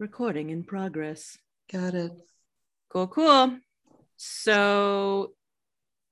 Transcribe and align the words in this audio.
Recording 0.00 0.50
in 0.50 0.62
progress. 0.62 1.36
Got 1.72 1.94
it. 1.94 2.12
Cool, 2.88 3.08
cool. 3.08 3.58
So 4.16 5.32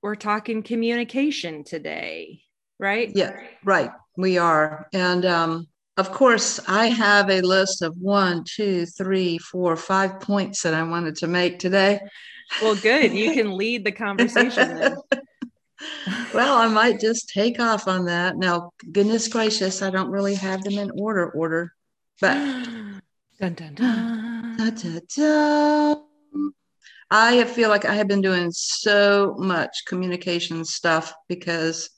we're 0.03 0.17
talking 0.17 0.65
communication 0.65 1.63
today, 1.63 2.41
right? 2.81 3.13
Yeah, 3.15 3.37
right. 3.65 3.93
We 4.17 4.39
are. 4.39 4.89
And 4.93 5.25
um, 5.25 5.69
of 5.97 6.11
course, 6.11 6.59
I 6.67 6.89
have 6.89 7.31
a 7.31 7.43
list 7.43 7.83
of 7.83 7.97
one, 7.97 8.43
two, 8.45 8.87
three, 8.87 9.39
four, 9.39 9.77
five 9.77 10.19
points 10.19 10.63
that 10.63 10.75
I 10.75 10.83
wanted 10.83 11.15
to 11.19 11.29
make 11.29 11.61
today. 11.61 12.01
Well, 12.61 12.75
good. 12.75 13.13
You 13.13 13.35
can 13.35 13.53
lead 13.57 13.85
the 13.85 13.93
conversation 13.93 14.81
then. 14.81 14.97
well, 16.35 16.57
I 16.57 16.67
might 16.67 16.99
just 16.99 17.29
take 17.29 17.61
off 17.61 17.87
on 17.87 18.07
that. 18.07 18.37
Now, 18.37 18.73
goodness 18.91 19.29
gracious, 19.29 19.81
I 19.81 19.91
don't 19.91 20.11
really 20.11 20.35
have 20.35 20.65
them 20.65 20.77
in 20.77 20.91
order 20.99 21.31
order. 21.31 21.73
But 22.21 22.69
dun, 23.41 23.55
dun, 23.55 23.75
dun. 23.75 24.57
Da, 24.57 24.71
da, 24.71 25.01
da. 25.17 26.03
I 27.11 27.45
feel 27.45 27.69
like 27.69 27.85
I 27.85 27.95
have 27.95 28.09
been 28.09 28.23
doing 28.23 28.51
so 28.51 29.37
much 29.39 29.85
communication 29.87 30.65
stuff 30.65 31.15
because, 31.29 31.91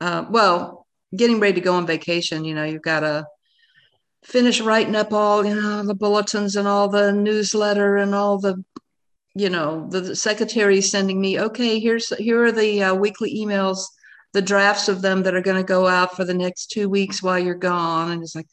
uh, 0.00 0.24
well, 0.30 0.86
getting 1.14 1.40
ready 1.40 1.54
to 1.54 1.60
go 1.60 1.74
on 1.74 1.86
vacation, 1.86 2.44
you 2.44 2.54
know, 2.54 2.64
you've 2.64 2.82
got 2.82 3.00
to 3.00 3.26
finish 4.24 4.60
writing 4.60 4.96
up 4.96 5.12
all, 5.12 5.44
you 5.44 5.54
know, 5.54 5.82
the 5.82 5.94
bulletins 5.94 6.56
and 6.56 6.66
all 6.66 6.88
the 6.88 7.12
newsletter 7.12 7.96
and 7.96 8.14
all 8.14 8.38
the, 8.38 8.64
you 9.34 9.50
know, 9.50 9.88
the 9.90 10.16
secretary 10.16 10.80
sending 10.80 11.20
me, 11.20 11.38
okay, 11.38 11.78
here's, 11.78 12.08
here 12.16 12.44
are 12.44 12.52
the 12.52 12.82
uh, 12.82 12.94
weekly 12.94 13.34
emails, 13.34 13.80
the 14.32 14.42
drafts 14.42 14.88
of 14.88 15.02
them 15.02 15.22
that 15.24 15.34
are 15.34 15.42
going 15.42 15.56
to 15.56 15.64
go 15.64 15.86
out 15.86 16.16
for 16.16 16.24
the 16.24 16.34
next 16.34 16.66
two 16.70 16.88
weeks 16.88 17.22
while 17.22 17.38
you're 17.38 17.54
gone. 17.54 18.12
And 18.12 18.22
it's 18.22 18.34
like, 18.34 18.48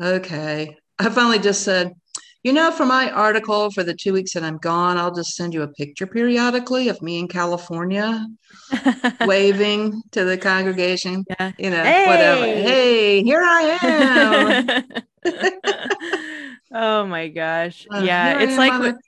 okay. 0.00 0.76
I 1.00 1.08
finally 1.10 1.38
just 1.38 1.62
said, 1.62 1.94
you 2.42 2.52
know, 2.52 2.70
for 2.70 2.84
my 2.86 3.10
article 3.10 3.70
for 3.70 3.82
the 3.82 3.94
two 3.94 4.12
weeks 4.12 4.32
that 4.34 4.42
I'm 4.42 4.58
gone, 4.58 4.96
I'll 4.98 5.14
just 5.14 5.34
send 5.34 5.52
you 5.54 5.62
a 5.62 5.68
picture 5.68 6.06
periodically 6.06 6.88
of 6.88 7.00
me 7.02 7.18
in 7.18 7.28
California 7.28 8.26
waving 9.26 10.02
to 10.12 10.24
the 10.24 10.38
congregation. 10.38 11.24
Yeah. 11.28 11.52
You 11.58 11.70
know, 11.70 11.82
Hey! 11.82 12.06
whatever. 12.06 12.44
Hey, 12.44 13.22
here 13.22 13.42
I 13.42 14.78
am. 15.24 16.54
oh 16.72 17.06
my 17.06 17.28
gosh. 17.28 17.86
Uh, 17.92 18.02
yeah. 18.02 18.40
It's 18.40 18.56
like 18.56 18.72
a- 18.72 18.98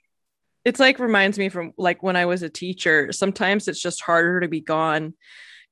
it's 0.65 0.79
like 0.79 0.97
reminds 0.99 1.37
me 1.37 1.49
from 1.49 1.73
like 1.77 2.01
when 2.01 2.15
I 2.15 2.25
was 2.25 2.41
a 2.41 2.49
teacher. 2.49 3.11
Sometimes 3.11 3.67
it's 3.67 3.81
just 3.81 4.01
harder 4.01 4.39
to 4.39 4.47
be 4.47 4.61
gone 4.61 5.13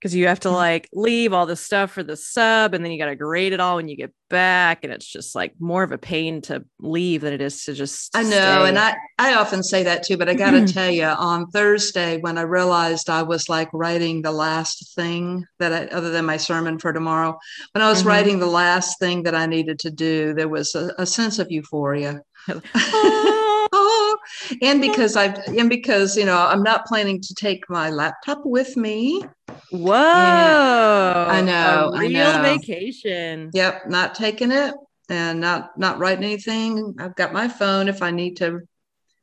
because 0.02 0.16
you 0.16 0.26
have 0.28 0.40
to 0.40 0.50
Mhm. 0.50 0.54
like 0.56 0.90
leave 0.92 1.32
all 1.32 1.46
the 1.46 1.56
stuff 1.56 1.92
for 1.92 2.02
the 2.02 2.18
sub 2.18 2.74
and 2.74 2.84
then 2.84 2.92
you 2.92 2.98
got 2.98 3.06
to 3.06 3.16
grade 3.16 3.54
it 3.54 3.60
all 3.60 3.76
when 3.76 3.88
you 3.88 3.96
get 3.96 4.12
back. 4.32 4.84
And 4.84 4.92
it's 4.92 5.06
just 5.06 5.36
like 5.36 5.54
more 5.60 5.84
of 5.84 5.92
a 5.92 6.00
pain 6.00 6.42
to 6.44 6.64
leave 6.80 7.22
than 7.22 7.34
it 7.34 7.42
is 7.42 7.64
to 7.66 7.74
just. 7.74 8.16
I 8.18 8.24
know, 8.24 8.66
and. 8.66 8.80
I 8.80 8.96
I 9.20 9.36
often 9.36 9.62
say 9.62 9.84
that 9.84 10.02
too, 10.02 10.18
but 10.18 10.28
I 10.30 10.34
got 10.34 10.52
to 10.52 10.66
tell 10.74 10.90
you, 10.90 11.06
on 11.06 11.46
Thursday 11.52 12.18
when 12.18 12.40
I 12.40 12.42
realized 12.42 13.08
I 13.12 13.22
was 13.22 13.48
like 13.50 13.70
writing 13.72 14.24
the 14.24 14.32
last 14.32 14.96
thing 14.96 15.46
that 15.60 15.72
I, 15.72 15.86
other 15.96 16.10
than 16.10 16.26
my 16.26 16.38
sermon 16.38 16.80
for 16.80 16.92
tomorrow, 16.92 17.38
when 17.74 17.84
I 17.84 17.90
was 17.90 18.02
Mhm. 18.02 18.08
writing 18.08 18.40
the 18.40 18.48
last 18.48 18.98
thing 19.00 19.22
that 19.24 19.36
I 19.36 19.46
needed 19.46 19.78
to 19.80 19.92
do, 19.92 20.34
there 20.34 20.50
was 20.50 20.74
a, 20.74 20.92
a 20.98 21.06
sense 21.06 21.38
of 21.38 21.52
euphoria. 21.52 22.22
And 24.61 24.81
because 24.81 25.16
I've 25.16 25.38
and 25.47 25.70
because 25.70 26.16
you 26.17 26.25
know 26.25 26.38
I'm 26.38 26.64
not 26.64 26.86
planning 26.86 27.22
to 27.22 27.34
take 27.36 27.70
my 27.70 27.89
laptop 27.89 28.42
with 28.45 28.75
me. 28.78 29.23
whoa. 29.72 31.28
I 31.30 31.42
know, 31.42 31.92
A 31.94 31.98
I 31.98 32.08
real 32.08 32.33
know. 32.33 32.42
vacation. 32.44 33.52
Yep, 33.53 33.89
not 33.89 34.16
taking 34.16 34.52
it 34.52 34.73
and 35.09 35.39
not 35.39 35.78
not 35.78 36.00
writing 36.00 36.23
anything. 36.23 36.95
I've 37.00 37.16
got 37.16 37.33
my 37.33 37.48
phone 37.48 37.88
if 37.88 38.02
I 38.02 38.11
need 38.11 38.38
to 38.38 38.61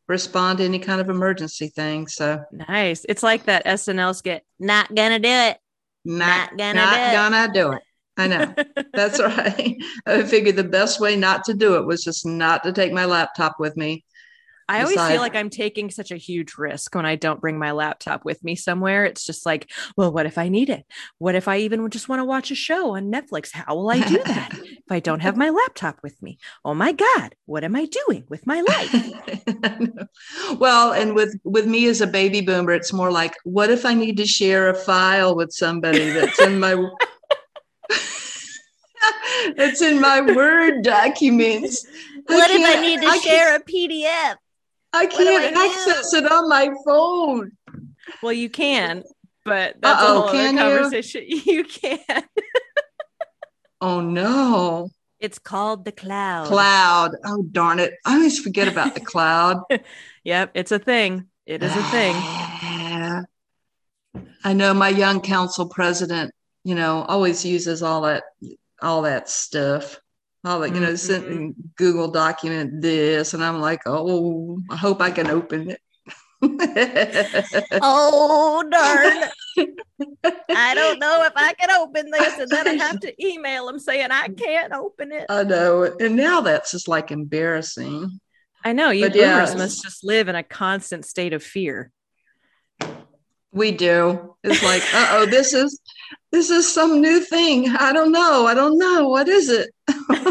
respond 0.06 0.58
to 0.58 0.64
any 0.64 0.78
kind 0.78 1.00
of 1.00 1.08
emergency 1.10 1.68
thing. 1.68 2.06
So 2.08 2.40
Nice. 2.52 3.04
It's 3.08 3.22
like 3.22 3.44
that 3.44 3.66
SNL 3.66 4.14
skit. 4.14 4.44
Not 4.58 4.94
gonna 4.94 5.18
do 5.18 5.28
it. 5.28 5.58
not, 6.04 6.50
Not 6.52 6.58
gonna 6.58 6.74
not 6.74 6.94
do 6.94 7.12
gonna 7.12 7.52
do 7.52 7.72
it. 7.72 7.82
I 8.16 8.26
know. 8.26 8.54
That's 8.94 9.20
right. 9.22 9.76
I 10.06 10.22
figured 10.24 10.56
the 10.56 10.64
best 10.64 11.00
way 11.00 11.14
not 11.16 11.44
to 11.44 11.54
do 11.54 11.76
it 11.76 11.86
was 11.86 12.02
just 12.02 12.26
not 12.26 12.64
to 12.64 12.72
take 12.72 12.92
my 12.92 13.04
laptop 13.04 13.56
with 13.60 13.76
me. 13.76 14.04
I 14.70 14.80
always 14.80 14.96
Decide. 14.96 15.12
feel 15.12 15.20
like 15.22 15.34
I'm 15.34 15.48
taking 15.48 15.90
such 15.90 16.10
a 16.10 16.16
huge 16.16 16.58
risk 16.58 16.94
when 16.94 17.06
I 17.06 17.16
don't 17.16 17.40
bring 17.40 17.58
my 17.58 17.72
laptop 17.72 18.26
with 18.26 18.44
me 18.44 18.54
somewhere. 18.54 19.06
It's 19.06 19.24
just 19.24 19.46
like, 19.46 19.70
well, 19.96 20.12
what 20.12 20.26
if 20.26 20.36
I 20.36 20.50
need 20.50 20.68
it? 20.68 20.84
What 21.16 21.34
if 21.34 21.48
I 21.48 21.58
even 21.60 21.88
just 21.88 22.06
want 22.08 22.20
to 22.20 22.24
watch 22.24 22.50
a 22.50 22.54
show 22.54 22.90
on 22.94 23.10
Netflix? 23.10 23.50
How 23.50 23.74
will 23.76 23.88
I 23.90 24.00
do 24.00 24.18
that 24.24 24.50
if 24.62 24.90
I 24.90 25.00
don't 25.00 25.20
have 25.20 25.38
my 25.38 25.48
laptop 25.48 26.00
with 26.02 26.20
me? 26.22 26.38
Oh 26.66 26.74
my 26.74 26.92
God, 26.92 27.34
what 27.46 27.64
am 27.64 27.76
I 27.76 27.86
doing 28.06 28.24
with 28.28 28.46
my 28.46 28.60
life? 28.60 29.98
well, 30.58 30.92
and 30.92 31.14
with 31.14 31.38
with 31.44 31.66
me 31.66 31.86
as 31.86 32.02
a 32.02 32.06
baby 32.06 32.42
boomer, 32.42 32.72
it's 32.72 32.92
more 32.92 33.10
like, 33.10 33.34
what 33.44 33.70
if 33.70 33.86
I 33.86 33.94
need 33.94 34.18
to 34.18 34.26
share 34.26 34.68
a 34.68 34.74
file 34.74 35.34
with 35.34 35.50
somebody 35.50 36.10
that's 36.10 36.38
in 36.40 36.60
my 36.60 36.74
that's 39.56 39.82
in 39.82 40.00
my 40.00 40.20
Word 40.20 40.82
documents? 40.82 41.86
what 42.26 42.50
if 42.50 42.60
I 42.62 42.72
can't- 42.74 42.80
need 42.82 43.00
to 43.00 43.06
can't- 43.06 43.22
share 43.22 43.56
a 43.56 43.60
PDF? 43.60 44.36
I 44.92 45.06
can't 45.06 45.54
do? 45.54 45.60
access 45.60 46.14
it 46.14 46.30
on 46.30 46.48
my 46.48 46.70
phone. 46.84 47.52
Well, 48.22 48.32
you 48.32 48.48
can, 48.48 49.04
but 49.44 49.76
that's 49.80 50.02
Uh-oh, 50.02 50.18
a 50.18 50.20
whole 50.22 50.30
can 50.32 50.58
other 50.58 50.68
you? 50.68 50.80
conversation. 50.80 51.24
You 51.28 51.64
can. 51.64 52.24
Oh 53.80 54.00
no. 54.00 54.90
It's 55.20 55.38
called 55.38 55.84
the 55.84 55.92
cloud. 55.92 56.46
Cloud. 56.46 57.12
Oh 57.24 57.42
darn 57.50 57.78
it. 57.80 57.94
I 58.04 58.14
always 58.14 58.38
forget 58.40 58.68
about 58.68 58.94
the 58.94 59.00
cloud. 59.00 59.62
Yep, 60.24 60.50
it's 60.54 60.72
a 60.72 60.78
thing. 60.78 61.28
It 61.46 61.62
is 61.62 61.74
a 61.74 61.82
thing. 61.84 62.14
I 64.44 64.52
know 64.52 64.74
my 64.74 64.90
young 64.90 65.20
council 65.22 65.68
president, 65.68 66.32
you 66.64 66.74
know, 66.74 67.02
always 67.08 67.44
uses 67.46 67.82
all 67.82 68.02
that 68.02 68.24
all 68.82 69.02
that 69.02 69.28
stuff. 69.30 70.00
All 70.44 70.60
that, 70.60 70.74
you 70.74 70.80
know, 70.80 70.94
sent 70.94 71.26
Mhm. 71.26 71.38
me 71.48 71.54
Google 71.76 72.08
document 72.08 72.80
this, 72.80 73.34
and 73.34 73.44
I'm 73.44 73.60
like, 73.60 73.80
oh, 73.86 74.60
I 74.70 74.76
hope 74.76 75.00
I 75.02 75.10
can 75.10 75.28
open 75.28 75.70
it. 75.70 75.80
Oh 77.82 78.64
darn. 78.70 79.30
I 80.50 80.74
don't 80.74 80.98
know 81.00 81.24
if 81.24 81.32
I 81.34 81.52
can 81.54 81.70
open 81.72 82.10
this, 82.10 82.38
and 82.38 82.50
then 82.50 82.68
I 82.68 82.72
have 82.74 83.00
to 83.00 83.24
email 83.26 83.66
them 83.66 83.78
saying 83.78 84.08
I 84.10 84.28
can't 84.28 84.72
open 84.72 85.12
it. 85.12 85.26
I 85.28 85.42
know. 85.44 85.82
And 85.98 86.16
now 86.16 86.40
that's 86.40 86.70
just 86.70 86.86
like 86.88 87.10
embarrassing. 87.10 88.20
I 88.64 88.72
know 88.72 88.90
you 88.90 89.06
But 89.08 89.16
yeah. 89.16 89.34
boomers 89.36 89.56
must 89.56 89.82
just 89.82 90.04
live 90.04 90.28
in 90.28 90.36
a 90.36 90.42
constant 90.42 91.04
state 91.04 91.32
of 91.32 91.42
fear. 91.42 91.90
We 93.52 93.72
do. 93.72 94.36
It's 94.44 94.62
like, 94.62 94.82
uh 94.94 95.08
oh, 95.12 95.26
this 95.26 95.52
is 95.52 95.80
this 96.30 96.50
is 96.50 96.72
some 96.72 97.00
new 97.00 97.20
thing. 97.20 97.68
I 97.70 97.92
don't 97.92 98.12
know. 98.12 98.46
I 98.46 98.54
don't 98.54 98.78
know. 98.78 99.08
What 99.08 99.28
is 99.28 99.48
it? 99.48 99.70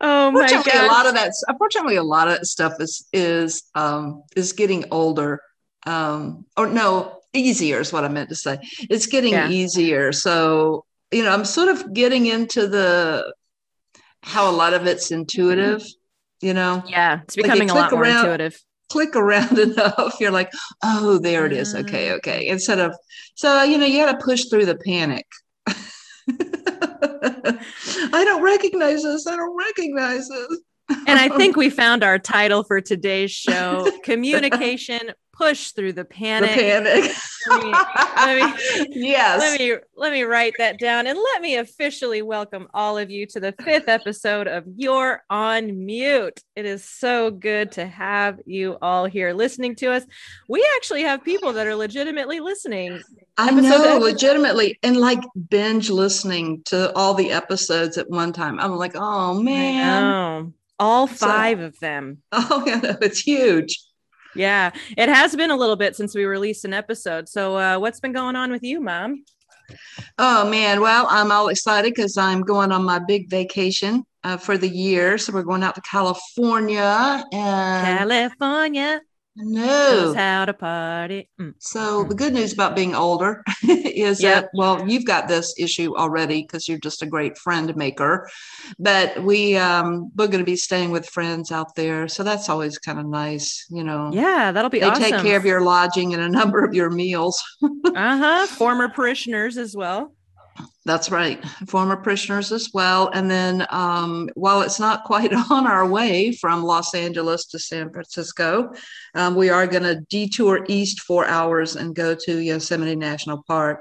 Oh 0.00 0.30
my 0.30 0.48
god! 0.48 0.66
a 0.74 0.86
lot 0.86 1.06
of 1.06 1.14
that. 1.14 1.32
Unfortunately, 1.48 1.96
a 1.96 2.02
lot 2.02 2.28
of 2.28 2.34
that 2.34 2.46
stuff 2.46 2.74
is 2.80 3.06
is 3.12 3.64
um, 3.74 4.22
is 4.36 4.52
getting 4.52 4.84
older. 4.90 5.40
Um, 5.86 6.46
or 6.56 6.66
no, 6.66 7.20
easier 7.32 7.80
is 7.80 7.92
what 7.92 8.04
I 8.04 8.08
meant 8.08 8.28
to 8.30 8.34
say. 8.34 8.58
It's 8.88 9.06
getting 9.06 9.32
Yeah. 9.34 9.48
easier. 9.48 10.12
So 10.12 10.84
you 11.10 11.24
know, 11.24 11.30
I'm 11.32 11.44
sort 11.44 11.68
of 11.68 11.92
getting 11.92 12.26
into 12.26 12.66
the 12.66 13.32
how 14.22 14.48
a 14.50 14.52
lot 14.52 14.74
of 14.74 14.86
it's 14.86 15.10
intuitive. 15.10 15.82
You 16.40 16.54
know, 16.54 16.82
yeah, 16.86 17.20
it's 17.24 17.36
Like, 17.36 17.44
becoming 17.44 17.68
a 17.70 17.74
lot 17.74 17.92
more 17.92 18.02
around- 18.02 18.24
intuitive. 18.24 18.58
click 18.90 19.14
around 19.14 19.58
enough, 19.68 20.16
you're 20.20 20.30
like, 20.30 20.50
oh, 20.82 21.18
there 21.18 21.44
it 21.46 21.52
is. 21.52 21.74
Okay, 21.74 22.10
Ah. 22.10 22.14
okay. 22.14 22.46
Instead 22.48 22.78
of 22.78 22.94
so 23.34 23.62
you 23.62 23.76
know, 23.76 23.84
you 23.86 24.04
got 24.04 24.18
to 24.18 24.24
push 24.24 24.46
through 24.46 24.64
the 24.66 24.76
panic. 24.76 25.26
I 28.12 28.24
don't 28.24 28.42
recognize 28.42 29.02
this. 29.02 29.26
I 29.26 29.36
don't 29.36 29.56
recognize 29.56 30.28
this. 30.28 30.60
And 31.06 31.18
I 31.18 31.28
think 31.36 31.56
we 31.56 31.70
found 31.70 32.02
our 32.02 32.18
title 32.18 32.64
for 32.64 32.80
today's 32.80 33.30
show: 33.30 33.90
communication 34.02 35.12
push 35.40 35.70
through 35.70 35.94
the 35.94 36.00
the 36.00 36.04
panic. 36.06 36.50
panic. 36.50 37.10
Let 37.48 37.64
me- 37.64 37.72
let 37.72 38.88
yes. 38.96 39.38
let 39.40 39.58
me 39.58 39.74
let 39.96 40.12
me 40.12 40.22
write 40.22 40.54
that 40.58 40.78
down 40.78 41.06
and 41.06 41.18
let 41.18 41.42
me 41.42 41.56
officially 41.56 42.22
welcome 42.22 42.68
all 42.72 42.96
of 42.96 43.10
you 43.10 43.26
to 43.26 43.40
the 43.40 43.52
fifth 43.64 43.88
episode 43.88 44.46
of 44.48 44.64
You're 44.76 45.22
on 45.28 45.84
Mute. 45.84 46.40
It 46.56 46.64
is 46.64 46.84
so 46.84 47.30
good 47.30 47.72
to 47.72 47.86
have 47.86 48.40
you 48.46 48.78
all 48.80 49.04
here 49.04 49.32
listening 49.34 49.74
to 49.76 49.92
us. 49.92 50.04
We 50.48 50.66
actually 50.76 51.02
have 51.02 51.22
people 51.24 51.52
that 51.54 51.66
are 51.66 51.74
legitimately 51.74 52.40
listening. 52.40 53.02
I 53.36 53.50
know, 53.50 53.98
legitimately, 53.98 54.78
and 54.82 54.96
like 54.96 55.20
binge 55.48 55.90
listening 55.90 56.62
to 56.66 56.94
all 56.94 57.14
the 57.14 57.30
episodes 57.30 57.98
at 57.98 58.08
one 58.08 58.32
time. 58.32 58.58
I'm 58.60 58.76
like, 58.76 58.92
oh 58.94 59.34
man. 59.42 60.54
All 60.78 61.06
So- 61.06 61.26
five 61.26 61.60
of 61.60 61.78
them. 61.80 62.18
oh 62.32 62.64
yeah, 62.66 62.96
it's 63.02 63.20
huge. 63.20 63.78
Yeah, 64.34 64.70
it 64.96 65.08
has 65.08 65.34
been 65.34 65.50
a 65.50 65.56
little 65.56 65.76
bit 65.76 65.96
since 65.96 66.14
we 66.14 66.24
released 66.24 66.64
an 66.64 66.72
episode. 66.72 67.28
So, 67.28 67.56
uh, 67.56 67.78
what's 67.78 68.00
been 68.00 68.12
going 68.12 68.36
on 68.36 68.50
with 68.50 68.62
you, 68.62 68.80
Mom? 68.80 69.24
Oh 70.18 70.48
man, 70.48 70.80
well, 70.80 71.06
I'm 71.10 71.30
all 71.32 71.48
excited 71.48 71.92
because 71.94 72.16
I'm 72.16 72.42
going 72.42 72.72
on 72.72 72.84
my 72.84 72.98
big 72.98 73.28
vacation 73.30 74.04
uh, 74.24 74.36
for 74.36 74.58
the 74.58 74.68
year. 74.68 75.18
So 75.18 75.32
we're 75.32 75.42
going 75.42 75.62
out 75.62 75.74
to 75.76 75.80
California 75.82 77.24
and 77.32 77.98
California 77.98 79.00
no. 79.40 80.14
how 80.16 80.44
to 80.44 80.52
party. 80.54 81.28
Mm. 81.40 81.54
So 81.58 82.04
the 82.04 82.14
good 82.14 82.32
news 82.32 82.52
about 82.52 82.74
being 82.76 82.94
older 82.94 83.42
is 83.62 84.22
Yep. 84.22 84.42
that 84.42 84.50
well, 84.54 84.88
you've 84.88 85.04
got 85.04 85.28
this 85.28 85.54
issue 85.58 85.96
already 85.96 86.42
because 86.42 86.68
you're 86.68 86.78
just 86.78 87.02
a 87.02 87.06
great 87.06 87.36
friend 87.38 87.74
maker. 87.76 88.28
But 88.78 89.22
we 89.22 89.56
um, 89.56 90.10
we're 90.16 90.26
going 90.28 90.38
to 90.44 90.44
be 90.44 90.56
staying 90.56 90.90
with 90.90 91.08
friends 91.08 91.50
out 91.52 91.74
there, 91.74 92.08
so 92.08 92.22
that's 92.22 92.48
always 92.48 92.78
kind 92.78 92.98
of 92.98 93.06
nice, 93.06 93.66
you 93.70 93.84
know. 93.84 94.10
Yeah, 94.12 94.52
that'll 94.52 94.70
be 94.70 94.80
They 94.80 94.86
awesome. 94.86 95.02
take 95.02 95.22
care 95.22 95.36
of 95.38 95.44
your 95.44 95.62
lodging 95.62 96.14
and 96.14 96.22
a 96.22 96.28
number 96.40 96.64
of 96.64 96.74
your 96.74 96.90
meals. 96.90 97.42
uh 97.62 97.68
huh. 97.94 98.46
Former 98.46 98.88
parishioners 98.88 99.56
as 99.56 99.74
well. 99.76 100.14
That's 100.86 101.10
right. 101.10 101.44
Former 101.68 101.96
prisoners 101.96 102.52
as 102.52 102.70
well. 102.72 103.10
And 103.12 103.30
then 103.30 103.66
um, 103.70 104.30
while 104.34 104.62
it's 104.62 104.80
not 104.80 105.04
quite 105.04 105.32
on 105.50 105.66
our 105.66 105.86
way 105.86 106.32
from 106.32 106.64
Los 106.64 106.94
Angeles 106.94 107.44
to 107.46 107.58
San 107.58 107.92
Francisco, 107.92 108.72
um, 109.14 109.34
we 109.34 109.50
are 109.50 109.66
going 109.66 109.82
to 109.82 110.00
detour 110.08 110.64
east 110.68 111.00
four 111.02 111.26
hours 111.26 111.76
and 111.76 111.94
go 111.94 112.14
to 112.14 112.38
Yosemite 112.38 112.96
National 112.96 113.42
Park. 113.46 113.80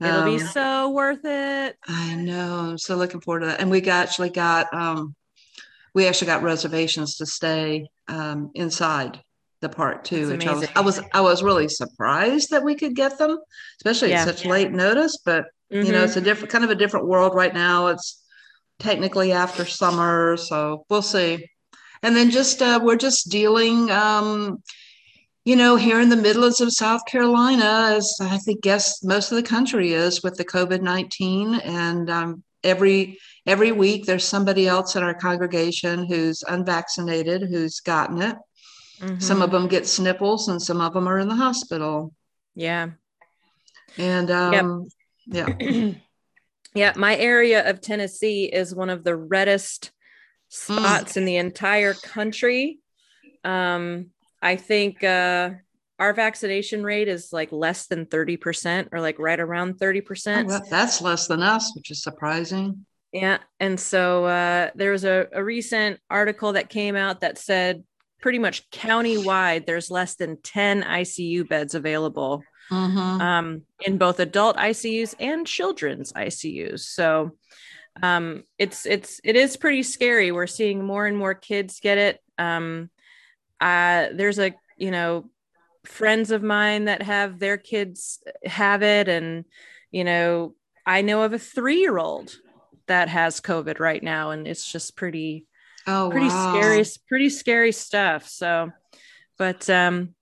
It'll 0.00 0.24
be 0.24 0.40
Um, 0.40 0.48
so 0.48 0.90
worth 0.90 1.24
it. 1.24 1.76
I 1.88 2.14
know. 2.14 2.56
I'm 2.70 2.78
so 2.78 2.94
looking 2.94 3.20
forward 3.20 3.40
to 3.40 3.46
that. 3.46 3.60
And 3.60 3.70
we 3.70 3.80
got, 3.80 4.06
actually 4.06 4.30
got 4.30 4.72
um, 4.72 5.14
we 5.94 6.06
actually 6.06 6.26
got 6.28 6.42
reservations 6.44 7.16
to 7.16 7.26
stay 7.26 7.88
um, 8.06 8.50
inside 8.54 9.20
the 9.60 9.68
park 9.68 10.04
too. 10.04 10.28
Which 10.28 10.46
I 10.46 10.50
was 10.52 10.58
amazing. 10.58 10.76
I 10.76 10.80
was 10.82 11.00
I 11.14 11.20
was 11.20 11.42
really 11.42 11.68
surprised 11.68 12.50
that 12.50 12.62
we 12.62 12.76
could 12.76 12.94
get 12.94 13.18
them, 13.18 13.38
especially 13.80 14.10
Yeah. 14.10 14.22
at 14.22 14.28
such 14.28 14.44
late 14.44 14.70
notice. 14.70 15.18
But 15.24 15.46
you 15.70 15.92
know 15.92 16.04
it's 16.04 16.16
a 16.16 16.20
different 16.20 16.50
kind 16.50 16.64
of 16.64 16.70
a 16.70 16.74
different 16.74 17.06
world 17.06 17.34
right 17.34 17.54
now. 17.54 17.88
It's 17.88 18.22
technically 18.78 19.32
after 19.32 19.64
summer 19.66 20.36
so 20.36 20.84
we'll 20.88 21.02
see. 21.02 21.46
And 22.02 22.14
then 22.16 22.30
just 22.30 22.62
uh, 22.62 22.78
we're 22.82 22.96
just 22.96 23.28
dealing 23.30 23.90
um, 23.90 24.62
you 25.44 25.56
know 25.56 25.76
here 25.76 26.00
in 26.00 26.08
the 26.10 26.16
midlands 26.16 26.60
of 26.60 26.72
south 26.72 27.00
carolina 27.06 27.94
as 27.96 28.06
i 28.20 28.36
think 28.38 28.60
guess 28.60 29.02
most 29.02 29.32
of 29.32 29.36
the 29.36 29.42
country 29.42 29.92
is 29.94 30.22
with 30.22 30.34
the 30.36 30.44
covid-19 30.44 31.64
and 31.64 32.10
um, 32.10 32.42
every 32.62 33.18
every 33.46 33.72
week 33.72 34.04
there's 34.04 34.24
somebody 34.24 34.68
else 34.68 34.94
in 34.96 35.02
our 35.02 35.14
congregation 35.14 36.04
who's 36.06 36.42
unvaccinated 36.48 37.42
who's 37.50 37.80
gotten 37.80 38.20
it. 38.22 38.36
Some 39.20 39.38
Mhm. 39.38 39.44
of 39.44 39.50
them 39.52 39.68
get 39.68 39.86
sniffles 39.86 40.48
and 40.48 40.60
some 40.60 40.80
of 40.80 40.92
them 40.92 41.08
are 41.08 41.18
in 41.20 41.28
the 41.28 41.36
hospital. 41.36 42.12
Yeah. 42.54 42.90
and 43.96 44.30
um, 44.30 44.88
yeah 45.28 45.48
yeah, 46.74 46.92
my 46.96 47.16
area 47.16 47.68
of 47.68 47.80
Tennessee 47.80 48.44
is 48.44 48.74
one 48.74 48.90
of 48.90 49.04
the 49.04 49.16
reddest 49.16 49.92
Mm. 50.50 50.78
spots 50.78 51.16
in 51.16 51.24
the 51.24 51.36
entire 51.36 51.94
country. 51.94 52.78
Um, 53.44 54.06
I 54.40 54.56
think 54.56 55.04
uh, 55.04 55.50
our 55.98 56.14
vaccination 56.14 56.82
rate 56.82 57.08
is 57.08 57.32
like 57.32 57.52
less 57.52 57.86
than 57.86 58.06
30% 58.06 58.88
or 58.92 59.00
like 59.00 59.18
right 59.18 59.38
around 59.38 59.74
30%. 59.74 60.44
Oh, 60.44 60.46
well, 60.46 60.62
that's 60.70 61.02
less 61.02 61.26
than 61.26 61.42
us, 61.42 61.74
which 61.76 61.90
is 61.90 62.02
surprising. 62.02 62.86
Yeah. 63.12 63.38
And 63.60 63.78
so 63.78 64.24
uh, 64.24 64.70
there 64.74 64.92
was 64.92 65.04
a, 65.04 65.28
a 65.32 65.42
recent 65.44 66.00
article 66.10 66.54
that 66.54 66.68
came 66.68 66.96
out 66.96 67.20
that 67.20 67.38
said 67.38 67.84
pretty 68.20 68.38
much 68.38 68.70
county-wide, 68.70 69.66
there's 69.66 69.90
less 69.90 70.14
than 70.16 70.40
10 70.42 70.82
ICU 70.82 71.48
beds 71.48 71.74
available 71.74 72.42
Mhm. 72.70 73.20
um, 73.20 73.62
in 73.84 73.98
both 73.98 74.20
adult 74.20 74.56
ICUs 74.56 75.14
and 75.18 75.46
children's 75.46 76.12
ICUs. 76.14 76.86
So 76.86 77.32
um, 78.02 78.44
it's 78.58 78.86
it's 78.86 79.20
it 79.24 79.36
is 79.36 79.56
pretty 79.56 79.82
scary. 79.82 80.32
We're 80.32 80.46
seeing 80.46 80.84
more 80.84 81.06
and 81.06 81.16
more 81.16 81.34
kids 81.34 81.80
get 81.80 81.98
it. 81.98 82.20
Um, 82.38 82.90
uh, 83.60 84.08
there's 84.12 84.38
a 84.38 84.54
you 84.76 84.90
know 84.90 85.30
friends 85.84 86.30
of 86.30 86.42
mine 86.42 86.86
that 86.86 87.02
have 87.02 87.38
their 87.38 87.56
kids 87.56 88.20
have 88.44 88.82
it, 88.82 89.08
and 89.08 89.44
you 89.90 90.04
know 90.04 90.54
I 90.86 91.02
know 91.02 91.22
of 91.22 91.32
a 91.32 91.38
three 91.38 91.80
year 91.80 91.98
old 91.98 92.36
that 92.86 93.08
has 93.08 93.40
COVID 93.40 93.80
right 93.80 94.02
now, 94.02 94.30
and 94.30 94.46
it's 94.46 94.70
just 94.70 94.96
pretty 94.96 95.46
Oh, 95.86 96.10
pretty 96.10 96.28
wow. 96.28 96.30
scary 96.30 96.84
pretty 97.08 97.30
scary 97.30 97.72
stuff. 97.72 98.28
So, 98.28 98.72
but 99.38 99.68
um, 99.70 100.14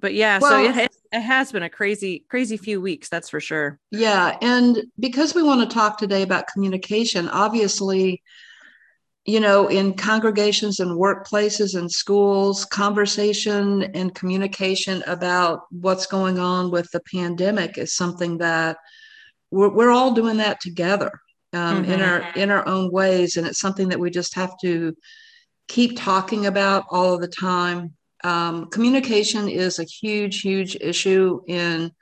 but 0.00 0.14
yeah, 0.14 0.38
so 0.38 0.56
it, 0.58 0.92
it 1.12 1.20
has 1.20 1.52
been 1.52 1.62
a 1.62 1.70
crazy 1.70 2.24
crazy 2.28 2.56
few 2.56 2.80
weeks. 2.80 3.08
That's 3.08 3.28
for 3.28 3.40
sure. 3.40 3.78
Yeah, 3.90 4.36
and 4.40 4.78
because 4.98 5.34
we 5.34 5.42
want 5.42 5.68
to 5.68 5.74
talk 5.74 5.98
today 5.98 6.22
about 6.22 6.46
communication, 6.52 7.28
obviously, 7.28 8.22
you 9.24 9.38
know, 9.40 9.68
in 9.68 9.94
congregations 9.94 10.80
and 10.80 10.98
workplaces 10.98 11.78
and 11.78 11.90
schools, 11.90 12.64
conversation 12.64 13.82
and 13.94 14.14
communication 14.14 15.02
about 15.06 15.60
what's 15.70 16.06
going 16.06 16.38
on 16.38 16.70
with 16.70 16.90
the 16.92 17.00
pandemic 17.12 17.78
is 17.78 17.94
something 17.94 18.38
that 18.38 18.78
we're, 19.50 19.68
we're 19.68 19.90
all 19.92 20.14
doing 20.14 20.38
that 20.38 20.60
together 20.60 21.12
um, 21.52 21.84
in 21.84 22.00
Mhm. 22.00 22.08
our 22.08 22.32
in 22.34 22.50
our 22.50 22.66
own 22.66 22.90
ways, 22.90 23.36
and 23.36 23.46
it's 23.46 23.60
something 23.60 23.88
that 23.90 24.00
we 24.00 24.10
just 24.10 24.34
have 24.34 24.54
to 24.62 24.96
keep 25.68 25.96
talking 25.96 26.46
about 26.46 26.84
all 26.90 27.14
of 27.14 27.20
the 27.20 27.28
time. 27.28 27.94
Um, 28.24 28.66
communication 28.66 29.48
is 29.48 29.78
a 29.78 29.84
huge, 29.84 30.40
huge 30.40 30.76
issue 30.76 31.40
in 31.46 31.92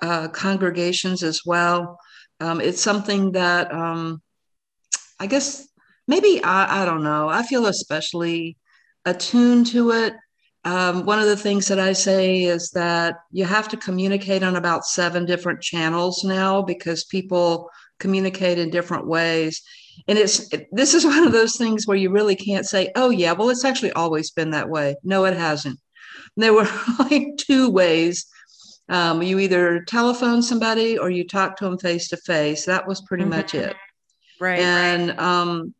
uh, 0.00 0.28
congregations 0.28 1.22
as 1.22 1.42
well. 1.44 1.98
Um, 2.40 2.60
it's 2.60 2.80
something 2.80 3.32
that 3.32 3.72
um, 3.72 4.22
I 5.18 5.26
guess 5.26 5.68
maybe 6.06 6.42
I, 6.42 6.82
I 6.82 6.84
don't 6.84 7.02
know. 7.02 7.28
I 7.28 7.42
feel 7.42 7.66
especially 7.66 8.56
attuned 9.04 9.66
to 9.68 9.90
it. 9.90 10.14
Um, 10.64 11.06
one 11.06 11.18
of 11.18 11.26
the 11.26 11.36
things 11.36 11.66
that 11.68 11.78
I 11.78 11.92
say 11.92 12.44
is 12.44 12.70
that 12.70 13.16
you 13.30 13.44
have 13.44 13.68
to 13.68 13.76
communicate 13.76 14.42
on 14.42 14.56
about 14.56 14.86
seven 14.86 15.24
different 15.24 15.62
channels 15.62 16.24
now 16.24 16.62
because 16.62 17.04
people 17.04 17.70
communicate 17.98 18.58
in 18.58 18.70
different 18.70 19.06
ways. 19.06 19.62
And 20.06 20.18
it's 20.18 20.52
it- 20.52 20.68
this 20.72 20.94
is 20.94 21.04
one 21.04 21.24
of 21.26 21.32
those 21.32 21.56
things 21.56 21.86
where 21.86 21.96
you 21.96 22.10
really 22.10 22.36
can't 22.36 22.66
say, 22.66 22.90
"Oh 22.94 23.10
yeah, 23.10 23.32
well 23.32 23.50
it's 23.50 23.64
actually 23.64 23.92
always 23.92 24.30
been 24.30 24.50
that 24.50 24.68
way." 24.68 24.96
No, 25.02 25.24
it 25.24 25.36
hasn't. 25.36 25.78
There 26.36 26.52
were 26.52 26.68
like 26.98 27.36
two 27.38 27.68
ways 27.70 28.26
um, 28.90 29.22
you 29.22 29.38
either 29.38 29.82
telephone 29.84 30.42
somebody 30.42 30.96
or 30.96 31.10
you 31.10 31.26
talk 31.26 31.56
to 31.56 31.64
them 31.64 31.78
face 31.78 32.08
to 32.08 32.16
face. 32.18 32.64
That 32.64 32.86
was 32.86 33.00
pretty 33.02 33.24
Mhm. 33.24 33.28
much 33.30 33.54
it. 33.54 33.76
Right. 34.40 34.60
And 34.60 35.18
um, 35.20 35.74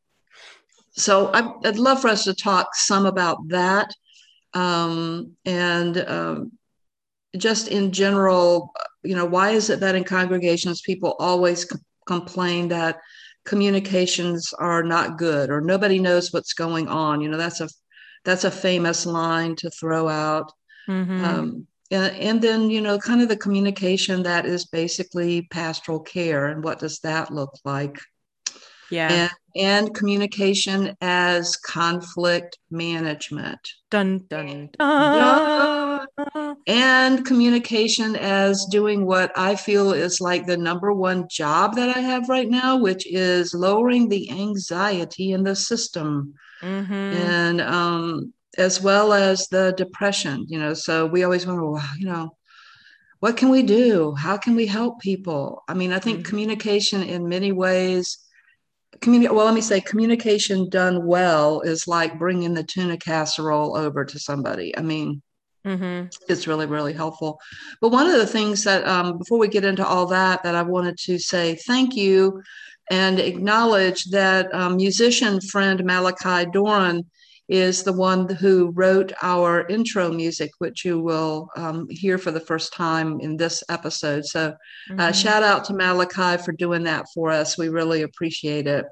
so 0.92 1.28
I, 1.32 1.52
I'd 1.64 1.78
love 1.78 2.00
for 2.02 2.08
us 2.08 2.24
to 2.24 2.34
talk 2.34 2.74
some 2.74 3.06
about 3.06 3.38
that. 3.48 3.90
Um, 4.54 5.32
and 5.44 5.98
um, 6.08 6.52
just 7.36 7.68
in 7.68 7.92
general, 7.92 8.72
you 9.04 9.14
know, 9.14 9.24
why 9.26 9.50
is 9.50 9.70
it 9.70 9.80
that 9.80 9.94
in 9.94 10.04
congregations 10.04 10.80
people 10.82 11.14
always 11.18 11.62
c- 11.68 11.76
complain 12.06 12.68
that 12.68 12.98
communications 13.48 14.52
are 14.52 14.82
not 14.82 15.16
good 15.16 15.50
or 15.50 15.60
nobody 15.60 15.98
knows 15.98 16.32
what's 16.32 16.52
going 16.52 16.86
on? 16.86 17.20
You 17.22 17.28
know, 17.30 17.38
that's 17.38 17.60
a 17.60 17.68
that's 18.24 18.44
a 18.44 18.50
famous 18.50 19.06
line 19.06 19.56
to 19.56 19.70
throw 19.70 20.08
out. 20.08 20.52
Mhm. 20.86 21.24
Um, 21.24 21.66
and, 21.90 22.14
and 22.16 22.42
then, 22.42 22.68
you 22.68 22.82
know, 22.82 22.98
kind 22.98 23.22
of 23.22 23.28
the 23.28 23.36
communication 23.36 24.22
that 24.24 24.44
is 24.44 24.66
basically 24.66 25.48
pastoral 25.50 26.00
care. 26.00 26.46
And 26.46 26.62
what 26.62 26.78
does 26.78 26.98
that 27.00 27.32
look 27.32 27.54
like? 27.64 27.98
yeah. 28.90 29.10
And, 29.10 29.30
and 29.56 29.94
communication 29.94 30.96
as 31.00 31.56
conflict 31.56 32.58
management. 32.70 33.60
dun 33.90 34.26
dun 34.28 34.70
dun. 34.78 35.87
And 36.66 37.24
communication 37.24 38.16
as 38.16 38.66
doing 38.66 39.06
what 39.06 39.32
I 39.36 39.56
feel 39.56 39.92
is 39.92 40.20
like 40.20 40.46
the 40.46 40.56
number 40.56 40.92
one 40.92 41.26
job 41.30 41.76
that 41.76 41.96
I 41.96 42.00
have 42.00 42.28
right 42.28 42.48
now, 42.48 42.76
which 42.76 43.06
is 43.06 43.54
lowering 43.54 44.08
the 44.08 44.30
anxiety 44.30 45.32
in 45.32 45.42
the 45.44 45.56
system. 45.56 46.34
Mhm. 46.62 47.12
and 47.14 47.60
um, 47.60 48.32
as 48.56 48.82
well 48.82 49.12
as 49.12 49.46
the 49.48 49.72
depression. 49.76 50.44
You 50.48 50.58
know, 50.58 50.74
so 50.74 51.06
we 51.06 51.22
always 51.22 51.46
wonder, 51.46 51.64
well, 51.64 51.88
you 51.96 52.06
know, 52.06 52.36
what 53.20 53.36
can 53.36 53.48
we 53.48 53.62
do? 53.62 54.14
How 54.14 54.36
can 54.36 54.56
we 54.56 54.66
help 54.66 55.00
people? 55.00 55.62
I 55.68 55.74
mean, 55.74 55.92
I 55.92 55.98
think 56.00 56.20
Mhm. 56.20 56.24
communication 56.24 57.02
in 57.02 57.28
many 57.28 57.52
ways. 57.52 58.18
Communi- 59.00 59.30
well, 59.30 59.44
let 59.46 59.54
me 59.54 59.60
say, 59.60 59.80
communication 59.80 60.68
done 60.68 61.06
well 61.06 61.60
is 61.60 61.86
like 61.86 62.18
bringing 62.18 62.54
the 62.54 62.64
tuna 62.64 62.96
casserole 62.96 63.76
over 63.76 64.04
to 64.04 64.18
somebody. 64.18 64.76
I 64.76 64.82
mean, 64.82 65.22
Mhm. 65.68 66.10
it's 66.28 66.46
really 66.46 66.66
really 66.66 66.92
helpful 66.92 67.38
but 67.80 67.90
one 67.90 68.06
of 68.06 68.14
the 68.14 68.26
things 68.26 68.64
that 68.64 68.86
um, 68.86 69.18
before 69.18 69.38
we 69.38 69.48
get 69.48 69.64
into 69.64 69.86
all 69.86 70.06
that 70.06 70.42
that 70.42 70.54
i 70.54 70.62
wanted 70.62 70.96
to 70.98 71.18
say 71.18 71.56
thank 71.66 71.94
you 71.94 72.42
and 72.90 73.18
acknowledge 73.20 74.04
that 74.06 74.52
um, 74.54 74.76
musician 74.76 75.40
friend 75.40 75.84
malachi 75.84 76.48
doran 76.50 77.04
is 77.48 77.82
the 77.82 77.92
one 77.92 78.28
who 78.28 78.70
wrote 78.74 79.12
our 79.22 79.66
intro 79.68 80.12
music, 80.12 80.50
which 80.58 80.84
you 80.84 81.00
will 81.00 81.48
um, 81.56 81.86
hear 81.88 82.18
for 82.18 82.30
the 82.30 82.40
first 82.40 82.74
time 82.74 83.20
in 83.20 83.36
this 83.36 83.64
episode. 83.70 84.26
So, 84.26 84.54
uh, 84.90 84.94
mm-hmm. 84.94 85.12
shout 85.12 85.42
out 85.42 85.64
to 85.64 85.72
Malachi 85.72 86.42
for 86.42 86.52
doing 86.52 86.84
that 86.84 87.06
for 87.14 87.30
us. 87.30 87.56
We 87.56 87.70
really 87.70 88.02
appreciate 88.02 88.66
it. 88.66 88.84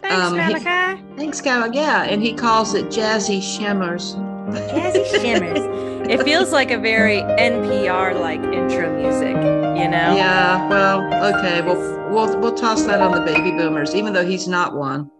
Thanks, 0.00 0.26
um, 0.26 0.36
Malachi. 0.36 1.02
He, 1.02 1.16
thanks, 1.16 1.40
Gal. 1.40 1.72
Yeah, 1.72 2.04
and 2.04 2.22
he 2.22 2.32
calls 2.32 2.74
it 2.74 2.86
Jazzy 2.86 3.42
Shimmers. 3.42 4.14
Jazzy 4.14 5.04
Shimmers. 5.20 5.88
it 6.10 6.22
feels 6.22 6.52
like 6.52 6.70
a 6.70 6.78
very 6.78 7.18
NPR 7.18 8.18
like 8.20 8.42
intro 8.42 8.94
music, 8.96 9.36
you 9.36 9.88
know? 9.88 10.16
Yeah. 10.16 10.68
Well, 10.68 11.34
okay. 11.34 11.62
Well, 11.62 12.10
we'll 12.10 12.38
we'll 12.40 12.54
toss 12.54 12.84
that 12.84 13.00
on 13.00 13.12
the 13.12 13.20
baby 13.20 13.52
boomers, 13.52 13.94
even 13.94 14.12
though 14.12 14.24
he's 14.24 14.48
not 14.48 14.76
one. 14.76 15.10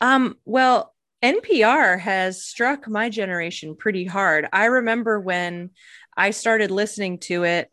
Um. 0.00 0.36
Well, 0.44 0.94
NPR 1.22 1.98
has 2.00 2.42
struck 2.42 2.88
my 2.88 3.08
generation 3.08 3.76
pretty 3.76 4.04
hard. 4.04 4.48
I 4.52 4.66
remember 4.66 5.20
when 5.20 5.70
I 6.16 6.30
started 6.30 6.70
listening 6.70 7.18
to 7.20 7.44
it 7.44 7.70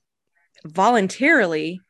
voluntarily 0.66 1.82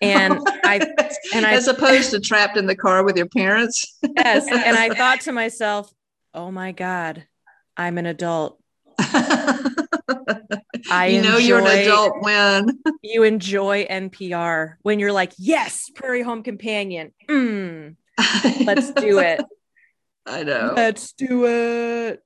and 0.00 0.38
I 0.64 0.78
and 1.34 1.46
I 1.46 1.54
as 1.54 1.68
opposed 1.68 2.10
to 2.10 2.20
trapped 2.20 2.56
in 2.56 2.66
the 2.66 2.76
car 2.76 3.04
with 3.04 3.16
your 3.16 3.28
parents. 3.28 3.98
yes, 4.02 4.46
and 4.46 4.76
I 4.76 4.90
thought 4.94 5.22
to 5.22 5.32
myself, 5.32 5.92
"Oh 6.34 6.50
my 6.50 6.72
god, 6.72 7.26
I'm 7.76 7.98
an 7.98 8.06
adult." 8.06 8.61
I 10.90 11.06
you 11.06 11.22
know 11.22 11.36
enjoy, 11.36 11.46
you're 11.46 11.58
an 11.60 11.66
adult 11.66 12.22
when 12.22 12.78
you 13.02 13.22
enjoy 13.22 13.84
NPR 13.86 14.74
when 14.82 14.98
you're 14.98 15.12
like, 15.12 15.32
"Yes, 15.38 15.90
Prairie 15.94 16.22
Home 16.22 16.42
Companion. 16.42 17.12
Mm, 17.28 17.96
let's 18.64 18.90
do 18.92 19.18
it." 19.20 19.40
I 20.26 20.42
know. 20.44 20.74
Let's 20.76 21.12
do 21.12 21.46
it. 21.46 22.22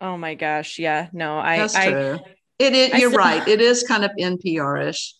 Oh 0.00 0.16
my 0.16 0.34
gosh. 0.34 0.78
Yeah. 0.78 1.08
No, 1.12 1.38
I. 1.38 1.58
That's 1.58 1.74
I, 1.74 1.90
true. 1.90 2.18
It 2.58 2.74
is. 2.74 2.90
You're 3.00 3.10
still, 3.10 3.18
right. 3.18 3.46
It 3.46 3.60
is 3.60 3.82
kind 3.82 4.04
of 4.04 4.10
NPR-ish. 4.18 5.14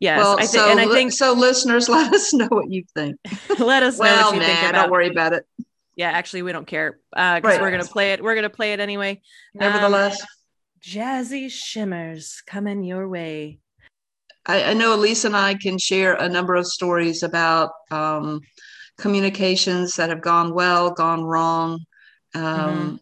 Yes. 0.00 0.18
Well, 0.18 0.34
I 0.34 0.40
th- 0.40 0.48
so, 0.48 0.70
and 0.70 0.80
I 0.80 0.88
think 0.88 1.12
so. 1.12 1.34
Listeners, 1.34 1.88
let 1.90 2.12
us 2.12 2.32
know 2.32 2.48
what 2.48 2.70
you 2.70 2.84
think. 2.94 3.16
let 3.58 3.82
us 3.82 3.98
know 3.98 4.04
well, 4.04 4.26
what 4.26 4.34
you 4.34 4.40
nah, 4.40 4.46
think 4.46 4.70
about. 4.70 4.82
Don't 4.82 4.90
worry 4.90 5.08
about 5.08 5.34
it. 5.34 5.46
Yeah, 5.96 6.10
actually, 6.10 6.42
we 6.42 6.52
don't 6.52 6.66
care 6.66 6.98
because 7.12 7.44
uh, 7.44 7.46
right. 7.46 7.60
we're 7.60 7.70
gonna 7.70 7.84
play 7.84 8.12
it. 8.12 8.22
We're 8.22 8.34
gonna 8.34 8.48
play 8.48 8.72
it 8.72 8.80
anyway. 8.80 9.20
Nevertheless, 9.54 10.20
um, 10.20 10.26
jazzy 10.82 11.50
shimmers 11.50 12.42
coming 12.46 12.82
your 12.82 13.08
way. 13.08 13.58
I, 14.46 14.64
I, 14.64 14.74
know 14.74 14.94
Elise 14.94 15.24
and 15.24 15.36
I 15.36 15.54
can 15.54 15.78
share 15.78 16.14
a 16.14 16.28
number 16.28 16.54
of 16.54 16.66
stories 16.66 17.22
about 17.22 17.70
um, 17.90 18.40
communications 18.98 19.94
that 19.96 20.08
have 20.08 20.22
gone 20.22 20.54
well, 20.54 20.90
gone 20.90 21.24
wrong. 21.24 21.80
Um, 22.34 22.42
mm-hmm. 22.44 22.96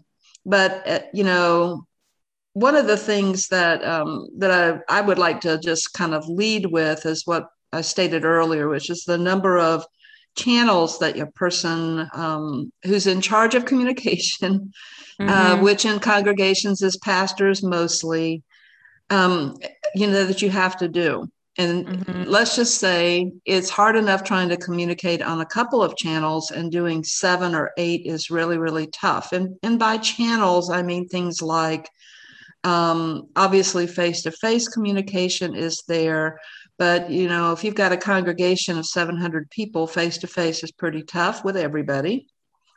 But 0.44 0.88
uh, 0.88 1.00
you 1.12 1.24
know, 1.24 1.84
one 2.54 2.74
of 2.74 2.86
the 2.86 2.96
things 2.96 3.48
that 3.48 3.84
um, 3.84 4.28
that 4.38 4.50
I, 4.88 4.98
I 4.98 5.00
would 5.00 5.18
like 5.18 5.40
to 5.42 5.58
just 5.58 5.92
kind 5.92 6.14
of 6.14 6.28
lead 6.28 6.66
with 6.66 7.06
is 7.06 7.26
what 7.26 7.46
I 7.72 7.82
stated 7.82 8.24
earlier, 8.24 8.68
which 8.68 8.90
is 8.90 9.04
the 9.04 9.18
number 9.18 9.58
of 9.58 9.84
channels 10.36 10.98
that 11.00 11.16
your 11.16 11.30
person 11.34 12.08
um, 12.14 12.72
who's 12.84 13.06
in 13.06 13.20
charge 13.20 13.54
of 13.54 13.64
communication, 13.64 14.72
mm-hmm. 15.20 15.28
uh, 15.30 15.62
which 15.62 15.84
in 15.84 15.98
congregations 15.98 16.82
is 16.82 16.96
pastors 16.98 17.62
mostly, 17.62 18.42
um, 19.10 19.56
you 19.94 20.06
know, 20.06 20.24
that 20.24 20.42
you 20.42 20.50
have 20.50 20.76
to 20.78 20.88
do. 20.88 21.28
And 21.58 21.86
mm-hmm. 21.86 22.22
let's 22.24 22.54
just 22.54 22.78
say 22.78 23.32
it's 23.44 23.68
hard 23.68 23.96
enough 23.96 24.22
trying 24.22 24.48
to 24.50 24.56
communicate 24.56 25.22
on 25.22 25.40
a 25.40 25.46
couple 25.46 25.82
of 25.82 25.96
channels, 25.96 26.52
and 26.52 26.70
doing 26.70 27.02
seven 27.02 27.54
or 27.54 27.72
eight 27.76 28.06
is 28.06 28.30
really, 28.30 28.58
really 28.58 28.86
tough. 28.86 29.32
And, 29.32 29.56
and 29.64 29.76
by 29.76 29.98
channels, 29.98 30.70
I 30.70 30.82
mean 30.82 31.08
things 31.08 31.42
like 31.42 31.88
um, 32.62 33.28
obviously 33.34 33.86
face 33.86 34.22
to 34.22 34.30
face 34.30 34.68
communication 34.68 35.56
is 35.56 35.82
there. 35.88 36.38
But 36.78 37.10
you 37.10 37.28
know, 37.28 37.50
if 37.50 37.64
you've 37.64 37.74
got 37.74 37.92
a 37.92 37.96
congregation 37.96 38.78
of 38.78 38.86
700 38.86 39.50
people, 39.50 39.88
face 39.88 40.18
to 40.18 40.28
face 40.28 40.62
is 40.62 40.70
pretty 40.70 41.02
tough 41.02 41.44
with 41.44 41.56
everybody. 41.56 42.28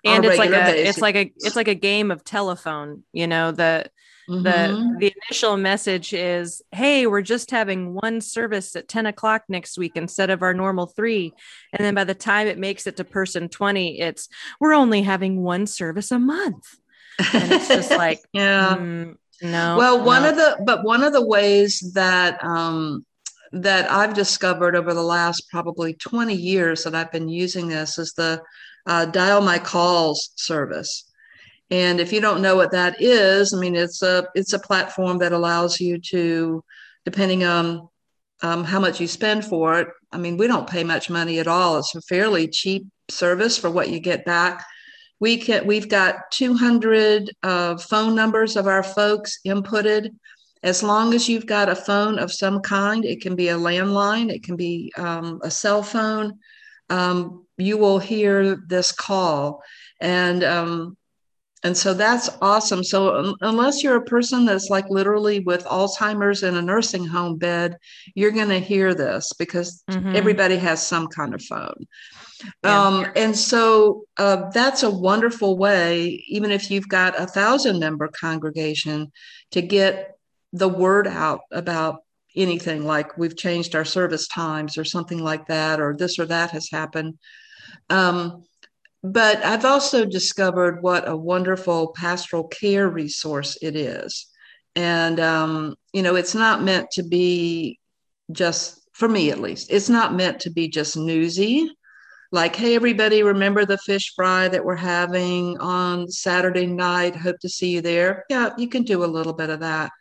And 0.03 0.25
it's 0.25 0.38
like 0.38 0.50
a 0.50 0.53
basis. 0.53 0.89
it's 0.89 1.01
like 1.01 1.15
a 1.15 1.31
it's 1.38 1.55
like 1.55 1.67
a 1.67 1.75
game 1.75 2.12
of 2.12 2.24
telephone. 2.24 3.03
You 3.13 3.27
know 3.27 3.51
the 3.51 3.89
Mm-hmm. 4.31 4.43
The 4.43 4.98
the 5.00 5.13
initial 5.27 5.58
message 5.58 6.13
is, 6.13 6.62
"Hey, 6.72 7.08
we're 7.08 7.22
just 7.22 7.51
having 7.51 7.93
one 7.93 8.22
service 8.22 8.75
at 8.75 8.88
ten 8.88 9.05
o'clock 9.05 9.43
next 9.50 9.77
week 9.77 9.93
instead 9.96 10.29
of 10.29 10.41
our 10.41 10.53
normal 10.53 10.86
three. 10.86 11.34
And 11.74 11.84
then 11.84 11.96
by 11.96 12.05
the 12.05 12.13
time 12.13 12.48
it 12.48 12.58
makes 12.58 12.88
it 12.88 12.98
to 12.98 13.03
person 13.03 13.50
twenty, 13.50 14.00
it's 14.00 14.29
we're 14.60 14.74
only 14.74 15.01
having 15.01 15.41
one 15.41 15.67
service 15.67 16.12
a 16.12 16.20
month. 16.20 16.63
And 17.34 17.51
it's 17.51 17.67
just 17.67 17.91
like, 17.91 18.22
yeah, 18.31 18.77
mm, 18.77 19.15
no. 19.41 19.77
Well, 19.77 20.05
one 20.05 20.24
no. 20.24 20.29
of 20.29 20.36
the 20.36 20.63
but 20.65 20.84
one 20.84 21.03
of 21.03 21.13
the 21.13 21.25
ways 21.25 21.91
that 21.93 22.41
um, 22.43 23.05
that 23.51 23.91
I've 23.91 24.13
discovered 24.13 24.75
over 24.75 24.93
the 24.93 25.03
last 25.03 25.50
probably 25.50 25.93
20 25.96 26.34
years 26.34 26.84
that 26.84 26.96
I've 26.96 27.12
been 27.12 27.27
using 27.27 27.67
this 27.67 27.98
is 27.98 28.13
the 28.13 28.41
uh, 28.85 29.05
dial 29.05 29.41
my 29.41 29.59
calls 29.59 30.31
service. 30.35 31.05
And 31.69 32.01
if 32.01 32.11
you 32.11 32.19
don't 32.19 32.41
know 32.41 32.57
what 32.57 32.71
that 32.71 33.01
is, 33.01 33.53
I 33.53 33.59
mean, 33.59 33.75
it's 33.75 34.03
a 34.03 34.27
it's 34.35 34.53
a 34.53 34.59
platform 34.59 35.19
that 35.19 35.31
allows 35.31 35.79
you 35.79 36.00
to, 36.09 36.63
depending 37.05 37.45
on 37.45 37.88
um, 38.41 38.63
how 38.65 38.79
much 38.79 39.00
you 39.00 39.07
spend 39.07 39.45
for 39.45 39.79
it. 39.79 39.88
I 40.11 40.17
mean, 40.17 40.35
we 40.35 40.47
don't 40.47 40.69
pay 40.69 40.83
much 40.83 41.09
money 41.09 41.39
at 41.39 41.47
all. 41.47 41.77
It's 41.77 41.95
a 41.95 42.01
fairly 42.01 42.47
cheap 42.47 42.85
service 43.09 43.57
for 43.57 43.69
what 43.69 43.89
you 43.89 44.00
get 44.00 44.25
back. 44.25 44.65
We 45.21 45.38
can 45.38 45.65
we've 45.65 45.88
got 45.88 46.31
200 46.31 47.31
uh, 47.43 47.77
phone 47.77 48.15
numbers 48.15 48.57
of 48.57 48.67
our 48.67 48.83
folks 48.83 49.39
inputted. 49.45 50.09
As 50.63 50.83
long 50.83 51.13
as 51.13 51.29
you've 51.29 51.47
got 51.47 51.69
a 51.69 51.75
phone 51.75 52.19
of 52.19 52.33
some 52.33 52.59
kind, 52.59 53.05
it 53.05 53.21
can 53.21 53.35
be 53.35 53.47
a 53.50 53.57
landline, 53.57 54.29
it 54.29 54.43
can 54.43 54.55
be 54.55 54.91
um, 54.97 55.39
a 55.43 55.50
cell 55.50 55.81
phone. 55.81 56.39
Um, 56.89 57.40
you 57.62 57.77
will 57.77 58.00
hear 58.00 58.56
this 58.68 58.91
call, 58.91 59.62
and 60.00 60.44
um, 60.44 60.98
and 61.63 61.77
so 61.77 61.94
that's 61.94 62.30
awesome 62.41 62.84
so 62.84 63.15
um, 63.15 63.36
unless 63.41 63.84
you're 63.84 63.98
a 63.98 64.06
person 64.06 64.46
that's 64.46 64.70
like 64.70 64.89
literally 64.89 65.39
with 65.39 65.63
alzheimer's 65.65 66.44
in 66.44 66.56
a 66.56 66.62
nursing 66.62 67.06
home 67.06 67.38
bed 67.38 67.77
you're 68.15 68.32
going 68.32 68.50
to 68.50 68.60
hear 68.60 68.94
this 68.94 69.32
because 69.38 69.84
mm-hmm. 69.89 70.15
everybody 70.15 70.58
has 70.58 70.86
some 70.86 71.08
kind 71.08 71.34
of 71.34 71.41
phone 71.44 71.86
yeah. 72.63 72.88
um, 72.88 73.06
and 73.15 73.38
so 73.38 74.03
uh, 74.18 74.50
that's 74.50 74.84
a 74.84 74.89
wonderful 74.89 75.58
way 75.58 76.24
even 76.27 76.51
if 76.51 76.72
you've 76.72 76.89
got 76.89 77.20
a 77.20 77.27
thousand 77.27 77.80
member 77.80 78.08
congregation 78.08 79.12
to 79.51 79.62
get 79.62 80.18
the 80.53 80.70
word 80.70 81.08
out 81.08 81.41
about 81.51 82.03
anything 82.36 82.86
like 82.86 83.18
we've 83.18 83.38
changed 83.38 83.75
our 83.75 83.86
service 83.86 84.27
times 84.27 84.77
or 84.77 84.86
something 84.86 85.20
like 85.20 85.48
that 85.48 85.80
or 85.80 85.96
this 85.96 86.18
or 86.18 86.25
that 86.25 86.51
has 86.51 86.70
happened 86.72 87.18
um, 87.91 88.43
but 89.03 89.43
I've 89.43 89.65
also 89.65 90.05
discovered 90.05 90.81
what 90.81 91.10
a 91.10 91.17
wonderful 91.17 91.93
pastoral 91.95 92.48
care 92.48 92.88
resource 92.88 93.57
it 93.62 93.75
is. 93.75 94.27
And, 94.75 95.19
um, 95.19 95.75
you 95.91 96.01
know, 96.01 96.15
it's 96.15 96.36
not 96.36 96.63
meant 96.63 96.91
to 96.91 97.03
be 97.03 97.79
just, 98.31 98.79
for 98.93 99.10
me 99.10 99.31
at 99.31 99.39
least, 99.39 99.71
it's 99.71 99.89
not 99.89 100.15
meant 100.15 100.39
to 100.41 100.51
be 100.51 100.69
just 100.69 100.95
newsy. 100.95 101.69
Like, 102.31 102.55
hey, 102.55 102.75
everybody, 102.75 103.24
remember 103.24 103.65
the 103.65 103.77
fish 103.79 104.13
fry 104.15 104.48
that 104.48 104.63
we're 104.63 104.75
having 104.75 105.57
on 105.57 106.07
Saturday 106.10 106.65
night? 106.67 107.15
Hope 107.15 107.39
to 107.39 107.50
see 107.50 107.71
you 107.71 107.81
there. 107.81 108.24
Yeah, 108.29 108.51
you 108.57 108.69
can 108.69 108.83
do 108.83 109.03
a 109.03 109.05
little 109.05 109.33
bit 109.33 109.50
of 109.50 109.60
that. 109.60 109.91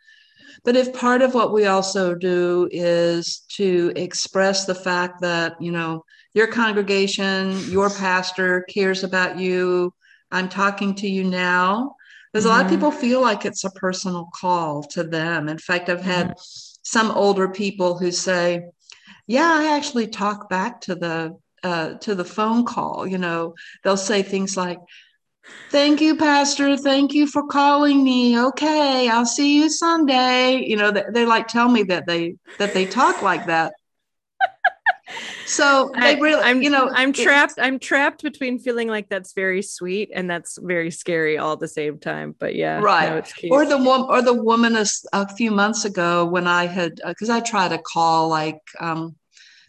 But 0.63 0.75
if 0.75 0.93
part 0.93 1.21
of 1.21 1.33
what 1.33 1.53
we 1.53 1.65
also 1.65 2.13
do 2.13 2.69
is 2.71 3.39
to 3.55 3.91
express 3.95 4.65
the 4.65 4.75
fact 4.75 5.21
that, 5.21 5.55
you 5.59 5.71
know, 5.71 6.05
your 6.33 6.47
congregation, 6.47 7.57
your 7.69 7.89
pastor 7.89 8.61
cares 8.69 9.03
about 9.03 9.37
you. 9.37 9.93
I'm 10.31 10.49
talking 10.49 10.95
to 10.95 11.07
you 11.07 11.23
now. 11.23 11.95
Because 12.31 12.45
mm-hmm. 12.45 12.51
a 12.51 12.55
lot 12.55 12.65
of 12.65 12.71
mm-hmm. 12.71 12.75
people 12.75 12.91
feel 12.91 13.21
like 13.21 13.45
it's 13.45 13.63
a 13.63 13.71
personal 13.71 14.29
call 14.33 14.83
to 14.83 15.03
them. 15.03 15.49
In 15.49 15.57
fact, 15.57 15.89
I've 15.89 16.01
had 16.01 16.27
mm-hmm. 16.27 16.79
some 16.83 17.11
older 17.11 17.49
people 17.49 17.97
who 17.97 18.11
say, 18.11 18.63
"Yeah, 19.27 19.51
I 19.51 19.75
actually 19.75 20.07
talk 20.07 20.49
back 20.49 20.81
to 20.81 20.95
the 20.95 21.37
uh, 21.63 21.95
to 21.95 22.15
the 22.15 22.25
phone 22.25 22.65
call." 22.65 23.05
You 23.05 23.17
know, 23.17 23.55
they'll 23.83 23.97
say 23.97 24.23
things 24.23 24.55
like, 24.55 24.79
"Thank 25.71 25.99
you, 25.99 26.15
Pastor. 26.15 26.77
Thank 26.77 27.13
you 27.13 27.27
for 27.27 27.45
calling 27.47 28.01
me. 28.01 28.39
Okay, 28.39 29.09
I'll 29.09 29.25
see 29.25 29.57
you 29.57 29.69
Sunday." 29.69 30.63
You 30.65 30.77
know, 30.77 30.91
they, 30.91 31.03
they 31.11 31.25
like 31.25 31.49
tell 31.49 31.67
me 31.67 31.83
that 31.83 32.07
they 32.07 32.35
that 32.59 32.73
they 32.73 32.85
talk 32.85 33.21
like 33.21 33.47
that 33.47 33.73
so 35.45 35.91
I, 35.95 36.13
really, 36.19 36.41
I'm, 36.43 36.61
you 36.61 36.69
know, 36.69 36.89
I'm 36.93 37.13
trapped. 37.13 37.55
I'm 37.57 37.79
trapped 37.79 38.23
between 38.23 38.59
feeling 38.59 38.87
like 38.87 39.09
that's 39.09 39.33
very 39.33 39.61
sweet 39.61 40.11
and 40.13 40.29
that's 40.29 40.57
very 40.61 40.91
scary 40.91 41.37
all 41.37 41.53
at 41.53 41.59
the 41.59 41.67
same 41.67 41.99
time. 41.99 42.35
But 42.37 42.55
yeah, 42.55 42.79
right. 42.79 43.25
No, 43.43 43.49
or 43.55 43.65
the 43.65 43.77
woman, 43.77 44.07
or 44.09 44.21
the 44.21 44.33
woman 44.33 44.75
a, 44.75 44.85
a, 45.13 45.27
few 45.35 45.51
months 45.51 45.85
ago 45.85 46.25
when 46.25 46.47
I 46.47 46.67
had, 46.67 47.01
because 47.05 47.29
uh, 47.29 47.35
I 47.35 47.39
try 47.41 47.67
to 47.67 47.77
call 47.77 48.29
like 48.29 48.59
um, 48.79 49.15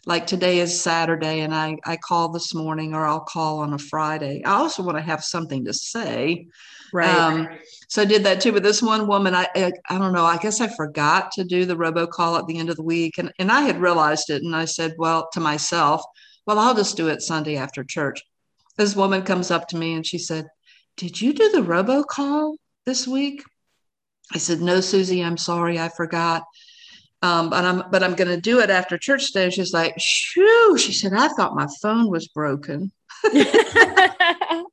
like 0.05 0.27
today 0.27 0.59
is 0.59 0.79
Saturday 0.79 1.41
and 1.41 1.53
I, 1.53 1.77
I 1.85 1.97
call 1.97 2.29
this 2.29 2.53
morning 2.53 2.93
or 2.93 3.05
I'll 3.05 3.21
call 3.21 3.59
on 3.59 3.73
a 3.73 3.77
Friday. 3.77 4.43
I 4.43 4.51
also 4.51 4.83
want 4.83 4.97
to 4.97 5.03
have 5.03 5.23
something 5.23 5.65
to 5.65 5.73
say. 5.73 6.47
Right. 6.93 7.09
Um, 7.09 7.49
so 7.89 8.03
I 8.03 8.05
did 8.05 8.23
that 8.23 8.39
too. 8.39 8.51
But 8.51 8.61
this 8.61 8.81
one 8.81 9.07
woman, 9.07 9.33
I, 9.33 9.47
I, 9.55 9.71
I 9.89 9.97
don't 9.97 10.13
know. 10.13 10.25
I 10.25 10.37
guess 10.37 10.61
I 10.61 10.67
forgot 10.67 11.31
to 11.33 11.43
do 11.43 11.65
the 11.65 11.75
robocall 11.75 12.37
at 12.37 12.45
the 12.45 12.59
end 12.59 12.69
of 12.69 12.77
the 12.77 12.83
week, 12.83 13.17
and 13.17 13.33
and 13.39 13.51
I 13.51 13.61
had 13.61 13.81
realized 13.81 14.29
it, 14.29 14.43
and 14.43 14.55
I 14.55 14.65
said, 14.65 14.93
well, 14.97 15.27
to 15.33 15.39
myself, 15.39 16.03
well, 16.45 16.59
I'll 16.59 16.75
just 16.75 16.95
do 16.95 17.07
it 17.07 17.21
Sunday 17.21 17.57
after 17.57 17.83
church. 17.83 18.21
This 18.77 18.95
woman 18.95 19.23
comes 19.23 19.51
up 19.51 19.67
to 19.69 19.77
me 19.77 19.93
and 19.93 20.05
she 20.05 20.19
said, 20.19 20.45
"Did 20.95 21.19
you 21.19 21.33
do 21.33 21.49
the 21.49 21.61
robocall 21.61 22.55
this 22.85 23.07
week?" 23.07 23.43
I 24.31 24.37
said, 24.37 24.61
"No, 24.61 24.79
Susie, 24.79 25.23
I'm 25.23 25.37
sorry, 25.37 25.79
I 25.79 25.89
forgot." 25.89 26.43
Um, 27.23 27.49
but 27.49 27.65
I'm 27.65 27.83
but 27.89 28.03
I'm 28.03 28.15
going 28.15 28.29
to 28.29 28.41
do 28.41 28.59
it 28.59 28.69
after 28.69 28.97
church 28.97 29.31
today. 29.31 29.49
She's 29.49 29.73
like, 29.73 29.95
"Shoo!" 29.97 30.77
She 30.77 30.93
said, 30.93 31.13
"I 31.13 31.29
thought 31.29 31.55
my 31.55 31.67
phone 31.81 32.11
was 32.11 32.27
broken." 32.27 32.91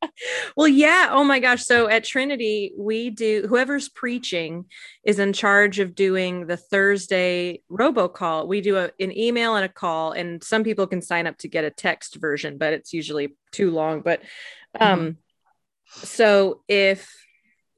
well, 0.57 0.69
yeah. 0.69 1.09
Oh 1.11 1.25
my 1.25 1.39
gosh. 1.39 1.65
So 1.65 1.89
at 1.89 2.05
Trinity, 2.05 2.73
we 2.77 3.11
do 3.11 3.47
whoever's 3.49 3.89
preaching 3.89 4.67
is 5.05 5.19
in 5.19 5.33
charge 5.33 5.79
of 5.79 5.95
doing 5.95 6.47
the 6.47 6.57
Thursday 6.57 7.63
robocall. 7.71 8.47
We 8.47 8.61
do 8.61 8.77
a, 8.77 8.91
an 8.99 9.17
email 9.17 9.57
and 9.57 9.65
a 9.65 9.69
call, 9.69 10.13
and 10.13 10.43
some 10.43 10.65
people 10.65 10.87
can 10.87 11.03
sign 11.03 11.27
up 11.27 11.39
to 11.39 11.49
get 11.49 11.65
a 11.65 11.71
text 11.71 12.17
version, 12.17 12.59
but 12.59 12.73
it's 12.73 12.93
usually 12.93 13.37
too 13.53 13.71
long. 13.71 14.01
But 14.01 14.23
um, 14.79 15.01
mm-hmm. 15.01 16.07
so 16.07 16.63
if 16.69 17.15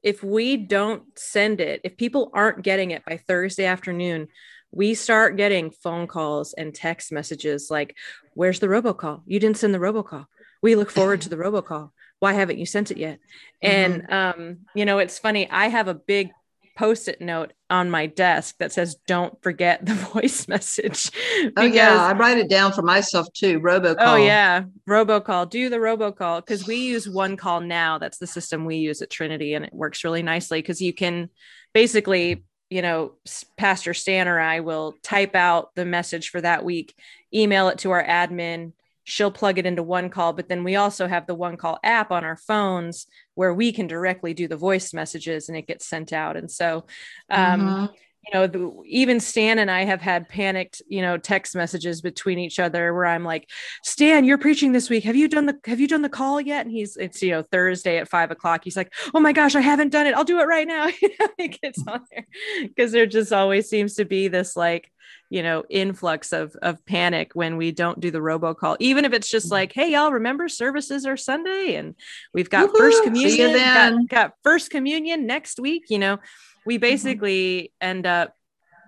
if 0.01 0.23
we 0.23 0.57
don't 0.57 1.03
send 1.17 1.61
it, 1.61 1.81
if 1.83 1.97
people 1.97 2.29
aren't 2.33 2.63
getting 2.63 2.91
it 2.91 3.05
by 3.05 3.17
Thursday 3.17 3.65
afternoon, 3.65 4.27
we 4.71 4.95
start 4.95 5.37
getting 5.37 5.71
phone 5.71 6.07
calls 6.07 6.53
and 6.53 6.73
text 6.73 7.11
messages 7.11 7.69
like, 7.69 7.95
Where's 8.33 8.59
the 8.59 8.67
robocall? 8.67 9.21
You 9.25 9.39
didn't 9.39 9.57
send 9.57 9.73
the 9.73 9.79
robocall. 9.79 10.25
We 10.63 10.75
look 10.75 10.89
forward 10.89 11.21
to 11.21 11.29
the 11.29 11.35
robocall. 11.45 11.91
Why 12.19 12.33
haven't 12.33 12.57
you 12.57 12.65
sent 12.65 12.89
it 12.89 12.97
yet? 12.97 13.19
Mm-hmm. 13.63 13.67
And 13.67 14.11
um, 14.11 14.57
you 14.73 14.85
know, 14.85 14.97
it's 14.97 15.19
funny. 15.19 15.47
I 15.47 15.67
have 15.67 15.87
a 15.87 15.93
big 15.93 16.31
post-it 16.75 17.21
note 17.21 17.53
on 17.69 17.91
my 17.91 18.07
desk 18.07 18.55
that 18.57 18.71
says 18.71 18.95
don't 19.05 19.39
forget 19.43 19.85
the 19.85 19.93
voice 20.13 20.47
message. 20.47 21.11
Because, 21.11 21.53
oh 21.57 21.63
yeah. 21.63 22.03
I 22.03 22.13
write 22.13 22.37
it 22.37 22.49
down 22.49 22.71
for 22.71 22.81
myself 22.81 23.27
too. 23.33 23.59
Robocall. 23.59 23.95
Oh 23.99 24.15
yeah. 24.15 24.63
Robocall. 24.89 25.49
Do 25.49 25.69
the 25.69 25.77
robocall 25.77 26.39
because 26.39 26.65
we 26.65 26.77
use 26.77 27.07
one 27.07 27.37
call 27.37 27.61
now. 27.61 27.99
That's 27.99 28.17
the 28.17 28.27
system 28.27 28.65
we 28.65 28.77
use 28.77 29.01
at 29.01 29.09
trinity 29.09 29.53
and 29.53 29.65
it 29.65 29.73
works 29.73 30.03
really 30.03 30.23
nicely 30.23 30.59
because 30.59 30.81
you 30.81 30.93
can 30.93 31.29
basically 31.73 32.43
you 32.69 32.81
know 32.81 33.13
pastor 33.57 33.93
stan 33.93 34.27
or 34.27 34.39
i 34.39 34.61
will 34.61 34.95
type 35.03 35.35
out 35.35 35.75
the 35.75 35.85
message 35.85 36.29
for 36.29 36.41
that 36.41 36.63
week 36.63 36.95
email 37.33 37.67
it 37.67 37.77
to 37.77 37.91
our 37.91 38.03
admin 38.03 38.71
she'll 39.03 39.31
plug 39.31 39.57
it 39.57 39.65
into 39.65 39.83
one 39.83 40.09
call 40.09 40.33
but 40.33 40.47
then 40.47 40.63
we 40.63 40.75
also 40.75 41.07
have 41.07 41.27
the 41.27 41.35
one 41.35 41.57
call 41.57 41.79
app 41.83 42.11
on 42.11 42.23
our 42.23 42.37
phones 42.37 43.07
where 43.35 43.53
we 43.53 43.71
can 43.71 43.87
directly 43.87 44.33
do 44.33 44.47
the 44.47 44.57
voice 44.57 44.93
messages 44.93 45.49
and 45.49 45.57
it 45.57 45.67
gets 45.67 45.85
sent 45.85 46.13
out 46.13 46.37
and 46.37 46.49
so 46.49 46.85
um, 47.29 47.61
mm-hmm. 47.61 47.93
You 48.25 48.33
know 48.33 48.47
the, 48.47 48.71
even 48.85 49.19
stan 49.19 49.59
and 49.59 49.69
i 49.69 49.83
have 49.83 50.01
had 50.01 50.27
panicked 50.29 50.81
you 50.87 51.01
know 51.01 51.17
text 51.17 51.55
messages 51.55 52.01
between 52.01 52.39
each 52.39 52.59
other 52.59 52.93
where 52.93 53.05
i'm 53.05 53.23
like 53.23 53.49
stan 53.83 54.23
you're 54.23 54.37
preaching 54.37 54.71
this 54.71 54.89
week. 54.89 55.03
Have 55.03 55.15
you 55.15 55.27
done 55.27 55.45
the 55.45 55.57
have 55.65 55.79
you 55.79 55.87
done 55.87 56.01
the 56.01 56.09
call 56.09 56.41
yet? 56.41 56.65
And 56.65 56.71
he's 56.73 56.97
it's 56.97 57.21
you 57.21 57.31
know 57.31 57.43
thursday 57.43 57.97
at 57.97 58.09
five 58.09 58.31
o'clock. 58.31 58.63
He's 58.63 58.75
like 58.75 58.93
oh 59.13 59.19
my 59.19 59.33
gosh 59.33 59.55
i 59.55 59.61
haven't 59.61 59.89
done 59.89 60.07
it. 60.07 60.15
I'll 60.15 60.23
do 60.23 60.39
it 60.39 60.45
right 60.45 60.67
now. 60.67 60.89
It 61.37 61.59
gets 61.61 61.81
on 61.87 62.01
there 62.11 62.27
because 62.61 62.91
there 62.91 63.05
just 63.05 63.33
always 63.33 63.69
seems 63.69 63.95
to 63.95 64.05
be 64.05 64.27
this 64.27 64.55
like 64.55 64.91
you 65.29 65.41
know 65.41 65.63
influx 65.69 66.31
of 66.31 66.55
of 66.61 66.85
panic 66.85 67.31
when 67.33 67.57
we 67.57 67.71
don't 67.71 67.99
do 67.99 68.11
the 68.11 68.19
robocall 68.19 68.77
even 68.79 69.03
if 69.03 69.13
it's 69.13 69.29
just 69.29 69.47
mm-hmm. 69.47 69.53
like 69.53 69.73
hey 69.73 69.91
y'all 69.91 70.11
remember 70.11 70.47
services 70.47 71.05
are 71.05 71.17
sunday 71.17 71.75
and 71.75 71.95
we've 72.33 72.49
got 72.49 72.67
Woo-hoo, 72.67 72.77
first 72.77 73.03
communion 73.03 73.53
got, 73.53 74.07
got, 74.07 74.33
first 74.43 74.69
communion 74.69 75.25
next 75.25 75.59
week 75.59 75.85
you 75.89 75.99
know 75.99 76.19
we 76.65 76.75
mm-hmm. 76.75 76.81
basically 76.81 77.71
mm-hmm. 77.81 77.87
end 77.89 78.05
up 78.05 78.35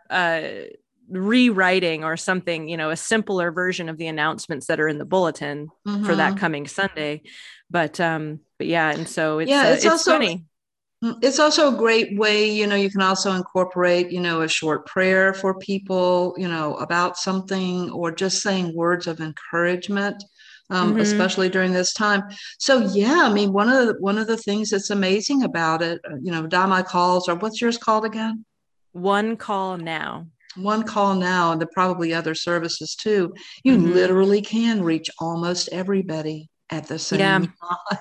uh 0.10 0.42
rewriting 1.10 2.04
or 2.04 2.18
something 2.18 2.68
you 2.68 2.78
know 2.78 2.90
a 2.90 2.96
simpler 2.96 3.52
version 3.52 3.90
of 3.90 3.98
the 3.98 4.08
announcements 4.08 4.68
that 4.68 4.80
are 4.80 4.88
in 4.88 4.98
the 4.98 5.06
bulletin 5.06 5.70
mm-hmm. 5.88 6.04
for 6.04 6.16
that 6.16 6.32
mm-hmm. 6.32 6.40
coming 6.40 6.68
sunday 6.68 7.22
but 7.70 8.00
um 8.00 8.40
but 8.58 8.66
yeah 8.66 8.92
and 8.92 9.08
so 9.08 9.40
it's 9.40 9.50
yeah 9.50 9.68
it's, 9.68 9.86
uh, 9.86 9.88
it's 9.88 9.94
also 9.94 10.12
funny 10.12 10.46
it's 11.22 11.40
also 11.40 11.74
a 11.74 11.78
great 11.78 12.18
way, 12.18 12.50
you 12.50 12.68
know, 12.68 12.76
you 12.76 12.90
can 12.90 13.02
also 13.02 13.34
incorporate, 13.34 14.12
you 14.12 14.20
know, 14.20 14.42
a 14.42 14.48
short 14.48 14.86
prayer 14.86 15.34
for 15.34 15.58
people, 15.60 16.34
you 16.38 16.48
know, 16.48 16.76
about 16.76 17.18
something 17.18 17.92
or 17.92 18.12
just 18.12 18.42
saying 18.42 18.76
words 18.76 19.08
of 19.08 19.20
encouragement. 19.20 20.24
Um, 20.72 20.94
mm-hmm. 20.94 21.02
especially 21.02 21.48
during 21.48 21.74
this 21.74 21.94
time. 21.94 22.24
So 22.58 22.80
yeah, 22.80 23.22
I 23.26 23.32
mean, 23.32 23.54
one 23.54 23.70
of 23.70 23.86
the, 23.86 23.94
one 24.00 24.18
of 24.18 24.26
the 24.26 24.36
things 24.36 24.72
that's 24.72 24.90
amazing 24.90 25.44
about 25.44 25.84
it, 25.84 26.02
uh, 26.12 26.16
you 26.20 26.32
know, 26.32 26.48
Dial 26.48 26.68
My 26.68 26.82
Calls 26.82 27.30
or 27.30 27.36
what's 27.36 27.62
yours 27.62 27.78
called 27.78 28.04
again? 28.04 28.44
One 28.94 29.38
call 29.38 29.78
now. 29.78 30.26
One 30.56 30.82
call 30.82 31.14
now, 31.14 31.52
and 31.52 31.62
the 31.62 31.68
probably 31.68 32.16
other 32.16 32.34
services 32.34 32.96
too. 32.96 33.36
You 33.64 33.78
mm-hmm. 33.78 33.92
literally 33.92 34.42
can 34.42 34.82
reach 34.82 35.10
almost 35.20 35.70
everybody 35.72 36.50
at 36.70 36.88
the 36.88 36.98
same 36.98 37.20
yeah. 37.20 37.40
time. 37.40 37.50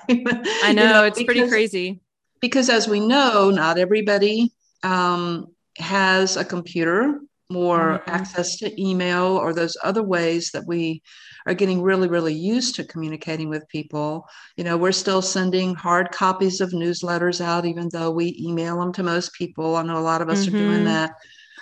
I 0.63 0.73
know, 0.73 0.83
you 0.83 0.89
know 0.89 1.03
it's 1.03 1.21
pretty 1.21 1.47
crazy 1.47 1.99
because 2.41 2.69
as 2.69 2.87
we 2.87 2.99
know, 2.99 3.49
not 3.49 3.77
everybody 3.77 4.51
um, 4.83 5.47
has 5.77 6.37
a 6.37 6.45
computer 6.45 7.19
or 7.49 7.77
mm-hmm. 7.77 8.09
access 8.09 8.57
to 8.57 8.81
email 8.81 9.37
or 9.37 9.53
those 9.53 9.77
other 9.83 10.03
ways 10.03 10.51
that 10.51 10.65
we 10.65 11.01
are 11.45 11.53
getting 11.53 11.81
really, 11.81 12.07
really 12.07 12.33
used 12.33 12.75
to 12.75 12.83
communicating 12.83 13.49
with 13.49 13.67
people. 13.67 14.27
You 14.57 14.63
know, 14.63 14.77
we're 14.77 14.91
still 14.91 15.21
sending 15.21 15.75
hard 15.75 16.11
copies 16.11 16.61
of 16.61 16.71
newsletters 16.71 17.39
out, 17.39 17.65
even 17.65 17.89
though 17.91 18.11
we 18.11 18.37
email 18.39 18.79
them 18.79 18.91
to 18.93 19.03
most 19.03 19.33
people. 19.33 19.75
I 19.75 19.83
know 19.83 19.97
a 19.97 19.99
lot 19.99 20.21
of 20.21 20.29
us 20.29 20.45
mm-hmm. 20.45 20.55
are 20.55 20.59
doing 20.59 20.75
mm-hmm. 20.77 20.85
that. 20.85 21.11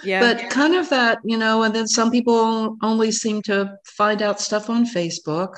Yeah. 0.04 0.20
But 0.20 0.50
kind 0.50 0.76
of 0.76 0.90
that, 0.90 1.20
you 1.24 1.38
know, 1.38 1.64
and 1.64 1.74
then 1.74 1.88
some 1.88 2.12
people 2.12 2.78
only 2.82 3.12
seem 3.12 3.42
to 3.44 3.78
find 3.86 4.22
out 4.22 4.42
stuff 4.42 4.70
on 4.70 4.86
Facebook 4.86 5.58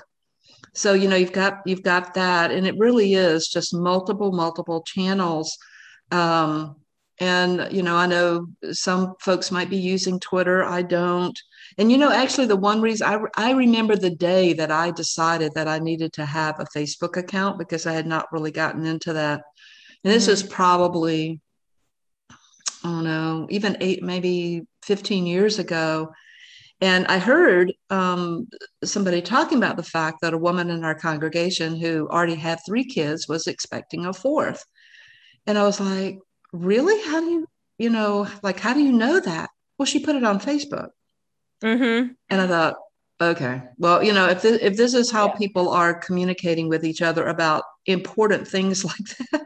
so 0.75 0.93
you 0.93 1.07
know 1.07 1.15
you've 1.15 1.31
got 1.31 1.61
you've 1.65 1.83
got 1.83 2.13
that 2.13 2.51
and 2.51 2.67
it 2.67 2.77
really 2.77 3.13
is 3.13 3.47
just 3.47 3.73
multiple 3.73 4.31
multiple 4.31 4.83
channels 4.83 5.57
um, 6.11 6.75
and 7.19 7.67
you 7.71 7.81
know 7.81 7.95
i 7.95 8.05
know 8.05 8.45
some 8.71 9.15
folks 9.19 9.51
might 9.51 9.69
be 9.69 9.77
using 9.77 10.19
twitter 10.19 10.63
i 10.63 10.81
don't 10.81 11.39
and 11.77 11.91
you 11.91 11.97
know 11.97 12.11
actually 12.11 12.47
the 12.47 12.55
one 12.55 12.81
reason 12.81 13.07
I, 13.07 13.19
I 13.35 13.51
remember 13.51 13.95
the 13.95 14.09
day 14.09 14.53
that 14.53 14.71
i 14.71 14.91
decided 14.91 15.53
that 15.55 15.67
i 15.67 15.79
needed 15.79 16.13
to 16.13 16.25
have 16.25 16.59
a 16.59 16.65
facebook 16.65 17.17
account 17.17 17.59
because 17.59 17.85
i 17.85 17.93
had 17.93 18.07
not 18.07 18.31
really 18.31 18.51
gotten 18.51 18.85
into 18.85 19.13
that 19.13 19.41
and 20.03 20.13
this 20.13 20.23
mm-hmm. 20.23 20.33
is 20.33 20.43
probably 20.43 21.39
i 22.31 22.35
don't 22.83 23.03
know 23.03 23.47
even 23.49 23.77
eight 23.81 24.03
maybe 24.03 24.63
15 24.83 25.25
years 25.25 25.59
ago 25.59 26.11
and 26.81 27.07
I 27.07 27.19
heard 27.19 27.73
um, 27.89 28.47
somebody 28.83 29.21
talking 29.21 29.57
about 29.57 29.77
the 29.77 29.83
fact 29.83 30.19
that 30.21 30.33
a 30.33 30.38
woman 30.38 30.69
in 30.69 30.83
our 30.83 30.95
congregation 30.95 31.79
who 31.79 32.07
already 32.09 32.35
had 32.35 32.59
three 32.65 32.83
kids 32.83 33.27
was 33.27 33.47
expecting 33.47 34.05
a 34.05 34.13
fourth. 34.13 34.65
And 35.47 35.57
I 35.57 35.63
was 35.63 35.79
like, 35.79 36.19
really? 36.51 37.01
How 37.03 37.21
do 37.21 37.27
you, 37.27 37.47
you 37.77 37.89
know, 37.89 38.27
like, 38.43 38.59
how 38.59 38.73
do 38.73 38.81
you 38.81 38.91
know 38.91 39.19
that? 39.19 39.49
Well, 39.77 39.85
she 39.85 39.99
put 39.99 40.15
it 40.15 40.23
on 40.23 40.39
Facebook. 40.39 40.89
Mm-hmm. 41.63 42.13
And 42.30 42.41
I 42.41 42.48
thought, 42.48 42.76
okay, 43.20 43.62
well, 43.78 44.04
you 44.04 44.13
know, 44.13 44.28
if 44.28 44.41
this, 44.41 44.62
if 44.62 44.78
this 44.78 44.94
is 44.94 45.12
how 45.12 45.28
yeah. 45.28 45.36
people 45.36 45.70
are 45.70 45.94
communicating 45.94 46.70
with 46.70 46.86
each 46.86 47.02
other 47.02 47.28
about 47.28 47.63
important 47.86 48.48
things 48.48 48.84
like 48.86 49.32
that, 49.32 49.46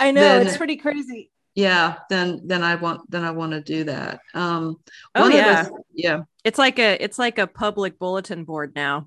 I 0.00 0.10
know 0.10 0.20
then, 0.20 0.46
it's 0.46 0.56
pretty 0.56 0.76
crazy. 0.76 1.30
Yeah, 1.54 1.96
then 2.08 2.42
then 2.44 2.62
I 2.62 2.76
want 2.76 3.10
then 3.10 3.24
I 3.24 3.32
want 3.32 3.52
to 3.52 3.60
do 3.60 3.84
that. 3.84 4.20
Um, 4.32 4.76
oh 5.16 5.28
yeah, 5.28 5.68
yeah 5.92 6.22
it's 6.48 6.58
like 6.58 6.78
a 6.78 6.96
it's 7.04 7.18
like 7.18 7.38
a 7.38 7.46
public 7.46 7.98
bulletin 7.98 8.44
board 8.44 8.72
now 8.74 9.06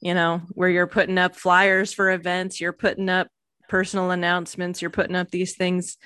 you 0.00 0.12
know 0.12 0.42
where 0.50 0.68
you're 0.68 0.88
putting 0.88 1.18
up 1.18 1.36
flyers 1.36 1.92
for 1.92 2.10
events 2.10 2.60
you're 2.60 2.72
putting 2.72 3.08
up 3.08 3.28
personal 3.68 4.10
announcements 4.10 4.82
you're 4.82 4.90
putting 4.90 5.14
up 5.14 5.30
these 5.30 5.54
things 5.54 5.96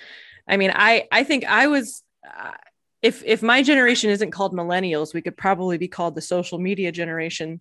i 0.47 0.59
mean 0.59 0.71
i 0.75 1.07
i 1.11 1.25
think 1.25 1.47
i 1.47 1.67
was 1.69 2.03
uh, 2.27 2.53
if 3.03 3.23
if 3.25 3.43
my 3.43 3.63
generation 3.63 4.11
isn't 4.11 4.31
called 4.31 4.53
millennials 4.53 5.15
we 5.15 5.23
could 5.23 5.37
probably 5.37 5.79
be 5.79 5.89
called 5.89 6.15
the 6.15 6.21
social 6.21 6.59
media 6.59 6.93
generation 6.93 7.61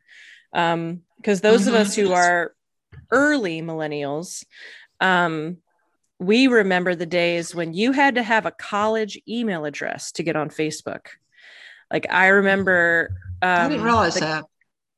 um 0.54 1.02
because 1.18 1.42
those 1.42 1.62
mm-hmm. 1.62 1.70
of 1.70 1.76
us 1.76 1.96
who 1.96 2.14
are 2.14 2.54
early 3.12 3.62
millennials 3.62 4.46
um 5.02 5.58
we 6.20 6.48
remember 6.48 6.96
the 6.96 7.06
days 7.06 7.54
when 7.54 7.74
you 7.74 7.92
had 7.92 8.16
to 8.16 8.24
have 8.24 8.46
a 8.46 8.52
college 8.52 9.20
email 9.28 9.66
address 9.66 10.12
to 10.12 10.24
get 10.24 10.36
on 10.36 10.50
facebook 10.50 11.08
like 11.92 12.08
I 12.10 12.28
remember 12.28 13.10
um, 13.42 13.50
I 13.50 13.64
didn't 13.70 13.80
um, 13.80 13.86
realize 13.86 14.16
the, 14.16 14.22
that. 14.22 14.46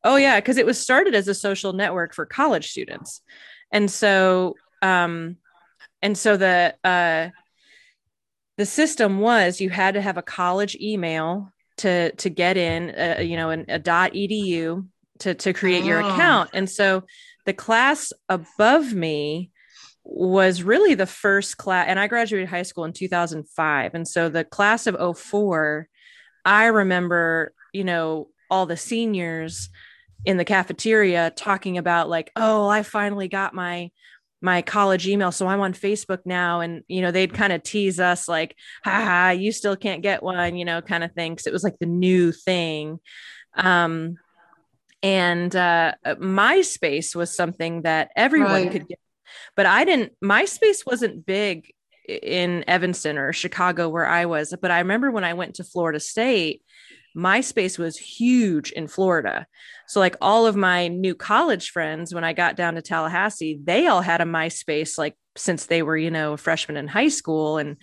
Oh 0.03 0.15
yeah, 0.15 0.39
because 0.39 0.57
it 0.57 0.65
was 0.65 0.79
started 0.79 1.13
as 1.13 1.27
a 1.27 1.33
social 1.33 1.73
network 1.73 2.13
for 2.13 2.25
college 2.25 2.69
students. 2.71 3.21
And 3.71 3.89
so 3.89 4.55
um 4.81 5.37
and 6.01 6.17
so 6.17 6.37
the 6.37 6.75
uh 6.83 7.29
the 8.59 8.65
system 8.65 9.21
was 9.21 9.61
you 9.61 9.69
had 9.69 9.93
to 9.93 10.01
have 10.01 10.17
a 10.17 10.21
college 10.21 10.75
email 10.81 11.49
to 11.77 12.11
to 12.17 12.29
get 12.29 12.57
in 12.57 12.89
uh, 12.89 13.21
you 13.21 13.37
know 13.37 13.51
an, 13.51 13.63
a 13.69 13.79
dot 13.79 14.11
edu 14.11 14.85
to 15.19 15.33
to 15.33 15.53
create 15.53 15.83
oh. 15.83 15.87
your 15.87 15.99
account 16.01 16.49
and 16.53 16.69
so 16.69 17.03
the 17.45 17.53
class 17.53 18.11
above 18.27 18.93
me 18.93 19.49
was 20.03 20.61
really 20.61 20.93
the 20.93 21.05
first 21.05 21.57
class 21.57 21.85
and 21.87 22.01
i 22.01 22.07
graduated 22.07 22.49
high 22.49 22.63
school 22.63 22.83
in 22.83 22.91
2005 22.91 23.93
and 23.93 24.05
so 24.05 24.27
the 24.27 24.43
class 24.43 24.87
of 24.87 25.17
04 25.17 25.87
i 26.43 26.65
remember 26.65 27.53
you 27.73 27.85
know 27.85 28.27
all 28.51 28.65
the 28.65 28.75
seniors 28.75 29.69
in 30.25 30.35
the 30.35 30.43
cafeteria 30.43 31.31
talking 31.33 31.77
about 31.77 32.09
like 32.09 32.29
oh 32.35 32.67
i 32.67 32.83
finally 32.83 33.29
got 33.29 33.53
my 33.53 33.89
my 34.41 34.61
college 34.61 35.07
email 35.07 35.31
so 35.31 35.47
i'm 35.47 35.59
on 35.59 35.73
facebook 35.73 36.19
now 36.25 36.61
and 36.61 36.83
you 36.87 37.01
know 37.01 37.11
they'd 37.11 37.33
kind 37.33 37.51
of 37.51 37.61
tease 37.63 37.99
us 37.99 38.27
like 38.27 38.55
ha 38.83 39.31
you 39.31 39.51
still 39.51 39.75
can't 39.75 40.01
get 40.01 40.23
one 40.23 40.55
you 40.55 40.65
know 40.65 40.81
kind 40.81 41.03
of 41.03 41.11
thing 41.13 41.33
because 41.33 41.47
it 41.47 41.53
was 41.53 41.63
like 41.63 41.77
the 41.79 41.85
new 41.85 42.31
thing 42.31 42.99
um 43.55 44.17
and 45.03 45.55
uh 45.55 45.93
myspace 46.05 47.15
was 47.15 47.35
something 47.35 47.83
that 47.83 48.11
everyone 48.15 48.51
right. 48.51 48.71
could 48.71 48.87
get 48.87 48.99
but 49.55 49.65
i 49.65 49.83
didn't 49.83 50.13
myspace 50.23 50.85
wasn't 50.85 51.25
big 51.25 51.73
in 52.07 52.63
evanston 52.67 53.17
or 53.17 53.33
chicago 53.33 53.89
where 53.89 54.07
i 54.07 54.25
was 54.25 54.53
but 54.61 54.71
i 54.71 54.79
remember 54.79 55.11
when 55.11 55.23
i 55.23 55.33
went 55.33 55.55
to 55.55 55.63
florida 55.63 55.99
state 55.99 56.61
MySpace 57.19 57.77
was 57.77 57.97
huge 57.97 58.71
in 58.71 58.87
Florida. 58.87 59.45
So, 59.87 59.99
like 59.99 60.15
all 60.21 60.45
of 60.45 60.55
my 60.55 60.87
new 60.87 61.13
college 61.13 61.71
friends, 61.71 62.13
when 62.13 62.23
I 62.23 62.33
got 62.33 62.55
down 62.55 62.75
to 62.75 62.81
Tallahassee, 62.81 63.59
they 63.63 63.87
all 63.87 64.01
had 64.01 64.21
a 64.21 64.25
MySpace, 64.25 64.97
like 64.97 65.15
since 65.35 65.65
they 65.65 65.81
were, 65.83 65.97
you 65.97 66.11
know, 66.11 66.37
freshmen 66.37 66.77
in 66.77 66.87
high 66.87 67.09
school. 67.09 67.57
And 67.57 67.77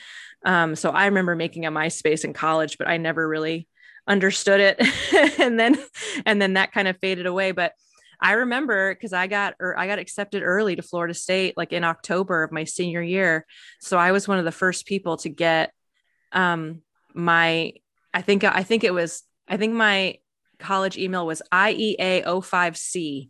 um, 0.45 0.75
so 0.75 0.91
I 0.91 1.07
remember 1.07 1.37
making 1.37 1.67
a 1.67 1.73
MySpace 1.73 2.25
in 2.25 2.33
college, 2.33 2.79
but 2.79 2.89
I 2.89 2.97
never 2.97 3.27
really 3.29 3.69
understood 4.07 4.61
it. 4.61 5.39
and 5.41 5.59
then, 5.59 5.79
and 6.25 6.41
then 6.41 6.55
that 6.55 6.73
kind 6.73 6.89
of 6.89 6.99
faded 6.99 7.27
away. 7.27 7.53
But 7.53 7.73
I 8.21 8.33
remember 8.33 8.95
because 8.95 9.13
I 9.13 9.27
got 9.27 9.55
or 9.61 9.79
I 9.79 9.87
got 9.87 9.99
accepted 9.99 10.43
early 10.43 10.77
to 10.77 10.83
Florida 10.83 11.13
State, 11.13 11.55
like 11.57 11.73
in 11.73 11.85
October 11.85 12.43
of 12.43 12.53
my 12.53 12.65
senior 12.65 13.03
year. 13.03 13.45
So 13.81 13.99
I 13.99 14.13
was 14.13 14.27
one 14.27 14.39
of 14.39 14.47
the 14.47 14.53
first 14.53 14.87
people 14.87 15.19
to 15.19 15.29
get 15.29 15.73
um, 16.33 16.83
my 17.15 17.75
I 18.17 18.23
think 18.23 18.45
I 18.45 18.63
think 18.63 18.83
it 18.83 18.95
was 18.95 19.23
I 19.49 19.57
think 19.57 19.75
my 19.75 20.19
college 20.59 20.97
email 20.97 21.27
was 21.27 21.43
IEA05C 21.53 23.29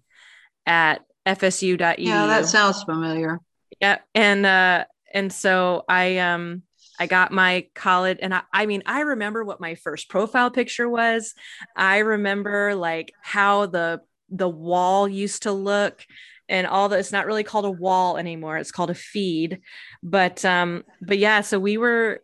at 0.66 1.02
fsu.edu. 1.26 1.94
Yeah, 1.98 2.26
that 2.26 2.46
sounds 2.46 2.83
familiar. 2.83 3.40
Yeah, 3.81 3.98
and 4.14 4.46
uh 4.46 4.85
and 5.12 5.33
so 5.33 5.85
I 5.88 6.18
um 6.18 6.62
I 6.98 7.07
got 7.07 7.33
my 7.33 7.66
college 7.74 8.18
and 8.22 8.35
I, 8.35 8.42
I 8.52 8.66
mean 8.66 8.83
I 8.87 9.00
remember 9.00 9.44
what 9.44 9.61
my 9.61 9.74
first 9.74 10.09
profile 10.09 10.50
picture 10.50 10.88
was. 10.88 11.35
I 11.74 11.98
remember 11.98 12.74
like 12.74 13.12
how 13.22 13.66
the 13.66 14.00
the 14.31 14.48
wall 14.48 15.09
used 15.09 15.42
to 15.42 15.52
look 15.52 16.05
and 16.48 16.66
all 16.66 16.88
that 16.88 16.98
it's 16.98 17.12
not 17.12 17.26
really 17.26 17.44
called 17.44 17.64
a 17.64 17.70
wall 17.70 18.16
anymore 18.16 18.57
it's 18.57 18.72
called 18.72 18.90
a 18.90 18.94
feed 18.94 19.61
but 20.02 20.44
um 20.44 20.83
but 21.00 21.18
yeah 21.18 21.40
so 21.40 21.59
we 21.59 21.76
were 21.76 22.20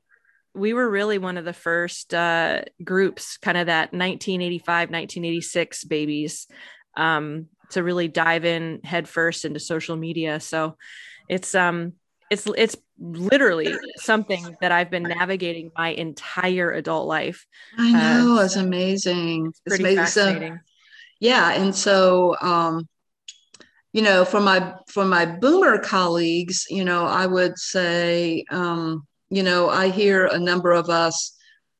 we 0.54 0.72
were 0.74 0.88
really 0.88 1.18
one 1.18 1.38
of 1.38 1.44
the 1.44 1.52
first 1.52 2.12
uh, 2.12 2.62
groups, 2.82 3.38
kind 3.38 3.56
of 3.56 3.66
that 3.66 3.92
1985, 3.92 4.90
1986 4.90 5.84
babies, 5.84 6.46
um, 6.96 7.46
to 7.70 7.82
really 7.82 8.08
dive 8.08 8.44
in 8.44 8.80
headfirst 8.84 9.44
into 9.44 9.60
social 9.60 9.96
media. 9.96 10.40
So 10.40 10.76
it's 11.28 11.54
um 11.54 11.94
it's 12.30 12.46
it's 12.56 12.76
literally 12.98 13.74
something 13.96 14.56
that 14.60 14.72
I've 14.72 14.90
been 14.90 15.02
navigating 15.04 15.70
my 15.76 15.88
entire 15.88 16.70
adult 16.70 17.06
life. 17.06 17.46
I 17.78 17.92
know 17.92 18.38
uh, 18.38 18.44
it's 18.44 18.56
amazing. 18.56 19.46
It's 19.46 19.60
it's 19.66 19.78
amazing. 19.78 20.04
fascinating. 20.04 20.54
So, 20.54 20.60
yeah, 21.20 21.52
and 21.52 21.74
so 21.74 22.36
um, 22.40 22.88
you 23.92 24.02
know, 24.02 24.24
for 24.24 24.40
my 24.40 24.74
for 24.88 25.04
my 25.04 25.26
boomer 25.26 25.78
colleagues, 25.78 26.66
you 26.70 26.84
know, 26.84 27.06
I 27.06 27.26
would 27.26 27.58
say 27.58 28.44
um, 28.50 29.06
you 29.32 29.42
know, 29.42 29.70
I 29.70 29.88
hear 29.88 30.26
a 30.26 30.38
number 30.38 30.72
of 30.72 30.90
us 30.90 31.34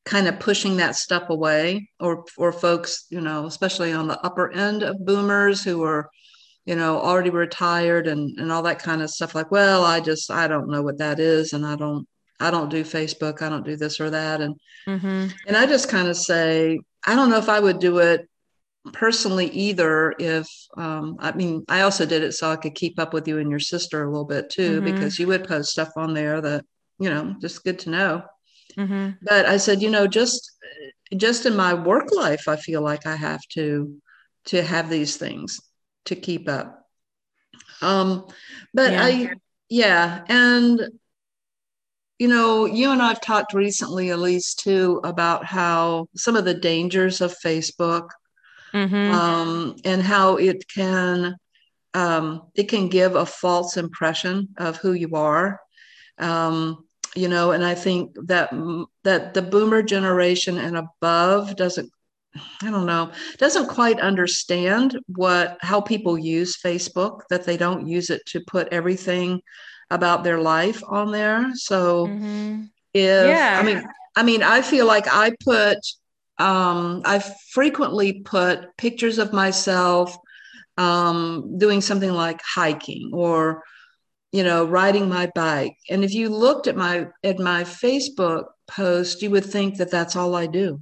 kind 0.05 0.27
of 0.27 0.39
pushing 0.39 0.77
that 0.77 0.95
stuff 0.95 1.29
away, 1.29 1.87
or 1.99 2.25
or 2.35 2.51
folks, 2.51 3.05
you 3.11 3.21
know, 3.21 3.45
especially 3.45 3.93
on 3.93 4.07
the 4.07 4.19
upper 4.21 4.51
end 4.51 4.81
of 4.81 5.05
boomers 5.05 5.63
who 5.63 5.83
are, 5.83 6.09
you 6.65 6.75
know, 6.75 6.99
already 6.99 7.29
retired 7.29 8.07
and 8.07 8.39
and 8.39 8.51
all 8.51 8.63
that 8.63 8.79
kind 8.79 9.03
of 9.03 9.11
stuff. 9.11 9.35
Like, 9.35 9.51
well, 9.51 9.85
I 9.85 9.99
just 9.99 10.31
I 10.31 10.47
don't 10.47 10.67
know 10.67 10.81
what 10.81 10.97
that 10.97 11.19
is, 11.19 11.53
and 11.53 11.63
I 11.63 11.75
don't 11.75 12.07
I 12.39 12.49
don't 12.49 12.69
do 12.69 12.83
Facebook, 12.83 13.43
I 13.43 13.49
don't 13.49 13.65
do 13.65 13.75
this 13.75 13.99
or 13.99 14.09
that, 14.09 14.41
and 14.41 14.55
mm-hmm. 14.87 15.27
and 15.47 15.55
I 15.55 15.67
just 15.67 15.89
kind 15.89 16.07
of 16.07 16.17
say 16.17 16.79
I 17.05 17.13
don't 17.13 17.29
know 17.29 17.37
if 17.37 17.49
I 17.49 17.59
would 17.59 17.77
do 17.79 17.99
it 17.99 18.27
personally 18.91 19.47
either 19.51 20.13
if 20.19 20.45
um, 20.75 21.15
i 21.19 21.31
mean 21.31 21.63
i 21.69 21.79
also 21.79 22.05
did 22.05 22.21
it 22.21 22.33
so 22.33 22.51
i 22.51 22.55
could 22.57 22.75
keep 22.75 22.99
up 22.99 23.13
with 23.13 23.25
you 23.29 23.37
and 23.37 23.49
your 23.49 23.57
sister 23.57 24.03
a 24.03 24.09
little 24.09 24.25
bit 24.25 24.49
too 24.49 24.81
mm-hmm. 24.81 24.93
because 24.93 25.17
you 25.17 25.25
would 25.25 25.47
post 25.47 25.71
stuff 25.71 25.87
on 25.95 26.13
there 26.13 26.41
that 26.41 26.65
you 26.99 27.09
know, 27.09 27.35
just 27.41 27.63
good 27.63 27.79
to 27.79 27.89
know. 27.89 28.23
Mm-hmm. 28.77 29.11
But 29.21 29.45
I 29.45 29.57
said, 29.57 29.81
you 29.81 29.89
know, 29.89 30.07
just 30.07 30.51
just 31.15 31.45
in 31.45 31.55
my 31.55 31.73
work 31.73 32.11
life, 32.11 32.47
I 32.47 32.55
feel 32.55 32.81
like 32.81 33.05
I 33.05 33.15
have 33.15 33.41
to 33.49 33.95
to 34.45 34.61
have 34.61 34.89
these 34.89 35.17
things 35.17 35.59
to 36.05 36.15
keep 36.15 36.49
up. 36.49 36.87
Um, 37.81 38.27
but 38.73 38.91
yeah. 38.91 39.03
I, 39.03 39.29
yeah, 39.69 40.23
and 40.27 40.81
you 42.19 42.27
know, 42.27 42.65
you 42.65 42.91
and 42.91 43.01
I've 43.01 43.21
talked 43.21 43.53
recently, 43.53 44.09
Elise, 44.09 44.53
too, 44.53 45.01
about 45.03 45.45
how 45.45 46.07
some 46.15 46.35
of 46.35 46.45
the 46.45 46.53
dangers 46.53 47.21
of 47.21 47.35
Facebook, 47.43 48.09
mm-hmm. 48.73 49.13
um, 49.13 49.75
and 49.83 50.01
how 50.01 50.37
it 50.37 50.63
can 50.73 51.35
um, 51.93 52.43
it 52.55 52.69
can 52.69 52.87
give 52.87 53.15
a 53.15 53.25
false 53.25 53.77
impression 53.77 54.49
of 54.57 54.77
who 54.77 54.93
you 54.93 55.15
are. 55.15 55.59
Um, 56.19 56.85
you 57.15 57.27
know, 57.27 57.51
and 57.51 57.63
I 57.63 57.75
think 57.75 58.15
that 58.25 58.51
that 59.03 59.33
the 59.33 59.41
boomer 59.41 59.83
generation 59.83 60.57
and 60.57 60.77
above 60.77 61.55
doesn't 61.55 61.91
I 62.63 62.71
don't 62.71 62.87
know, 62.87 63.11
doesn't 63.37 63.67
quite 63.67 63.99
understand 63.99 64.97
what 65.07 65.57
how 65.61 65.81
people 65.81 66.17
use 66.17 66.57
Facebook, 66.57 67.21
that 67.29 67.45
they 67.45 67.57
don't 67.57 67.87
use 67.87 68.09
it 68.09 68.25
to 68.27 68.41
put 68.47 68.69
everything 68.71 69.41
about 69.91 70.23
their 70.23 70.39
life 70.39 70.81
on 70.87 71.11
there. 71.11 71.51
So 71.53 72.07
mm-hmm. 72.07 72.63
if 72.93 73.27
yeah. 73.27 73.59
I 73.61 73.63
mean 73.63 73.83
I 74.15 74.23
mean 74.23 74.41
I 74.41 74.61
feel 74.61 74.87
like 74.87 75.07
I 75.07 75.35
put 75.43 75.77
um 76.39 77.03
I 77.05 77.19
frequently 77.51 78.21
put 78.21 78.75
pictures 78.77 79.19
of 79.19 79.33
myself 79.33 80.17
um 80.77 81.59
doing 81.59 81.81
something 81.81 82.11
like 82.11 82.41
hiking 82.43 83.11
or 83.13 83.61
you 84.33 84.43
know, 84.43 84.65
riding 84.65 85.07
my 85.07 85.31
bike. 85.35 85.77
And 85.89 86.03
if 86.03 86.13
you 86.13 86.27
looked 86.27 86.67
at 86.67 86.75
my 86.75 87.07
at 87.23 87.39
my 87.39 87.63
Facebook 87.63 88.45
post, 88.67 89.21
you 89.21 89.29
would 89.29 89.45
think 89.45 89.77
that 89.77 89.91
that's 89.91 90.15
all 90.15 90.35
I 90.35 90.47
do. 90.47 90.81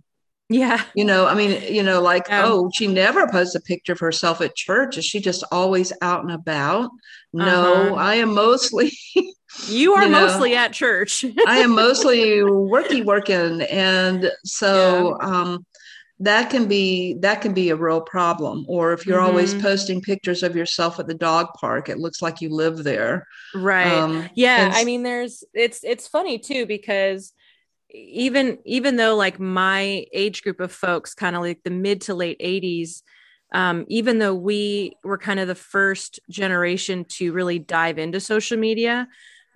Yeah. 0.49 0.83
You 0.95 1.05
know, 1.05 1.27
I 1.27 1.33
mean, 1.33 1.61
you 1.73 1.83
know, 1.83 2.01
like, 2.01 2.27
yeah. 2.27 2.43
oh, 2.45 2.69
she 2.73 2.87
never 2.87 3.27
posts 3.27 3.55
a 3.55 3.61
picture 3.61 3.93
of 3.93 3.99
herself 3.99 4.41
at 4.41 4.55
church. 4.55 4.97
Is 4.97 5.05
she 5.05 5.21
just 5.21 5.43
always 5.51 5.93
out 6.01 6.23
and 6.23 6.31
about? 6.31 6.89
No, 7.31 7.73
uh-huh. 7.73 7.95
I 7.95 8.15
am 8.15 8.33
mostly. 8.33 8.91
you 9.67 9.93
are 9.93 10.03
you 10.03 10.09
know, 10.09 10.27
mostly 10.27 10.55
at 10.55 10.73
church. 10.73 11.23
I 11.47 11.59
am 11.59 11.71
mostly 11.75 12.39
worky 12.39 13.03
working. 13.03 13.61
And 13.61 14.29
so, 14.43 15.17
yeah. 15.21 15.27
um, 15.27 15.65
that 16.21 16.51
can 16.51 16.67
be 16.67 17.15
that 17.15 17.41
can 17.41 17.53
be 17.53 17.69
a 17.69 17.75
real 17.75 17.99
problem 17.99 18.63
or 18.67 18.93
if 18.93 19.05
you're 19.05 19.17
mm-hmm. 19.17 19.27
always 19.27 19.55
posting 19.55 20.01
pictures 20.01 20.43
of 20.43 20.55
yourself 20.55 20.99
at 20.99 21.07
the 21.07 21.15
dog 21.15 21.47
park 21.59 21.89
it 21.89 21.97
looks 21.97 22.21
like 22.21 22.41
you 22.41 22.49
live 22.49 22.83
there 22.83 23.27
right 23.55 23.91
um, 23.91 24.29
yeah 24.35 24.71
i 24.73 24.85
mean 24.85 25.01
there's 25.03 25.43
it's 25.53 25.83
it's 25.83 26.07
funny 26.07 26.37
too 26.37 26.65
because 26.65 27.33
even 27.89 28.59
even 28.65 28.95
though 28.95 29.15
like 29.15 29.39
my 29.39 30.05
age 30.13 30.43
group 30.43 30.59
of 30.59 30.71
folks 30.71 31.15
kind 31.15 31.35
of 31.35 31.41
like 31.41 31.59
the 31.63 31.71
mid 31.71 32.01
to 32.01 32.13
late 32.13 32.39
80s 32.39 33.01
um, 33.53 33.83
even 33.89 34.17
though 34.17 34.33
we 34.33 34.93
were 35.03 35.17
kind 35.17 35.37
of 35.37 35.49
the 35.49 35.55
first 35.55 36.21
generation 36.29 37.03
to 37.09 37.33
really 37.33 37.59
dive 37.59 37.97
into 37.97 38.19
social 38.19 38.57
media 38.57 39.07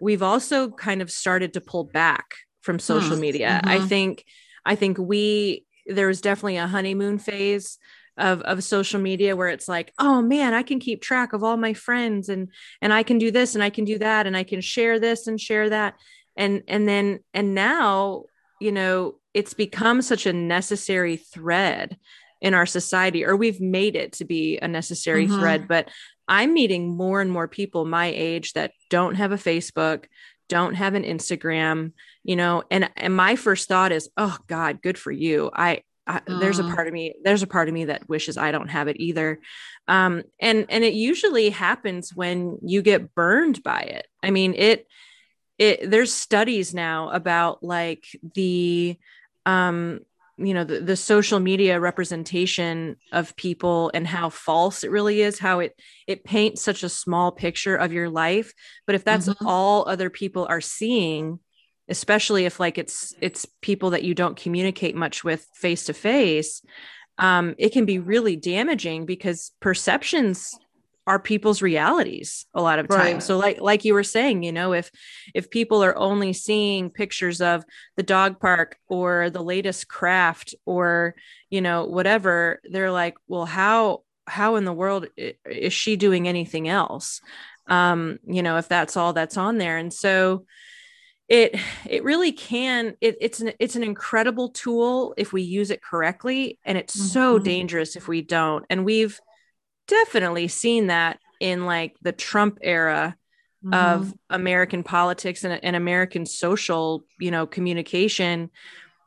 we've 0.01 0.23
also 0.23 0.69
kind 0.71 1.03
of 1.03 1.11
started 1.11 1.53
to 1.53 1.61
pull 1.61 1.83
back 1.83 2.33
from 2.61 2.79
social 2.79 3.15
hmm. 3.15 3.21
media 3.21 3.61
mm-hmm. 3.63 3.83
i 3.83 3.87
think 3.87 4.25
i 4.65 4.73
think 4.73 4.97
we 4.97 5.63
there 5.85 6.07
was 6.07 6.21
definitely 6.21 6.57
a 6.57 6.67
honeymoon 6.67 7.17
phase 7.17 7.77
of 8.17 8.41
of 8.41 8.63
social 8.63 8.99
media 8.99 9.35
where 9.35 9.49
it's 9.49 9.67
like 9.67 9.93
oh 9.99 10.21
man 10.21 10.53
i 10.53 10.63
can 10.63 10.79
keep 10.79 11.01
track 11.01 11.33
of 11.33 11.43
all 11.43 11.57
my 11.57 11.73
friends 11.73 12.29
and 12.29 12.49
and 12.81 12.93
i 12.93 13.03
can 13.03 13.17
do 13.17 13.29
this 13.29 13.55
and 13.55 13.63
i 13.63 13.69
can 13.69 13.83
do 13.83 13.97
that 13.97 14.25
and 14.25 14.37
i 14.37 14.43
can 14.43 14.61
share 14.61 14.99
this 14.99 15.27
and 15.27 15.39
share 15.39 15.69
that 15.69 15.95
and 16.37 16.63
and 16.67 16.87
then 16.87 17.19
and 17.33 17.53
now 17.53 18.23
you 18.61 18.71
know 18.71 19.15
it's 19.33 19.53
become 19.53 20.01
such 20.01 20.25
a 20.25 20.33
necessary 20.33 21.17
thread 21.17 21.97
in 22.41 22.53
our 22.53 22.65
society 22.65 23.25
or 23.25 23.35
we've 23.35 23.61
made 23.61 23.95
it 23.95 24.13
to 24.13 24.25
be 24.25 24.57
a 24.59 24.67
necessary 24.67 25.27
mm-hmm. 25.27 25.39
thread 25.39 25.67
but 25.67 25.89
i'm 26.27 26.53
meeting 26.53 26.95
more 26.95 27.19
and 27.19 27.31
more 27.31 27.47
people 27.47 27.85
my 27.85 28.07
age 28.15 28.53
that 28.53 28.71
don't 28.89 29.15
have 29.15 29.31
a 29.31 29.37
facebook 29.37 30.05
don't 30.49 30.75
have 30.75 30.93
an 30.95 31.03
instagram 31.03 31.91
you 32.23 32.35
know 32.35 32.63
and 32.71 32.89
and 32.95 33.15
my 33.15 33.35
first 33.35 33.67
thought 33.67 33.91
is 33.91 34.09
oh 34.17 34.37
god 34.47 34.81
good 34.81 34.97
for 34.97 35.11
you. 35.11 35.49
I 35.53 35.81
I, 36.07 36.21
there's 36.27 36.59
a 36.59 36.63
Mm. 36.63 36.75
part 36.75 36.87
of 36.87 36.93
me 36.93 37.15
there's 37.23 37.41
a 37.43 37.47
part 37.47 37.67
of 37.67 37.73
me 37.73 37.85
that 37.85 38.07
wishes 38.07 38.37
i 38.37 38.51
don't 38.51 38.67
have 38.69 38.87
it 38.87 38.97
either. 38.99 39.39
Um 39.87 40.23
and 40.39 40.65
and 40.69 40.83
it 40.83 40.93
usually 40.93 41.49
happens 41.49 42.15
when 42.15 42.59
you 42.61 42.81
get 42.83 43.15
burned 43.15 43.63
by 43.63 43.81
it. 43.81 44.05
I 44.21 44.29
mean 44.31 44.53
it 44.55 44.87
it 45.57 45.89
there's 45.89 46.13
studies 46.13 46.73
now 46.73 47.09
about 47.09 47.63
like 47.63 48.05
the 48.35 48.97
um 49.45 50.01
you 50.37 50.53
know 50.53 50.63
the, 50.63 50.81
the 50.81 50.95
social 50.97 51.39
media 51.39 51.79
representation 51.79 52.97
of 53.11 53.35
people 53.35 53.89
and 53.93 54.05
how 54.05 54.29
false 54.29 54.83
it 54.83 54.91
really 54.91 55.21
is 55.21 55.39
how 55.39 55.59
it 55.59 55.79
it 56.07 56.23
paints 56.23 56.61
such 56.61 56.83
a 56.83 56.89
small 56.89 57.31
picture 57.31 57.75
of 57.75 57.93
your 57.93 58.09
life 58.09 58.51
but 58.85 58.95
if 58.95 59.03
that's 59.03 59.29
Mhm. 59.29 59.35
all 59.45 59.87
other 59.87 60.09
people 60.09 60.45
are 60.49 60.61
seeing 60.61 61.39
especially 61.87 62.45
if 62.45 62.59
like 62.59 62.77
it's 62.77 63.13
it's 63.21 63.45
people 63.61 63.91
that 63.91 64.03
you 64.03 64.13
don't 64.13 64.35
communicate 64.37 64.95
much 64.95 65.23
with 65.23 65.47
face 65.55 65.85
to 65.85 65.93
face 65.93 66.61
um 67.17 67.55
it 67.57 67.69
can 67.71 67.85
be 67.85 67.99
really 67.99 68.35
damaging 68.35 69.05
because 69.05 69.51
perceptions 69.61 70.57
are 71.07 71.19
people's 71.19 71.61
realities 71.61 72.45
a 72.55 72.61
lot 72.61 72.79
of 72.79 72.89
times 72.89 73.23
Right. 73.23 73.23
so 73.23 73.37
like 73.37 73.61
like 73.61 73.85
you 73.85 73.93
were 73.93 74.03
saying 74.03 74.43
you 74.43 74.51
know 74.51 74.73
if 74.73 74.89
if 75.33 75.49
people 75.49 75.83
are 75.83 75.97
only 75.97 76.33
seeing 76.33 76.89
pictures 76.89 77.41
of 77.41 77.63
the 77.95 78.03
dog 78.03 78.39
park 78.39 78.77
or 78.87 79.29
the 79.29 79.43
latest 79.43 79.87
craft 79.87 80.55
or 80.65 81.15
you 81.49 81.61
know 81.61 81.85
whatever 81.85 82.59
they're 82.71 82.91
like 82.91 83.15
well 83.27 83.45
how 83.45 84.01
how 84.27 84.55
in 84.55 84.65
the 84.65 84.73
world 84.73 85.07
is 85.45 85.73
she 85.73 85.95
doing 85.95 86.27
anything 86.27 86.67
else 86.67 87.21
um 87.67 88.17
you 88.27 88.41
know 88.41 88.57
if 88.57 88.67
that's 88.67 88.97
all 88.97 89.13
that's 89.13 89.37
on 89.37 89.57
there 89.57 89.77
and 89.77 89.93
so 89.93 90.45
it 91.27 91.55
it 91.87 92.03
really 92.03 92.31
can 92.31 92.95
it, 93.01 93.17
it's 93.19 93.39
an 93.39 93.51
it's 93.59 93.75
an 93.75 93.83
incredible 93.83 94.49
tool 94.49 95.13
if 95.17 95.33
we 95.33 95.41
use 95.41 95.71
it 95.71 95.81
correctly 95.81 96.59
and 96.63 96.77
it's 96.77 96.93
so 96.93 97.39
Mhm. 97.39 97.43
dangerous 97.43 97.95
if 97.95 98.07
we 98.07 98.21
don't 98.21 98.65
and 98.69 98.85
we've 98.85 99.19
definitely 99.87 100.47
seen 100.47 100.87
that 100.87 101.19
in 101.39 101.65
like 101.65 101.95
the 102.01 102.11
trump 102.11 102.59
era 102.61 103.15
of 103.71 104.13
American 104.29 104.83
politics 104.83 105.43
and, 105.43 105.59
and 105.63 105.75
American 105.75 106.25
social, 106.25 107.03
you 107.19 107.31
know, 107.31 107.47
communication, 107.47 108.51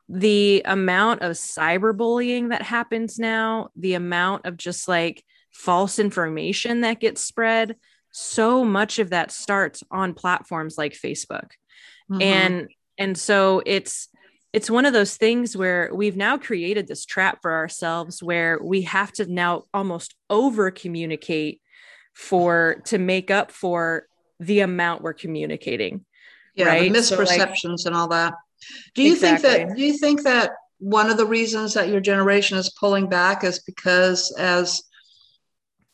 the 0.09 0.61
amount 0.65 1.21
of 1.21 1.31
cyberbullying 1.33 2.49
that 2.49 2.61
happens 2.61 3.17
now, 3.17 3.69
the 3.75 3.93
amount 3.93 4.45
of 4.45 4.57
just 4.57 4.87
like 4.87 5.23
false 5.51 5.97
information 5.97 6.81
that 6.81 6.99
gets 6.99 7.23
spread, 7.23 7.75
so 8.11 8.65
much 8.65 8.99
of 8.99 9.11
that 9.11 9.31
starts 9.31 9.83
on 9.91 10.13
platforms 10.13 10.77
like 10.77 10.93
Facebook. 10.93 11.51
Mhm. 12.11 12.21
And 12.21 12.67
and 12.97 13.17
so 13.17 13.61
it's 13.65 14.09
it's 14.51 14.69
one 14.69 14.85
of 14.85 14.93
those 14.93 15.15
things 15.15 15.55
where 15.55 15.91
we've 15.93 16.17
now 16.17 16.37
created 16.37 16.87
this 16.87 17.05
trap 17.05 17.39
for 17.41 17.53
ourselves 17.53 18.23
where 18.23 18.59
we 18.61 18.81
have 18.83 19.11
to 19.13 19.31
now 19.31 19.63
almost 19.73 20.15
over 20.29 20.71
communicate 20.71 21.61
for 22.15 22.81
to 22.85 22.97
make 22.97 23.29
up 23.29 23.51
for 23.51 24.07
the 24.39 24.61
amount 24.61 25.01
we're 25.03 25.13
communicating. 25.13 26.05
yeah, 26.55 26.65
right? 26.65 26.91
the 26.91 27.03
So, 27.03 27.17
like- 27.17 27.27
misperceptions 27.39 27.85
and 27.85 27.95
all 27.95 28.07
that. 28.09 28.33
Do 28.95 29.03
you 29.03 29.15
think 29.15 29.41
that 29.41 29.75
do 29.75 29.81
you 29.83 29.97
think 29.97 30.23
that 30.23 30.51
one 30.79 31.09
of 31.09 31.17
the 31.17 31.25
reasons 31.25 31.73
that 31.75 31.89
your 31.89 32.01
generation 32.01 32.57
is 32.57 32.69
pulling 32.79 33.07
back 33.07 33.43
is 33.43 33.59
because 33.59 34.33
as 34.37 34.81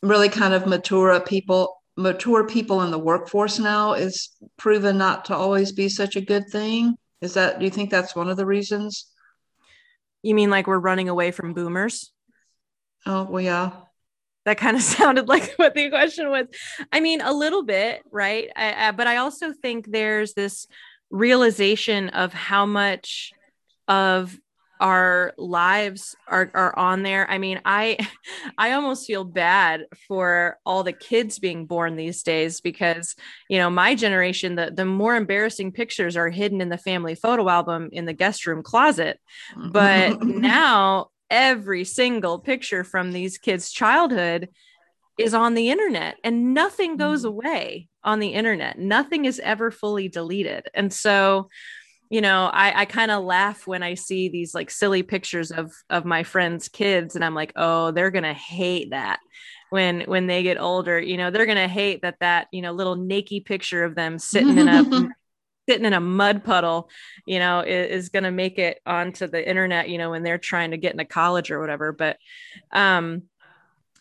really 0.02 0.28
kind 0.28 0.52
of 0.54 0.66
mature 0.66 1.18
people 1.20 1.80
mature 1.96 2.46
people 2.46 2.82
in 2.82 2.90
the 2.90 2.98
workforce 2.98 3.58
now 3.58 3.92
is 3.94 4.30
proven 4.58 4.98
not 4.98 5.24
to 5.26 5.34
always 5.34 5.72
be 5.72 5.88
such 5.88 6.16
a 6.16 6.20
good 6.20 6.48
thing? 6.50 6.96
Is 7.26 7.34
that 7.34 7.58
do 7.58 7.64
you 7.64 7.70
think 7.72 7.90
that's 7.90 8.14
one 8.14 8.30
of 8.30 8.36
the 8.36 8.46
reasons? 8.46 9.10
You 10.22 10.34
mean 10.36 10.48
like 10.48 10.68
we're 10.68 10.78
running 10.78 11.08
away 11.08 11.32
from 11.32 11.54
boomers? 11.54 12.12
Oh 13.04 13.24
well 13.24 13.42
yeah. 13.42 13.72
That 14.44 14.58
kind 14.58 14.76
of 14.76 14.82
sounded 14.96 15.26
like 15.26 15.54
what 15.56 15.74
the 15.74 15.90
question 15.90 16.30
was. 16.30 16.46
I 16.92 17.00
mean, 17.00 17.20
a 17.20 17.32
little 17.32 17.64
bit, 17.64 18.02
right? 18.12 18.48
I, 18.54 18.88
I, 18.88 18.92
but 18.92 19.08
I 19.08 19.16
also 19.16 19.52
think 19.52 19.90
there's 19.90 20.34
this 20.34 20.68
realization 21.10 22.10
of 22.10 22.32
how 22.32 22.64
much 22.64 23.32
of 23.88 24.38
our 24.80 25.32
lives 25.38 26.14
are, 26.28 26.50
are 26.54 26.78
on 26.78 27.02
there. 27.02 27.28
I 27.30 27.38
mean, 27.38 27.60
I 27.64 27.96
I 28.58 28.72
almost 28.72 29.06
feel 29.06 29.24
bad 29.24 29.86
for 30.08 30.58
all 30.66 30.82
the 30.82 30.92
kids 30.92 31.38
being 31.38 31.66
born 31.66 31.96
these 31.96 32.22
days 32.22 32.60
because, 32.60 33.14
you 33.48 33.58
know, 33.58 33.70
my 33.70 33.94
generation, 33.94 34.54
the, 34.56 34.72
the 34.74 34.84
more 34.84 35.16
embarrassing 35.16 35.72
pictures 35.72 36.16
are 36.16 36.28
hidden 36.30 36.60
in 36.60 36.68
the 36.68 36.78
family 36.78 37.14
photo 37.14 37.48
album 37.48 37.88
in 37.92 38.04
the 38.04 38.12
guest 38.12 38.46
room 38.46 38.62
closet. 38.62 39.18
But 39.64 40.16
now 40.26 41.08
every 41.30 41.84
single 41.84 42.38
picture 42.38 42.84
from 42.84 43.12
these 43.12 43.38
kids' 43.38 43.70
childhood 43.70 44.48
is 45.18 45.32
on 45.34 45.54
the 45.54 45.70
internet 45.70 46.16
and 46.24 46.52
nothing 46.54 46.96
goes 46.96 47.24
Mhm. 47.24 47.28
away 47.28 47.88
on 48.04 48.18
the 48.18 48.28
internet. 48.34 48.78
Nothing 48.78 49.24
is 49.24 49.40
ever 49.40 49.70
fully 49.70 50.08
deleted. 50.08 50.68
And 50.74 50.92
so, 50.92 51.48
you 52.10 52.20
know, 52.20 52.46
I, 52.52 52.82
I 52.82 52.84
kind 52.84 53.10
of 53.10 53.24
laugh 53.24 53.66
when 53.66 53.82
I 53.82 53.94
see 53.94 54.28
these 54.28 54.54
like 54.54 54.70
silly 54.70 55.02
pictures 55.02 55.50
of 55.50 55.72
of 55.90 56.04
my 56.04 56.22
friends' 56.22 56.68
kids, 56.68 57.16
and 57.16 57.24
I'm 57.24 57.34
like, 57.34 57.52
oh, 57.56 57.90
they're 57.90 58.10
gonna 58.10 58.34
hate 58.34 58.90
that 58.90 59.20
when 59.70 60.02
when 60.02 60.26
they 60.26 60.42
get 60.42 60.60
older. 60.60 61.00
You 61.00 61.16
know, 61.16 61.30
they're 61.30 61.46
gonna 61.46 61.68
hate 61.68 62.02
that 62.02 62.20
that 62.20 62.48
you 62.52 62.62
know 62.62 62.72
little 62.72 62.96
naked 62.96 63.44
picture 63.44 63.84
of 63.84 63.94
them 63.94 64.18
sitting 64.18 64.58
in 64.58 64.68
a 64.68 65.08
sitting 65.68 65.84
in 65.84 65.92
a 65.92 66.00
mud 66.00 66.44
puddle, 66.44 66.88
you 67.26 67.38
know, 67.38 67.60
is, 67.60 68.04
is 68.04 68.08
going 68.08 68.24
to 68.24 68.30
make 68.30 68.58
it 68.58 68.80
onto 68.86 69.26
the 69.26 69.46
internet, 69.46 69.88
you 69.88 69.98
know, 69.98 70.10
when 70.10 70.22
they're 70.22 70.38
trying 70.38 70.70
to 70.70 70.76
get 70.76 70.92
into 70.92 71.04
college 71.04 71.50
or 71.50 71.60
whatever. 71.60 71.92
But, 71.92 72.18
um, 72.70 73.24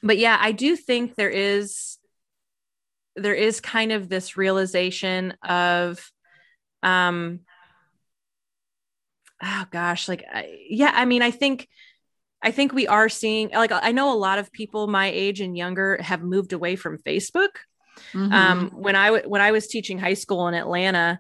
but 0.03 0.17
yeah, 0.17 0.37
I 0.39 0.51
do 0.51 0.75
think 0.75 1.15
there 1.15 1.29
is, 1.29 1.97
there 3.15 3.33
is 3.33 3.61
kind 3.61 3.91
of 3.91 4.09
this 4.09 4.37
realization 4.37 5.33
of, 5.43 6.11
um, 6.83 7.39
oh 9.43 9.65
gosh, 9.71 10.07
like, 10.07 10.23
I, 10.31 10.59
yeah, 10.69 10.91
I 10.93 11.05
mean, 11.05 11.21
I 11.21 11.31
think, 11.31 11.67
I 12.41 12.51
think 12.51 12.73
we 12.73 12.87
are 12.87 13.09
seeing, 13.09 13.49
like, 13.49 13.71
I 13.71 13.91
know 13.91 14.13
a 14.13 14.17
lot 14.17 14.39
of 14.39 14.51
people 14.51 14.87
my 14.87 15.07
age 15.07 15.41
and 15.41 15.57
younger 15.57 15.97
have 16.01 16.21
moved 16.21 16.53
away 16.53 16.75
from 16.75 16.97
Facebook 16.99 17.49
Mhm. 18.13 18.33
um, 18.33 18.69
when 18.73 18.95
I 18.95 19.05
w- 19.07 19.29
when 19.29 19.41
I 19.41 19.51
was 19.51 19.67
teaching 19.67 19.97
high 19.97 20.15
school 20.15 20.49
in 20.49 20.53
Atlanta, 20.53 21.19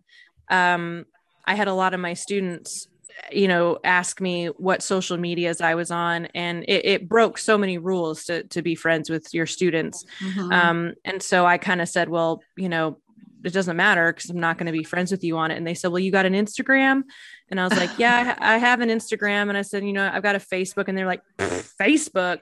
um, 0.51 1.05
I 1.45 1.55
had 1.55 1.69
a 1.69 1.73
lot 1.73 1.93
of 1.93 2.01
my 2.01 2.15
students, 2.15 2.89
you 3.31 3.47
know, 3.47 3.79
ask 3.83 4.19
me 4.19 4.47
what 4.47 4.83
social 4.83 5.17
medias 5.17 5.61
I 5.61 5.75
was 5.75 5.89
on, 5.89 6.25
and 6.35 6.65
it, 6.67 6.85
it 6.85 7.09
broke 7.09 7.37
so 7.37 7.57
many 7.57 7.77
rules 7.77 8.25
to 8.25 8.43
to 8.49 8.61
be 8.61 8.75
friends 8.75 9.09
with 9.09 9.33
your 9.33 9.45
students. 9.45 10.03
Mhm. 10.21 10.53
Um, 10.53 10.93
and 11.05 11.23
so 11.23 11.45
I 11.45 11.57
kind 11.57 11.81
of 11.81 11.87
said, 11.87 12.09
well, 12.09 12.41
you 12.57 12.67
know, 12.67 12.99
it 13.47 13.53
doesn't 13.53 13.75
matter 13.77 14.11
because 14.13 14.29
I'm 14.29 14.39
not 14.39 14.57
going 14.57 14.67
to 14.67 14.71
be 14.71 14.83
friends 14.83 15.11
with 15.11 15.23
you 15.23 15.37
on 15.37 15.51
it. 15.51 15.57
And 15.57 15.65
they 15.65 15.73
said, 15.73 15.89
well, 15.91 15.99
you 15.99 16.11
got 16.11 16.25
an 16.25 16.33
Instagram? 16.33 17.03
And 17.49 17.59
I 17.59 17.63
was 17.67 17.77
like, 17.77 17.91
yeah, 17.97 18.35
I 18.39 18.57
have 18.57 18.81
an 18.81 18.89
Instagram. 18.89 19.49
And 19.49 19.57
I 19.57 19.61
said, 19.61 19.83
you 19.85 19.93
know, 19.93 20.09
I've 20.11 20.23
got 20.23 20.35
a 20.35 20.39
Facebook. 20.39 20.87
And 20.87 20.97
they're 20.97 21.05
like, 21.05 21.21
Facebook, 21.39 22.41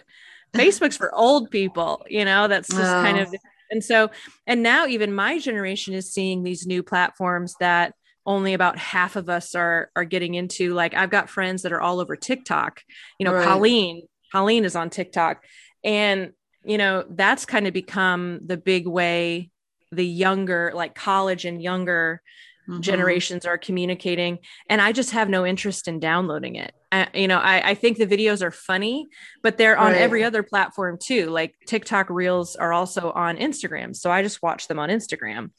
Facebook's 0.53 0.97
for 0.97 1.13
old 1.13 1.49
people. 1.51 2.05
You 2.09 2.25
know, 2.25 2.47
that's 2.47 2.69
just 2.69 2.81
kind 2.81 3.17
Oh. 3.19 3.23
of. 3.23 3.35
And 3.71 3.83
so, 3.83 4.11
and 4.45 4.61
now 4.61 4.85
even 4.87 5.13
my 5.15 5.39
generation 5.39 5.93
is 5.93 6.13
seeing 6.13 6.43
these 6.43 6.67
new 6.67 6.83
platforms 6.83 7.55
that 7.59 7.93
only 8.25 8.53
about 8.53 8.77
half 8.77 9.15
of 9.15 9.29
us 9.29 9.55
are 9.55 9.89
are 9.95 10.05
getting 10.05 10.35
into. 10.35 10.73
Like 10.73 10.93
I've 10.93 11.09
got 11.09 11.29
friends 11.29 11.63
that 11.63 11.73
are 11.73 11.81
all 11.81 11.99
over 11.99 12.15
TikTok. 12.15 12.81
You 13.19 13.25
know, 13.25 13.33
Right. 13.33 13.45
Colleen, 13.45 14.07
Colleen 14.31 14.63
is 14.63 14.75
on 14.75 14.89
TikTok, 14.89 15.43
and 15.83 16.31
you 16.63 16.77
know 16.77 17.03
that's 17.09 17.45
kind 17.45 17.67
of 17.67 17.73
become 17.73 18.39
the 18.45 18.57
big 18.57 18.87
way 18.87 19.49
the 19.93 20.06
younger, 20.06 20.71
like 20.73 20.95
college 20.95 21.45
and 21.45 21.62
younger 21.62 22.21
Mhm. 22.65 22.79
generations 22.79 23.45
are 23.45 23.58
communicating 23.58 24.39
and 24.69 24.82
i 24.82 24.93
just 24.93 25.12
have 25.12 25.27
no 25.27 25.45
interest 25.45 25.86
in 25.89 25.99
downloading 25.99 26.56
it 26.56 26.71
I, 26.93 27.10
you 27.13 27.27
know 27.27 27.38
I, 27.38 27.71
I 27.71 27.73
think 27.75 27.97
the 27.97 28.08
videos 28.08 28.41
are 28.41 28.51
funny 28.51 29.10
but 29.41 29.58
they're 29.58 29.77
on 29.77 29.91
Right. 29.91 29.99
every 29.99 30.23
other 30.23 30.43
platform 30.43 30.97
too 30.97 31.29
like 31.29 31.56
tiktok 31.67 32.10
reels 32.10 32.56
are 32.56 32.71
also 32.71 33.12
on 33.12 33.36
instagram 33.36 33.93
so 33.93 34.10
i 34.10 34.21
just 34.23 34.41
watch 34.41 34.69
them 34.69 34.79
on 34.79 34.88
instagram 34.88 35.49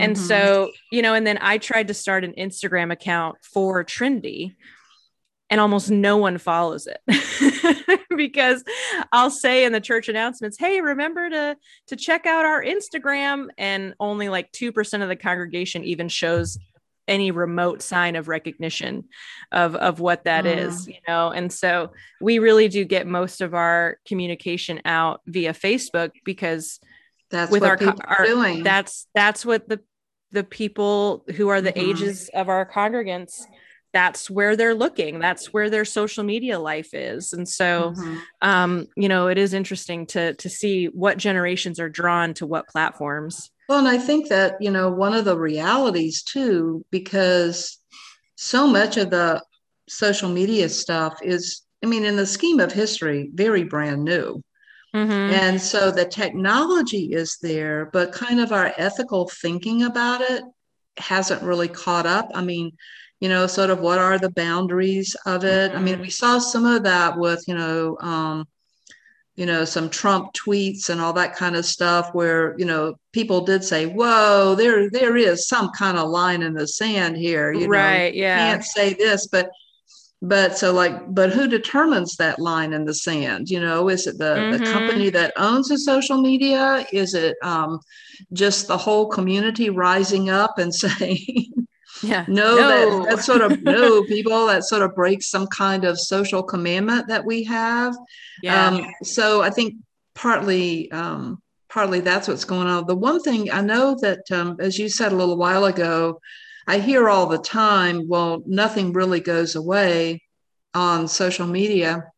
and 0.00 0.16
Mhm. 0.16 0.18
so 0.18 0.70
you 0.90 1.02
know 1.02 1.12
and 1.12 1.26
then 1.26 1.36
i 1.42 1.58
tried 1.58 1.88
to 1.88 1.94
start 1.94 2.24
an 2.24 2.32
instagram 2.38 2.90
account 2.90 3.36
for 3.42 3.84
trinity 3.84 4.56
and 5.50 5.60
almost 5.60 5.90
no 5.90 6.16
one 6.16 6.38
follows 6.38 6.86
it 6.88 7.00
because 8.16 8.64
I'll 9.12 9.30
say 9.30 9.64
in 9.64 9.72
the 9.72 9.80
church 9.80 10.08
announcements, 10.08 10.56
"Hey, 10.58 10.80
remember 10.80 11.28
to 11.30 11.56
to 11.88 11.96
check 11.96 12.26
out 12.26 12.44
our 12.44 12.62
Instagram," 12.62 13.48
and 13.58 13.94
only 14.00 14.28
like 14.28 14.50
two 14.52 14.72
percent 14.72 15.02
of 15.02 15.08
the 15.08 15.16
congregation 15.16 15.84
even 15.84 16.08
shows 16.08 16.58
any 17.08 17.30
remote 17.30 17.82
sign 17.82 18.16
of 18.16 18.26
recognition 18.28 19.04
of 19.52 19.76
of 19.76 20.00
what 20.00 20.24
that 20.24 20.44
Mm. 20.44 20.56
is, 20.66 20.88
you 20.88 20.98
know. 21.06 21.30
And 21.30 21.52
so 21.52 21.92
we 22.20 22.38
really 22.40 22.66
do 22.68 22.84
get 22.84 23.06
most 23.06 23.40
of 23.40 23.54
our 23.54 23.98
communication 24.08 24.80
out 24.84 25.20
via 25.26 25.52
Facebook 25.52 26.10
because 26.24 26.80
that's 27.30 27.50
with 27.52 27.62
what 27.62 27.70
our 27.70 27.76
co- 27.76 27.92
people 27.92 28.00
are 28.08 28.18
our- 28.20 28.26
doing. 28.26 28.62
that's 28.64 29.06
that's 29.14 29.44
what 29.46 29.68
the 29.68 29.80
the 30.32 30.42
people 30.42 31.24
who 31.36 31.48
are 31.48 31.60
the 31.60 31.72
Mhm. 31.72 31.90
ages 31.90 32.28
of 32.34 32.48
our 32.48 32.66
congregants 32.66 33.42
that's 33.98 34.28
where 34.36 34.54
they're 34.56 34.74
looking 34.84 35.12
that's 35.26 35.44
where 35.54 35.70
their 35.70 35.84
social 35.98 36.24
media 36.32 36.58
life 36.58 36.92
is 36.92 37.32
and 37.36 37.46
so 37.60 37.68
Mhm. 37.96 38.20
um 38.50 38.70
you 39.02 39.08
know 39.12 39.28
it 39.32 39.38
is 39.44 39.52
interesting 39.60 40.00
to 40.14 40.22
to 40.42 40.48
see 40.60 40.76
what 41.02 41.16
generations 41.28 41.80
are 41.80 41.88
drawn 42.00 42.28
to 42.34 42.44
what 42.52 42.68
platforms 42.74 43.34
Well, 43.68 43.80
and 43.84 43.88
I 43.96 43.98
think 44.08 44.28
that, 44.28 44.50
you 44.64 44.70
know, 44.76 44.88
one 45.06 45.14
of 45.18 45.24
the 45.24 45.38
realities 45.50 46.16
too, 46.34 46.84
because 46.98 47.54
so 48.50 48.60
much 48.78 48.96
of 49.02 49.08
the 49.10 49.42
social 49.88 50.30
media 50.40 50.68
stuff 50.68 51.14
is, 51.34 51.42
I 51.82 51.86
mean, 51.92 52.04
in 52.04 52.16
the 52.16 52.26
scheme 52.36 52.60
of 52.60 52.70
history, 52.82 53.20
very 53.44 53.64
brand 53.64 54.04
new. 54.04 54.26
Mhm. 54.94 55.30
And 55.40 55.60
so 55.60 55.90
the 55.90 56.04
technology 56.22 57.04
is 57.22 57.30
there, 57.42 57.90
but 57.92 58.12
kind 58.12 58.38
of 58.40 58.52
our 58.52 58.68
ethical 58.86 59.22
thinking 59.42 59.82
about 59.90 60.20
it 60.32 60.42
hasn't 60.98 61.42
really 61.50 61.68
caught 61.84 62.06
up. 62.06 62.26
I 62.34 62.42
mean, 62.50 62.66
you 63.20 63.28
know, 63.28 63.46
sort 63.46 63.70
of 63.70 63.80
what 63.80 63.98
are 63.98 64.18
the 64.18 64.30
boundaries 64.30 65.16
of 65.26 65.44
it? 65.44 65.72
I 65.74 65.80
mean, 65.80 65.98
Mhm. 65.98 66.00
we 66.00 66.10
saw 66.10 66.38
some 66.38 66.64
of 66.66 66.84
that 66.84 67.18
with, 67.18 67.42
you 67.48 67.54
know, 67.54 67.96
um, 68.00 68.46
you 69.36 69.46
know, 69.46 69.64
some 69.66 69.90
Trump 69.90 70.32
tweets 70.34 70.88
and 70.88 71.00
all 71.00 71.12
that 71.14 71.36
kind 71.36 71.56
of 71.56 71.66
stuff 71.66 72.10
where, 72.14 72.54
you 72.58 72.64
know, 72.64 72.94
people 73.12 73.42
did 73.42 73.62
say, 73.64 73.86
whoa, 73.86 74.54
there 74.56 74.90
there 74.90 75.16
is 75.16 75.46
some 75.48 75.70
kind 75.70 75.98
of 75.98 76.08
line 76.08 76.42
in 76.42 76.54
the 76.54 76.66
sand 76.66 77.16
here. 77.16 77.52
You 77.52 77.68
know, 77.68 77.68
right 77.70 78.14
you 78.14 78.14
yeah 78.14 78.34
can't 78.34 78.64
say 78.64 78.94
this, 78.94 79.26
but 79.28 79.50
but 80.22 80.56
so 80.56 80.72
like, 80.72 81.14
but 81.14 81.30
who 81.32 81.46
determines 81.48 82.16
that 82.16 82.38
line 82.38 82.72
in 82.72 82.84
the 82.86 82.94
sand? 82.94 83.50
You 83.50 83.60
know, 83.60 83.88
is 83.90 84.06
it 84.06 84.18
the, 84.18 84.46
the 84.50 84.60
Mhm. 84.60 84.64
company 84.72 85.10
that 85.10 85.32
owns 85.36 85.68
the 85.68 85.78
social 85.78 86.20
media? 86.20 86.86
Is 86.92 87.14
it 87.14 87.36
um, 87.42 87.80
just 88.32 88.66
the 88.68 88.78
whole 88.78 89.08
community 89.08 89.70
rising 89.70 90.30
up 90.30 90.58
and 90.58 90.74
saying, 90.74 91.66
yeah 92.02 92.24
no, 92.28 92.56
that 93.04 93.16
that 93.16 93.24
sort 93.24 93.40
of 93.40 93.62
no 93.62 94.04
people 94.04 94.46
that 94.46 94.64
sort 94.64 94.82
of 94.82 94.94
breaks 94.94 95.30
some 95.30 95.46
kind 95.46 95.84
of 95.84 95.98
social 95.98 96.42
commandment 96.42 97.08
that 97.08 97.24
we 97.24 97.44
have. 97.44 97.96
yeah 98.42 98.68
Um, 98.68 98.86
so 99.02 99.42
I 99.42 99.50
think 99.50 99.76
partly 100.14 100.90
um, 100.92 101.42
partly 101.68 102.00
that's 102.00 102.28
what's 102.28 102.44
going 102.44 102.66
on. 102.66 102.86
The 102.86 102.94
one 102.94 103.20
thing 103.20 103.50
I 103.50 103.60
know 103.60 103.96
that, 104.00 104.30
um, 104.30 104.56
as 104.60 104.78
you 104.78 104.88
said 104.88 105.12
a 105.12 105.16
little 105.16 105.36
while 105.36 105.64
ago, 105.64 106.20
I 106.66 106.78
hear 106.78 107.08
all 107.08 107.26
the 107.26 107.38
time, 107.38 108.08
well, 108.08 108.42
nothing 108.46 108.92
really 108.92 109.20
goes 109.20 109.54
away 109.54 110.22
on 110.74 111.08
social 111.08 111.46
media. 111.46 112.12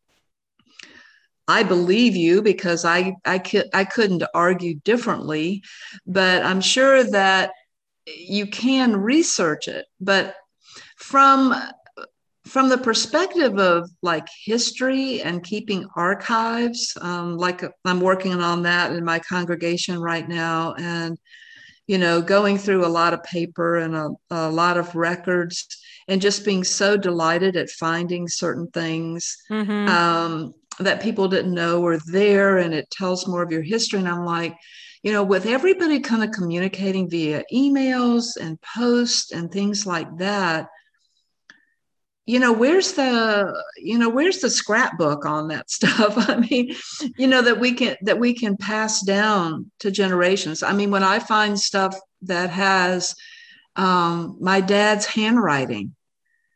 I 1.47 1.63
believe 1.63 2.15
you 2.15 2.41
because 2.41 2.85
I 2.85 3.15
I 3.25 3.39
could 3.39 3.69
I 3.73 3.83
couldn't 3.83 4.23
argue 4.33 4.75
differently, 4.75 5.63
but 6.05 6.43
I'm 6.43 6.61
sure 6.61 7.03
that 7.03 7.51
you 8.17 8.47
can 8.47 8.95
research 8.95 9.67
it. 9.67 9.85
But 9.99 10.35
from 10.97 11.53
from 12.45 12.69
the 12.69 12.77
perspective 12.77 13.59
of 13.59 13.89
like 14.01 14.27
history 14.43 15.21
and 15.21 15.43
keeping 15.43 15.87
archives, 15.95 16.97
um, 17.01 17.37
like 17.37 17.63
I'm 17.85 18.01
working 18.01 18.33
on 18.41 18.63
that 18.63 18.91
in 18.91 19.03
my 19.05 19.19
congregation 19.19 19.99
right 19.99 20.27
now, 20.27 20.73
and 20.73 21.17
you 21.87 21.97
know, 21.97 22.21
going 22.21 22.57
through 22.57 22.85
a 22.85 22.87
lot 22.87 23.13
of 23.13 23.23
paper 23.23 23.77
and 23.77 23.95
a, 23.95 24.09
a 24.29 24.49
lot 24.49 24.77
of 24.77 24.95
records, 24.95 25.67
and 26.07 26.21
just 26.21 26.45
being 26.45 26.63
so 26.63 26.95
delighted 26.97 27.55
at 27.55 27.69
finding 27.69 28.27
certain 28.27 28.67
things 28.67 29.37
Mhm. 29.49 29.87
um, 29.87 30.53
that 30.79 31.01
people 31.01 31.27
didn't 31.27 31.53
know 31.53 31.81
were 31.81 31.99
there, 32.05 32.57
and 32.57 32.73
it 32.73 32.89
tells 32.91 33.27
more 33.27 33.43
of 33.43 33.51
your 33.51 33.63
history. 33.63 33.99
And 33.99 34.07
I'm 34.07 34.25
like, 34.25 34.55
you 35.03 35.13
know, 35.13 35.23
with 35.23 35.45
everybody 35.45 35.99
kind 35.99 36.23
of 36.23 36.31
communicating 36.31 37.09
via 37.09 37.43
emails 37.53 38.35
and 38.39 38.59
posts 38.61 39.31
and 39.31 39.51
things 39.51 39.85
like 39.85 40.17
that, 40.17 40.67
you 42.25 42.39
know, 42.39 42.53
where's 42.53 42.93
the, 42.93 43.63
you 43.77 43.97
know, 43.97 44.09
where's 44.09 44.39
the 44.39 44.49
scrapbook 44.49 45.25
on 45.25 45.47
that 45.47 45.69
stuff? 45.77 46.13
I 46.29 46.35
mean, 46.35 46.75
you 47.17 47.27
know, 47.27 47.41
that 47.41 47.59
we 47.59 47.73
can 47.73 47.95
that 48.01 48.19
we 48.19 48.33
can 48.33 48.55
pass 48.55 49.01
down 49.01 49.71
to 49.79 49.89
generations. 49.89 50.61
I 50.61 50.73
mean, 50.73 50.91
when 50.91 51.03
I 51.03 51.19
find 51.19 51.59
stuff 51.59 51.97
that 52.23 52.49
has 52.51 53.15
um, 53.75 54.37
my 54.39 54.61
dad's 54.61 55.05
handwriting, 55.05 55.95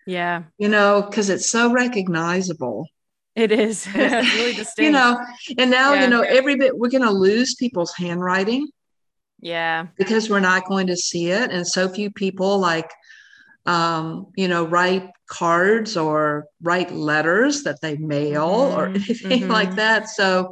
yeah 0.05 0.43
you 0.57 0.67
know, 0.67 1.01
because 1.01 1.29
it's 1.29 1.49
so 1.49 1.71
recognizable. 1.71 2.87
It 3.35 3.51
is. 3.51 3.87
It's 3.95 4.35
really 4.35 4.53
distinct. 4.61 4.79
you 4.79 4.91
know 4.91 5.19
and 5.57 5.69
now 5.71 5.93
Yeah. 5.93 6.03
you 6.03 6.09
know 6.09 6.21
every 6.21 6.55
bit 6.55 6.77
we're 6.77 6.89
going 6.89 7.03
to 7.03 7.11
lose 7.11 7.55
people's 7.55 7.93
handwriting. 7.95 8.67
Yeah. 9.39 9.87
Because 9.97 10.29
we're 10.29 10.39
not 10.39 10.65
going 10.67 10.87
to 10.87 10.95
see 10.95 11.29
it. 11.31 11.51
And 11.51 11.67
so 11.67 11.89
few 11.89 12.09
people 12.11 12.59
like 12.59 12.89
um, 13.65 14.27
you 14.35 14.47
know 14.47 14.65
write 14.65 15.09
cards 15.27 15.95
or 15.97 16.45
write 16.61 16.91
letters 16.91 17.63
that 17.63 17.79
they 17.81 17.97
mail 17.97 18.43
or 18.77 18.89
Mhm, 18.89 18.95
anything 19.25 19.47
like 19.49 19.71
mhm. 19.71 19.75
that. 19.77 20.09
So 20.09 20.51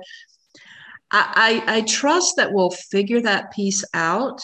I, 1.12 1.62
I 1.68 1.78
i 1.78 1.82
trust 1.82 2.36
that 2.38 2.52
we'll 2.54 2.70
figure 2.72 3.22
that 3.22 3.52
piece 3.52 3.84
out 3.94 4.42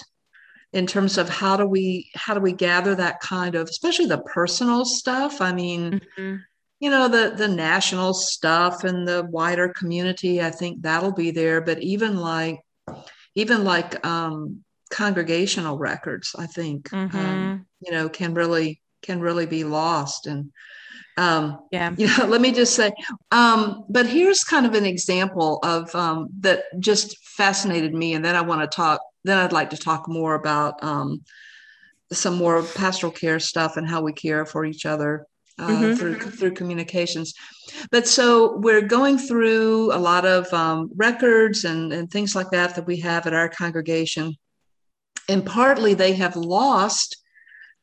in 0.74 0.86
terms 0.86 1.18
of 1.18 1.30
how 1.30 1.56
do 1.58 1.66
we 1.66 2.10
how 2.16 2.34
do 2.34 2.42
we 2.42 2.52
gather 2.54 2.94
that 2.96 3.20
kind 3.22 3.56
of 3.56 3.68
especially 3.70 4.06
the 4.08 4.20
personal 4.20 4.86
stuff. 4.86 5.42
I 5.42 5.54
mean 5.54 6.02
Mhm. 6.18 6.42
You 6.80 6.90
know 6.90 7.08
the 7.08 7.34
the 7.36 7.48
national 7.48 8.14
stuff 8.14 8.84
and 8.84 9.08
the 9.08 9.26
wider 9.30 9.70
community 9.70 10.42
i 10.42 10.52
think 10.52 10.82
that'll 10.82 11.14
be 11.14 11.32
there. 11.32 11.62
But 11.62 11.82
even 11.82 12.18
like 12.18 12.60
even 13.36 13.64
like 13.64 14.06
um 14.06 14.64
congregational 14.90 15.78
records 15.78 16.34
i 16.40 16.46
think 16.48 16.92
um, 16.94 17.10
Mhm. 17.10 17.66
you 17.82 17.92
know 17.92 18.10
can 18.10 18.34
really 18.34 18.82
can 19.02 19.20
really 19.22 19.46
be 19.46 19.64
lost. 19.64 20.28
And 20.28 20.52
um 21.18 21.60
yeah. 21.72 21.94
you 21.98 22.08
know 22.08 22.26
let 22.26 22.42
me 22.42 22.52
just 22.52 22.76
say 22.76 22.92
um 23.32 23.84
but 23.90 24.06
here's 24.08 24.44
kind 24.44 24.66
of 24.66 24.74
an 24.76 24.86
example 24.86 25.60
of 25.64 25.94
um 25.96 26.30
that 26.42 26.64
just 26.80 27.18
fascinated 27.38 27.94
me. 27.94 28.14
And 28.14 28.24
then 28.26 28.36
i 28.36 28.42
want 28.42 28.62
to 28.62 28.76
talk 28.76 29.02
then 29.24 29.38
i'd 29.40 29.54
like 29.54 29.72
to 29.72 29.78
talk 29.78 30.08
more 30.08 30.36
about 30.36 30.84
um 30.84 31.22
some 32.12 32.36
more 32.36 32.64
pastoral 32.64 33.12
care 33.12 33.40
stuff 33.40 33.78
and 33.78 33.88
how 33.88 34.02
we 34.02 34.14
care 34.14 34.46
for 34.46 34.66
each 34.66 34.86
other 34.86 35.26
uh, 35.60 35.68
Mhm. 35.68 35.98
through 35.98 36.20
through 36.20 36.52
communications. 36.54 37.34
But 37.92 38.08
so 38.08 38.58
we're 38.58 38.82
going 38.82 39.18
through 39.18 39.94
a 39.94 39.98
lot 39.98 40.26
of 40.26 40.52
um, 40.54 40.90
records 40.96 41.66
and, 41.66 41.92
and 41.94 42.10
things 42.10 42.36
like 42.36 42.52
that 42.52 42.76
that 42.76 42.88
we 42.88 42.98
have 43.02 43.28
at 43.28 43.34
our 43.34 43.50
congregation, 43.50 44.36
and 45.30 45.46
partly 45.46 45.94
they 45.94 46.14
have 46.14 46.36
lost 46.36 47.18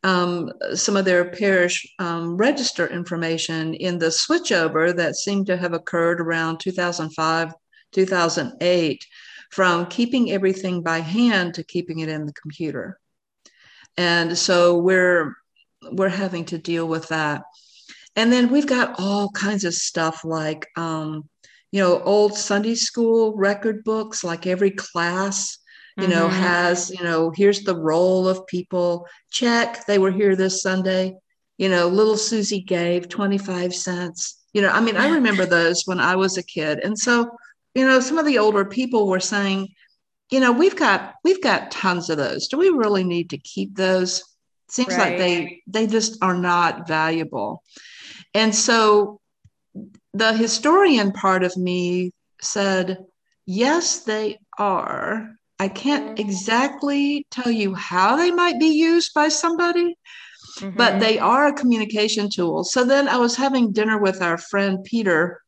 um, 0.03 0.53
some 0.75 0.97
of 0.99 1.07
their 1.07 1.25
parish 1.31 1.87
um, 1.99 2.37
register 2.37 2.87
information 2.87 3.73
in 3.75 3.99
the 3.99 4.07
switchover 4.11 4.95
that 4.95 5.17
seemed 5.17 5.47
to 5.47 5.57
have 5.57 5.73
occurred 5.73 6.21
around 6.21 6.61
2005 6.61 7.53
2008 7.93 9.07
from 9.51 9.87
keeping 9.87 10.31
everything 10.31 10.83
by 10.83 10.99
hand 10.99 11.55
to 11.55 11.63
keeping 11.65 12.01
it 12.01 12.09
in 12.09 12.27
the 12.27 12.33
computer 12.35 12.99
and 13.97 14.37
so 14.37 14.77
we're 14.77 15.35
we're 15.93 16.09
having 16.09 16.45
to 16.45 16.59
deal 16.59 16.87
with 16.87 17.09
that 17.09 17.43
and 18.17 18.33
then 18.33 18.51
we've 18.51 18.67
got 18.67 18.95
all 18.99 19.31
kinds 19.31 19.65
of 19.65 19.75
stuff 19.75 20.25
like 20.25 20.67
um, 20.77 21.29
you 21.73 21.81
know 21.81 22.01
old 22.03 22.37
sunday 22.37 22.75
school 22.75 23.35
record 23.37 23.83
books 23.85 24.23
like 24.25 24.47
every 24.47 24.71
class 24.71 25.59
you 25.97 26.09
know 26.09 26.27
Mhm. 26.29 26.33
has 26.33 26.91
you 26.91 27.05
know 27.05 27.31
here's 27.35 27.63
the 27.63 27.77
roll 27.77 28.27
of 28.29 28.47
people. 28.49 29.07
Check 29.31 29.87
they 29.87 29.99
were 29.99 30.11
here 30.11 30.35
this 30.37 30.61
sunday. 30.63 31.15
You 31.59 31.69
know 31.69 31.87
little 31.89 32.17
susie 32.17 32.61
gave 32.63 33.09
25 33.09 33.75
cents. 33.75 34.43
You 34.53 34.63
know 34.63 34.71
i 34.71 34.81
mean 34.81 34.97
i 34.97 35.09
remember 35.09 35.47
those 35.47 35.83
when 35.87 36.01
i 36.01 36.17
was 36.17 36.37
a 36.37 36.43
kid. 36.43 36.81
And 36.85 36.99
so 36.99 37.31
you 37.77 37.85
know 37.87 38.01
some 38.01 38.19
of 38.19 38.27
the 38.27 38.39
older 38.39 38.65
people 38.65 39.07
were 39.09 39.21
saying 39.21 39.69
you 40.31 40.41
know 40.41 40.51
we've 40.53 40.77
got 40.77 41.15
we've 41.25 41.43
got 41.43 41.71
tons 41.71 42.11
of 42.11 42.17
those. 42.19 42.49
Do 42.49 42.59
we 42.59 42.71
really 42.71 43.05
need 43.05 43.31
to 43.31 43.39
keep 43.39 43.77
those? 43.77 44.23
Seems 44.69 44.97
like 44.99 45.19
they 45.19 45.63
they 45.69 45.87
just 45.87 46.19
are 46.23 46.37
not 46.37 46.89
valuable 46.89 47.63
and 48.35 48.55
so 48.55 49.21
the 50.13 50.33
historian 50.33 51.13
part 51.13 51.43
of 51.45 51.57
me 51.57 52.11
said 52.41 52.99
yes 53.47 54.01
they 54.01 54.39
are 54.59 55.31
i 55.59 55.69
can't 55.69 56.19
exactly 56.19 57.27
tell 57.31 57.51
you 57.51 57.75
how 57.75 58.17
they 58.17 58.31
might 58.31 58.59
be 58.59 58.67
used 58.69 59.13
by 59.15 59.29
somebody 59.29 59.97
but 60.77 60.95
Mhm. 60.95 61.01
they 61.01 61.19
are 61.19 61.47
a 61.49 61.53
communication 61.53 62.29
tool 62.31 62.65
so 62.65 62.85
then 62.85 63.09
i 63.09 63.17
was 63.17 63.37
having 63.37 63.73
dinner 63.73 63.99
with 63.99 64.23
our 64.23 64.39
friend 64.39 64.85
peter 64.85 65.41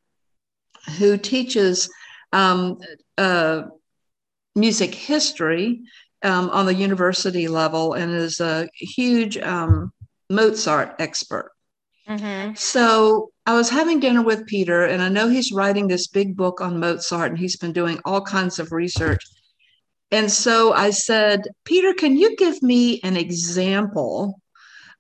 who 0.99 1.17
teaches 1.17 1.91
um, 2.33 2.79
uh, 3.19 3.63
music 4.55 4.95
history 4.95 5.81
um, 6.23 6.51
on 6.51 6.67
the 6.67 6.75
university 6.75 7.49
level 7.49 7.95
and 7.95 8.13
is 8.13 8.41
a 8.41 8.69
huge 8.75 9.37
um, 9.39 9.93
Mozart 10.31 10.95
expert. 10.99 11.51
Mhm. 12.09 12.57
So 12.57 13.31
I 13.47 13.55
was 13.55 13.71
having 13.71 14.01
dinner 14.01 14.23
with 14.23 14.47
Peter, 14.47 14.85
and 14.85 15.03
I 15.03 15.09
know 15.09 15.29
he's 15.29 15.53
writing 15.53 15.89
this 15.89 16.07
big 16.07 16.37
book 16.37 16.61
on 16.61 16.81
Mozart, 16.81 17.31
and 17.31 17.39
he's 17.39 17.57
been 17.57 17.73
doing 17.73 18.01
all 18.05 18.21
kinds 18.23 18.59
of 18.59 18.73
research. 18.73 19.23
And 20.11 20.31
so 20.31 20.73
I 20.73 20.91
said, 20.91 21.49
Peter, 21.65 21.93
can 21.95 22.17
you 22.17 22.37
give 22.37 22.63
me 22.63 23.01
an 23.03 23.17
example 23.17 24.41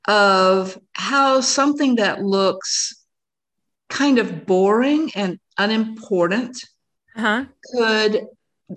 of 0.09 0.79
how 0.95 1.41
something 1.41 1.97
that 1.97 2.23
looks 2.23 3.05
kind 3.89 4.19
of 4.19 4.47
boring 4.47 5.11
and 5.15 5.39
unimportant 5.59 6.59
Uh-huh. 7.17 7.45
could 7.73 8.27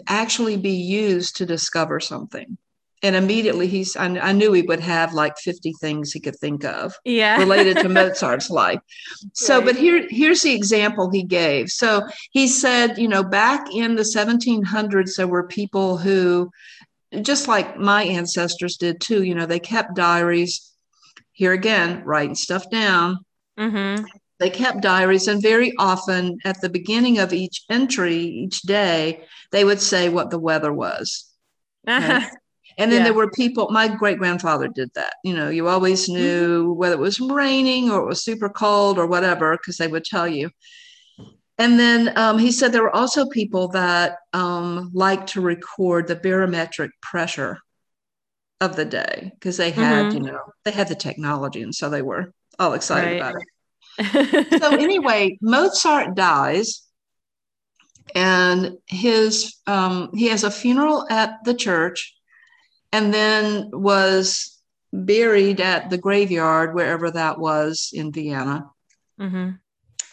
actually 0.07 0.57
be 0.57 0.71
used 0.71 1.36
to 1.38 1.45
discover 1.45 1.99
something. 1.99 2.57
And 3.02 3.16
immediately 3.16 3.68
he's, 3.68 3.95
I, 3.95 4.08
I 4.20 4.32
knew 4.34 4.52
he 4.52 4.62
would 4.64 4.82
have 4.82 5.14
like 5.14 5.38
50 5.38 5.74
things 5.80 6.12
he 6.12 6.20
could 6.20 6.36
think 6.38 6.66
of 6.66 6.93
Yeah. 7.06 7.38
related 7.39 7.78
to 7.80 7.89
Mozart's 8.00 8.50
life. 8.50 8.80
So, 9.34 9.58
Right. 9.58 9.66
but 9.66 9.76
here, 9.78 10.06
here's 10.10 10.41
the 10.41 10.54
example 10.54 11.10
he 11.10 11.24
gave. 11.24 11.70
So 11.70 12.06
he 12.32 12.47
said, 12.47 12.97
you 12.97 13.08
know, 13.08 13.24
back 13.24 13.74
in 13.74 13.95
the 13.95 14.04
1700s, 14.04 15.16
there 15.16 15.28
were 15.28 15.47
people 15.47 15.97
who, 15.97 16.50
just 17.22 17.47
like 17.47 17.78
my 17.78 18.04
ancestors 18.04 18.76
did 18.78 19.00
too, 19.00 19.24
you 19.24 19.34
know, 19.34 19.45
they 19.45 19.60
kept 19.60 19.95
diaries. 19.95 20.66
Here 21.32 21.54
again, 21.54 22.04
writing 22.04 22.36
stuff 22.36 22.70
down. 22.70 23.20
mm-hmm. 23.58 24.04
They 24.39 24.50
kept 24.50 24.82
diaries, 24.82 25.28
and 25.30 25.41
very 25.41 25.74
often 25.80 26.38
at 26.45 26.60
the 26.62 26.70
beginning 26.70 27.20
of 27.20 27.32
each 27.34 27.64
entry, 27.70 28.18
each 28.18 28.62
day, 28.64 29.24
they 29.52 29.64
would 29.64 29.82
say 29.82 30.10
what 30.10 30.32
the 30.32 30.39
weather 30.39 30.74
was. 30.74 31.26
Uh-huh. 31.88 32.20
And 32.80 32.91
then 32.91 32.99
Yeah. 32.99 33.05
there 33.05 33.13
were 33.13 33.32
people, 33.32 33.69
my 33.71 33.88
great 33.89 34.19
grandfather 34.19 34.69
did 34.69 34.91
that. 34.95 35.15
You 35.23 35.36
know, 35.36 35.49
you 35.49 35.67
always 35.69 36.09
knew 36.09 36.73
whether 36.73 36.95
it 36.95 36.99
was 36.99 37.19
raining 37.21 37.91
or 37.91 38.01
it 38.01 38.07
was 38.07 38.23
super 38.23 38.49
cold 38.49 38.99
or 38.99 39.07
whatever, 39.07 39.57
because 39.57 39.77
they 39.77 39.88
would 39.88 40.05
tell 40.05 40.27
you. 40.27 40.51
And 41.57 41.80
then 41.80 42.17
um, 42.17 42.38
he 42.39 42.51
said 42.51 42.71
there 42.71 42.84
were 42.84 42.95
also 42.95 43.27
people 43.27 43.67
that 43.69 44.19
um, 44.34 44.91
like 44.93 45.27
to 45.27 45.41
record 45.41 46.07
the 46.07 46.15
barometric 46.15 46.91
pressure 47.01 47.59
of 48.61 48.75
the 48.75 48.86
day 48.86 49.32
because 49.36 49.57
they 49.57 49.71
had, 49.71 50.13
Mhm. 50.13 50.13
you 50.13 50.21
know, 50.21 50.39
they 50.65 50.71
had 50.71 50.88
the 50.89 50.95
technology. 50.95 51.61
And 51.61 51.75
so 51.75 51.89
they 51.89 52.01
were 52.01 52.34
all 52.59 52.73
excited 52.73 53.11
Right. 53.11 53.19
about 53.19 53.36
it 53.36 53.43
so 54.49 54.75
anyway, 54.77 55.38
Mozart 55.41 56.15
dies, 56.15 56.84
and 58.15 58.77
his 58.88 59.55
um, 59.67 60.09
he 60.13 60.27
has 60.27 60.43
a 60.43 60.51
funeral 60.51 61.05
at 61.09 61.43
the 61.43 61.53
church, 61.53 62.15
and 62.92 63.14
then 63.14 63.70
was 63.72 64.58
buried 64.92 65.62
at 65.62 65.90
the 65.90 65.98
graveyard 65.98 66.74
wherever 66.74 67.12
that 67.12 67.40
was 67.40 67.92
in 67.94 68.12
Vienna. 68.12 68.66
hmm 69.18 69.52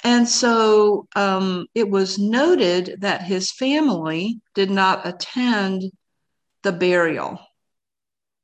And 0.05 0.29
so 0.29 1.07
um, 1.17 1.67
it 1.75 1.89
was 1.91 2.19
noted 2.19 2.97
that 3.01 3.23
his 3.23 3.51
family 3.53 4.41
did 4.55 4.71
not 4.71 5.07
attend 5.07 5.91
the 6.63 6.73
burial. 6.73 7.39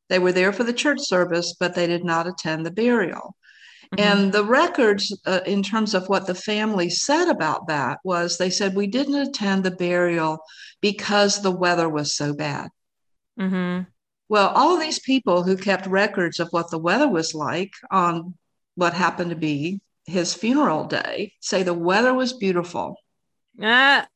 They 0.09 0.19
were 0.19 0.33
there 0.33 0.53
for 0.53 0.65
the 0.65 0.73
church 0.73 1.01
service, 1.01 1.55
but 1.59 1.75
they 1.75 1.87
did 1.87 2.05
not 2.05 2.27
attend 2.27 2.67
the 2.67 2.71
burial. 2.71 3.35
And 3.99 4.33
the 4.33 4.45
records, 4.45 5.15
uh, 5.27 5.41
in 5.45 5.63
terms 5.63 5.95
of 5.95 6.09
what 6.09 6.27
the 6.27 6.35
family 6.35 6.89
said 6.89 7.29
about 7.29 7.67
that, 7.69 7.99
was 8.05 8.39
they 8.39 8.49
said, 8.49 8.75
We 8.75 8.87
didn't 8.87 9.15
attend 9.15 9.65
the 9.65 9.71
burial 9.71 10.39
because 10.81 11.43
the 11.43 11.51
weather 11.51 11.89
was 11.89 12.17
so 12.17 12.33
bad. 12.33 12.71
hmm 13.37 13.81
Well, 14.33 14.49
all 14.49 14.79
these 14.79 14.99
people 14.99 15.43
who 15.43 15.59
kept 15.59 15.87
records 15.87 16.41
of 16.41 16.49
what 16.53 16.71
the 16.71 16.79
weather 16.79 17.07
was 17.07 17.35
like 17.35 17.75
on 17.91 18.33
what 18.77 18.95
happened 18.95 19.29
to 19.29 19.37
be 19.37 19.83
his 20.07 20.33
funeral 20.33 20.87
day 20.87 21.35
say 21.41 21.63
the 21.63 21.75
weather 21.75 22.15
was 22.15 22.33
beautiful. 22.33 22.97
Ah, 23.61 24.07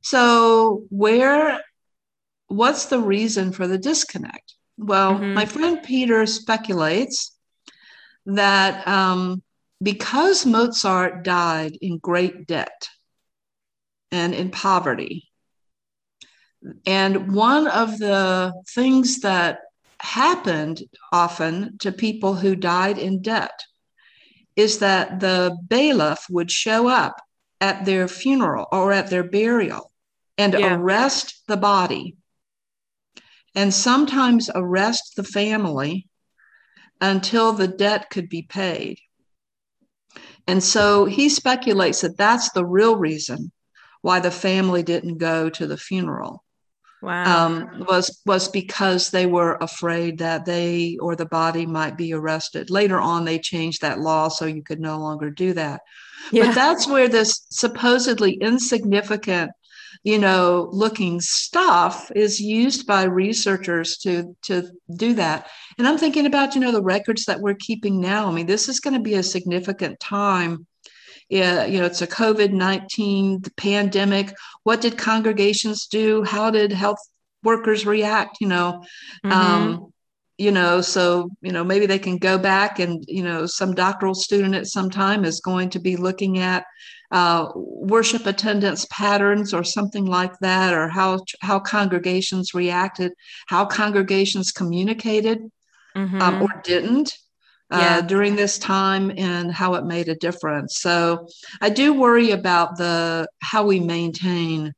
So, 0.00 0.84
where, 0.90 1.60
what's 2.46 2.84
the 2.86 3.00
reason 3.00 3.50
for 3.50 3.66
the 3.66 3.76
disconnect? 3.76 4.54
Well, 4.78 5.18
Mhm. 5.18 5.34
my 5.34 5.44
friend 5.44 5.82
Peter 5.82 6.24
speculates 6.24 7.36
that 8.26 8.86
um, 8.86 9.42
because 9.82 10.46
Mozart 10.46 11.24
died 11.24 11.76
in 11.80 11.98
great 11.98 12.46
debt 12.46 12.88
and 14.12 14.34
in 14.34 14.52
poverty, 14.52 15.28
and 16.86 17.32
one 17.32 17.66
of 17.66 17.98
the 17.98 18.52
things 18.68 19.20
that 19.20 19.60
happened 19.98 20.82
often 21.12 21.78
to 21.78 21.92
people 21.92 22.34
who 22.34 22.56
died 22.56 22.98
in 22.98 23.22
debt 23.22 23.58
is 24.56 24.78
that 24.78 25.20
the 25.20 25.56
bailiff 25.68 26.26
would 26.30 26.50
show 26.50 26.88
up 26.88 27.20
at 27.60 27.84
their 27.84 28.06
funeral 28.08 28.66
or 28.70 28.92
at 28.92 29.10
their 29.10 29.24
burial 29.24 29.90
and 30.38 30.54
Yeah. 30.54 30.76
arrest 30.76 31.42
the 31.48 31.56
body 31.56 32.16
and 33.54 33.72
sometimes 33.72 34.50
arrest 34.54 35.14
the 35.16 35.24
family 35.24 36.06
until 37.00 37.52
the 37.52 37.68
debt 37.68 38.10
could 38.10 38.28
be 38.28 38.42
paid. 38.42 38.98
And 40.46 40.62
so 40.62 41.04
he 41.04 41.28
speculates 41.28 42.02
that 42.02 42.16
that's 42.16 42.50
the 42.50 42.64
real 42.64 42.96
reason 42.96 43.52
why 44.02 44.20
the 44.20 44.30
family 44.30 44.82
didn't 44.82 45.18
go 45.18 45.48
to 45.50 45.66
the 45.66 45.78
funeral 45.78 46.43
wow. 47.04 47.46
um, 47.46 47.84
was 47.88 48.20
was 48.26 48.48
because 48.48 49.10
they 49.10 49.26
were 49.26 49.56
afraid 49.60 50.18
that 50.18 50.44
they 50.44 50.96
or 51.00 51.14
the 51.16 51.26
body 51.26 51.66
might 51.66 51.96
be 51.96 52.12
arrested. 52.12 52.70
Later 52.70 52.98
on, 52.98 53.24
they 53.24 53.38
changed 53.38 53.82
that 53.82 54.00
law 54.00 54.28
so 54.28 54.46
you 54.46 54.62
could 54.62 54.80
no 54.80 54.98
longer 54.98 55.30
do 55.30 55.52
that. 55.52 55.82
yeah. 56.32 56.46
But 56.46 56.54
that's 56.54 56.86
where 56.86 57.08
this 57.08 57.46
supposedly 57.50 58.32
insignificant, 58.34 59.50
you 60.02 60.18
know, 60.18 60.68
looking 60.72 61.20
stuff 61.20 62.10
is 62.14 62.40
used 62.40 62.86
by 62.86 63.04
researchers 63.04 63.98
to 63.98 64.36
to 64.42 64.70
do 64.96 65.14
that. 65.14 65.48
And 65.78 65.86
I'm 65.86 65.98
thinking 65.98 66.26
about, 66.26 66.54
you 66.54 66.60
know, 66.60 66.72
the 66.72 66.82
records 66.82 67.24
that 67.26 67.40
we're 67.40 67.54
keeping 67.54 68.00
now. 68.00 68.28
I 68.28 68.32
mean, 68.32 68.46
this 68.46 68.68
is 68.68 68.80
going 68.80 68.94
to 68.94 69.00
be 69.00 69.14
a 69.14 69.22
significant 69.22 70.00
time. 70.00 70.66
Yeah, 71.28 71.64
you 71.64 71.80
know, 71.80 71.86
it's 71.86 72.02
a 72.02 72.06
COVID 72.06 72.52
19 72.52 73.42
pandemic. 73.56 74.34
What 74.62 74.80
did 74.80 74.98
congregations 74.98 75.86
do? 75.86 76.22
How 76.24 76.50
did 76.50 76.72
health 76.72 76.98
workers 77.42 77.86
react? 77.86 78.38
You 78.40 78.48
know, 78.48 78.84
Mhm. 79.24 79.32
um, 79.32 79.92
you 80.36 80.50
know 80.50 80.80
so 80.80 81.30
you 81.42 81.52
know 81.52 81.62
maybe 81.62 81.86
they 81.86 81.98
can 81.98 82.18
go 82.18 82.36
back 82.36 82.80
and 82.80 83.04
you 83.06 83.22
know 83.22 83.46
some 83.46 83.72
doctoral 83.72 84.14
student 84.14 84.54
at 84.54 84.66
some 84.66 84.90
time 84.90 85.24
is 85.24 85.40
going 85.40 85.70
to 85.70 85.78
be 85.78 85.96
looking 85.96 86.38
at 86.38 86.64
uh, 87.12 87.46
worship 87.54 88.26
attendance 88.26 88.84
patterns 88.90 89.54
or 89.54 89.62
something 89.62 90.04
like 90.04 90.36
that 90.40 90.74
or 90.74 90.88
how 90.88 91.20
how 91.40 91.60
congregations 91.60 92.52
reacted 92.52 93.12
how 93.46 93.64
congregations 93.64 94.50
communicated 94.50 95.38
Mhm. 95.96 96.20
um, 96.20 96.42
or 96.42 96.60
didn't 96.64 97.16
uh, 97.70 97.78
Yeah. 97.78 98.00
during 98.02 98.36
this 98.36 98.58
time 98.58 99.12
and 99.16 99.52
how 99.52 99.74
it 99.74 99.84
made 99.84 100.08
a 100.08 100.14
difference. 100.16 100.78
So 100.78 101.26
I 101.60 101.70
do 101.70 101.94
worry 101.94 102.30
about 102.32 102.76
the 102.76 103.26
how 103.40 103.64
we 103.66 103.80
maintain 103.80 104.72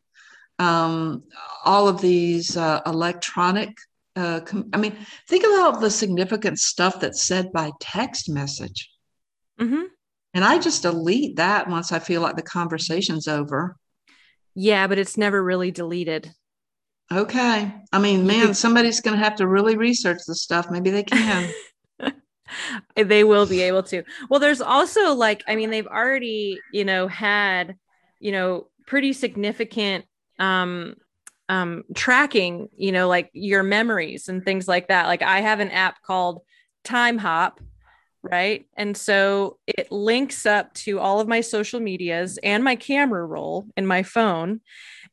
um, 0.58 1.24
all 1.64 1.88
of 1.88 2.00
these 2.00 2.56
uh, 2.56 2.80
electronic. 2.86 3.76
Uh, 4.14 4.40
com- 4.40 4.70
I 4.72 4.78
mean, 4.78 4.96
think 5.28 5.44
about 5.44 5.80
the 5.80 5.90
significant 5.90 6.58
stuff 6.58 7.00
that's 7.00 7.22
said 7.22 7.52
by 7.52 7.70
text 7.80 8.28
message, 8.30 8.90
Mm-hmm. 9.60 9.82
and 10.34 10.44
I 10.44 10.58
just 10.58 10.82
delete 10.82 11.36
that 11.36 11.68
once 11.68 11.92
I 11.92 11.98
feel 11.98 12.20
like 12.22 12.36
the 12.36 12.42
conversation's 12.42 13.28
over. 13.28 13.76
Yeah, 14.54 14.86
but 14.86 14.96
it's 14.98 15.18
never 15.18 15.42
really 15.42 15.70
deleted. 15.70 16.32
Okay, 17.12 17.72
I 17.92 17.98
mean, 17.98 18.26
man, 18.26 18.54
somebody's 18.54 19.00
going 19.00 19.16
to 19.18 19.22
have 19.22 19.36
to 19.36 19.46
really 19.46 19.76
research 19.76 20.18
the 20.26 20.34
stuff. 20.34 20.70
Maybe 20.70 20.90
they 20.90 21.04
can. 21.04 21.50
they 22.96 23.24
will 23.24 23.46
be 23.46 23.62
able 23.62 23.82
to. 23.84 24.02
Well, 24.28 24.40
there's 24.40 24.60
also 24.60 25.14
like, 25.14 25.42
I 25.46 25.56
mean, 25.56 25.70
they've 25.70 25.86
already, 25.86 26.60
you 26.72 26.84
know, 26.84 27.08
had, 27.08 27.76
you 28.20 28.32
know, 28.32 28.68
pretty 28.86 29.12
significant 29.12 30.04
um 30.38 30.94
um 31.48 31.84
tracking, 31.94 32.68
you 32.76 32.92
know, 32.92 33.08
like 33.08 33.30
your 33.32 33.62
memories 33.62 34.28
and 34.28 34.44
things 34.44 34.68
like 34.68 34.88
that. 34.88 35.06
Like 35.06 35.22
I 35.22 35.40
have 35.40 35.60
an 35.60 35.70
app 35.70 36.02
called 36.02 36.42
Timehop, 36.84 37.58
right? 38.30 38.66
And 38.76 38.96
so 38.96 39.58
it 39.66 39.90
links 39.90 40.46
up 40.46 40.72
to 40.74 40.98
all 40.98 41.20
of 41.20 41.28
my 41.28 41.40
social 41.40 41.80
medias 41.80 42.38
and 42.42 42.62
my 42.62 42.76
camera 42.76 43.24
roll 43.24 43.66
in 43.76 43.86
my 43.86 44.02
phone. 44.02 44.60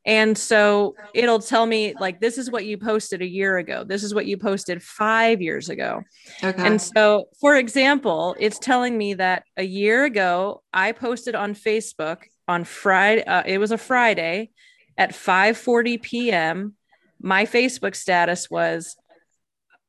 And 0.05 0.37
so 0.37 0.95
it'll 1.13 1.39
tell 1.39 1.65
me 1.65 1.93
like 1.97 2.19
this 2.19 2.37
is 2.37 2.51
what 2.51 2.65
you 2.65 2.77
posted 2.77 3.21
a 3.21 3.27
year 3.27 3.57
ago. 3.57 3.85
This 3.85 4.03
is 4.03 4.13
what 4.13 4.25
you 4.25 4.37
posted 4.37 4.83
5 4.83 5.41
years 5.41 5.69
ago. 5.69 6.01
Okay. 6.43 6.61
And 6.65 6.81
so, 6.81 7.29
for 7.39 7.55
example, 7.55 8.35
it's 8.37 8.59
telling 8.59 8.97
me 8.97 9.13
that 9.13 9.43
a 9.55 9.63
year 9.63 10.03
ago, 10.03 10.61
I 10.73 10.91
posted 10.91 11.35
on 11.35 11.53
Facebook 11.53 12.23
on 12.47 12.65
Friday. 12.65 13.23
Uh, 13.23 13.43
it 13.45 13.59
was 13.59 13.71
a 13.71 13.77
Friday 13.77 14.49
at 14.97 15.11
5:40 15.11 16.01
p.m. 16.01 16.75
My 17.21 17.45
Facebook 17.45 17.95
status 17.95 18.49
was, 18.49 18.97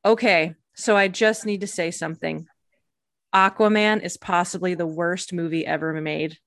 "Okay, 0.05 0.55
so 0.75 0.95
I 0.95 1.07
just 1.07 1.45
need 1.45 1.61
to 1.61 1.67
say 1.67 1.89
something. 1.89 2.47
Aquaman 3.35 4.01
is 4.01 4.17
possibly 4.17 4.73
the 4.73 4.87
worst 4.87 5.33
movie 5.33 5.65
ever 5.65 5.93
made." 5.93 6.39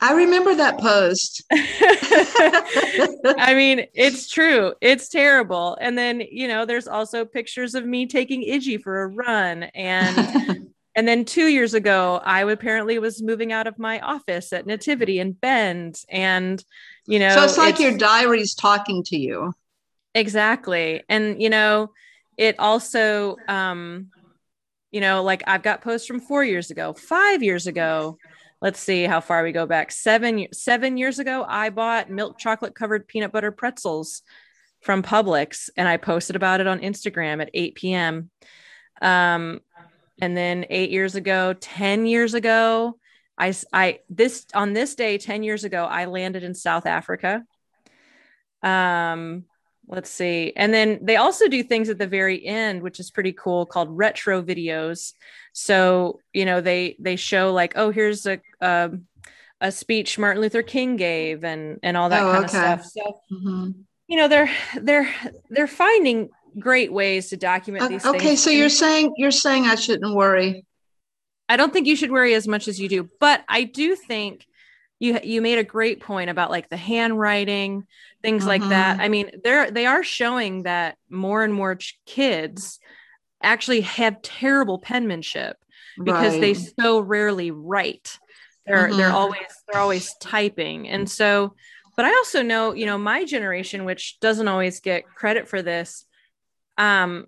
I 0.00 0.14
remember 0.14 0.56
that 0.56 0.80
post. 0.80 1.42
I 1.52 3.52
mean, 3.54 3.86
it's 3.94 4.28
true. 4.28 4.74
It's 4.80 5.08
terrible. 5.08 5.78
And 5.80 5.96
then, 5.96 6.20
you 6.20 6.48
know, 6.48 6.66
there's 6.66 6.88
also 6.88 7.24
pictures 7.24 7.76
of 7.76 7.86
me 7.86 8.06
taking 8.06 8.42
Iggy 8.42 8.82
for 8.82 9.02
a 9.02 9.06
run 9.06 9.62
and 9.62 10.68
And 10.96 11.08
then 11.08 11.24
two 11.24 11.48
years 11.48 11.74
ago, 11.74 12.20
I 12.24 12.42
apparently 12.42 12.98
was 12.98 13.20
moving 13.20 13.52
out 13.52 13.66
of 13.66 13.78
my 13.78 13.98
office 14.00 14.52
at 14.52 14.66
Nativity 14.66 15.18
in 15.18 15.32
Bend. 15.32 16.00
And, 16.08 16.64
you 17.06 17.18
know, 17.18 17.34
so 17.34 17.42
it's 17.42 17.58
like 17.58 17.74
it's, 17.74 17.80
your 17.80 17.98
diary's 17.98 18.54
talking 18.54 19.02
to 19.04 19.16
you. 19.16 19.52
Exactly. 20.14 21.02
And, 21.08 21.42
you 21.42 21.50
know, 21.50 21.90
it 22.36 22.60
also, 22.60 23.36
um, 23.48 24.10
you 24.94 25.00
know, 25.00 25.24
like 25.24 25.42
I've 25.48 25.64
got 25.64 25.82
posts 25.82 26.06
from 26.06 26.20
four 26.20 26.44
years 26.44 26.70
ago, 26.70 26.92
five 26.92 27.42
years 27.42 27.66
ago. 27.66 28.16
Let's 28.62 28.78
see 28.78 29.02
how 29.02 29.20
far 29.20 29.42
we 29.42 29.50
go 29.50 29.66
back. 29.66 29.90
Seven, 29.90 30.46
seven 30.52 30.96
years 30.96 31.18
ago, 31.18 31.44
I 31.48 31.70
bought 31.70 32.10
milk 32.10 32.38
chocolate 32.38 32.76
covered 32.76 33.08
peanut 33.08 33.32
butter 33.32 33.50
pretzels 33.50 34.22
from 34.82 35.02
Publix 35.02 35.68
and 35.76 35.88
I 35.88 35.96
posted 35.96 36.36
about 36.36 36.60
it 36.60 36.68
on 36.68 36.78
Instagram 36.78 37.42
at 37.42 37.50
8 37.52 37.74
p.m. 37.74 38.30
Um, 39.02 39.62
and 40.22 40.36
then 40.36 40.64
eight 40.70 40.90
years 40.90 41.16
ago, 41.16 41.54
10 41.54 42.06
years 42.06 42.34
ago, 42.34 42.96
I, 43.36 43.52
I, 43.72 43.98
this, 44.08 44.46
on 44.54 44.74
this 44.74 44.94
day, 44.94 45.18
10 45.18 45.42
years 45.42 45.64
ago, 45.64 45.86
I 45.86 46.04
landed 46.04 46.44
in 46.44 46.54
South 46.54 46.86
Africa. 46.86 47.42
Um, 48.62 49.46
let's 49.88 50.10
see. 50.10 50.52
And 50.56 50.72
then 50.72 50.98
they 51.02 51.16
also 51.16 51.48
do 51.48 51.62
things 51.62 51.88
at 51.88 51.98
the 51.98 52.06
very 52.06 52.44
end, 52.44 52.82
which 52.82 53.00
is 53.00 53.10
pretty 53.10 53.32
cool 53.32 53.66
called 53.66 53.88
retro 53.90 54.42
videos. 54.42 55.12
So, 55.52 56.20
you 56.32 56.44
know, 56.44 56.60
they, 56.60 56.96
they 56.98 57.16
show 57.16 57.52
like, 57.52 57.74
oh, 57.76 57.90
here's 57.90 58.26
a, 58.26 58.40
a, 58.60 58.92
a 59.60 59.72
speech 59.72 60.18
Martin 60.18 60.42
Luther 60.42 60.62
King 60.62 60.96
gave 60.96 61.44
and, 61.44 61.78
and 61.82 61.96
all 61.96 62.08
that 62.08 62.22
oh, 62.22 62.32
kind 62.32 62.44
okay. 62.44 62.72
of 62.72 62.84
stuff. 62.84 62.92
So, 62.92 63.20
mm-hmm. 63.32 63.70
you 64.08 64.16
know, 64.16 64.28
they're, 64.28 64.50
they're, 64.80 65.12
they're 65.50 65.66
finding 65.66 66.30
great 66.58 66.92
ways 66.92 67.30
to 67.30 67.36
document 67.36 67.88
these 67.88 68.02
things. 68.02 68.14
okay, 68.14 68.26
things. 68.28 68.42
so 68.42 68.50
you're 68.50 68.68
saying 68.68 69.14
you're 69.16 69.30
saying 69.30 69.64
I 69.64 69.74
shouldn't 69.74 70.14
worry. 70.14 70.64
I 71.48 71.56
don't 71.56 71.72
think 71.72 71.86
you 71.86 71.96
should 71.96 72.10
worry 72.10 72.34
as 72.34 72.48
much 72.48 72.68
as 72.68 72.80
you 72.80 72.88
do, 72.88 73.08
but 73.20 73.44
I 73.48 73.64
do 73.64 73.96
think 73.96 74.46
you 75.04 75.20
you 75.22 75.42
made 75.42 75.58
a 75.58 75.64
great 75.64 76.00
point 76.00 76.30
about 76.30 76.50
like 76.50 76.68
the 76.68 76.76
handwriting, 76.76 77.86
things 78.22 78.42
mm-hmm. 78.42 78.48
like 78.48 78.68
that. 78.68 79.00
I 79.00 79.08
mean, 79.08 79.30
they're 79.42 79.70
they 79.70 79.86
are 79.86 80.02
showing 80.02 80.64
that 80.64 80.96
more 81.08 81.44
and 81.44 81.52
more 81.52 81.76
ch- 81.76 81.98
kids 82.06 82.80
actually 83.42 83.82
have 83.82 84.22
terrible 84.22 84.78
penmanship 84.78 85.56
because 86.02 86.32
right. 86.32 86.40
they 86.40 86.54
so 86.54 87.00
rarely 87.00 87.50
write. 87.50 88.18
They're 88.66 88.88
mm-hmm. 88.88 88.96
they're 88.96 89.12
always 89.12 89.46
they're 89.70 89.80
always 89.80 90.14
typing. 90.20 90.88
And 90.88 91.08
so 91.08 91.54
but 91.96 92.04
I 92.04 92.10
also 92.10 92.42
know, 92.42 92.72
you 92.72 92.86
know, 92.86 92.98
my 92.98 93.24
generation 93.24 93.84
which 93.84 94.18
doesn't 94.20 94.48
always 94.48 94.80
get 94.80 95.06
credit 95.06 95.48
for 95.48 95.62
this 95.62 96.06
um, 96.78 97.26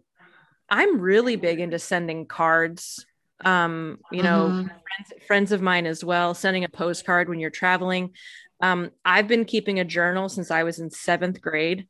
I'm 0.68 1.00
really 1.00 1.36
big 1.36 1.60
into 1.60 1.78
sending 1.78 2.26
cards. 2.26 3.06
Um, 3.44 3.98
you 4.10 4.22
know, 4.22 4.48
mm-hmm. 4.48 4.66
friends, 4.66 5.26
friends 5.26 5.52
of 5.52 5.60
mine 5.60 5.86
as 5.86 6.02
well, 6.02 6.34
sending 6.34 6.64
a 6.64 6.68
postcard 6.68 7.28
when 7.28 7.38
you're 7.38 7.50
traveling. 7.50 8.12
Um, 8.60 8.90
I've 9.04 9.28
been 9.28 9.44
keeping 9.44 9.80
a 9.80 9.84
journal 9.84 10.28
since 10.28 10.50
I 10.50 10.62
was 10.62 10.78
in 10.78 10.90
seventh 10.90 11.40
grade. 11.40 11.86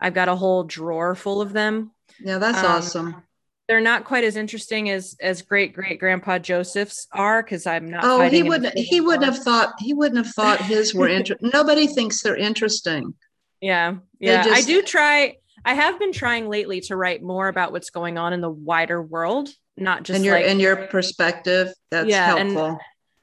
I've 0.00 0.14
got 0.14 0.28
a 0.28 0.36
whole 0.36 0.64
drawer 0.64 1.14
full 1.14 1.40
of 1.40 1.52
them. 1.52 1.92
Yeah, 2.22 2.38
that's 2.38 2.58
um, 2.58 2.66
awesome. 2.66 3.22
They're 3.68 3.80
not 3.80 4.04
quite 4.04 4.24
as 4.24 4.36
interesting 4.36 4.90
as 4.90 5.16
as 5.20 5.42
great 5.42 5.74
great 5.74 6.00
grandpa 6.00 6.38
Joseph's 6.38 7.06
are 7.12 7.42
because 7.42 7.66
I'm 7.66 7.88
not. 7.88 8.04
Oh, 8.04 8.20
he 8.28 8.42
wouldn't. 8.42 8.76
He 8.76 9.00
wouldn't 9.00 9.24
have 9.24 9.42
thought. 9.44 9.74
He 9.78 9.94
wouldn't 9.94 10.24
have 10.24 10.34
thought 10.34 10.60
his 10.60 10.92
were 10.92 11.08
interesting. 11.08 11.50
Nobody 11.54 11.86
thinks 11.86 12.20
they're 12.22 12.36
interesting. 12.36 13.14
Yeah, 13.60 13.96
yeah. 14.18 14.42
Just, 14.42 14.62
I 14.62 14.66
do 14.66 14.82
try. 14.82 15.36
I 15.64 15.74
have 15.74 15.98
been 15.98 16.12
trying 16.12 16.48
lately 16.48 16.80
to 16.82 16.96
write 16.96 17.22
more 17.22 17.46
about 17.46 17.70
what's 17.70 17.90
going 17.90 18.18
on 18.18 18.32
in 18.32 18.40
the 18.40 18.50
wider 18.50 19.00
world, 19.00 19.50
not 19.80 20.02
just 20.02 20.16
and 20.16 20.24
your 20.24 20.34
like, 20.34 20.46
and 20.46 20.60
your 20.60 20.76
perspective. 20.88 21.72
That's 21.90 22.08
yeah, 22.08 22.26
helpful. 22.36 22.66
And, 22.66 22.78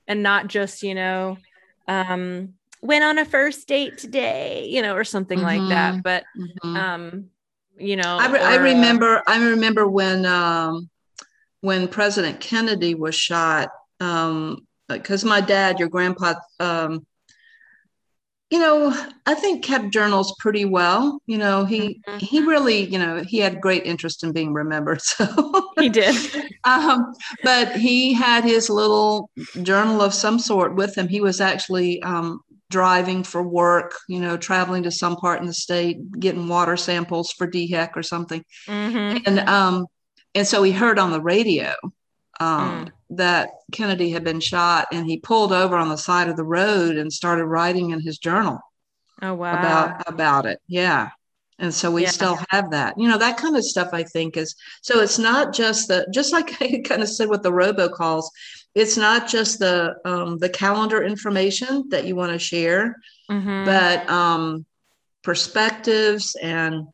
and 0.07 0.23
not 0.23 0.47
just, 0.47 0.83
you 0.83 0.95
know, 0.95 1.37
um, 1.87 2.53
went 2.81 3.03
on 3.03 3.17
a 3.17 3.25
first 3.25 3.67
date 3.67 3.97
today, 3.97 4.67
you 4.69 4.81
know, 4.81 4.95
or 4.95 5.03
something 5.03 5.39
mm-hmm. 5.39 5.59
like 5.59 5.69
that. 5.69 6.03
But 6.03 6.23
mm-hmm. 6.37 6.75
um, 6.75 7.25
you 7.77 7.95
know, 7.95 8.17
I, 8.19 8.31
re- 8.31 8.39
or, 8.39 8.43
I 8.43 8.57
uh, 8.57 8.61
remember 8.61 9.23
I 9.27 9.37
remember 9.49 9.87
when 9.87 10.25
um 10.25 10.89
when 11.61 11.87
President 11.87 12.39
Kennedy 12.39 12.95
was 12.95 13.15
shot, 13.15 13.69
um, 13.99 14.65
because 14.87 15.25
my 15.25 15.41
dad, 15.41 15.79
your 15.79 15.89
grandpa, 15.89 16.35
um, 16.59 17.05
you 18.49 18.59
know 18.59 18.93
i 19.25 19.33
think 19.33 19.63
kept 19.63 19.89
journals 19.89 20.33
pretty 20.39 20.63
well 20.63 21.21
you 21.25 21.37
know 21.37 21.65
he 21.65 22.01
mm-hmm. 22.07 22.17
he 22.17 22.41
really 22.41 22.85
you 22.85 22.97
know 22.97 23.23
he 23.27 23.39
had 23.39 23.61
great 23.61 23.85
interest 23.85 24.23
in 24.23 24.31
being 24.31 24.53
remembered 24.53 25.01
so 25.03 25.71
he 25.77 25.89
did 25.89 26.15
um, 26.63 27.13
but 27.43 27.75
he 27.75 28.13
had 28.13 28.43
his 28.43 28.69
little 28.69 29.29
journal 29.63 30.01
of 30.01 30.13
some 30.13 30.39
sort 30.39 30.75
with 30.75 30.97
him 30.97 31.07
he 31.07 31.21
was 31.21 31.41
actually 31.41 32.01
um, 32.03 32.39
driving 32.69 33.23
for 33.23 33.43
work 33.43 33.93
you 34.07 34.19
know 34.19 34.37
traveling 34.37 34.83
to 34.83 34.91
some 34.91 35.15
part 35.17 35.41
in 35.41 35.47
the 35.47 35.53
state 35.53 35.97
getting 36.19 36.47
water 36.47 36.77
samples 36.77 37.31
for 37.31 37.47
DHEC 37.47 37.95
or 37.95 38.03
something 38.03 38.43
mm-hmm. 38.67 39.17
and 39.25 39.39
um 39.49 39.87
and 40.35 40.47
so 40.47 40.63
he 40.63 40.71
heard 40.71 40.99
on 40.99 41.11
the 41.11 41.21
radio 41.21 41.73
um, 42.39 42.85
mm. 42.85 42.91
That 43.09 43.49
Kennedy 43.71 44.09
had 44.09 44.23
been 44.23 44.39
shot, 44.39 44.87
and 44.91 45.05
he 45.05 45.19
pulled 45.19 45.53
over 45.53 45.75
on 45.75 45.89
the 45.89 45.97
side 45.97 46.29
of 46.29 46.37
the 46.37 46.43
road 46.43 46.97
and 46.97 47.11
started 47.11 47.45
writing 47.45 47.91
in 47.91 48.01
his 48.01 48.17
journal. 48.17 48.59
Oh 49.21 49.33
wow! 49.33 49.57
About 49.57 50.07
about 50.07 50.45
it, 50.45 50.59
yeah. 50.67 51.09
And 51.59 51.73
so 51.73 51.89
we 51.89 52.03
yeah. 52.03 52.09
still 52.09 52.37
have 52.49 52.69
that. 52.71 52.99
You 52.99 53.07
know, 53.07 53.17
that 53.17 53.37
kind 53.37 53.55
of 53.55 53.63
stuff. 53.63 53.89
I 53.93 54.03
think 54.03 54.37
is 54.37 54.55
so. 54.81 54.99
It's 54.99 55.17
not 55.17 55.53
just 55.53 55.87
the 55.87 56.07
just 56.13 56.33
like 56.33 56.61
I 56.61 56.81
kind 56.85 57.01
of 57.01 57.09
said 57.09 57.29
with 57.29 57.43
the 57.43 57.51
robocalls. 57.51 58.25
It's 58.75 58.97
not 58.97 59.27
just 59.27 59.59
the 59.59 59.95
um, 60.05 60.37
the 60.37 60.49
calendar 60.49 61.03
information 61.03 61.89
that 61.89 62.05
you 62.05 62.15
want 62.15 62.31
to 62.33 62.39
share, 62.39 62.95
mm-hmm. 63.29 63.65
but 63.65 64.07
um, 64.09 64.65
perspectives 65.23 66.35
and 66.41 66.87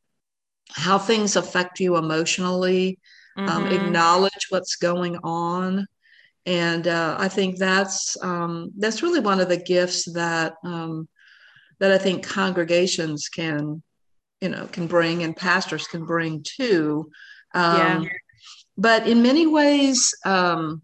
how 0.69 0.97
things 0.97 1.35
affect 1.35 1.79
you 1.79 1.97
emotionally 1.97 2.99
um, 3.37 3.47
mm-hmm. 3.47 3.57
um, 3.57 3.67
acknowledge 3.67 4.47
what's 4.49 4.75
going 4.75 5.17
on 5.23 5.85
and 6.45 6.87
uh, 6.87 7.15
i 7.19 7.27
think 7.27 7.57
that's 7.57 8.17
um, 8.23 8.71
that's 8.77 9.01
really 9.01 9.19
one 9.19 9.39
of 9.39 9.49
the 9.49 9.57
gifts 9.57 10.11
that 10.13 10.55
um, 10.63 11.07
that 11.79 11.91
i 11.91 11.97
think 11.97 12.25
congregations 12.25 13.29
can 13.29 13.81
you 14.41 14.49
know 14.49 14.67
can 14.71 14.87
bring 14.87 15.23
and 15.23 15.35
pastors 15.35 15.87
can 15.87 16.05
bring 16.05 16.43
too 16.43 17.09
yeah. 17.55 17.97
Um, 17.97 18.09
but 18.77 19.07
in 19.07 19.21
many 19.21 19.45
ways 19.45 20.13
um, 20.25 20.81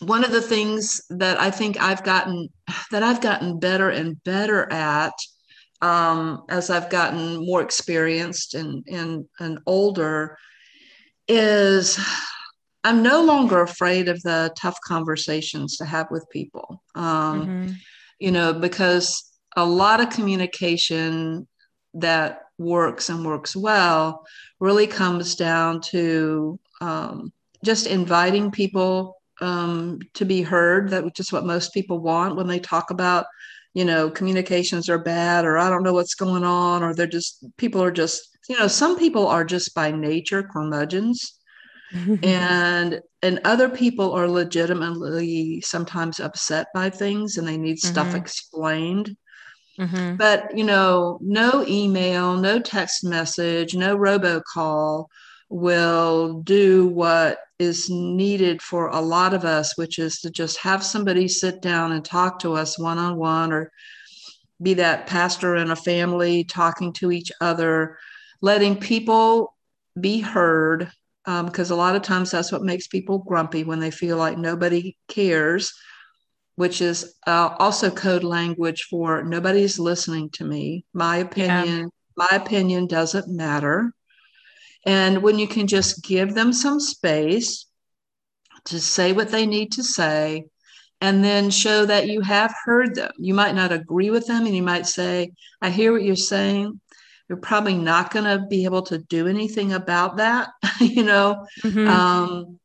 one 0.00 0.24
of 0.24 0.32
the 0.32 0.42
things 0.42 1.02
that 1.10 1.40
i 1.40 1.50
think 1.50 1.80
i've 1.80 2.04
gotten 2.04 2.48
that 2.90 3.02
i've 3.02 3.20
gotten 3.20 3.58
better 3.58 3.90
and 3.90 4.22
better 4.24 4.70
at 4.72 5.14
um, 5.82 6.44
as 6.48 6.70
i've 6.70 6.90
gotten 6.90 7.44
more 7.44 7.62
experienced 7.62 8.54
and 8.54 8.86
and, 8.88 9.26
and 9.40 9.58
older 9.66 10.38
is 11.28 11.98
I'm 12.86 13.02
no 13.02 13.24
longer 13.24 13.62
afraid 13.62 14.08
of 14.08 14.22
the 14.22 14.52
tough 14.56 14.78
conversations 14.86 15.76
to 15.78 15.84
have 15.84 16.06
with 16.08 16.30
people. 16.30 16.84
Um, 16.94 17.46
mm-hmm. 17.46 17.72
You 18.20 18.30
know, 18.30 18.52
because 18.52 19.28
a 19.56 19.66
lot 19.66 20.00
of 20.00 20.10
communication 20.10 21.48
that 21.94 22.42
works 22.58 23.08
and 23.08 23.26
works 23.26 23.56
well 23.56 24.24
really 24.60 24.86
comes 24.86 25.34
down 25.34 25.80
to 25.80 26.60
um, 26.80 27.32
just 27.64 27.88
inviting 27.88 28.52
people 28.52 29.16
um, 29.40 29.98
to 30.14 30.24
be 30.24 30.42
heard. 30.42 30.90
That's 30.90 31.18
is 31.18 31.32
what 31.32 31.44
most 31.44 31.74
people 31.74 31.98
want 31.98 32.36
when 32.36 32.46
they 32.46 32.60
talk 32.60 32.90
about, 32.90 33.26
you 33.74 33.84
know, 33.84 34.08
communications 34.08 34.88
are 34.88 34.98
bad, 34.98 35.44
or 35.44 35.58
I 35.58 35.70
don't 35.70 35.82
know 35.82 35.92
what's 35.92 36.14
going 36.14 36.44
on, 36.44 36.84
or 36.84 36.94
they're 36.94 37.08
just 37.08 37.44
people 37.56 37.82
are 37.82 37.90
just, 37.90 38.38
you 38.48 38.56
know, 38.56 38.68
some 38.68 38.96
people 38.96 39.26
are 39.26 39.44
just 39.44 39.74
by 39.74 39.90
nature 39.90 40.44
curmudgeons 40.44 41.36
and 42.22 43.00
and 43.22 43.40
other 43.44 43.68
people 43.68 44.12
are 44.12 44.28
legitimately 44.28 45.60
sometimes 45.60 46.20
upset 46.20 46.66
by 46.74 46.90
things 46.90 47.36
and 47.36 47.46
they 47.46 47.56
need 47.56 47.78
stuff 47.78 48.08
mm-hmm. 48.08 48.16
explained 48.16 49.16
mm-hmm. 49.78 50.16
but 50.16 50.56
you 50.56 50.64
know 50.64 51.18
no 51.20 51.64
email 51.68 52.36
no 52.36 52.58
text 52.58 53.04
message 53.04 53.74
no 53.74 53.96
robocall 53.96 55.06
will 55.48 56.40
do 56.40 56.88
what 56.88 57.38
is 57.58 57.88
needed 57.88 58.60
for 58.60 58.88
a 58.88 59.00
lot 59.00 59.32
of 59.32 59.44
us 59.44 59.78
which 59.78 59.98
is 59.98 60.20
to 60.20 60.30
just 60.30 60.58
have 60.58 60.82
somebody 60.82 61.28
sit 61.28 61.62
down 61.62 61.92
and 61.92 62.04
talk 62.04 62.40
to 62.40 62.54
us 62.54 62.78
one 62.78 62.98
on 62.98 63.16
one 63.16 63.52
or 63.52 63.70
be 64.60 64.74
that 64.74 65.06
pastor 65.06 65.54
and 65.54 65.70
a 65.70 65.76
family 65.76 66.42
talking 66.42 66.92
to 66.92 67.12
each 67.12 67.30
other 67.40 67.96
letting 68.42 68.76
people 68.76 69.54
be 69.98 70.20
heard 70.20 70.90
because 71.26 71.70
um, 71.70 71.78
a 71.78 71.80
lot 71.80 71.96
of 71.96 72.02
times 72.02 72.30
that's 72.30 72.52
what 72.52 72.62
makes 72.62 72.86
people 72.86 73.18
grumpy 73.18 73.64
when 73.64 73.80
they 73.80 73.90
feel 73.90 74.16
like 74.16 74.38
nobody 74.38 74.96
cares, 75.08 75.72
which 76.54 76.80
is 76.80 77.16
uh, 77.26 77.54
also 77.58 77.90
code 77.90 78.24
language 78.24 78.86
for 78.88 79.22
nobody's 79.24 79.78
listening 79.78 80.30
to 80.30 80.44
me. 80.44 80.84
My 80.94 81.16
opinion, 81.18 81.78
yeah. 81.78 81.86
my 82.16 82.36
opinion 82.36 82.86
doesn't 82.86 83.28
matter. 83.28 83.92
And 84.86 85.22
when 85.22 85.38
you 85.38 85.48
can 85.48 85.66
just 85.66 86.04
give 86.04 86.34
them 86.34 86.52
some 86.52 86.78
space, 86.78 87.66
to 88.66 88.80
say 88.80 89.12
what 89.12 89.30
they 89.30 89.46
need 89.46 89.72
to 89.72 89.82
say 89.82 90.44
and 91.00 91.22
then 91.22 91.50
show 91.50 91.86
that 91.86 92.08
you 92.08 92.20
have 92.20 92.54
heard 92.64 92.94
them. 92.94 93.12
You 93.18 93.34
might 93.34 93.54
not 93.54 93.72
agree 93.72 94.10
with 94.10 94.26
them, 94.26 94.46
and 94.46 94.56
you 94.56 94.62
might 94.62 94.86
say, 94.86 95.32
I 95.60 95.70
hear 95.70 95.92
what 95.92 96.02
you're 96.02 96.16
saying. 96.16 96.80
You're 97.28 97.38
probably 97.38 97.74
not 97.74 98.12
going 98.12 98.24
to 98.24 98.46
be 98.46 98.64
able 98.64 98.82
to 98.82 98.98
do 98.98 99.26
anything 99.26 99.72
about 99.72 100.18
that. 100.18 100.50
you 100.80 101.02
know, 101.02 101.46
mm-hmm. 101.62 101.88
um, 101.88 102.58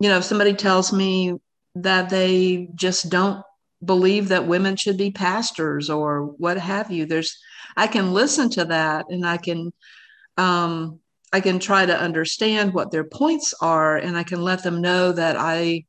you 0.00 0.08
know, 0.08 0.18
if 0.18 0.24
somebody 0.24 0.54
tells 0.54 0.92
me 0.92 1.38
that 1.76 2.10
they 2.10 2.68
just 2.74 3.10
don't 3.10 3.44
believe 3.84 4.28
that 4.28 4.46
women 4.46 4.76
should 4.76 4.96
be 4.96 5.10
pastors 5.10 5.88
or 5.90 6.24
what 6.24 6.58
have 6.58 6.90
you, 6.90 7.06
there's, 7.06 7.38
I 7.76 7.86
can 7.86 8.12
listen 8.12 8.50
to 8.50 8.64
that 8.66 9.06
and 9.08 9.26
I 9.26 9.36
can, 9.36 9.72
um, 10.36 11.00
I 11.32 11.40
can 11.40 11.58
try 11.58 11.86
to 11.86 11.98
understand 11.98 12.74
what 12.74 12.90
their 12.90 13.04
points 13.04 13.54
are 13.60 13.96
and 13.96 14.16
I 14.16 14.22
can 14.22 14.42
let 14.42 14.62
them 14.62 14.80
know 14.80 15.12
that 15.12 15.36
I 15.36 15.84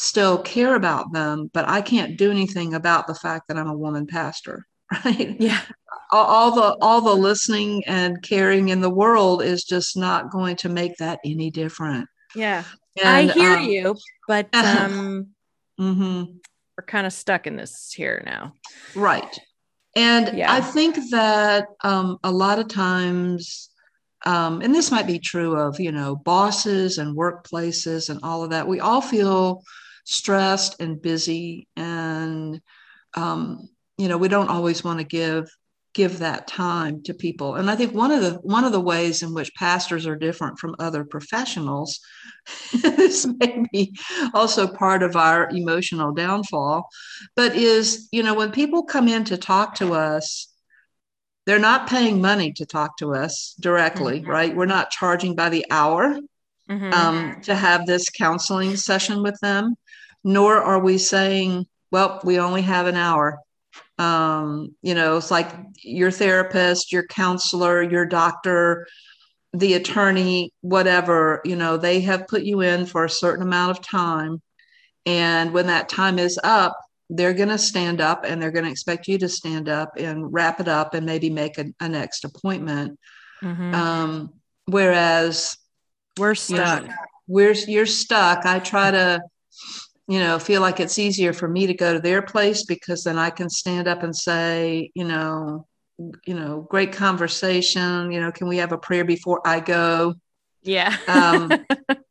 still 0.00 0.38
care 0.38 0.74
about 0.74 1.12
them, 1.12 1.50
but 1.52 1.68
I 1.68 1.82
can't 1.82 2.16
do 2.16 2.30
anything 2.30 2.74
about 2.74 3.06
the 3.06 3.14
fact 3.14 3.48
that 3.48 3.58
I'm 3.58 3.68
a 3.68 3.76
woman 3.76 4.06
pastor, 4.06 4.66
right? 5.04 5.36
Yeah. 5.38 5.60
All, 6.12 6.54
the 6.54 6.76
all 6.80 7.00
the 7.00 7.14
listening 7.14 7.84
and 7.86 8.20
caring 8.22 8.70
in 8.70 8.80
the 8.80 8.90
world 8.90 9.42
is 9.42 9.64
just 9.64 9.96
not 9.96 10.30
going 10.30 10.56
to 10.56 10.68
make 10.68 10.96
that 10.96 11.20
any 11.24 11.50
different. 11.50 12.08
Yeah. 12.34 12.64
And, 12.98 13.08
I 13.08 13.32
hear 13.32 13.56
um, 13.56 13.64
you, 13.64 13.96
but 14.26 14.48
um 14.54 15.28
mm-hmm. 15.78 16.24
we're 16.76 16.84
kind 16.86 17.06
of 17.06 17.12
stuck 17.12 17.46
in 17.46 17.56
this 17.56 17.92
here 17.92 18.22
now. 18.26 18.54
Right. 18.94 19.38
And 19.96 20.36
yeah. 20.38 20.52
I 20.52 20.60
think 20.60 20.96
that 21.10 21.66
um, 21.82 22.18
a 22.22 22.30
lot 22.30 22.58
of 22.58 22.68
times 22.68 23.70
um, 24.26 24.60
and 24.60 24.74
this 24.74 24.90
might 24.90 25.06
be 25.06 25.18
true 25.18 25.56
of 25.56 25.80
you 25.80 25.92
know 25.92 26.16
bosses 26.16 26.98
and 26.98 27.16
workplaces 27.16 28.10
and 28.10 28.20
all 28.22 28.44
of 28.44 28.50
that 28.50 28.68
we 28.68 28.80
all 28.80 29.00
feel 29.00 29.62
stressed 30.04 30.80
and 30.80 31.00
busy 31.00 31.68
and 31.76 32.60
um, 33.14 33.68
you 33.96 34.08
know 34.08 34.18
we 34.18 34.28
don't 34.28 34.50
always 34.50 34.84
want 34.84 34.98
to 34.98 35.04
give 35.04 35.50
give 35.92 36.18
that 36.18 36.46
time 36.46 37.02
to 37.02 37.12
people 37.12 37.56
and 37.56 37.70
i 37.70 37.76
think 37.76 37.92
one 37.92 38.10
of 38.10 38.22
the 38.22 38.34
one 38.42 38.64
of 38.64 38.72
the 38.72 38.80
ways 38.80 39.22
in 39.22 39.34
which 39.34 39.54
pastors 39.54 40.06
are 40.06 40.16
different 40.16 40.58
from 40.58 40.74
other 40.78 41.04
professionals 41.04 42.00
this 42.82 43.26
may 43.38 43.64
be 43.72 43.96
also 44.34 44.66
part 44.66 45.02
of 45.02 45.16
our 45.16 45.48
emotional 45.50 46.12
downfall 46.12 46.88
but 47.34 47.54
is 47.56 48.08
you 48.12 48.22
know 48.22 48.34
when 48.34 48.52
people 48.52 48.82
come 48.82 49.08
in 49.08 49.24
to 49.24 49.36
talk 49.36 49.74
to 49.74 49.94
us 49.94 50.48
they're 51.46 51.58
not 51.58 51.88
paying 51.88 52.20
money 52.20 52.52
to 52.52 52.64
talk 52.66 52.96
to 52.96 53.14
us 53.14 53.54
directly 53.60 54.20
mm-hmm. 54.20 54.30
right 54.30 54.56
we're 54.56 54.66
not 54.66 54.90
charging 54.90 55.34
by 55.34 55.48
the 55.48 55.64
hour 55.70 56.16
mm-hmm. 56.68 56.92
um, 56.92 57.40
to 57.42 57.54
have 57.54 57.86
this 57.86 58.08
counseling 58.10 58.76
session 58.76 59.22
with 59.22 59.38
them 59.40 59.74
nor 60.24 60.62
are 60.62 60.78
we 60.78 60.98
saying, 60.98 61.66
well, 61.90 62.20
we 62.24 62.38
only 62.38 62.62
have 62.62 62.86
an 62.86 62.96
hour. 62.96 63.40
Um, 64.00 64.74
you 64.80 64.94
know, 64.94 65.18
it's 65.18 65.30
like 65.30 65.50
your 65.82 66.10
therapist, 66.10 66.90
your 66.90 67.06
counselor, 67.06 67.82
your 67.82 68.06
doctor, 68.06 68.86
the 69.52 69.74
attorney, 69.74 70.54
whatever, 70.62 71.42
you 71.44 71.54
know, 71.54 71.76
they 71.76 72.00
have 72.00 72.26
put 72.26 72.42
you 72.42 72.62
in 72.62 72.86
for 72.86 73.04
a 73.04 73.10
certain 73.10 73.42
amount 73.42 73.72
of 73.72 73.84
time. 73.84 74.40
And 75.04 75.52
when 75.52 75.66
that 75.66 75.90
time 75.90 76.18
is 76.18 76.40
up, 76.42 76.78
they're 77.10 77.34
going 77.34 77.50
to 77.50 77.58
stand 77.58 78.00
up 78.00 78.24
and 78.24 78.40
they're 78.40 78.52
going 78.52 78.64
to 78.64 78.70
expect 78.70 79.06
you 79.06 79.18
to 79.18 79.28
stand 79.28 79.68
up 79.68 79.90
and 79.98 80.32
wrap 80.32 80.60
it 80.60 80.68
up 80.68 80.94
and 80.94 81.04
maybe 81.04 81.28
make 81.28 81.58
a, 81.58 81.66
a 81.80 81.88
next 81.88 82.24
appointment. 82.24 82.98
Mm-hmm. 83.42 83.74
Um, 83.74 84.32
whereas 84.64 85.58
we're 86.18 86.34
stuck. 86.34 86.82
You 86.82 86.88
know, 86.88 86.94
we're 87.26 87.52
you're 87.52 87.86
stuck. 87.86 88.46
I 88.46 88.60
try 88.60 88.92
to 88.92 89.20
you 90.10 90.18
know, 90.18 90.40
feel 90.40 90.60
like 90.60 90.80
it's 90.80 90.98
easier 90.98 91.32
for 91.32 91.46
me 91.46 91.68
to 91.68 91.72
go 91.72 91.92
to 91.92 92.00
their 92.00 92.20
place 92.20 92.64
because 92.64 93.04
then 93.04 93.16
I 93.16 93.30
can 93.30 93.48
stand 93.48 93.86
up 93.86 94.02
and 94.02 94.14
say, 94.14 94.90
you 94.96 95.04
know, 95.04 95.68
you 96.26 96.34
know, 96.34 96.66
great 96.68 96.90
conversation. 96.90 98.10
You 98.10 98.20
know, 98.20 98.32
can 98.32 98.48
we 98.48 98.56
have 98.56 98.72
a 98.72 98.78
prayer 98.78 99.04
before 99.04 99.40
I 99.46 99.60
go? 99.60 100.14
Yeah. 100.62 100.96
um, 101.06 101.52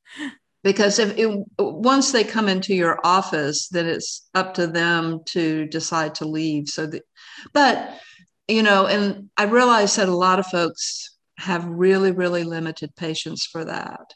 because 0.63 0.97
if 0.97 1.17
it, 1.17 1.43
once 1.59 2.13
they 2.13 2.23
come 2.23 2.47
into 2.47 2.73
your 2.73 3.05
office, 3.05 3.67
then 3.67 3.85
it's 3.85 4.29
up 4.33 4.53
to 4.53 4.67
them 4.67 5.19
to 5.31 5.65
decide 5.65 6.15
to 6.15 6.25
leave. 6.25 6.69
So, 6.69 6.87
that, 6.87 7.03
but 7.51 7.99
you 8.47 8.63
know, 8.63 8.87
and 8.87 9.29
I 9.35 9.43
realize 9.43 9.97
that 9.97 10.07
a 10.07 10.15
lot 10.15 10.39
of 10.39 10.47
folks 10.47 11.17
have 11.37 11.65
really, 11.65 12.13
really 12.13 12.45
limited 12.45 12.95
patience 12.95 13.45
for 13.45 13.65
that. 13.65 14.13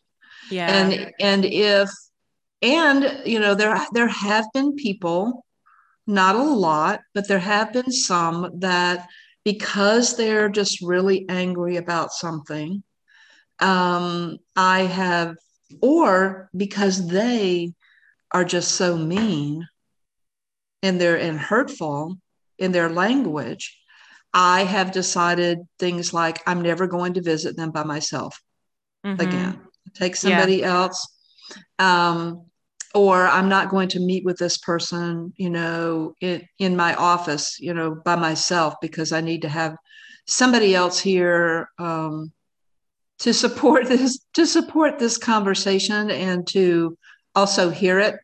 Yeah. 0.49 0.71
And 0.71 1.11
and 1.19 1.43
if 1.43 1.89
and 2.63 3.21
you 3.25 3.39
know 3.39 3.53
there 3.53 3.77
there 3.91 4.07
have 4.07 4.47
been 4.53 4.73
people 4.75 5.45
not 6.07 6.35
a 6.35 6.41
lot 6.41 7.01
but 7.13 7.27
there 7.27 7.39
have 7.39 7.73
been 7.73 7.91
some 7.91 8.49
that 8.59 9.07
because 9.45 10.15
they're 10.15 10.49
just 10.49 10.81
really 10.81 11.25
angry 11.29 11.75
about 11.75 12.11
something 12.11 12.81
um, 13.59 14.37
i 14.55 14.79
have 14.81 15.35
or 15.81 16.49
because 16.55 17.07
they 17.07 17.73
are 18.31 18.45
just 18.45 18.71
so 18.71 18.97
mean 18.97 19.67
and 20.81 20.99
they're 20.99 21.19
and 21.19 21.37
hurtful 21.37 22.17
in 22.57 22.71
their 22.71 22.89
language 22.89 23.77
i 24.33 24.63
have 24.63 24.91
decided 24.91 25.59
things 25.79 26.13
like 26.13 26.41
i'm 26.47 26.61
never 26.61 26.87
going 26.87 27.13
to 27.13 27.21
visit 27.21 27.57
them 27.57 27.71
by 27.71 27.83
myself 27.83 28.41
mm-hmm. 29.05 29.19
again 29.19 29.59
take 29.93 30.15
somebody 30.15 30.57
yeah. 30.57 30.73
else 30.73 31.09
um, 31.77 32.45
or 32.93 33.27
I'm 33.27 33.49
not 33.49 33.69
going 33.69 33.89
to 33.89 33.99
meet 33.99 34.23
with 34.23 34.37
this 34.37 34.57
person, 34.57 35.33
you 35.35 35.49
know, 35.49 36.13
in, 36.21 36.47
in 36.59 36.75
my 36.75 36.93
office, 36.93 37.59
you 37.59 37.73
know, 37.73 37.95
by 37.95 38.15
myself 38.15 38.75
because 38.81 39.11
I 39.11 39.21
need 39.21 39.41
to 39.41 39.49
have 39.49 39.75
somebody 40.27 40.75
else 40.75 40.99
here 40.99 41.69
um, 41.79 42.31
to 43.19 43.33
support 43.33 43.87
this 43.87 44.19
to 44.33 44.45
support 44.45 44.99
this 44.99 45.17
conversation 45.17 46.11
and 46.11 46.45
to 46.47 46.97
also 47.35 47.69
hear 47.69 47.99
it. 47.99 48.15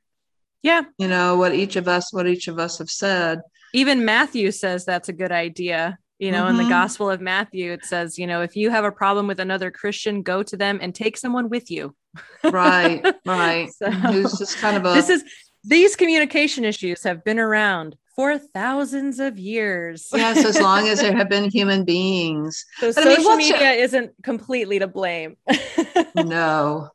Yeah, 0.62 0.84
you 0.98 1.08
know 1.08 1.38
what 1.38 1.56
each 1.56 1.78
of 1.78 1.88
us 1.88 2.14
what 2.14 2.28
each 2.28 2.48
of 2.48 2.60
us 2.60 2.78
have 2.78 2.90
said. 2.90 3.40
Even 3.74 4.06
Matthew 4.06 4.52
says 4.52 4.86
that's 4.86 5.10
a 5.10 5.14
good 5.14 5.32
idea. 5.32 5.98
You 6.20 6.32
know, 6.32 6.42
mm-hmm. 6.42 6.50
in 6.50 6.58
the 6.58 6.64
mm-hmm. 6.64 6.72
Gospel 6.72 7.10
of 7.10 7.22
Matthew, 7.22 7.72
it 7.72 7.86
says, 7.86 8.20
you 8.20 8.28
know, 8.28 8.42
if 8.42 8.58
you 8.58 8.70
have 8.72 8.84
a 8.84 8.92
problem 8.92 9.26
with 9.26 9.40
another 9.40 9.72
Christian, 9.72 10.22
go 10.22 10.44
to 10.44 10.58
them 10.58 10.80
and 10.82 10.94
take 10.94 11.16
someone 11.16 11.48
with 11.48 11.72
you 11.72 11.96
right, 12.44 13.04
right. 13.26 13.70
So, 13.78 13.92
Who's 13.92 14.38
just 14.38 14.58
kind 14.58 14.78
of 14.78 14.86
a 14.86 14.94
this 14.94 15.10
is 15.10 15.24
these 15.64 15.96
communication 15.96 16.64
issues 16.66 17.04
have 17.04 17.24
been 17.24 17.40
around 17.40 17.96
for 18.16 18.38
thousands 18.38 19.20
of 19.20 19.40
years. 19.40 20.10
yes, 20.14 20.44
as 20.44 20.60
long 20.62 20.88
as 20.88 21.00
there 21.00 21.16
have 21.16 21.30
been 21.30 21.50
human 21.50 21.86
beings. 21.86 22.66
So 22.80 22.94
but 22.94 23.04
social 23.04 23.32
I 23.32 23.38
mean, 23.38 23.52
media 23.52 23.72
isn't 23.72 24.12
completely 24.24 24.80
to 24.80 24.88
blame. 24.88 25.38
no. 26.16 26.90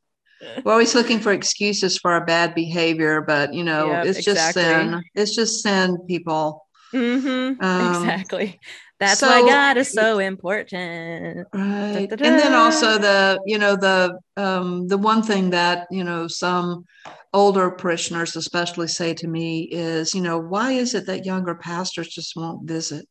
We're 0.63 0.73
always 0.73 0.95
looking 0.95 1.21
for 1.21 1.33
excuses 1.33 1.97
for 1.97 2.13
our 2.13 2.27
bad 2.27 2.55
behavior, 2.55 3.23
but 3.23 3.55
you 3.55 3.65
know, 3.65 3.87
yep, 3.89 4.07
it's 4.07 4.23
just 4.23 4.53
sin. 4.53 5.03
It's 5.15 5.35
just 5.35 5.63
sin, 5.63 5.97
people. 6.07 6.67
Mm-hmm, 6.93 7.65
um, 7.65 7.89
exactly. 7.89 8.61
That's 9.05 9.21
so, 9.21 9.27
why 9.27 9.41
God 9.47 9.77
is 9.77 9.91
so 9.93 10.19
important. 10.19 11.47
Right. 11.53 12.07
Da, 12.09 12.17
da, 12.17 12.17
da. 12.17 12.25
And 12.25 12.39
then 12.39 12.55
also 12.55 12.97
the, 12.97 13.39
you 13.45 13.59
know, 13.59 13.77
the 13.77 14.19
um 14.39 14.89
the 14.89 14.97
one 14.97 15.23
thing 15.23 15.51
that, 15.51 15.87
you 15.91 16.05
know, 16.05 16.27
some 16.27 16.87
older 17.35 17.71
parishioners 17.71 18.35
especially 18.35 18.89
say 18.89 19.13
to 19.13 19.29
me 19.29 19.65
is, 19.65 20.15
you 20.15 20.23
know, 20.23 20.39
why 20.39 20.73
is 20.73 20.95
it 20.95 21.05
that 21.07 21.27
younger 21.27 21.55
pastors 21.55 22.09
just 22.09 22.35
won't 22.35 22.67
visit? 22.67 23.07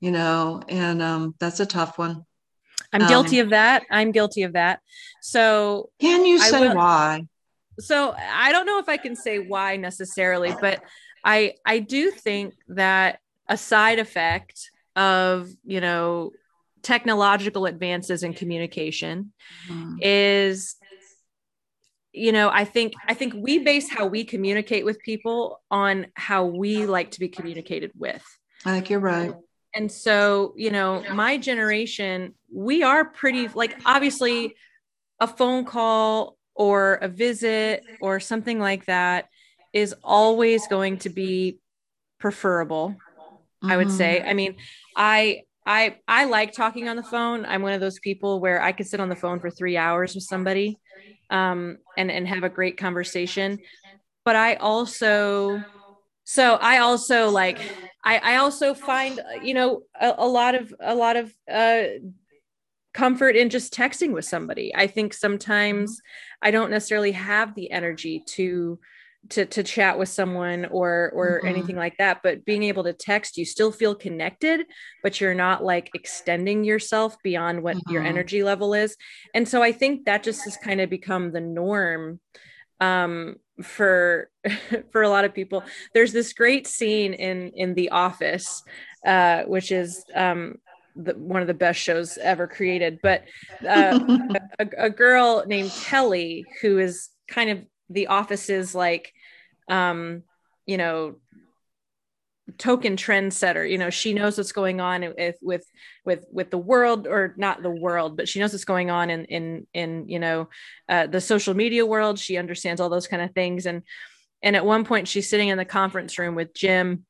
You 0.00 0.12
know, 0.12 0.62
and 0.68 1.02
um 1.02 1.34
that's 1.40 1.58
a 1.58 1.66
tough 1.66 1.98
one. 1.98 2.24
I'm 2.92 3.02
um, 3.02 3.08
guilty 3.08 3.40
of 3.40 3.50
that. 3.50 3.82
I'm 3.90 4.12
guilty 4.12 4.44
of 4.44 4.52
that. 4.52 4.78
So 5.22 5.90
can 5.98 6.24
you 6.24 6.38
say 6.38 6.68
will, 6.68 6.76
why? 6.76 7.26
So 7.80 8.14
I 8.16 8.52
don't 8.52 8.66
know 8.66 8.78
if 8.78 8.88
I 8.88 8.96
can 8.96 9.16
say 9.16 9.40
why 9.40 9.76
necessarily, 9.76 10.54
but 10.60 10.80
I 11.24 11.54
I 11.66 11.80
do 11.80 12.12
think 12.12 12.54
that 12.68 13.18
a 13.48 13.56
side 13.56 13.98
effect 13.98 14.70
of 14.96 15.48
you 15.64 15.80
know 15.80 16.32
technological 16.82 17.66
advances 17.66 18.22
in 18.22 18.32
communication 18.32 19.32
mm-hmm. 19.68 19.96
is 20.00 20.76
you 22.12 22.32
know 22.32 22.48
i 22.50 22.64
think 22.64 22.92
i 23.06 23.14
think 23.14 23.34
we 23.36 23.58
base 23.58 23.88
how 23.90 24.06
we 24.06 24.24
communicate 24.24 24.84
with 24.84 24.98
people 25.00 25.60
on 25.70 26.06
how 26.14 26.44
we 26.44 26.86
like 26.86 27.10
to 27.12 27.20
be 27.20 27.28
communicated 27.28 27.90
with. 27.96 28.24
I 28.64 28.72
think 28.72 28.90
you're 28.90 29.00
right. 29.00 29.32
And 29.74 29.90
so 29.90 30.54
you 30.56 30.70
know 30.70 31.04
my 31.12 31.38
generation 31.38 32.34
we 32.52 32.82
are 32.82 33.04
pretty 33.04 33.48
like 33.48 33.80
obviously 33.84 34.54
a 35.20 35.26
phone 35.26 35.64
call 35.64 36.36
or 36.54 36.94
a 36.94 37.08
visit 37.08 37.84
or 38.00 38.18
something 38.18 38.58
like 38.58 38.86
that 38.86 39.28
is 39.72 39.94
always 40.02 40.66
going 40.66 40.98
to 40.98 41.08
be 41.08 41.58
preferable 42.18 42.96
mm-hmm. 43.62 43.70
I 43.70 43.76
would 43.76 43.90
say. 43.90 44.18
Mm-hmm. 44.20 44.28
I 44.28 44.34
mean, 44.34 44.56
I 44.96 45.42
I 45.66 45.96
I 46.08 46.24
like 46.24 46.52
talking 46.52 46.88
on 46.88 46.96
the 46.96 47.02
phone. 47.02 47.44
I'm 47.44 47.62
one 47.62 47.74
of 47.74 47.80
those 47.80 47.98
people 47.98 48.40
where 48.40 48.62
I 48.62 48.72
could 48.72 48.86
sit 48.86 49.00
on 49.00 49.08
the 49.08 49.16
phone 49.16 49.38
for 49.38 49.50
three 49.50 49.76
hours 49.76 50.14
with 50.14 50.24
somebody, 50.24 50.78
um, 51.30 51.78
and 51.96 52.10
and 52.10 52.26
have 52.26 52.42
a 52.42 52.48
great 52.48 52.78
conversation. 52.78 53.58
But 54.24 54.36
I 54.36 54.54
also, 54.54 55.62
so 56.24 56.54
I 56.54 56.78
also 56.78 57.30
like, 57.30 57.58
I 58.04 58.18
I 58.18 58.36
also 58.36 58.72
find 58.74 59.20
you 59.42 59.54
know 59.54 59.82
a, 60.00 60.14
a 60.18 60.26
lot 60.26 60.54
of 60.54 60.74
a 60.80 60.94
lot 60.94 61.16
of 61.16 61.34
uh, 61.50 61.82
comfort 62.94 63.36
in 63.36 63.50
just 63.50 63.74
texting 63.74 64.12
with 64.12 64.24
somebody. 64.24 64.74
I 64.74 64.86
think 64.86 65.12
sometimes 65.12 66.00
I 66.40 66.50
don't 66.50 66.70
necessarily 66.70 67.12
have 67.12 67.54
the 67.54 67.70
energy 67.70 68.22
to 68.28 68.78
to 69.30 69.44
to 69.46 69.62
chat 69.62 69.98
with 69.98 70.08
someone 70.08 70.66
or 70.66 71.10
or 71.14 71.38
mm-hmm. 71.38 71.48
anything 71.48 71.76
like 71.76 71.96
that 71.98 72.20
but 72.22 72.44
being 72.44 72.62
able 72.62 72.84
to 72.84 72.92
text 72.92 73.36
you 73.36 73.44
still 73.44 73.72
feel 73.72 73.94
connected 73.94 74.64
but 75.02 75.20
you're 75.20 75.34
not 75.34 75.62
like 75.62 75.90
extending 75.94 76.64
yourself 76.64 77.16
beyond 77.22 77.62
what 77.62 77.76
mm-hmm. 77.76 77.92
your 77.92 78.02
energy 78.02 78.42
level 78.42 78.74
is 78.74 78.96
and 79.34 79.46
so 79.48 79.62
i 79.62 79.72
think 79.72 80.04
that 80.04 80.22
just 80.22 80.44
has 80.44 80.56
kind 80.56 80.80
of 80.80 80.88
become 80.88 81.32
the 81.32 81.40
norm 81.40 82.20
um 82.80 83.36
for 83.62 84.30
for 84.92 85.02
a 85.02 85.08
lot 85.08 85.24
of 85.24 85.34
people 85.34 85.62
there's 85.94 86.12
this 86.12 86.32
great 86.32 86.66
scene 86.66 87.12
in 87.12 87.50
in 87.54 87.74
the 87.74 87.90
office 87.90 88.62
uh 89.06 89.42
which 89.42 89.72
is 89.72 90.04
um 90.14 90.56
the, 90.96 91.12
one 91.14 91.42
of 91.42 91.46
the 91.46 91.54
best 91.54 91.78
shows 91.78 92.18
ever 92.18 92.46
created 92.46 92.98
but 93.02 93.24
uh, 93.68 93.98
a, 94.58 94.66
a 94.78 94.90
girl 94.90 95.44
named 95.46 95.70
kelly 95.70 96.44
who 96.62 96.78
is 96.78 97.10
kind 97.28 97.50
of 97.50 97.64
the 97.90 98.08
office's 98.08 98.74
like 98.74 99.12
um 99.68 100.22
you 100.66 100.76
know 100.76 101.16
token 102.56 102.96
trendsetter. 102.96 103.70
You 103.70 103.78
know 103.78 103.90
she 103.90 104.14
knows 104.14 104.38
what's 104.38 104.52
going 104.52 104.80
on 104.80 105.02
with 105.16 105.36
with 105.42 105.64
with 106.04 106.24
with 106.32 106.50
the 106.50 106.58
world 106.58 107.06
or 107.06 107.34
not 107.36 107.62
the 107.62 107.70
world 107.70 108.16
but 108.16 108.28
she 108.28 108.40
knows 108.40 108.52
what's 108.52 108.64
going 108.64 108.90
on 108.90 109.10
in 109.10 109.24
in 109.26 109.66
in 109.74 110.08
you 110.08 110.18
know 110.18 110.48
uh, 110.88 111.06
the 111.06 111.20
social 111.20 111.54
media 111.54 111.84
world. 111.84 112.18
She 112.18 112.36
understands 112.36 112.80
all 112.80 112.88
those 112.88 113.08
kind 113.08 113.22
of 113.22 113.32
things. 113.32 113.66
And 113.66 113.82
and 114.42 114.56
at 114.56 114.64
one 114.64 114.84
point 114.84 115.08
she's 115.08 115.28
sitting 115.28 115.48
in 115.48 115.58
the 115.58 115.64
conference 115.64 116.18
room 116.18 116.34
with 116.34 116.54
jim 116.54 117.04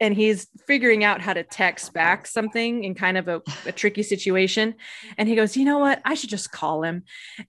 and 0.00 0.14
he's 0.14 0.48
figuring 0.66 1.04
out 1.04 1.20
how 1.20 1.32
to 1.32 1.42
text 1.42 1.92
back 1.92 2.26
something 2.26 2.84
in 2.84 2.94
kind 2.94 3.16
of 3.16 3.28
a, 3.28 3.42
a, 3.66 3.72
tricky 3.72 4.02
situation. 4.02 4.74
And 5.16 5.28
he 5.28 5.36
goes, 5.36 5.56
You 5.56 5.64
know 5.64 5.78
what? 5.78 6.02
I 6.04 6.14
should 6.14 6.30
just 6.30 6.50
call 6.50 6.82
him. 6.82 7.04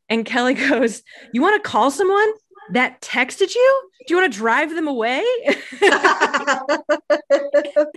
And 0.09 0.25
Kelly 0.25 0.53
goes, 0.69 1.01
You 1.33 1.41
want 1.41 1.61
to 1.61 1.69
call 1.69 1.91
someone? 1.91 2.31
that 2.71 3.01
texted 3.01 3.53
you? 3.53 3.89
Do 4.07 4.13
you 4.13 4.19
want 4.19 4.31
to 4.31 4.37
drive 4.37 4.69
them 4.71 4.87
away? 4.87 5.23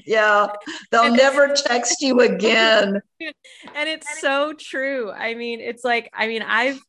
yeah, 0.07 0.49
they'll 0.91 1.15
never 1.15 1.55
text 1.55 2.01
you 2.01 2.21
again. 2.21 3.01
And 3.21 3.89
it's 3.89 4.21
so 4.21 4.53
true. 4.53 5.11
I 5.11 5.35
mean, 5.35 5.61
it's 5.61 5.85
like, 5.85 6.11
I 6.15 6.27
mean, 6.29 6.43
I've 6.43 6.81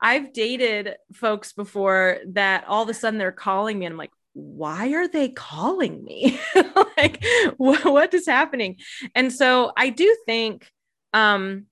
I've 0.00 0.32
dated 0.32 0.94
folks 1.14 1.52
before 1.52 2.18
that 2.28 2.64
all 2.68 2.84
of 2.84 2.88
a 2.88 2.94
sudden 2.94 3.18
they're 3.18 3.32
calling 3.32 3.78
me 3.78 3.86
and 3.86 3.94
I'm 3.94 3.98
like, 3.98 4.12
why 4.38 4.92
are 4.92 5.08
they 5.08 5.28
calling 5.28 6.04
me? 6.04 6.38
like, 6.96 7.24
what, 7.56 7.84
what 7.84 8.14
is 8.14 8.26
happening? 8.26 8.76
And 9.14 9.32
so 9.32 9.72
I 9.76 9.90
do 9.90 10.16
think 10.26 10.70
um 11.14 11.66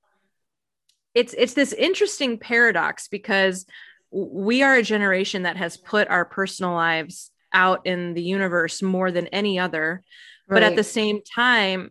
it's 1.15 1.35
it's 1.37 1.55
this 1.55 1.73
interesting 1.73 2.39
paradox 2.39 3.07
because 3.09 3.67
we 4.11 4.63
are 4.63 4.75
a 4.75 4.83
generation 4.83 5.43
that 5.43 5.57
has 5.57 5.77
put 5.77 6.09
our 6.09 6.25
personal 6.25 6.73
lives 6.73 7.31
out 7.53 7.87
in 7.87 8.15
the 8.15 8.23
universe 8.23 8.83
more 8.83 9.11
than 9.13 9.27
any 9.29 9.59
other. 9.59 10.03
Right. 10.49 10.57
But 10.57 10.63
at 10.63 10.77
the 10.77 10.85
same 10.85 11.21
time, 11.23 11.91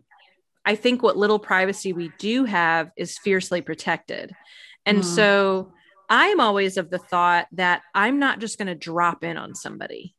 I 0.64 0.74
think 0.74 1.02
what 1.02 1.16
little 1.16 1.38
privacy 1.38 1.92
we 1.92 2.10
do 2.18 2.44
have 2.44 2.90
is 2.96 3.18
fiercely 3.18 3.62
protected. 3.62 4.34
And 4.84 4.98
mm. 4.98 5.04
so 5.04 5.72
I'm 6.08 6.40
always 6.40 6.76
of 6.76 6.90
the 6.90 6.98
thought 6.98 7.46
that 7.52 7.82
I'm 7.94 8.18
not 8.18 8.40
just 8.40 8.58
going 8.58 8.68
to 8.68 8.74
drop 8.74 9.24
in 9.24 9.36
on 9.36 9.54
somebody. 9.54 10.15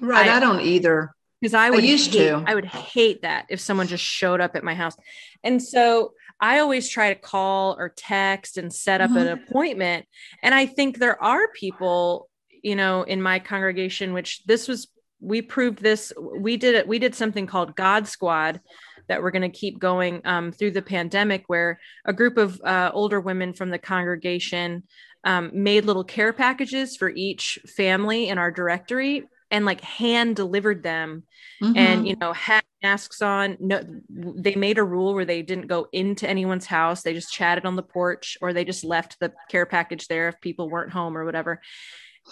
Right. 0.00 0.28
I, 0.28 0.36
I 0.36 0.40
don't 0.40 0.60
either. 0.60 1.14
Because 1.40 1.54
I 1.54 1.70
would 1.70 1.84
I 1.84 1.86
used 1.86 2.12
hate, 2.12 2.28
to. 2.28 2.44
I 2.46 2.54
would 2.54 2.64
hate 2.64 3.22
that 3.22 3.46
if 3.48 3.60
someone 3.60 3.86
just 3.86 4.02
showed 4.02 4.40
up 4.40 4.56
at 4.56 4.64
my 4.64 4.74
house. 4.74 4.96
And 5.44 5.62
so 5.62 6.14
I 6.40 6.58
always 6.58 6.88
try 6.88 7.12
to 7.12 7.20
call 7.20 7.76
or 7.78 7.92
text 7.96 8.58
and 8.58 8.72
set 8.72 9.00
up 9.00 9.10
mm-hmm. 9.10 9.18
an 9.18 9.28
appointment. 9.28 10.06
And 10.42 10.54
I 10.54 10.66
think 10.66 10.98
there 10.98 11.22
are 11.22 11.48
people, 11.52 12.28
you 12.62 12.74
know, 12.74 13.02
in 13.02 13.22
my 13.22 13.38
congregation, 13.38 14.14
which 14.14 14.42
this 14.46 14.66
was, 14.66 14.88
we 15.20 15.42
proved 15.42 15.80
this, 15.80 16.12
we 16.18 16.56
did 16.56 16.74
it, 16.74 16.88
we 16.88 16.98
did 16.98 17.14
something 17.14 17.46
called 17.46 17.76
God 17.76 18.08
Squad 18.08 18.60
that 19.08 19.22
we're 19.22 19.30
going 19.30 19.42
to 19.42 19.58
keep 19.58 19.78
going 19.78 20.20
um, 20.24 20.52
through 20.52 20.72
the 20.72 20.82
pandemic, 20.82 21.44
where 21.46 21.80
a 22.04 22.12
group 22.12 22.36
of 22.36 22.60
uh, 22.62 22.90
older 22.92 23.20
women 23.20 23.52
from 23.52 23.70
the 23.70 23.78
congregation 23.78 24.82
um, 25.24 25.50
made 25.54 25.84
little 25.84 26.04
care 26.04 26.32
packages 26.32 26.96
for 26.96 27.08
each 27.08 27.58
family 27.76 28.28
in 28.28 28.38
our 28.38 28.50
directory 28.50 29.24
and 29.50 29.64
like 29.64 29.80
hand 29.80 30.36
delivered 30.36 30.82
them 30.82 31.24
mm-hmm. 31.62 31.76
and 31.76 32.06
you 32.06 32.16
know 32.16 32.32
had 32.32 32.62
masks 32.82 33.22
on. 33.22 33.56
No 33.60 33.82
they 34.08 34.54
made 34.54 34.78
a 34.78 34.84
rule 34.84 35.14
where 35.14 35.24
they 35.24 35.42
didn't 35.42 35.66
go 35.66 35.88
into 35.92 36.28
anyone's 36.28 36.66
house. 36.66 37.02
They 37.02 37.14
just 37.14 37.32
chatted 37.32 37.64
on 37.64 37.76
the 37.76 37.82
porch 37.82 38.36
or 38.40 38.52
they 38.52 38.64
just 38.64 38.84
left 38.84 39.18
the 39.20 39.32
care 39.50 39.66
package 39.66 40.08
there 40.08 40.28
if 40.28 40.40
people 40.40 40.68
weren't 40.68 40.92
home 40.92 41.16
or 41.16 41.24
whatever. 41.24 41.60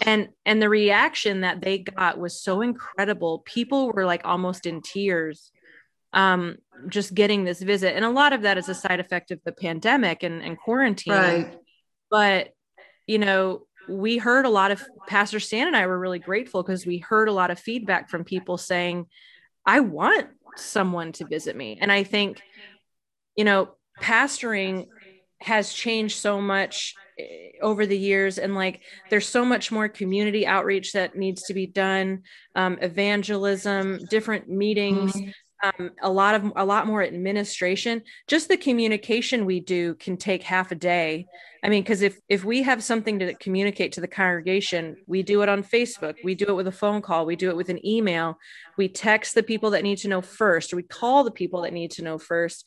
And 0.05 0.29
and 0.45 0.61
the 0.61 0.69
reaction 0.69 1.41
that 1.41 1.63
they 1.63 1.79
got 1.79 2.19
was 2.19 2.41
so 2.41 2.61
incredible. 2.61 3.41
People 3.41 3.93
were 3.93 4.05
like 4.05 4.23
almost 4.25 4.67
in 4.67 4.83
tears 4.83 5.51
um 6.13 6.57
just 6.89 7.15
getting 7.15 7.45
this 7.45 7.63
visit. 7.63 7.97
And 7.97 8.05
a 8.05 8.11
lot 8.11 8.33
of 8.33 8.43
that 8.43 8.59
is 8.59 8.69
a 8.69 8.75
side 8.75 9.01
effect 9.01 9.31
of 9.31 9.41
the 9.45 9.53
pandemic 9.53 10.23
and, 10.23 10.43
and 10.43 10.59
quarantine. 10.59 11.13
Right. 11.13 11.59
but 12.11 12.51
you 13.07 13.19
know 13.19 13.66
we 13.89 14.19
heard 14.19 14.47
a 14.47 14.51
lot 14.51 14.71
of 14.71 14.83
pastor 15.07 15.41
stan 15.41 15.67
and 15.67 15.77
i 15.77 15.87
were 15.87 15.99
really 15.99 16.19
grateful 16.19 16.63
because 16.63 16.87
we 16.87 16.99
heard 16.99 17.29
a 17.29 17.33
lot 17.33 17.51
of 17.51 17.59
feedback 17.59 18.09
from 18.09 18.25
people 18.25 18.59
saying 18.59 19.07
i 19.65 19.81
want 19.81 20.29
someone 20.57 21.13
to 21.13 21.27
visit 21.27 21.55
me. 21.57 21.79
And 21.81 21.93
i 21.93 22.03
think 22.03 22.43
you 23.37 23.45
know 23.45 23.71
pastoring 24.01 24.87
has 25.41 25.73
changed 25.73 26.19
so 26.19 26.41
much 26.41 26.95
eh, 27.19 27.51
over 27.61 27.85
the 27.87 27.99
years 27.99 28.39
and 28.39 28.55
like 28.55 28.81
there's 29.11 29.29
so 29.29 29.45
much 29.45 29.71
more 29.71 29.89
community 29.89 30.47
outreach 30.47 30.93
that 30.93 31.17
needs 31.17 31.43
to 31.45 31.55
be 31.55 31.67
done 31.67 32.23
um, 32.55 32.79
evangelism 32.81 33.99
different 34.09 34.49
meetings 34.49 35.15
mm-hmm 35.15 35.31
um, 35.63 35.91
a 36.03 36.11
lot 36.11 36.35
of 36.35 36.53
a 36.57 36.65
lot 36.65 36.87
more 36.87 37.03
administration. 37.03 38.03
Just 38.27 38.49
the 38.49 38.57
communication 38.57 39.47
we 39.47 39.61
do 39.61 39.95
can 39.95 40.17
take 40.17 40.43
half 40.43 40.71
a 40.73 40.75
day. 40.75 41.27
I 41.65 41.69
mean 41.69 41.83
because 41.83 42.03
if 42.03 42.19
if 42.29 42.45
we 42.45 42.63
have 42.63 42.83
something 42.83 43.19
to 43.19 43.35
communicate 43.35 43.93
to 43.93 44.01
the 44.01 44.09
congregation 44.09 44.97
we 45.07 45.23
do 45.23 45.43
it 45.43 45.49
on 45.49 45.65
facebook 45.65 46.15
we 46.23 46.35
do 46.35 46.47
it 46.47 46.55
with 46.55 46.69
a 46.69 46.73
phone 46.73 47.03
call 47.03 47.27
we 47.27 47.35
do 47.35 47.49
it 47.51 47.57
with 47.57 47.71
an 47.71 47.85
email 47.85 48.39
we 48.79 48.89
text 48.89 49.35
the 49.35 49.43
people 49.43 49.71
that 49.71 49.83
need 49.83 49.99
to 49.99 50.09
know 50.09 50.21
first 50.21 50.73
we 50.75 50.83
call 50.83 51.25
the 51.25 51.31
people 51.31 51.63
that 51.63 51.73
need 51.73 51.91
to 51.93 52.03
know 52.03 52.19
first. 52.19 52.67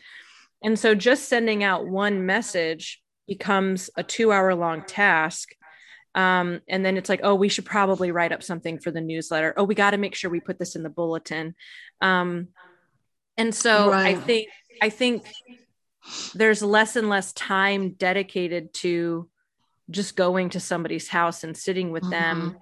And 0.61 0.77
so 0.77 0.93
just 0.93 1.29
sending 1.29 1.63
out 1.63 1.87
one 1.87 2.25
message 2.25 3.01
becomes 3.27 3.89
a 3.95 4.03
two 4.03 4.31
hour 4.33 4.53
long 4.55 4.83
task. 4.83 5.49
Um, 6.15 6.59
and 6.67 6.83
then 6.83 6.97
it's 6.97 7.07
like 7.07 7.21
oh 7.23 7.35
we 7.35 7.49
should 7.49 7.65
probably 7.65 8.11
write 8.11 8.31
up 8.31 8.43
something 8.43 8.79
for 8.79 8.91
the 8.91 9.01
newsletter. 9.01 9.53
Oh 9.55 9.63
we 9.63 9.75
got 9.75 9.91
to 9.91 9.97
make 9.97 10.15
sure 10.15 10.29
we 10.29 10.41
put 10.41 10.59
this 10.59 10.75
in 10.75 10.83
the 10.83 10.89
bulletin. 10.89 11.55
Um, 12.01 12.49
and 13.39 13.55
so 13.55 13.89
right. 13.89 14.17
I 14.17 14.19
think 14.19 14.47
I 14.81 14.89
think 14.89 15.25
there's 16.35 16.61
less 16.61 16.95
and 16.95 17.09
less 17.09 17.33
time 17.33 17.91
dedicated 17.91 18.73
to 18.73 19.29
just 19.89 20.15
going 20.15 20.49
to 20.49 20.59
somebody's 20.59 21.07
house 21.07 21.43
and 21.43 21.55
sitting 21.55 21.91
with 21.91 22.03
mm-hmm. 22.03 22.11
them, 22.11 22.57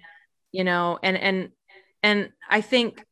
you 0.52 0.64
know, 0.64 1.00
and 1.02 1.18
and 1.18 1.50
and 2.04 2.32
I 2.50 2.62
think 2.62 3.04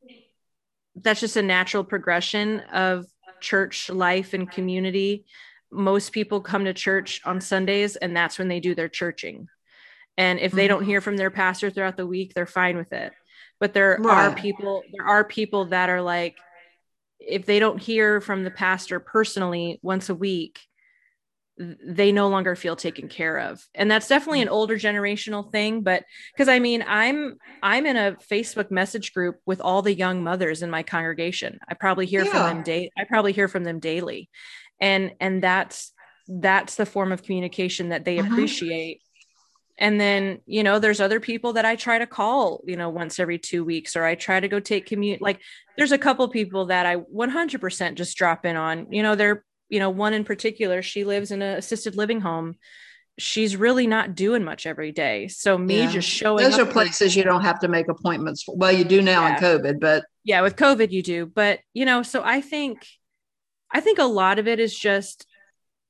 that's 0.95 1.19
just 1.19 1.35
a 1.35 1.41
natural 1.41 1.83
progression 1.83 2.61
of 2.71 3.05
church 3.41 3.89
life 3.89 4.33
and 4.33 4.49
community. 4.49 5.25
Most 5.71 6.11
people 6.11 6.41
come 6.41 6.65
to 6.65 6.73
church 6.73 7.21
on 7.25 7.41
Sundays 7.41 7.95
and 7.95 8.15
that's 8.15 8.39
when 8.39 8.47
they 8.47 8.59
do 8.59 8.75
their 8.75 8.87
churching. 8.87 9.47
And 10.17 10.39
if 10.39 10.53
they 10.53 10.67
don't 10.67 10.81
mm-hmm. 10.81 10.89
hear 10.89 11.01
from 11.01 11.17
their 11.17 11.31
pastor 11.31 11.69
throughout 11.69 11.97
the 11.97 12.07
week, 12.07 12.33
they're 12.33 12.45
fine 12.45 12.77
with 12.77 12.93
it. 12.93 13.11
But 13.59 13.73
there 13.73 13.97
right. 13.99 14.29
are 14.29 14.35
people 14.35 14.83
there 14.93 15.05
are 15.05 15.23
people 15.23 15.65
that 15.65 15.89
are 15.89 16.01
like 16.01 16.37
if 17.19 17.45
they 17.45 17.59
don't 17.59 17.81
hear 17.81 18.21
from 18.21 18.43
the 18.43 18.51
pastor 18.51 18.99
personally 18.99 19.79
once 19.81 20.09
a 20.09 20.15
week 20.15 20.59
they 21.57 22.11
no 22.11 22.27
longer 22.27 22.53
feel 22.53 22.75
taken 22.75 23.07
care 23.07 23.37
of 23.37 23.65
and 23.73 23.89
that's 23.89 24.09
definitely 24.09 24.41
an 24.41 24.49
older 24.49 24.75
generational 24.75 25.49
thing 25.53 25.81
but 25.81 26.03
because 26.33 26.49
i 26.49 26.59
mean 26.59 26.83
i'm 26.85 27.37
i'm 27.63 27.85
in 27.85 27.95
a 27.95 28.17
facebook 28.29 28.69
message 28.71 29.13
group 29.13 29.37
with 29.45 29.61
all 29.61 29.81
the 29.81 29.93
young 29.93 30.21
mothers 30.21 30.61
in 30.61 30.69
my 30.69 30.83
congregation 30.83 31.57
i 31.69 31.73
probably 31.73 32.05
hear 32.05 32.25
yeah. 32.25 32.31
from 32.31 32.55
them 32.55 32.63
day 32.63 32.91
i 32.97 33.05
probably 33.05 33.31
hear 33.31 33.47
from 33.47 33.63
them 33.63 33.79
daily 33.79 34.29
and 34.81 35.13
and 35.21 35.41
that's 35.41 35.93
that's 36.27 36.75
the 36.75 36.85
form 36.85 37.11
of 37.13 37.23
communication 37.23 37.89
that 37.89 38.03
they 38.03 38.19
uh-huh. 38.19 38.35
And 39.77 39.99
then 39.99 40.39
you 40.45 40.63
know 40.63 40.79
there's 40.79 41.01
other 41.01 41.19
people 41.19 41.53
that 41.53 41.65
i 41.65 41.75
try 41.75 41.99
to 41.99 42.07
call 42.07 42.61
you 42.65 42.77
know 42.77 42.89
once 42.89 43.19
every 43.19 43.37
two 43.37 43.63
weeks 43.63 43.95
or 43.95 44.03
i 44.05 44.15
try 44.15 44.39
to 44.39 44.47
go 44.47 44.59
take 44.59 44.85
commute 44.85 45.21
like 45.21 45.41
there's 45.77 45.91
a 45.91 45.97
couple 45.97 46.27
people 46.29 46.67
that 46.67 46.85
i 46.85 46.95
100% 46.95 47.95
just 47.95 48.15
drop 48.17 48.45
in 48.45 48.55
on 48.55 48.91
you 48.91 49.03
know 49.03 49.15
they're 49.15 49.43
you 49.69 49.79
know, 49.79 49.89
one 49.89 50.13
in 50.13 50.23
particular, 50.23 50.81
she 50.81 51.03
lives 51.03 51.31
in 51.31 51.41
an 51.41 51.57
assisted 51.57 51.95
living 51.95 52.21
home. 52.21 52.55
She's 53.17 53.57
really 53.57 53.87
not 53.87 54.13
doing 54.13 54.43
much 54.43 54.67
every 54.67 54.91
day. 54.91 55.27
So 55.27 55.57
me 55.57 55.79
Yeah. 55.81 55.89
just 55.89 56.07
showing 56.07 56.43
Those 56.43 56.59
up 56.59 56.67
are 56.67 56.71
places 56.71 57.15
you 57.15 57.23
don't 57.23 57.41
have 57.41 57.59
to 57.61 57.67
make 57.67 57.87
appointments 57.87 58.43
for. 58.43 58.55
Well, 58.55 58.71
you 58.71 58.83
do 58.83 59.01
now 59.01 59.25
Yeah. 59.25 59.37
in 59.37 59.43
COVID, 59.43 59.79
but 59.79 60.05
yeah 60.23 60.41
with 60.41 60.55
covid 60.55 60.91
you 60.91 61.03
do 61.03 61.27
but 61.27 61.59
you 61.73 61.85
know 61.85 62.01
so 62.01 62.23
i 62.23 62.41
think 62.41 62.87
i 63.71 63.79
think 63.79 63.99
a 63.99 64.03
lot 64.03 64.39
of 64.39 64.47
it 64.47 64.59
is 64.59 64.75
just 64.77 65.27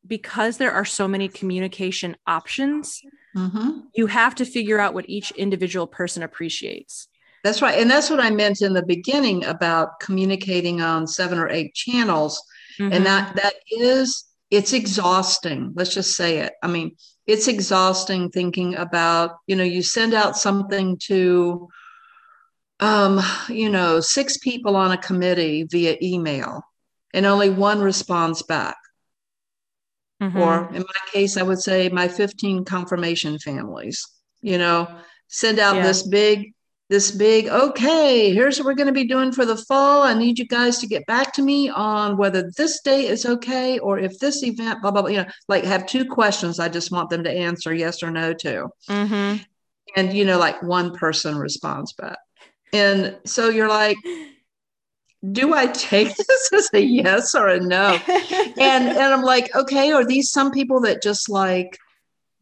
because 0.06 0.58
there 0.58 0.74
are 0.74 0.84
so 0.84 1.08
many 1.08 1.30
communication 1.30 2.18
options 2.28 3.02
Mhm. 3.36 3.84
you 3.94 4.08
have 4.08 4.36
to 4.36 4.46
figure 4.46 4.80
out 4.80 4.94
what 4.94 5.10
each 5.10 5.32
individual 5.32 5.88
person 5.88 6.24
appreciates 6.24 7.08
that's 7.44 7.62
right. 7.62 7.78
And 7.80 7.92
that's 7.92 8.10
what 8.10 8.20
I 8.20 8.32
meant 8.32 8.64
in 8.64 8.74
the 8.74 8.82
beginning 8.82 9.46
about 9.46 10.00
communicating 10.00 10.82
on 10.82 11.06
seven 11.06 11.38
or 11.38 11.48
eight 11.48 11.76
channels. 11.76 12.42
Mhm. 12.80 12.92
and 12.94 13.06
that 13.06 13.36
that 13.36 13.54
is 13.70 14.26
it's 14.52 14.74
exhausting 14.74 15.72
let's 15.76 15.94
just 15.94 16.16
say 16.16 16.40
it 16.40 16.54
i 16.64 16.68
mean 16.68 16.92
it's 17.28 17.48
exhausting 17.48 18.30
thinking 18.30 18.76
about 18.76 19.32
you 19.48 19.56
know 19.56 19.64
you 19.64 19.82
send 19.82 20.14
out 20.14 20.38
something 20.38 20.98
to 21.08 21.68
um 22.80 23.22
you 23.50 23.70
know 23.70 24.00
six 24.02 24.38
people 24.38 24.76
on 24.76 24.92
a 24.92 24.98
committee 24.98 25.64
via 25.64 25.96
email 26.02 26.62
and 27.14 27.26
only 27.26 27.50
one 27.50 27.80
responds 27.80 28.42
back 28.44 28.76
Mhm. 30.22 30.36
or 30.36 30.74
in 30.74 30.82
my 30.82 31.02
case 31.12 31.36
i 31.38 31.44
would 31.44 31.60
say 31.62 31.90
my 31.90 32.08
15 32.08 32.64
confirmation 32.66 33.38
families 33.40 34.06
you 34.42 34.58
know 34.58 34.88
send 35.28 35.60
out 35.60 35.76
Yeah. 35.76 35.84
this 35.84 36.04
big 36.08 36.54
this 36.90 37.12
big 37.12 37.48
okay 37.50 38.32
here's 38.34 38.58
what 38.58 38.66
we're 38.68 38.76
going 38.76 38.88
to 38.88 38.94
be 38.94 39.08
doing 39.08 39.32
for 39.32 39.44
the 39.46 39.58
fall 39.58 40.04
i 40.04 40.14
need 40.14 40.38
you 40.40 40.46
guys 40.48 40.78
to 40.80 40.88
get 40.88 41.06
back 41.08 41.34
to 41.34 41.42
me 41.42 41.68
on 41.70 42.16
whether 42.16 42.50
this 42.56 42.80
date 42.82 43.10
is 43.10 43.26
okay 43.26 43.80
or 43.80 43.98
if 44.00 44.18
this 44.20 44.44
event 44.44 44.82
blah 44.82 44.92
blah 44.92 45.02
blah 45.02 45.10
you 45.10 45.18
know 45.18 45.28
like 45.50 45.64
have 45.66 45.86
two 45.88 46.06
questions 46.06 46.60
i 46.60 46.70
just 46.70 46.92
want 46.92 47.10
them 47.10 47.24
to 47.24 47.32
answer 47.32 47.74
yes 47.74 48.02
or 48.04 48.12
no 48.12 48.34
to 48.34 48.70
Mhm. 48.88 49.44
and 49.98 50.14
you 50.14 50.24
know 50.26 50.38
like 50.38 50.62
one 50.64 50.94
person 50.94 51.36
responds 51.38 51.92
back 51.94 52.20
and 52.72 53.18
so 53.26 53.50
you're 53.50 53.68
like 53.70 53.98
do 55.32 55.54
i 55.54 55.66
take 55.68 56.16
this 56.18 56.50
as 56.54 56.70
a 56.74 56.80
yes 56.82 57.34
or 57.36 57.48
a 57.48 57.60
no 57.60 58.00
and 58.08 58.88
and 58.88 59.14
I'm 59.14 59.24
like, 59.24 59.54
okay, 59.56 59.92
are 59.92 60.06
these 60.06 60.32
some 60.32 60.52
people 60.52 60.82
that 60.82 61.02
just 61.02 61.30
like 61.30 61.78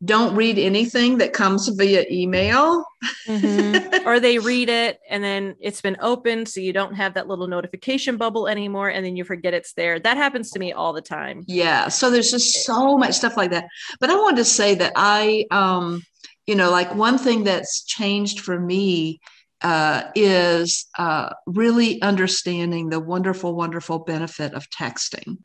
don't 0.04 0.36
read 0.36 0.60
anything 0.60 1.20
that 1.20 1.32
comes 1.32 1.68
via 1.70 2.06
email? 2.12 2.84
Mhm. 3.28 4.06
or 4.06 4.20
they 4.26 4.38
read 4.40 4.70
it 4.70 5.00
and 5.10 5.24
then 5.24 5.56
it's 5.60 5.82
been 5.82 5.98
opened 6.02 6.48
so 6.50 6.60
you 6.60 6.74
don't 6.74 6.94
have 6.96 7.14
that 7.14 7.28
little 7.28 7.48
notification 7.48 8.18
bubble 8.18 8.48
anymore 8.48 8.90
and 8.90 9.06
then 9.06 9.16
you 9.16 9.24
forget 9.24 9.54
it's 9.54 9.74
there 9.74 10.00
that 10.00 10.18
happens 10.18 10.52
to 10.52 10.60
me 10.60 10.74
all 10.74 10.94
the 10.94 11.02
time 11.02 11.44
Yeah. 11.48 11.88
So 11.90 12.10
there's 12.10 12.32
just 12.32 12.64
so 12.66 12.98
much 12.98 13.14
stuff 13.16 13.38
like 13.38 13.52
that. 13.52 13.66
But 14.00 14.10
I 14.10 14.16
wanted 14.16 14.38
to 14.38 14.46
say 14.46 14.76
that 14.76 14.94
I, 14.96 15.46
um, 15.52 16.02
you 16.48 16.56
know, 16.56 16.70
like 16.72 16.94
one 16.96 17.18
thing 17.18 17.44
that's 17.46 17.84
changed 17.86 18.42
for 18.42 18.60
me 18.60 19.20
uh, 19.64 20.04
is 20.14 20.86
uh, 20.98 21.30
really 21.48 22.02
understanding 22.02 22.90
the 22.90 23.00
wonderful, 23.00 23.56
wonderful 23.56 24.00
benefit 24.00 24.54
of 24.54 24.70
texting. 24.70 25.38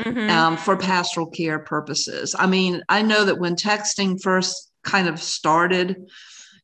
Mhm. 0.00 0.28
um, 0.28 0.56
for 0.56 0.76
pastoral 0.76 1.28
care 1.28 1.60
purposes. 1.60 2.34
I 2.36 2.48
mean, 2.48 2.82
I 2.88 3.02
know 3.02 3.24
that 3.26 3.38
when 3.38 3.54
texting 3.54 4.20
first 4.20 4.72
kind 4.82 5.06
of 5.06 5.22
started 5.22 5.96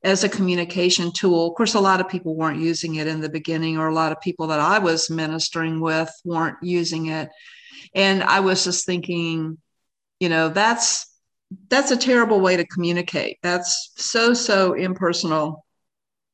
as 0.03 0.25
a 0.25 0.29
communication 0.29 1.13
tool, 1.13 1.47
of 1.47 1.55
course, 1.55 1.75
a 1.75 1.81
lot 1.81 2.01
of 2.01 2.09
people 2.09 2.35
weren't 2.35 2.61
using 2.61 2.97
it 2.97 3.07
in 3.07 3.21
the 3.21 3.29
beginning, 3.29 3.79
or 3.79 3.87
a 3.87 3.95
lot 3.95 4.11
of 4.11 4.21
people 4.21 4.49
that 4.49 4.59
I 4.59 4.81
was 4.81 5.11
ministering 5.11 5.81
with 5.81 6.11
weren't 6.25 6.57
using 6.61 7.07
it. 7.07 7.29
And 7.95 8.25
I 8.25 8.41
was 8.41 8.65
just 8.65 8.85
thinking, 8.85 9.59
you 10.19 10.29
know, 10.29 10.49
that's 10.49 11.07
that's 11.69 11.91
a 11.91 11.97
terrible 11.97 12.41
way 12.41 12.57
to 12.57 12.67
communicate. 12.67 13.39
That's 13.43 13.93
so 13.97 14.35
so 14.35 14.73
impersonal. 14.73 15.65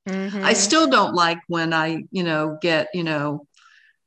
Mhm. 0.07 0.45
I 0.45 0.53
still 0.53 0.89
don't 0.89 1.15
like 1.15 1.39
when 1.49 1.73
I, 1.73 2.05
you 2.11 2.23
know, 2.23 2.59
get, 2.61 2.89
you 2.95 3.05
know, 3.05 3.47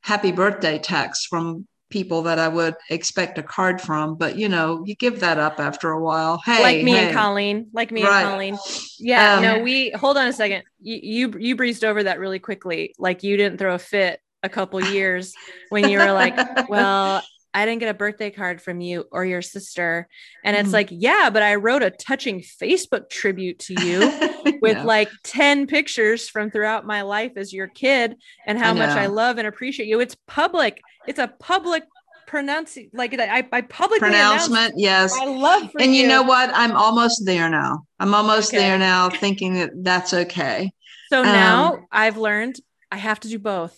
happy 0.02 0.32
birthday 0.32 0.80
texts 0.80 1.26
from 1.26 1.68
people 1.89 2.22
that 2.24 2.39
I 2.39 2.47
would 2.47 2.76
expect 2.89 3.38
a 3.38 3.43
card 3.43 3.82
from, 3.82 4.16
but 4.16 4.38
you 4.38 4.47
know, 4.47 4.84
you 4.86 4.95
give 4.95 5.20
that 5.22 5.38
up 5.39 5.60
after 5.60 5.89
a 5.89 6.02
while. 6.02 6.39
Hey, 6.45 6.62
like 6.62 6.84
me 6.84 6.91
hey. 6.91 7.08
and 7.08 7.16
Colleen, 7.18 7.68
like 7.74 7.91
me 7.91 8.04
Right. 8.04 8.22
and 8.22 8.32
Colleen. 8.32 8.58
Yeah, 9.00 9.36
Um, 9.36 9.43
no, 9.43 9.60
we 9.64 9.89
hold 9.91 10.18
on 10.18 10.28
a 10.28 10.34
second. 10.34 10.64
You, 10.82 11.00
you 11.02 11.39
you 11.39 11.56
breezed 11.56 11.84
over 11.84 12.04
that 12.04 12.20
really 12.20 12.39
quickly. 12.39 12.93
Like 13.00 13.24
you 13.24 13.38
didn't 13.38 13.58
throw 13.58 13.74
a 13.74 13.80
fit 13.80 14.20
a 14.43 14.50
couple 14.50 14.80
years 14.82 15.34
when 15.70 15.89
you 15.89 15.97
were 15.97 16.12
like, 16.12 16.36
"Well, 16.70 17.24
I 17.54 17.66
didn't 17.66 17.80
get 17.80 17.89
a 17.89 17.93
birthday 17.93 18.30
card 18.30 18.62
from 18.62 18.82
you 18.82 19.06
or 19.12 19.26
your 19.26 19.41
sister," 19.41 20.08
and 20.43 20.56
it's 20.56 20.70
Mhm. 20.70 20.74
like, 20.74 20.88
"Yeah, 20.91 21.30
but 21.32 21.43
I 21.43 21.56
wrote 21.56 21.84
a 21.84 21.89
touching 21.89 22.41
Facebook 22.41 23.10
tribute 23.10 23.60
to 23.60 23.74
you." 23.74 24.00
With 24.62 24.84
like 24.84 25.10
10 25.24 25.68
pictures 25.68 26.28
from 26.28 26.52
throughout 26.52 26.86
my 26.86 27.04
life 27.04 27.34
as 27.38 27.54
your 27.54 27.68
kid 27.68 28.16
and 28.45 28.60
how 28.60 28.72
I 28.72 28.74
much 28.74 28.89
I 28.89 29.06
love 29.06 29.38
and 29.38 29.47
appreciate 29.47 29.88
you. 29.88 30.02
It's 30.02 30.18
public. 30.28 30.82
It's 31.08 31.20
a 31.20 31.28
public 31.39 31.84
pronunciation. 32.28 32.91
Like 32.93 33.18
I, 33.18 33.47
I 33.52 33.62
publicly 33.62 34.00
pronouncement, 34.00 34.74
yes. 34.78 35.14
i 35.16 35.26
love 35.26 35.72
for 35.72 35.82
And 35.82 35.95
you 35.95 36.08
know 36.08 36.24
what? 36.24 36.52
I'm 36.54 36.74
almost 36.76 37.26
there 37.26 37.50
now. 37.50 37.86
I'm 38.00 38.14
almost 38.14 38.50
Okay. 38.54 38.58
there 38.60 38.78
now, 38.78 39.10
thinking 39.10 39.54
that 39.56 39.72
that's 39.76 40.14
okay. 40.14 40.72
So 41.10 41.22
Um, 41.22 41.26
now 41.26 41.88
I've 41.91 42.18
learned 42.18 42.60
I 42.91 42.97
have 42.97 43.20
to 43.22 43.28
do 43.30 43.39
both. 43.39 43.78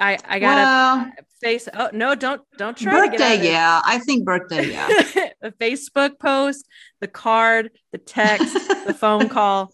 I 0.00 0.18
I 0.28 0.38
gotta 0.38 0.44
well, 0.46 1.12
face. 1.40 1.68
Oh 1.72 1.90
no! 1.92 2.14
Don't 2.14 2.42
don't 2.56 2.76
try 2.76 3.06
to 3.06 3.10
get 3.16 3.20
birthday, 3.20 3.50
yeah. 3.50 3.80
I 3.84 3.98
think 3.98 4.24
birthday, 4.24 4.70
yeah. 4.70 4.86
the 5.40 5.52
Facebook 5.60 6.18
post, 6.18 6.66
the 7.00 7.08
card, 7.08 7.70
the 7.92 7.98
text, 7.98 8.54
the 8.86 8.94
phone 8.94 9.28
call. 9.36 9.72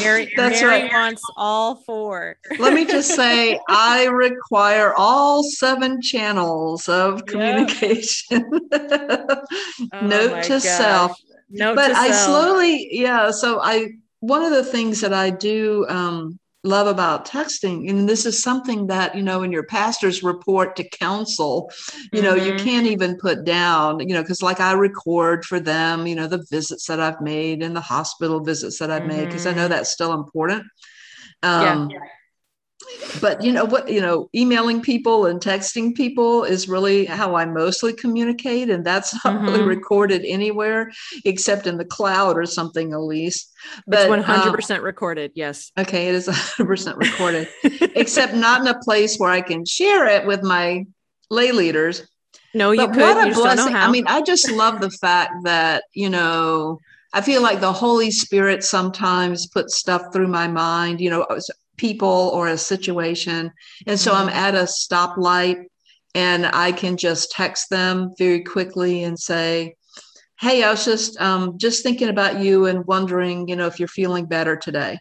Mary, 0.00 0.32
That's 0.36 0.60
Mary 0.60 0.82
right. 0.82 0.92
wants 0.92 1.22
all 1.36 1.76
four. 1.86 2.36
Let 2.58 2.72
me 2.72 2.84
just 2.84 3.14
say, 3.14 3.58
I 3.68 4.06
require 4.06 4.94
all 4.94 5.42
seven 5.42 6.00
channels 6.02 6.88
of 6.88 7.24
communication. 7.26 8.44
Oh 8.72 10.00
Note 10.02 10.42
to 10.44 10.48
gosh. 10.54 10.62
self. 10.62 11.20
Note 11.50 11.76
but 11.76 11.88
to 11.88 11.96
I 11.96 12.10
self. 12.10 12.26
slowly, 12.26 12.88
yeah. 12.90 13.30
So 13.30 13.60
I, 13.62 13.90
one 14.20 14.42
of 14.42 14.50
the 14.50 14.64
things 14.64 15.00
that 15.02 15.12
I 15.12 15.30
do 15.30 15.86
um, 15.88 16.38
love 16.66 16.86
about 16.86 17.26
texting, 17.26 17.88
and 17.88 18.08
this 18.08 18.26
is 18.26 18.42
something 18.42 18.86
that 18.88 19.14
you 19.14 19.22
know 19.22 19.42
in 19.42 19.52
your 19.52 19.64
pastor's 19.64 20.22
report 20.22 20.76
to 20.76 20.88
council, 20.90 21.70
you 22.12 22.22
know, 22.22 22.34
you 22.34 22.52
Mhm. 22.52 22.58
can't 22.58 22.86
even 22.86 23.16
put 23.18 23.44
down, 23.44 24.00
you 24.00 24.14
know, 24.14 24.22
because 24.22 24.42
like 24.42 24.60
I 24.60 24.72
record 24.72 25.44
for 25.44 25.60
them, 25.60 26.06
you 26.06 26.14
know, 26.14 26.26
the 26.26 26.44
visits 26.50 26.86
that 26.86 27.00
I've 27.00 27.20
made 27.20 27.62
and 27.62 27.74
the 27.76 27.80
hospital 27.80 28.40
visits 28.40 28.78
that 28.78 28.90
I've 28.90 29.06
made 29.06 29.28
because 29.28 29.46
I 29.46 29.52
know 29.52 29.68
Mhm. 29.68 29.70
that's 29.70 29.92
still 29.92 30.12
important. 30.12 30.64
Yeah. 31.56 31.80
But 33.20 33.42
you 33.42 33.52
know 33.52 33.64
what 33.64 33.88
you 33.88 34.00
know 34.00 34.28
emailing 34.34 34.80
people 34.80 35.26
and 35.26 35.40
texting 35.40 35.94
people 35.94 36.44
is 36.44 36.68
really 36.68 37.04
how 37.06 37.34
i 37.34 37.44
mostly 37.44 37.92
communicate 37.92 38.68
and 38.70 38.84
that's 38.84 39.12
not 39.24 39.40
really 39.42 39.60
Mhm. 39.60 39.66
recorded 39.66 40.22
anywhere 40.24 40.90
except 41.24 41.66
in 41.66 41.76
the 41.78 41.84
cloud 41.84 42.36
or 42.36 42.46
something 42.46 42.92
at 42.92 43.00
least 43.00 43.52
It's 43.76 43.82
but 43.86 44.08
one 44.08 44.22
hundred 44.22 44.50
um, 44.50 44.54
percent 44.54 44.82
recorded. 44.82 45.32
Yes. 45.34 45.72
okay 45.78 46.08
it 46.08 46.14
is 46.14 46.28
100% 46.28 46.96
recorded 46.96 47.48
except 47.94 48.34
not 48.34 48.60
in 48.62 48.66
a 48.68 48.78
place 48.80 49.16
where 49.18 49.30
i 49.30 49.40
can 49.40 49.64
share 49.64 50.06
it 50.06 50.26
with 50.26 50.42
my 50.42 50.84
lay 51.30 51.52
leaders 51.52 52.02
no, 52.54 52.70
you 52.70 52.86
but 52.86 52.94
could. 52.94 53.00
what 53.02 53.28
a 53.28 53.34
blessing 53.34 53.74
i 53.74 53.90
mean 53.90 54.04
i 54.06 54.20
just 54.22 54.50
love 54.50 54.80
the 54.80 54.90
fact 54.90 55.32
that 55.44 55.84
you 55.94 56.08
know 56.10 56.78
i 57.12 57.20
feel 57.20 57.42
like 57.42 57.60
the 57.60 57.72
holy 57.72 58.10
spirit 58.10 58.62
sometimes 58.64 59.46
puts 59.48 59.76
stuff 59.76 60.02
through 60.12 60.28
my 60.28 60.46
mind 60.48 61.00
you 61.00 61.10
know 61.10 61.26
people 61.76 62.30
or 62.34 62.48
a 62.48 62.58
situation 62.58 63.52
and 63.86 63.98
so 63.98 64.12
i'm 64.14 64.28
Mhm. 64.28 64.32
at 64.34 64.54
a 64.54 64.62
stoplight 64.64 65.64
and 66.14 66.46
i 66.46 66.72
can 66.72 66.96
just 66.96 67.30
text 67.30 67.70
them 67.70 68.12
very 68.18 68.42
quickly 68.42 69.04
and 69.04 69.18
say 69.18 69.74
hey 70.40 70.62
i 70.62 70.70
was 70.70 70.84
just 70.84 71.20
um, 71.20 71.58
just 71.58 71.82
thinking 71.82 72.08
about 72.08 72.40
you 72.40 72.66
and 72.66 72.86
wondering 72.86 73.48
you 73.48 73.56
know 73.56 73.66
if 73.66 73.78
you're 73.78 73.88
feeling 73.88 74.26
better 74.26 74.56
today 74.56 74.98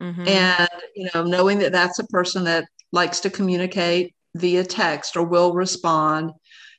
Mhm. 0.00 0.26
and 0.26 0.68
you 0.94 1.08
know 1.14 1.24
knowing 1.24 1.58
that 1.58 1.72
that's 1.72 1.98
a 1.98 2.06
person 2.06 2.44
that 2.44 2.66
likes 2.92 3.20
to 3.20 3.30
communicate 3.30 4.14
via 4.34 4.64
text 4.64 5.16
or 5.16 5.22
will 5.24 5.52
respond 5.54 6.32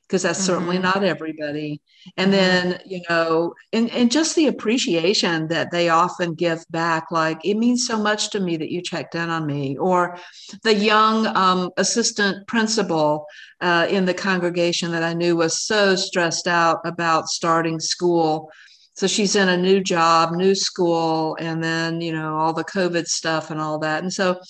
because 0.08 0.22
that's 0.22 0.40
certainly 0.40 0.78
Mhm. 0.78 0.82
not 0.82 1.04
everybody. 1.04 1.80
And 2.16 2.32
then 2.32 2.80
you 2.86 3.02
know 3.08 3.52
and, 3.72 3.90
and 3.90 4.10
just 4.10 4.34
the 4.34 4.46
appreciation 4.46 5.48
that 5.48 5.70
they 5.70 5.90
often 5.90 6.34
give 6.34 6.64
back 6.70 7.10
like 7.10 7.38
it 7.44 7.56
means 7.56 7.86
so 7.86 7.98
much 7.98 8.30
to 8.30 8.40
me 8.40 8.56
that 8.56 8.70
you 8.70 8.80
checked 8.80 9.14
in 9.14 9.28
on 9.28 9.46
me 9.46 9.76
or 9.76 10.16
the 10.62 10.74
young 10.74 11.26
um, 11.36 11.70
assistant 11.76 12.46
principal 12.46 13.26
uh, 13.60 13.86
in 13.90 14.06
the 14.06 14.14
congregation 14.14 14.90
that 14.92 15.02
i 15.02 15.12
knew 15.12 15.36
was 15.36 15.58
so 15.58 15.94
stressed 15.96 16.46
out 16.48 16.78
about 16.84 17.28
starting 17.28 17.78
school. 17.80 18.50
So 18.94 19.06
she's 19.06 19.36
in 19.36 19.48
a 19.48 19.56
new 19.56 19.80
job 19.80 20.32
new 20.32 20.54
school 20.54 21.36
and 21.38 21.62
then 21.62 22.00
you 22.00 22.12
know 22.12 22.36
all 22.36 22.52
the 22.54 22.64
covid 22.64 23.06
stuff 23.06 23.50
and 23.50 23.60
all 23.60 23.78
that. 23.80 24.02
And 24.02 24.12
so 24.12 24.40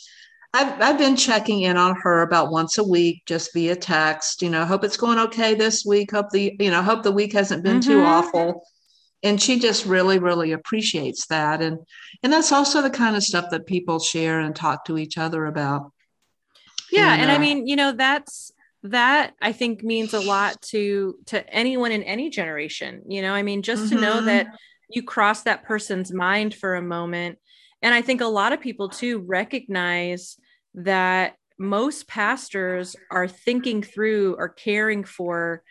I've, 0.58 0.80
I've 0.80 0.98
been 0.98 1.14
checking 1.14 1.62
in 1.62 1.76
on 1.76 1.94
her 2.02 2.22
about 2.22 2.50
once 2.50 2.78
a 2.78 2.84
week, 2.84 3.22
just 3.26 3.52
via 3.52 3.76
text. 3.76 4.42
You 4.42 4.50
know, 4.50 4.64
hope 4.64 4.82
it's 4.82 4.96
going 4.96 5.18
okay 5.20 5.54
this 5.54 5.84
week. 5.84 6.10
Hope 6.10 6.30
the 6.30 6.56
you 6.58 6.70
know 6.70 6.82
hope 6.82 7.04
the 7.04 7.12
week 7.12 7.32
hasn't 7.32 7.62
been 7.62 7.78
mm-hmm. 7.78 7.90
too 7.90 8.02
awful. 8.02 8.64
And 9.22 9.40
she 9.40 9.58
just 9.58 9.84
really, 9.84 10.18
really 10.18 10.52
appreciates 10.52 11.26
that, 11.26 11.62
and 11.62 11.78
and 12.22 12.32
that's 12.32 12.52
also 12.52 12.82
the 12.82 12.90
kind 12.90 13.16
of 13.16 13.22
stuff 13.22 13.50
that 13.50 13.66
people 13.66 14.00
share 14.00 14.40
and 14.40 14.54
talk 14.54 14.84
to 14.86 14.98
each 14.98 15.16
other 15.16 15.46
about. 15.46 15.92
Yeah, 16.90 17.12
and, 17.12 17.22
and 17.22 17.30
uh, 17.30 17.34
I 17.34 17.38
mean, 17.38 17.66
you 17.66 17.76
know, 17.76 17.92
that's 17.92 18.52
that 18.84 19.34
I 19.40 19.52
think 19.52 19.82
means 19.82 20.12
a 20.12 20.20
lot 20.20 20.60
to 20.70 21.18
to 21.26 21.48
anyone 21.52 21.92
in 21.92 22.02
any 22.02 22.30
generation. 22.30 23.02
You 23.06 23.22
know, 23.22 23.32
I 23.32 23.42
mean, 23.42 23.62
just 23.62 23.84
mm-hmm. 23.84 23.96
to 23.96 24.00
know 24.00 24.20
that 24.22 24.46
mm-hmm. 24.46 24.56
you 24.90 25.02
cross 25.04 25.42
that 25.42 25.64
person's 25.64 26.12
mind 26.12 26.54
for 26.54 26.74
a 26.74 26.82
moment 26.82 27.38
and 27.82 27.94
I 27.94 28.02
think 28.02 28.20
a 28.20 28.26
lot 28.26 28.52
of 28.52 28.60
people 28.60 28.88
too 28.88 29.20
recognize 29.20 30.36
that 30.78 31.34
most 31.58 32.08
pastors 32.08 32.94
are 33.10 33.28
thinking 33.28 33.82
through 33.82 34.36
or 34.38 34.48
caring 34.48 35.04
for 35.04 35.62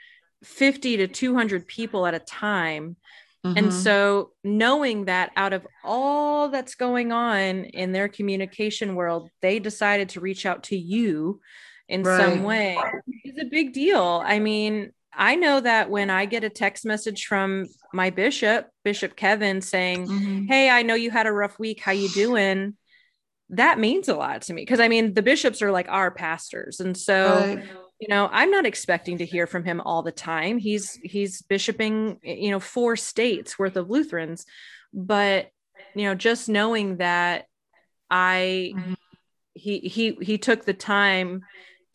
50 0.44 0.98
to 0.98 1.08
200 1.08 1.68
people 1.68 2.06
at 2.06 2.14
a 2.14 2.20
time. 2.20 2.98
Mm-hmm. 3.46 3.58
And 3.58 3.74
so, 3.74 4.32
knowing 4.44 5.06
that 5.06 5.32
out 5.36 5.54
of 5.54 5.66
all 5.84 6.50
that's 6.50 6.76
going 6.76 7.12
on 7.12 7.66
in 7.66 7.92
their 7.92 8.08
communication 8.08 8.96
world, 8.96 9.30
they 9.42 9.60
decided 9.60 10.10
to 10.10 10.20
reach 10.20 10.46
out 10.46 10.64
to 10.64 10.78
you 10.78 11.40
in 11.88 12.04
right. 12.04 12.20
some 12.20 12.44
way 12.44 12.78
is 13.24 13.38
a 13.40 13.46
big 13.46 13.74
deal. 13.74 14.22
I 14.26 14.40
mean, 14.40 14.92
I 15.14 15.36
know 15.36 15.60
that 15.60 15.90
when 15.90 16.10
I 16.10 16.26
get 16.26 16.44
a 16.44 16.50
text 16.50 16.86
message 16.86 17.26
from 17.26 17.68
my 17.94 18.10
bishop, 18.10 18.68
Bishop 18.84 19.16
Kevin, 19.16 19.62
saying, 19.62 20.08
mm-hmm. 20.08 20.46
"Hey, 20.46 20.70
I 20.70 20.82
know 20.82 20.96
you 20.96 21.12
had 21.12 21.28
a 21.28 21.32
rough 21.32 21.58
week. 21.60 21.80
How 21.80 21.92
you 21.92 22.10
doing?" 22.10 22.76
That 23.52 23.80
means 23.80 24.10
a 24.10 24.16
lot 24.16 24.42
to 24.44 24.54
me 24.54 24.64
because 24.64 24.80
I 24.80 24.88
mean 24.88 25.14
the 25.14 25.22
bishops 25.22 25.62
are 25.62 25.72
like 25.72 25.88
our 25.90 26.12
pastors, 26.12 26.80
and 26.80 26.98
so 26.98 27.40
right. 27.40 27.64
you 28.00 28.08
know 28.10 28.30
I'm 28.32 28.52
not 28.52 28.66
expecting 28.66 29.20
to 29.20 29.26
hear 29.26 29.48
from 29.48 29.64
him 29.64 29.82
all 29.82 30.04
the 30.04 30.12
time. 30.12 30.58
He's 30.58 31.00
he's 31.04 31.42
bishoping 31.42 32.20
you 32.24 32.52
know 32.52 32.60
four 32.60 32.96
states 32.96 33.58
worth 33.58 33.78
of 33.78 33.90
Lutherans, 33.90 34.46
but 34.94 35.50
you 35.96 36.04
know 36.04 36.16
just 36.16 36.50
knowing 36.50 36.98
that 36.98 37.46
I 38.10 38.74
mm-hmm. 38.76 38.94
he 39.54 39.80
he 39.80 40.18
he 40.22 40.38
took 40.38 40.66
the 40.66 40.74
time 40.74 41.44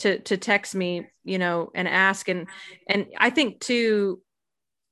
to 0.02 0.18
to 0.20 0.36
text 0.36 0.74
me 0.74 1.06
you 1.24 1.38
know 1.38 1.70
and 1.74 1.86
ask 1.86 2.28
and 2.28 2.48
and 2.88 3.06
i 3.18 3.30
think 3.30 3.60
too 3.60 4.20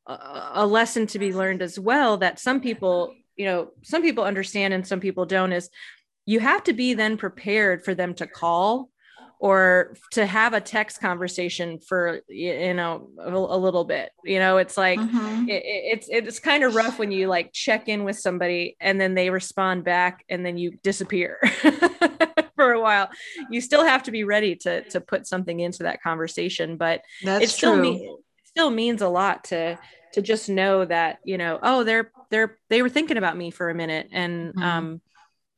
a 0.07 0.67
lesson 0.67 1.07
to 1.07 1.19
be 1.19 1.33
learned 1.33 1.63
as 1.63 1.79
well 1.79 2.17
that 2.17 2.41
some 2.41 2.61
people 2.61 3.15
you 3.37 3.45
know 3.45 3.71
some 3.83 4.03
people 4.03 4.25
understand 4.25 4.75
and 4.75 4.87
some 4.87 5.01
people 5.01 5.27
don't 5.27 5.53
is 5.53 5.69
you 6.27 6.41
have 6.41 6.63
to 6.65 6.73
be 6.73 6.95
then 6.95 7.17
prepared 7.17 7.85
for 7.85 7.95
them 7.95 8.15
to 8.15 8.27
call 8.27 8.91
or 9.41 9.95
to 10.11 10.27
have 10.27 10.53
a 10.53 10.61
text 10.61 11.01
conversation 11.01 11.79
for 11.81 12.21
you 12.29 12.75
know 12.75 13.09
a, 13.19 13.31
little 13.31 13.85
bit 13.85 14.11
you 14.23 14.39
know 14.39 14.59
it's 14.59 14.77
like 14.77 15.01
mm-hmm. 15.01 15.49
it, 15.49 15.63
it's 15.65 16.09
it's 16.11 16.39
kind 16.39 16.63
of 16.63 16.75
rough 16.75 16.99
when 16.99 17.11
you 17.11 17.27
like 17.27 17.51
check 17.53 17.89
in 17.89 18.05
with 18.05 18.19
somebody 18.19 18.77
and 18.81 19.01
then 19.01 19.15
they 19.15 19.31
respond 19.31 19.83
back 19.83 20.25
and 20.29 20.45
then 20.45 20.59
you 20.59 20.73
disappear 20.83 21.41
for 22.55 22.73
a 22.73 22.81
while 22.81 23.09
you 23.51 23.63
still 23.63 23.85
have 23.85 24.03
to 24.03 24.11
be 24.11 24.25
ready 24.25 24.55
to 24.55 24.83
to 24.91 25.01
put 25.01 25.27
something 25.27 25.59
into 25.59 25.85
that 25.85 26.03
conversation 26.03 26.77
but 26.77 27.01
That's 27.25 27.45
it 27.45 27.51
still 27.51 27.75
true. 27.75 27.83
mean, 27.83 28.05
it 28.05 28.49
still 28.49 28.71
means 28.71 29.01
a 29.01 29.09
lot 29.09 29.45
to 29.45 29.79
to 30.13 30.21
just 30.21 30.51
know 30.51 30.85
that 30.85 31.19
you 31.25 31.39
know 31.39 31.59
oh 31.63 31.83
they're 31.83 32.13
they're 32.29 32.59
they 32.69 32.83
were 32.83 32.91
thinking 32.91 33.17
about 33.17 33.39
me 33.39 33.51
for 33.51 33.71
a 33.71 33.75
minute 33.75 34.09
and 34.13 34.51
mm-hmm. 34.51 34.63
um 34.63 35.01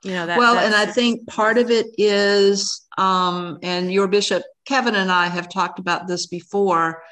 you 0.04 0.12
know 0.12 0.26
that 0.26 0.38
well 0.38 0.56
and 0.56 0.74
i 0.74 0.86
think 0.86 1.26
part 1.28 1.58
of 1.58 1.70
it 1.70 1.86
is 1.96 2.86
um 2.98 3.58
and 3.62 3.92
your 3.92 4.08
bishop 4.08 4.42
kevin 4.64 4.94
and 4.94 5.10
i 5.10 5.26
have 5.26 5.48
talked 5.48 5.78
about 5.78 6.06
this 6.06 6.26
before 6.26 7.02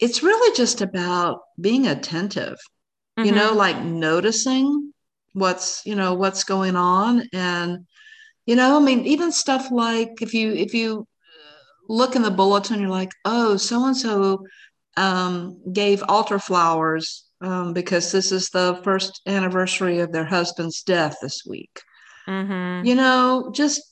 it's 0.00 0.22
really 0.22 0.56
just 0.56 0.80
about 0.80 1.40
being 1.60 1.86
attentive 1.86 2.56
mm-hmm. 3.18 3.24
you 3.24 3.32
know 3.32 3.48
mm-hmm. 3.48 3.58
like 3.58 3.82
noticing 3.82 4.92
what's 5.32 5.84
you 5.84 5.94
know 5.94 6.14
what's 6.14 6.44
going 6.44 6.76
on 6.76 7.28
and 7.32 7.86
you 8.46 8.56
know 8.56 8.76
i 8.76 8.80
mean 8.80 9.00
even 9.00 9.32
stuff 9.32 9.70
like 9.70 10.20
if 10.20 10.34
you 10.34 10.52
if 10.52 10.74
you 10.74 11.06
look 11.88 12.16
in 12.16 12.22
the 12.22 12.30
bulletin 12.30 12.80
you're 12.80 12.88
like 12.88 13.12
oh 13.24 13.56
so 13.56 13.84
and 13.84 13.96
so 13.96 14.44
gave 15.72 16.02
altar 16.08 16.38
flowers 16.38 17.24
um, 17.40 17.72
because 17.74 18.12
this 18.12 18.30
is 18.32 18.48
the 18.50 18.80
first 18.84 19.20
anniversary 19.26 19.98
of 19.98 20.12
their 20.12 20.24
husband's 20.24 20.82
death 20.82 21.16
this 21.20 21.42
week 21.44 21.82
mm-hmm. 22.28 22.86
you 22.86 22.94
know 22.94 23.50
just 23.54 23.82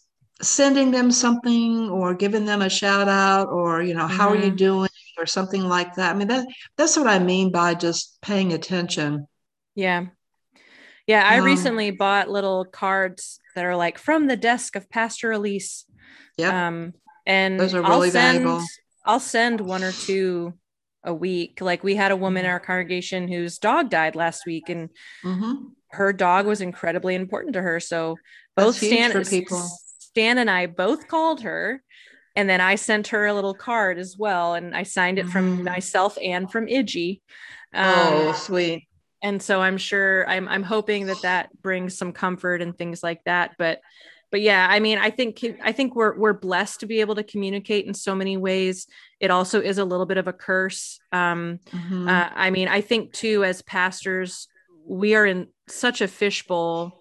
sending 0.42 0.90
them 0.90 1.10
something 1.10 1.88
or 1.88 2.14
giving 2.14 2.44
them 2.44 2.62
a 2.62 2.68
shout 2.68 3.08
out 3.08 3.48
or 3.48 3.82
you 3.82 3.94
know 3.94 4.04
mm-hmm. 4.04 4.16
how 4.16 4.28
are 4.28 4.36
you 4.36 4.46
mm-hmm. 4.46 4.56
doing 4.56 4.90
or 5.18 5.26
something 5.26 5.62
like 5.62 5.94
that 5.94 6.14
i 6.14 6.18
mean 6.18 6.28
that 6.28 6.46
that's 6.76 6.96
what 6.96 7.06
i 7.06 7.18
mean 7.18 7.52
by 7.52 7.74
just 7.74 8.20
paying 8.22 8.52
attention 8.52 9.26
yeah 9.74 10.06
yeah 11.06 11.26
i 11.28 11.38
um, 11.38 11.44
recently 11.44 11.90
bought 11.90 12.30
little 12.30 12.64
cards 12.64 13.38
that 13.54 13.64
are 13.64 13.76
like 13.76 13.98
from 13.98 14.26
the 14.26 14.36
desk 14.36 14.74
of 14.74 14.90
pastor 14.90 15.32
elise 15.32 15.84
yeah 16.36 16.66
um 16.66 16.92
and 17.26 17.60
those 17.60 17.74
are 17.74 17.82
really 17.82 18.08
I'll 18.08 18.12
send, 18.12 18.38
valuable 18.38 18.64
i'll 19.04 19.20
send 19.20 19.60
one 19.60 19.84
or 19.84 19.92
two 19.92 20.54
a 21.04 21.14
week 21.14 21.60
like 21.60 21.84
we 21.84 21.94
had 21.94 22.12
a 22.12 22.16
woman 22.16 22.44
in 22.44 22.50
our 22.50 22.60
congregation 22.60 23.28
whose 23.28 23.58
dog 23.58 23.90
died 23.90 24.16
last 24.16 24.46
week 24.46 24.68
and 24.68 24.88
mm-hmm. 25.24 25.66
Her 25.92 26.12
dog 26.12 26.46
was 26.46 26.60
incredibly 26.60 27.14
important 27.14 27.54
to 27.54 27.62
her 27.62 27.80
so 27.80 28.16
both 28.56 28.76
Stan, 28.76 29.24
Stan 29.98 30.38
and 30.38 30.50
I 30.50 30.66
both 30.66 31.08
called 31.08 31.42
her 31.42 31.82
and 32.36 32.48
then 32.48 32.60
I 32.60 32.76
sent 32.76 33.08
her 33.08 33.26
a 33.26 33.34
little 33.34 33.54
card 33.54 33.98
as 33.98 34.16
well 34.18 34.54
and 34.54 34.74
I 34.74 34.82
signed 34.82 35.18
it 35.18 35.28
from 35.28 35.58
mm. 35.58 35.64
myself 35.64 36.16
and 36.22 36.50
from 36.50 36.66
Iggy. 36.66 37.20
Um, 37.74 37.94
oh, 37.96 38.32
sweet 38.32 38.88
and 39.22 39.40
so 39.40 39.60
i'm 39.60 39.78
sure 39.78 40.28
i'm 40.28 40.48
i'm 40.48 40.62
hoping 40.62 41.06
that 41.06 41.22
that 41.22 41.50
brings 41.62 41.96
some 41.96 42.12
comfort 42.12 42.60
and 42.60 42.76
things 42.76 43.02
like 43.02 43.22
that 43.24 43.52
but 43.58 43.80
but 44.30 44.40
yeah 44.40 44.66
i 44.68 44.80
mean 44.80 44.98
i 44.98 45.10
think 45.10 45.44
i 45.62 45.72
think 45.72 45.94
we're 45.94 46.18
we're 46.18 46.32
blessed 46.32 46.80
to 46.80 46.86
be 46.86 47.00
able 47.00 47.14
to 47.14 47.22
communicate 47.22 47.86
in 47.86 47.94
so 47.94 48.14
many 48.14 48.36
ways 48.36 48.86
it 49.20 49.30
also 49.30 49.60
is 49.60 49.78
a 49.78 49.84
little 49.84 50.06
bit 50.06 50.18
of 50.18 50.28
a 50.28 50.32
curse 50.32 50.98
um 51.12 51.58
mm-hmm. 51.70 52.08
uh, 52.08 52.28
i 52.34 52.50
mean 52.50 52.68
i 52.68 52.80
think 52.80 53.12
too 53.12 53.44
as 53.44 53.62
pastors 53.62 54.48
we 54.84 55.14
are 55.14 55.24
in 55.24 55.46
such 55.68 56.00
a 56.00 56.08
fishbowl 56.08 56.98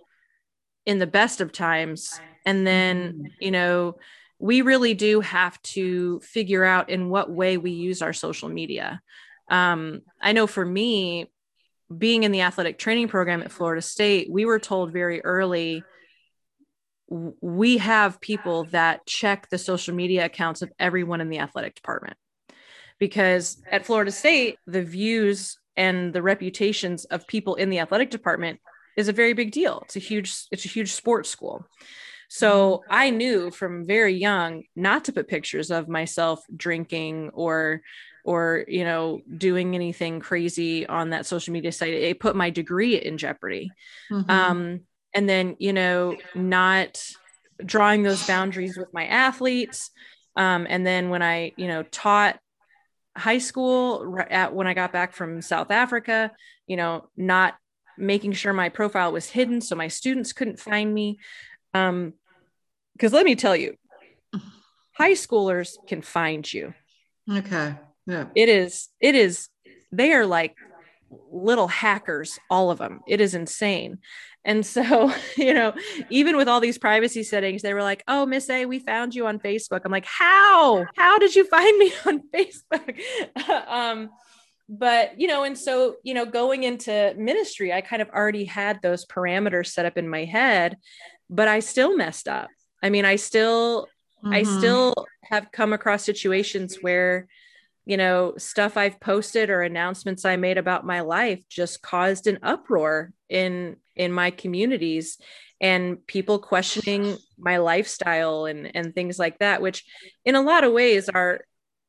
in 0.86 1.00
the 1.00 1.08
best 1.08 1.42
of 1.42 1.52
times 1.52 2.20
and 2.46 2.66
then 2.66 3.32
you 3.40 3.52
know 3.52 3.96
we 4.40 4.62
really 4.62 4.94
do 4.94 5.22
have 5.22 5.62
to 5.62 6.20
figure 6.22 6.64
out 6.64 6.90
in 6.90 7.10
what 7.10 7.32
way 7.32 7.58
we 7.58 7.72
use 7.72 8.02
our 8.02 8.14
social 8.14 8.50
media 8.50 9.02
um, 9.50 10.02
i 10.22 10.32
know 10.32 10.48
for 10.48 10.66
me 10.66 11.30
being 11.98 12.24
in 12.24 12.32
the 12.32 12.42
athletic 12.42 12.78
training 12.78 13.08
program 13.08 13.42
at 13.42 13.52
Florida 13.52 13.82
State, 13.82 14.32
we 14.32 14.46
were 14.46 14.60
told 14.60 14.92
very 14.92 15.24
early 15.24 15.84
we 17.10 17.78
have 17.78 18.22
people 18.22 18.64
that 18.66 19.06
check 19.06 19.50
the 19.50 19.58
social 19.58 19.94
media 19.94 20.26
accounts 20.26 20.62
of 20.62 20.72
everyone 20.80 21.20
in 21.20 21.30
the 21.30 21.40
athletic 21.40 21.76
department. 21.76 22.16
Because 23.00 23.62
at 23.70 23.86
Florida 23.86 24.12
State, 24.12 24.58
the 24.66 24.84
views 24.84 25.58
and 25.82 26.14
the 26.14 26.22
reputations 26.22 27.06
of 27.06 27.26
people 27.26 27.56
in 27.56 27.72
the 27.72 27.80
athletic 27.80 28.12
department 28.12 28.60
is 28.96 29.08
a 29.08 29.14
very 29.14 29.34
big 29.34 29.52
deal. 29.52 29.82
It's 29.86 29.96
a 29.96 30.00
huge 30.00 30.32
it's 30.52 30.66
a 30.66 30.70
huge 30.70 30.94
sports 30.94 31.30
school. 31.30 31.66
So 32.30 32.84
I 32.90 33.10
knew 33.10 33.50
from 33.50 33.86
very 33.86 34.14
young 34.14 34.64
not 34.76 35.06
to 35.06 35.12
put 35.12 35.28
pictures 35.28 35.72
of 35.72 35.90
myself 35.90 36.44
drinking 36.56 37.32
or 37.34 37.82
or 38.24 38.64
you 38.68 38.86
know 38.86 39.22
doing 39.36 39.74
anything 39.74 40.20
crazy 40.20 40.86
on 40.86 41.10
that 41.10 41.26
social 41.26 41.52
media 41.52 41.72
site 41.72 41.94
it 41.94 42.20
put 42.20 42.36
my 42.36 42.52
degree 42.52 42.96
in 42.96 43.18
jeopardy 43.18 43.72
mm-hmm. 44.12 44.30
um, 44.30 44.82
and 45.16 45.28
then 45.28 45.56
you 45.58 45.74
know 45.74 46.16
not 46.36 47.04
drawing 47.66 48.04
those 48.04 48.28
boundaries 48.28 48.78
with 48.78 48.94
my 48.94 49.08
athletes 49.08 49.90
um, 50.36 50.68
and 50.70 50.86
then 50.86 51.10
when 51.10 51.24
i 51.24 51.52
you 51.58 51.68
know 51.68 51.82
taught 51.82 52.40
high 53.18 53.38
school 53.38 54.18
at 54.30 54.54
when 54.54 54.68
i 54.68 54.74
got 54.74 54.94
back 54.94 55.14
from 55.14 55.42
south 55.42 55.70
africa 55.72 56.32
you 56.68 56.78
know 56.78 57.10
not 57.18 57.56
making 57.98 58.32
sure 58.32 58.54
my 58.54 58.70
profile 58.70 59.12
was 59.12 59.30
hidden 59.30 59.60
so 59.60 59.76
my 59.76 59.88
students 59.88 60.34
couldn't 60.34 60.60
find 60.60 60.94
me 60.94 61.20
um 61.74 62.14
because 62.94 63.12
let 63.12 63.26
me 63.26 63.36
tell 63.36 63.56
you 63.56 63.76
high 64.94 65.12
schoolers 65.12 65.76
can 65.88 66.02
find 66.02 66.52
you 66.52 66.74
okay 67.30 67.76
yeah. 68.08 68.26
It 68.36 68.50
is, 68.50 68.90
it 69.00 69.16
is, 69.16 69.50
they 69.92 70.12
are 70.14 70.26
like 70.26 70.56
little 71.32 71.68
hackers, 71.68 72.40
all 72.50 72.72
of 72.72 72.78
them. 72.78 73.02
It 73.08 73.22
is 73.22 73.36
insane. 73.36 74.00
And 74.44 74.66
so, 74.66 75.14
you 75.38 75.54
know, 75.54 75.74
even 76.10 76.38
with 76.38 76.48
all 76.48 76.60
these 76.60 76.78
privacy 76.78 77.24
settings, 77.24 77.62
they 77.62 77.74
were 77.74 77.84
like, 77.84 78.04
oh, 78.08 78.26
Miss 78.26 78.50
A, 78.50 78.66
we 78.66 78.80
found 78.80 79.14
you 79.16 79.28
on 79.28 79.40
Facebook. 79.40 79.82
I'm 79.86 79.92
like, 79.92 80.06
how? 80.06 80.86
How 80.96 81.20
did 81.20 81.36
you 81.36 81.46
find 81.48 81.78
me 81.78 81.94
on 82.06 82.22
Facebook? 82.34 83.00
um, 83.68 84.10
but 84.74 85.20
you 85.20 85.28
know 85.28 85.44
and 85.44 85.58
so 85.58 85.98
you 86.02 86.14
know 86.14 86.26
going 86.26 86.64
into 86.64 87.14
ministry 87.18 87.74
i 87.74 87.82
kind 87.82 88.02
of 88.02 88.08
already 88.12 88.46
had 88.46 88.82
those 88.82 89.06
parameters 89.06 89.68
set 89.68 89.86
up 89.86 89.98
in 89.98 90.08
my 90.08 90.24
head 90.24 90.78
but 91.30 91.50
i 91.50 91.60
still 91.60 91.98
messed 91.98 92.26
up 92.26 92.48
I 92.82 92.90
mean, 92.90 93.06
I 93.06 93.16
still 93.16 93.88
Mhm. 94.24 94.34
I 94.34 94.44
still 94.44 94.94
have 95.24 95.52
come 95.52 95.74
across 95.74 96.04
situations 96.04 96.78
where, 96.82 97.28
you 97.86 97.98
know, 97.98 98.34
stuff 98.38 98.78
I've 98.78 99.00
posted 99.00 99.50
or 99.50 99.62
announcements 99.62 100.26
I 100.26 100.36
made 100.36 100.58
about 100.58 100.86
my 100.86 101.02
life 101.02 101.44
just 101.50 101.82
caused 101.82 102.28
an 102.28 102.40
uproar 102.44 103.12
in 103.30 103.78
in 103.96 104.12
my 104.12 104.32
communities 104.32 105.18
and 105.60 106.06
people 106.08 106.40
questioning 106.40 107.18
my 107.38 107.58
lifestyle 107.58 108.46
and 108.46 108.76
and 108.76 108.94
things 108.94 109.18
like 109.18 109.40
that, 109.40 109.62
which 109.62 109.84
in 110.26 110.36
a 110.36 110.42
lot 110.42 110.64
of 110.64 110.74
ways 110.74 111.10
are 111.10 111.42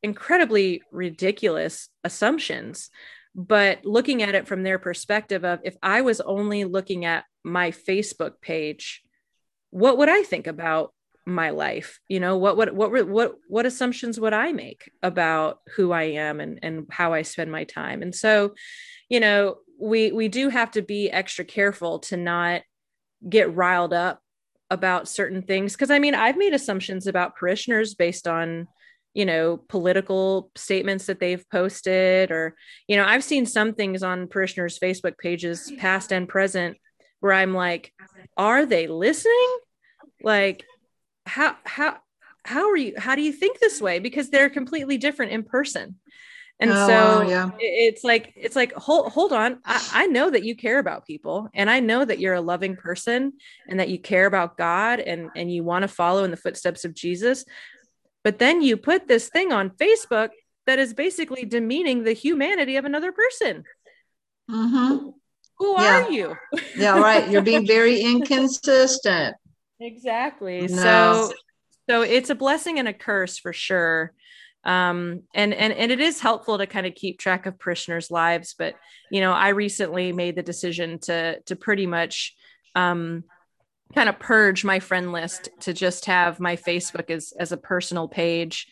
incredibly 0.02 0.82
ridiculous 0.90 1.88
assumptions. 2.04 2.90
But 3.34 3.84
looking 3.84 4.22
at 4.22 4.34
it 4.34 4.46
from 4.46 4.62
their 4.62 4.78
perspective 4.78 5.44
of 5.44 5.60
if 5.64 5.76
I 5.82 6.02
was 6.02 6.20
only 6.20 6.64
looking 6.64 7.04
at 7.04 7.24
my 7.44 7.70
Facebook 7.70 8.40
page, 8.40 9.02
what 9.70 9.98
would 9.98 10.08
I 10.08 10.22
think 10.22 10.46
about 10.46 10.92
my 11.24 11.50
life 11.50 12.00
you 12.08 12.18
know 12.18 12.36
what 12.36 12.56
what 12.56 12.74
what 12.74 13.08
what 13.08 13.34
what 13.48 13.66
assumptions 13.66 14.18
would 14.18 14.32
i 14.32 14.52
make 14.52 14.90
about 15.02 15.60
who 15.76 15.92
i 15.92 16.02
am 16.02 16.40
and 16.40 16.58
and 16.62 16.86
how 16.90 17.12
i 17.12 17.22
spend 17.22 17.50
my 17.50 17.64
time? 17.64 18.02
And 18.02 18.14
so 18.14 18.54
you 19.08 19.20
know 19.20 19.56
we 19.80 20.12
we 20.12 20.28
do 20.28 20.48
have 20.48 20.70
to 20.72 20.82
be 20.82 21.10
extra 21.10 21.44
careful 21.44 22.00
to 22.00 22.16
not 22.16 22.62
get 23.28 23.54
riled 23.54 23.92
up 23.92 24.20
about 24.70 25.08
certain 25.08 25.42
things. 25.42 25.72
Because 25.72 25.90
i 25.90 25.98
mean 25.98 26.14
i've 26.14 26.36
made 26.36 26.54
assumptions 26.54 27.06
about 27.06 27.36
parishioners 27.36 27.94
based 27.94 28.26
on 28.26 28.66
you 29.14 29.26
know 29.26 29.58
political 29.68 30.50
statements 30.56 31.06
that 31.06 31.20
they've 31.20 31.48
posted 31.50 32.30
or 32.30 32.56
you 32.88 32.96
know 32.96 33.04
i've 33.04 33.22
seen 33.22 33.44
some 33.44 33.74
things 33.74 34.02
on 34.02 34.26
parishioners 34.26 34.78
facebook 34.78 35.18
pages 35.18 35.70
past 35.78 36.12
and 36.12 36.30
present 36.30 36.78
where 37.20 37.34
i'm 37.34 37.52
like 37.52 37.92
are 38.36 38.66
they 38.66 38.86
listening? 38.86 39.58
Like 40.22 40.64
how 41.32 41.56
how 41.64 41.96
how 42.44 42.68
are 42.70 42.76
you 42.76 42.92
how 42.98 43.14
do 43.14 43.22
you 43.22 43.32
think 43.32 43.58
this 43.58 43.80
way 43.80 43.98
because 43.98 44.28
they're 44.28 44.50
completely 44.50 44.98
different 44.98 45.32
in 45.32 45.42
person 45.42 45.96
and 46.60 46.70
Oh, 46.70 46.86
so 46.86 47.20
yeah. 47.22 47.50
it's 47.58 48.04
like 48.04 48.32
it's 48.36 48.54
like 48.54 48.72
hold 48.74 49.10
hold 49.12 49.32
on 49.32 49.58
I, 49.64 49.80
I 49.92 50.06
know 50.08 50.28
that 50.28 50.44
you 50.44 50.54
care 50.54 50.78
about 50.78 51.06
people 51.06 51.48
and 51.54 51.70
i 51.70 51.80
know 51.80 52.04
that 52.04 52.18
you're 52.18 52.34
a 52.34 52.40
loving 52.52 52.76
person 52.76 53.32
and 53.68 53.80
that 53.80 53.88
you 53.88 53.98
care 53.98 54.26
about 54.26 54.58
god 54.58 55.00
and 55.00 55.30
and 55.34 55.50
you 55.50 55.64
want 55.64 55.82
to 55.84 55.88
follow 55.88 56.24
in 56.24 56.30
the 56.30 56.36
footsteps 56.36 56.84
of 56.84 56.92
jesus 56.94 57.44
but 58.24 58.38
then 58.38 58.60
you 58.60 58.76
put 58.76 59.08
this 59.08 59.30
thing 59.30 59.52
on 59.52 59.70
facebook 59.70 60.30
that 60.66 60.78
is 60.78 60.92
basically 60.92 61.44
demeaning 61.46 62.04
the 62.04 62.12
humanity 62.12 62.76
of 62.76 62.84
another 62.84 63.12
person 63.12 63.64
Mhm. 64.50 65.14
who 65.58 65.72
Yeah. 65.80 65.88
are 65.88 66.10
you 66.10 66.36
Yeah, 66.76 66.98
right. 66.98 67.28
You're 67.30 67.42
being 67.42 67.66
very 67.66 68.00
inconsistent. 68.00 69.36
Exactly 69.84 70.66
No. 70.68 70.76
so 71.28 71.32
so 71.90 72.02
it's 72.02 72.30
a 72.30 72.34
blessing 72.34 72.78
and 72.78 72.88
a 72.88 72.92
curse 72.92 73.38
for 73.38 73.52
sure 73.52 74.12
um 74.64 75.22
and 75.34 75.52
and 75.52 75.72
and 75.72 75.90
it 75.90 76.00
is 76.00 76.20
helpful 76.20 76.58
to 76.58 76.66
kind 76.66 76.86
of 76.86 76.94
keep 76.94 77.18
track 77.18 77.46
of 77.46 77.58
parishioners 77.58 78.10
lives 78.10 78.54
but 78.56 78.74
you 79.10 79.20
know 79.20 79.32
i 79.32 79.48
recently 79.48 80.12
made 80.12 80.36
the 80.36 80.42
decision 80.42 80.98
to 81.00 81.40
to 81.46 81.56
pretty 81.56 81.86
much 81.86 82.34
um 82.76 83.24
kind 83.94 84.08
of 84.08 84.18
purge 84.18 84.64
my 84.64 84.78
friend 84.78 85.12
list 85.12 85.48
to 85.60 85.72
just 85.72 86.06
have 86.06 86.38
my 86.38 86.54
facebook 86.56 87.10
as 87.10 87.32
as 87.38 87.50
a 87.52 87.56
personal 87.56 88.06
page 88.08 88.68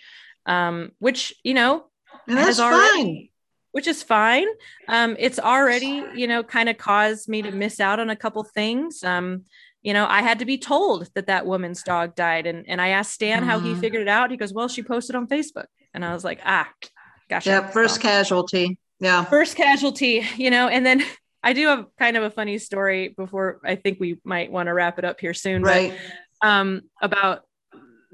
um 0.47 0.93
which 1.01 1.35
you 1.43 1.55
know 1.55 1.85
And 2.29 2.39
that's 2.39 2.61
already- 2.61 3.03
fine. 3.03 3.29
which 3.73 3.87
is 3.87 4.03
fine. 4.03 4.49
Um, 4.89 5.15
it's 5.19 5.39
already, 5.39 6.03
you 6.17 6.27
know, 6.27 6.43
kind 6.43 6.69
of 6.69 6.77
caused 6.77 7.29
me 7.29 7.41
to 7.43 7.53
miss 7.53 7.79
out 7.79 8.01
on 8.01 8.11
a 8.11 8.17
couple 8.17 8.43
things. 8.43 9.05
Um, 9.05 9.45
you 9.83 9.93
know, 9.95 10.07
I 10.07 10.23
had 10.23 10.39
to 10.41 10.45
be 10.45 10.59
told 10.59 11.09
that 11.15 11.27
that 11.29 11.47
woman's 11.47 11.83
dog 11.83 12.15
died, 12.15 12.47
and 12.47 12.69
and 12.69 12.81
I 12.81 12.89
asked 12.89 13.13
Stan 13.13 13.43
how 13.45 13.59
he 13.61 13.75
Mhm. 13.75 13.81
figured 13.81 14.03
it 14.03 14.09
out. 14.09 14.31
He 14.31 14.37
goes, 14.37 14.53
"Well, 14.53 14.69
she 14.69 14.83
posted 14.83 15.17
on 15.17 15.27
Facebook," 15.27 15.67
and 15.95 16.05
I 16.05 16.13
was 16.13 16.25
like, 16.25 16.41
"Ah, 16.45 16.69
gotcha." 17.29 17.49
Yeah, 17.51 17.71
first 17.71 18.01
casualty. 18.01 18.79
Yeah. 19.01 19.25
first 19.25 19.57
casualty, 19.57 20.23
you 20.37 20.51
know. 20.51 20.69
And 20.69 20.85
then 20.85 21.03
I 21.43 21.55
do 21.55 21.67
have 21.69 21.87
kind 21.99 22.19
of 22.19 22.23
a 22.23 22.31
funny 22.31 22.59
story 22.59 23.15
before 23.17 23.61
I 23.65 23.77
think 23.77 23.99
we 23.99 24.19
might 24.25 24.53
want 24.53 24.67
to 24.67 24.75
wrap 24.75 24.99
it 24.99 25.07
up 25.07 25.19
here 25.21 25.33
soon, 25.33 25.63
but 25.63 25.69
Right. 25.69 25.95
um, 26.43 26.83
about 27.01 27.45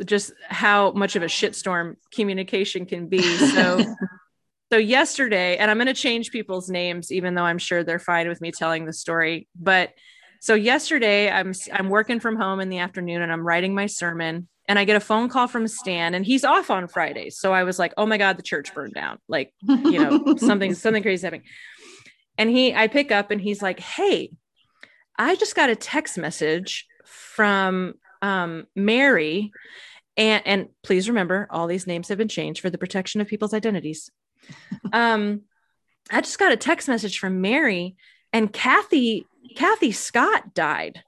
just 0.05 0.33
how 0.49 0.93
much 0.93 1.17
of 1.17 1.23
a 1.25 1.27
shitstorm 1.27 1.97
communication 2.15 2.87
can 2.87 3.09
be. 3.09 3.23
So, 3.37 3.79
so 4.73 4.79
yesterday, 4.79 5.57
and 5.57 5.69
I'm 5.71 5.77
going 5.79 5.87
to 5.89 5.95
change 5.95 6.31
people's 6.31 6.69
names, 6.71 7.11
even 7.11 7.35
though 7.35 7.43
I'm 7.45 7.59
sure 7.59 7.83
they're 7.83 7.99
fine 7.99 8.29
with 8.29 8.41
me 8.41 8.53
telling 8.53 8.85
the 8.85 8.93
story. 8.93 9.49
But 9.59 9.91
so 10.47 10.55
yesterday, 10.55 11.29
I'm 11.29 11.53
I'm 11.73 11.89
working 11.89 12.21
from 12.21 12.37
home 12.37 12.61
in 12.61 12.69
the 12.69 12.79
afternoon, 12.79 13.21
and 13.21 13.33
I'm 13.33 13.45
writing 13.45 13.75
my 13.75 13.87
sermon, 13.87 14.47
and 14.69 14.79
I 14.79 14.85
get 14.85 14.95
a 14.95 15.01
phone 15.01 15.29
call 15.29 15.49
from 15.49 15.67
Stan, 15.67 16.15
and 16.15 16.25
he's 16.25 16.45
off 16.45 16.71
on 16.71 16.87
Fridays. 16.87 17.37
So 17.37 17.53
I 17.53 17.65
was 17.65 17.81
like, 17.81 17.93
oh 17.97 18.07
my 18.07 18.17
god, 18.17 18.39
the 18.39 18.45
church 18.45 18.73
burned 18.73 18.95
down, 18.95 19.19
like 19.27 19.53
you 19.61 19.99
know 19.99 20.37
something 20.37 20.75
something 20.75 21.03
crazy 21.03 21.27
happening. 21.27 21.47
And 22.39 22.49
he, 22.49 22.73
I 22.73 22.87
pick 22.87 23.11
up, 23.11 23.33
and 23.33 23.41
he's 23.41 23.61
like, 23.61 23.81
hey, 23.81 24.35
I 25.19 25.35
just 25.35 25.57
got 25.57 25.69
a 25.69 25.75
text 25.75 26.17
message 26.17 26.87
from 27.05 27.95
um, 28.23 28.69
Mary, 28.77 29.51
and 30.17 30.47
and 30.47 30.69
please 30.85 31.09
remember, 31.09 31.49
all 31.51 31.67
these 31.67 31.89
names 31.89 32.07
have 32.07 32.19
been 32.19 32.29
changed 32.29 32.61
for 32.61 32.71
the 32.71 32.79
protection 32.79 33.21
of 33.21 33.27
people's 33.27 33.53
identities. 33.53 34.13
um, 34.93 35.41
I 36.09 36.21
just 36.21 36.39
got 36.39 36.53
a 36.53 36.57
text 36.57 36.87
message 36.87 37.19
from 37.19 37.41
Mary, 37.41 37.97
and 38.33 38.53
Kathy 38.53 39.27
Kathy 39.55 39.93
Scott 39.93 40.55
died. 40.55 41.03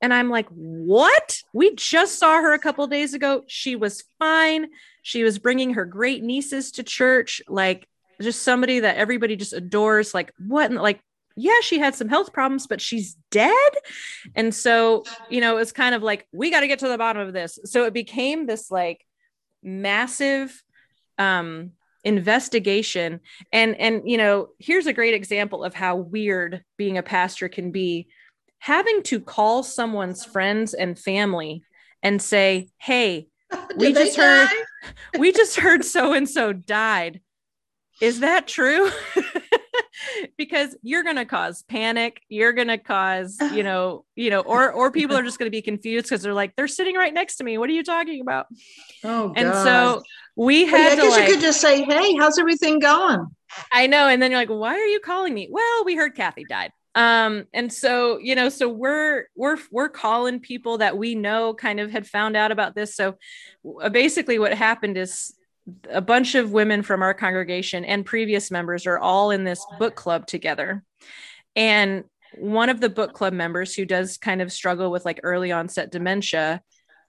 And 0.00 0.12
I'm 0.12 0.30
like, 0.30 0.48
what? 0.50 1.38
We 1.54 1.74
just 1.74 2.18
saw 2.18 2.40
her 2.40 2.52
a 2.52 2.58
couple 2.58 2.86
days 2.86 3.14
ago. 3.14 3.44
She 3.46 3.76
was 3.76 4.04
fine. 4.18 4.68
She 5.02 5.22
was 5.22 5.38
bringing 5.38 5.74
her 5.74 5.84
great 5.84 6.22
nieces 6.22 6.72
to 6.72 6.82
church, 6.82 7.40
like 7.48 7.88
just 8.20 8.42
somebody 8.42 8.80
that 8.80 8.96
everybody 8.96 9.36
just 9.36 9.52
adores. 9.52 10.14
Like, 10.14 10.32
what? 10.38 10.70
And 10.70 10.80
like, 10.80 11.00
yeah, 11.36 11.60
she 11.62 11.78
had 11.78 11.94
some 11.94 12.08
health 12.08 12.32
problems, 12.32 12.66
but 12.66 12.80
she's 12.80 13.16
dead. 13.30 13.72
And 14.34 14.54
so, 14.54 15.04
you 15.28 15.40
know, 15.40 15.58
it's 15.58 15.72
kind 15.72 15.94
of 15.94 16.02
like, 16.02 16.26
we 16.32 16.50
got 16.50 16.60
to 16.60 16.68
get 16.68 16.78
to 16.80 16.88
the 16.88 16.98
bottom 16.98 17.26
of 17.26 17.32
this. 17.32 17.58
So 17.64 17.84
it 17.84 17.92
became 17.92 18.46
this 18.46 18.70
like 18.70 19.04
massive 19.62 20.62
um 21.18 21.72
investigation. 22.06 23.20
And 23.52 23.78
and 23.78 24.08
you 24.08 24.16
know 24.16 24.48
here's 24.58 24.86
a 24.86 24.92
great 24.92 25.12
example 25.12 25.64
of 25.64 25.74
how 25.74 25.96
weird 25.96 26.62
being 26.78 26.96
a 26.96 27.02
pastor 27.02 27.48
can 27.48 27.72
be. 27.72 28.06
Having 28.60 29.02
to 29.04 29.20
call 29.20 29.62
someone's 29.62 30.24
friends 30.24 30.72
and 30.72 30.98
family 30.98 31.62
and 32.02 32.22
say 32.22 32.68
hey 32.78 33.28
We 33.76 33.92
just 33.92 34.16
heard- 34.16 34.48
we 35.18 35.32
just 35.32 35.56
heard 35.56 35.84
so 35.84 36.12
and 36.12 36.28
so 36.28 36.52
died. 36.52 37.20
Is 38.00 38.20
that 38.20 38.46
true 38.46 38.90
because 40.36 40.76
you're 40.82 41.02
going 41.02 41.16
to 41.16 41.24
cause 41.24 41.64
panic 41.68 42.20
you're 42.28 42.52
going 42.52 42.68
to 42.68 42.78
cause 42.78 43.36
you 43.52 43.62
know 43.62 44.04
you 44.14 44.30
know 44.30 44.40
or 44.40 44.72
or 44.72 44.90
people 44.90 45.16
are 45.16 45.22
just 45.22 45.38
going 45.38 45.46
to 45.46 45.56
be 45.56 45.62
confused 45.62 46.06
because 46.06 46.22
they're 46.22 46.34
like 46.34 46.54
they're 46.56 46.68
sitting 46.68 46.96
right 46.96 47.14
next 47.14 47.36
to 47.36 47.44
me 47.44 47.58
what 47.58 47.68
are 47.70 47.74
you 47.74 47.84
talking 47.84 48.20
about 48.20 48.46
Oh, 49.04 49.32
and 49.36 49.52
God. 49.52 49.64
so 49.64 50.02
we 50.36 50.66
had 50.66 50.92
I 50.92 50.96
to 50.96 51.02
guess 51.02 51.10
like 51.12 51.28
you 51.28 51.34
could 51.34 51.42
just 51.42 51.60
say, 51.62 51.82
"Hey, 51.82 52.14
how's 52.16 52.38
everything 52.38 52.78
going?" 52.78 53.26
I 53.72 53.86
know. 53.86 54.08
And 54.08 54.20
then 54.20 54.30
you're 54.30 54.40
like, 54.40 54.48
why 54.48 54.74
are 54.74 54.86
you 54.86 55.00
calling 55.00 55.32
me? 55.34 55.48
Well, 55.50 55.84
we 55.84 55.94
heard 55.96 56.14
Kathy 56.14 56.44
died. 56.48 56.72
Um, 56.94 57.44
and 57.52 57.70
so, 57.72 58.18
you 58.18 58.34
know, 58.34 58.48
so 58.48 58.68
we're 58.68 59.26
we're 59.36 59.58
we're 59.70 59.90
calling 59.90 60.40
people 60.40 60.78
that 60.78 60.96
we 60.96 61.14
know 61.14 61.52
kind 61.52 61.78
of 61.78 61.90
had 61.90 62.06
found 62.06 62.36
out 62.36 62.52
about 62.52 62.74
this. 62.74 62.96
So 62.96 63.16
uh, 63.82 63.90
basically 63.90 64.38
what 64.38 64.54
happened 64.54 64.96
is 64.96 65.34
a 65.90 66.00
bunch 66.00 66.34
of 66.34 66.52
women 66.52 66.82
from 66.82 67.02
our 67.02 67.14
congregation 67.14 67.84
and 67.84 68.04
previous 68.04 68.50
members 68.50 68.86
are 68.86 68.98
all 68.98 69.30
in 69.30 69.44
this 69.44 69.64
book 69.78 69.94
club 69.96 70.26
together. 70.26 70.82
And 71.54 72.04
one 72.38 72.68
of 72.68 72.80
the 72.80 72.88
book 72.90 73.12
club 73.14 73.32
members 73.32 73.74
who 73.74 73.84
does 73.84 74.18
kind 74.18 74.42
of 74.42 74.52
struggle 74.52 74.90
with 74.90 75.04
like 75.04 75.20
early 75.22 75.52
onset 75.52 75.90
dementia 75.90 76.62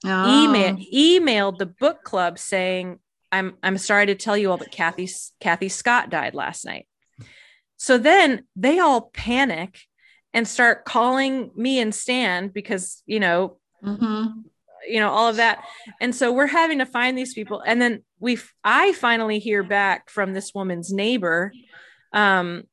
Oh. 0.06 0.44
email 0.46 0.78
emailed 0.94 1.58
the 1.58 1.66
book 1.66 2.04
club 2.04 2.38
saying 2.38 3.00
i'm 3.32 3.58
i'm 3.64 3.80
sorry 3.80 4.06
to 4.06 4.14
tell 4.16 4.38
you 4.38 4.52
all 4.52 4.58
but 4.58 4.70
kathy 4.72 5.10
kathy 5.40 5.70
scott 5.70 6.12
died 6.12 6.36
last 6.36 6.66
night 6.66 6.88
so 7.78 7.98
then 7.98 8.44
they 8.56 8.78
all 8.78 9.10
panic 9.12 9.80
and 10.36 10.48
start 10.48 10.86
calling 10.86 11.50
me 11.56 11.80
and 11.80 11.96
stan 11.96 12.50
because 12.50 13.02
you 13.08 13.20
know 13.20 13.58
Mhm. 13.84 14.44
You 14.88 15.00
know 15.00 15.10
all 15.10 15.30
of 15.30 15.38
that. 15.38 15.64
And 16.02 16.16
so 16.16 16.32
we're 16.32 16.48
having 16.48 16.80
to 16.80 16.86
find 16.86 17.18
these 17.18 17.34
people. 17.34 17.62
And 17.66 17.82
then 17.82 18.04
we 18.20 18.38
i 18.64 18.94
finally 18.94 19.40
hear 19.40 19.64
back 19.64 20.10
from 20.10 20.34
this 20.34 20.54
woman's 20.54 20.92
neighbor 20.92 21.52
um 22.14 22.64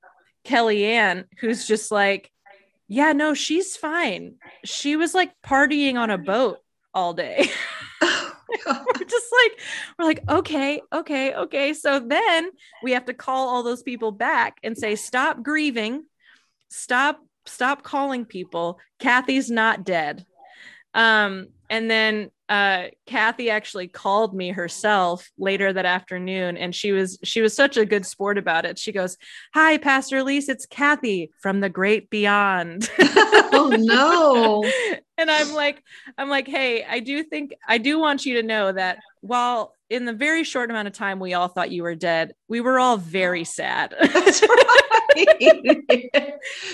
kellyanne 0.46 1.24
who's 1.40 1.66
just 1.66 1.90
like 1.90 2.30
yeah 2.88 3.12
no 3.12 3.34
she's 3.34 3.76
fine. 3.76 4.34
She 4.64 4.96
was 4.96 5.14
like 5.14 5.32
partying 5.44 5.96
on 5.96 6.10
a 6.10 6.18
boat 6.18 6.58
all 6.92 7.14
day. 7.14 7.50
We're 8.66 9.06
just 9.06 9.34
like 9.42 9.60
we're 9.98 10.04
like 10.04 10.20
okay 10.28 10.80
okay 10.92 11.34
okay. 11.34 11.74
So 11.74 11.98
then 11.98 12.50
we 12.82 12.92
have 12.92 13.06
to 13.06 13.14
call 13.14 13.48
all 13.48 13.62
those 13.62 13.82
people 13.82 14.12
back 14.12 14.58
and 14.62 14.76
say 14.76 14.94
stop 14.94 15.42
grieving. 15.42 16.04
Stop 16.68 17.20
stop 17.46 17.82
calling 17.82 18.24
people. 18.24 18.78
Kathy's 18.98 19.50
not 19.50 19.84
dead. 19.84 20.24
Um, 20.94 21.48
and 21.70 21.90
then 21.90 22.30
uh 22.48 22.84
Kathy 23.06 23.48
actually 23.48 23.88
called 23.88 24.34
me 24.34 24.50
herself 24.50 25.30
later 25.38 25.72
that 25.72 25.86
afternoon 25.86 26.56
and 26.56 26.74
she 26.74 26.92
was 26.92 27.18
she 27.24 27.40
was 27.40 27.54
such 27.54 27.76
a 27.76 27.86
good 27.86 28.04
sport 28.04 28.36
about 28.36 28.66
it. 28.66 28.78
She 28.78 28.92
goes, 28.92 29.16
"Hi 29.54 29.78
Pastor 29.78 30.18
Elise, 30.18 30.48
it's 30.48 30.66
Kathy 30.66 31.30
from 31.40 31.60
the 31.60 31.70
great 31.70 32.10
beyond." 32.10 32.90
oh 32.98 33.74
no. 33.78 34.70
and 35.18 35.30
I'm 35.30 35.54
like 35.54 35.82
I'm 36.18 36.28
like, 36.28 36.46
"Hey, 36.46 36.84
I 36.84 37.00
do 37.00 37.22
think 37.22 37.54
I 37.66 37.78
do 37.78 37.98
want 37.98 38.26
you 38.26 38.34
to 38.34 38.46
know 38.46 38.72
that 38.72 38.98
while 39.20 39.74
in 39.94 40.04
the 40.04 40.12
very 40.12 40.44
short 40.44 40.70
amount 40.70 40.88
of 40.88 40.94
time 40.94 41.20
we 41.20 41.34
all 41.34 41.48
thought 41.48 41.70
you 41.70 41.82
were 41.82 41.94
dead, 41.94 42.34
we 42.48 42.60
were 42.60 42.78
all 42.78 42.96
very 42.96 43.44
sad." 43.58 43.94
That's 44.00 44.42
right. 44.42 44.84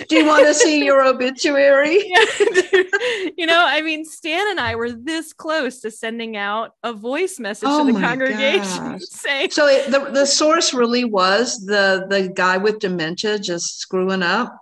do 0.09 0.15
you 0.15 0.25
want 0.25 0.47
to 0.47 0.53
see 0.53 0.83
your 0.83 1.05
obituary? 1.05 1.97
you 3.37 3.45
know, 3.45 3.63
I 3.67 3.81
mean, 3.83 4.03
Stan 4.03 4.49
and 4.49 4.59
I 4.59 4.75
were 4.75 4.91
this 4.91 5.31
close 5.33 5.81
to 5.81 5.91
sending 5.91 6.35
out 6.35 6.71
a 6.83 6.93
voice 6.93 7.39
message 7.39 7.69
oh 7.69 7.85
to 7.85 7.93
the 7.93 7.99
congregation 7.99 8.99
saying 8.99 9.51
so 9.51 9.67
it, 9.67 9.91
the, 9.91 10.11
the 10.11 10.25
source 10.25 10.73
really 10.73 11.03
was 11.03 11.65
the 11.65 12.05
the 12.09 12.29
guy 12.29 12.57
with 12.57 12.79
dementia 12.79 13.37
just 13.39 13.79
screwing 13.79 14.23
up 14.23 14.57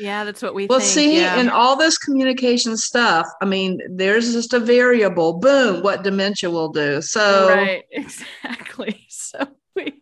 yeah 0.00 0.24
that's 0.24 0.42
what 0.42 0.54
we 0.54 0.62
think. 0.62 0.70
well 0.70 0.80
think. 0.80 0.90
see 0.90 1.20
yeah. 1.20 1.38
in 1.38 1.48
all 1.48 1.76
this 1.76 1.98
communication 1.98 2.76
stuff 2.76 3.26
i 3.40 3.44
mean 3.44 3.80
there's 3.90 4.32
just 4.32 4.52
a 4.52 4.58
variable 4.58 5.34
boom 5.34 5.82
what 5.82 6.02
dementia 6.02 6.50
will 6.50 6.70
do 6.70 7.00
so 7.02 7.48
right 7.48 7.84
exactly 7.90 9.04
so 9.08 9.46
we, 9.76 10.00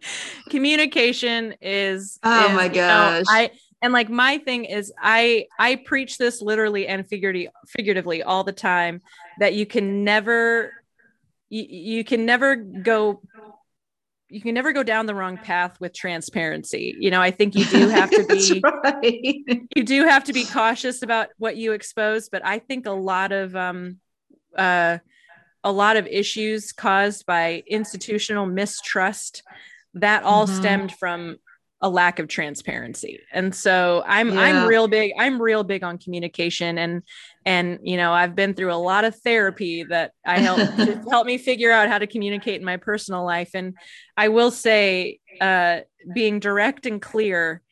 communication 0.49 1.55
is 1.61 2.19
oh 2.23 2.49
is, 2.49 2.55
my 2.55 2.69
gosh 2.69 3.27
know, 3.27 3.33
i 3.33 3.51
and 3.83 3.93
like 3.93 4.09
my 4.09 4.39
thing 4.39 4.65
is 4.65 4.93
i 5.01 5.47
i 5.59 5.77
preach 5.77 6.17
this 6.17 6.41
literally 6.41 6.87
and 6.87 7.07
figuratively 7.09 7.53
figuratively 7.67 8.23
all 8.23 8.45
the 8.45 8.53
time 8.53 9.03
that 9.39 9.55
you 9.55 9.67
can 9.67 10.05
never 10.05 10.73
you, 11.51 11.65
you 11.69 12.05
can 12.05 12.25
never 12.25 12.57
go 12.57 13.21
you 14.31 14.41
can 14.41 14.55
never 14.55 14.73
go 14.73 14.83
down 14.83 15.07
the 15.07 15.15
wrong 15.15 15.37
path 15.39 15.81
with 15.81 15.95
transparency 15.95 16.95
you 16.99 17.11
know 17.11 17.21
i 17.21 17.31
think 17.31 17.55
you 17.55 17.65
do 17.71 17.89
have 17.89 18.11
to 18.11 18.25
be 18.27 18.63
right. 18.85 19.69
you 19.75 19.85
do 19.85 20.05
have 20.05 20.25
to 20.25 20.33
be 20.33 20.45
cautious 20.45 21.03
about 21.03 21.29
what 21.39 21.57
you 21.57 21.73
expose 21.73 22.29
but 22.29 22.45
i 22.45 22.59
think 22.59 22.87
a 22.87 22.93
lot 22.93 23.33
of 23.33 23.55
um 23.57 23.99
uh 24.57 24.99
a 25.65 25.73
lot 25.73 25.97
of 25.97 26.07
issues 26.07 26.73
caused 26.73 27.27
by 27.27 27.63
institutional 27.67 28.47
mistrust 28.47 29.43
that 29.95 30.23
all 30.23 30.47
mm-hmm. 30.47 30.57
stemmed 30.57 30.93
from 30.93 31.37
a 31.81 31.89
lack 31.89 32.19
of 32.19 32.27
transparency 32.27 33.21
and 33.33 33.55
so 33.55 34.03
i'm 34.07 34.33
yeah. 34.33 34.41
i'm 34.41 34.69
real 34.69 34.89
big 34.89 35.13
i'm 35.19 35.41
real 35.41 35.63
big 35.63 35.85
on 35.85 35.97
communication 35.97 36.77
and 36.77 37.03
and 37.49 37.79
you 37.83 37.97
know 37.97 38.13
i've 38.13 38.35
been 38.35 38.53
through 38.53 38.73
a 38.73 38.75
lot 38.75 39.05
of 39.05 39.19
therapy 39.21 39.83
that 39.83 40.13
i 40.27 40.39
help 40.39 40.59
help 41.11 41.27
me 41.27 41.39
figure 41.39 41.73
out 41.73 41.89
how 41.89 41.99
to 41.99 42.07
communicate 42.07 42.61
in 42.61 42.65
my 42.65 42.77
personal 42.77 43.25
life 43.25 43.51
and 43.55 43.75
i 44.17 44.29
will 44.29 44.51
say 44.51 45.19
uh, 45.41 45.81
being 46.15 46.41
direct 46.41 46.85
and 46.85 47.01
clear 47.01 47.63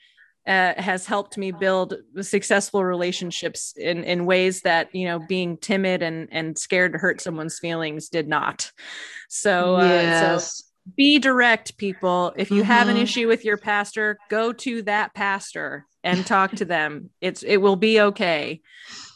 uh, 0.47 0.75
has 0.81 1.07
helped 1.07 1.37
me 1.37 1.51
build 1.51 1.95
successful 2.21 2.85
relationships 2.85 3.75
in 3.77 4.03
in 4.05 4.25
ways 4.25 4.63
that 4.63 4.95
you 4.95 5.07
know 5.07 5.19
being 5.19 5.57
timid 5.59 6.03
and 6.03 6.29
and 6.33 6.57
scared 6.57 6.93
to 6.93 6.99
hurt 6.99 7.21
someone's 7.21 7.59
feelings 7.59 8.09
did 8.09 8.29
not 8.29 8.71
so 9.29 9.77
uh, 9.77 9.83
yes. 9.83 10.57
so 10.57 10.65
be 10.95 11.19
direct 11.19 11.77
people 11.79 12.33
if 12.37 12.51
you 12.51 12.63
mm-hmm. 12.63 12.71
have 12.71 12.89
an 12.89 12.95
mm-hmm. 12.95 13.03
issue 13.03 13.29
with 13.29 13.45
your 13.45 13.57
pastor 13.57 14.19
go 14.29 14.53
to 14.53 14.83
that 14.83 15.15
pastor 15.15 15.87
and 16.05 16.25
talk 16.25 16.53
to 16.53 16.65
them 16.65 17.11
it's 17.21 17.43
it 17.43 17.57
will 17.57 17.77
be 17.77 18.01
okay 18.01 18.61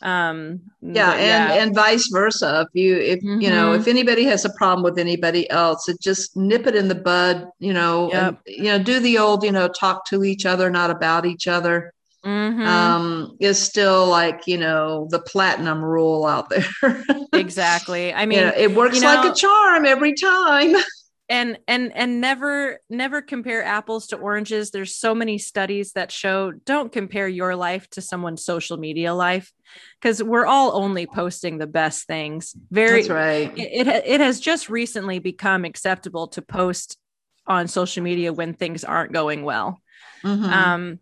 um 0.02 0.60
yeah 0.80 1.12
and 1.12 1.51
yeah. 1.51 1.62
and 1.62 1.74
vice 1.74 2.09
versa 2.09 2.66
if 2.66 2.80
you 2.80 2.97
if 2.97 3.20
mm-hmm. 3.20 3.40
you 3.40 3.51
know 3.51 3.72
if 3.74 3.82
mm-hmm. 3.82 3.90
anybody 3.90 4.24
has 4.24 4.44
a 4.44 4.52
problem 4.55 4.82
with 4.82 4.98
anybody 4.98 5.48
else 5.51 5.88
it 5.88 6.01
just 6.01 6.36
nip 6.36 6.66
it 6.66 6.74
in 6.74 6.88
the 6.88 6.94
bud 6.94 7.47
you 7.59 7.72
know 7.72 8.10
yep. 8.10 8.28
and 8.28 8.38
you 8.47 8.64
know 8.64 8.82
do 8.82 8.98
the 8.98 9.18
old 9.18 9.44
you 9.44 9.52
know 9.52 9.68
talk 9.68 10.05
to 10.06 10.24
each 10.24 10.47
other 10.47 10.70
not 10.70 10.90
about 10.90 11.26
each 11.26 11.47
other 11.47 11.92
mm-hmm. 12.24 12.62
um 12.62 13.36
is 13.40 13.60
still 13.60 14.06
like 14.06 14.47
you 14.47 14.56
know 14.56 15.06
the 15.10 15.20
platinum 15.20 15.84
rule 15.84 16.24
out 16.24 16.48
there 16.48 16.66
exactly 17.34 18.12
i 18.14 18.24
mean 18.24 18.38
you 18.38 18.44
know, 18.47 18.52
it 18.56 18.74
works 18.74 18.97
you 18.97 19.02
know, 19.02 19.14
like 19.14 19.30
a 19.30 19.34
charm 19.34 19.84
every 19.84 20.14
time 20.14 20.74
and 21.31 21.59
and 21.69 21.93
and 21.94 22.20
never 22.20 22.81
never 22.90 23.23
compare 23.23 23.62
apples 23.62 24.09
to 24.09 24.16
oranges. 24.16 24.73
There's 24.73 24.97
so 24.97 25.15
many 25.15 25.39
studies 25.39 25.93
that 25.93 26.11
show 26.11 26.51
don't 26.51 26.93
compare 26.93 27.28
your 27.28 27.55
life 27.55 27.89
to 27.90 28.02
someone's 28.02 28.44
social 28.44 28.77
media 28.77 29.15
life 29.15 29.52
because 30.01 30.20
we're 30.23 30.44
all 30.44 30.74
only 30.74 31.07
posting 31.07 31.59
the 31.59 31.69
best 31.69 32.09
things. 32.09 32.57
Very 32.73 33.02
That's 33.02 33.11
right. 33.11 33.57
it, 33.57 33.86
it, 33.86 34.02
it 34.07 34.20
has 34.20 34.40
just 34.40 34.69
recently 34.69 35.20
become 35.20 35.65
acceptable 35.65 36.27
to 36.28 36.43
post 36.43 36.98
on 37.47 37.69
social 37.69 38.02
media 38.02 38.32
when 38.32 38.52
things 38.52 38.82
aren't 38.82 39.12
going 39.12 39.44
well. 39.44 39.81
Mm-hmm. 40.24 40.44
um 40.44 40.98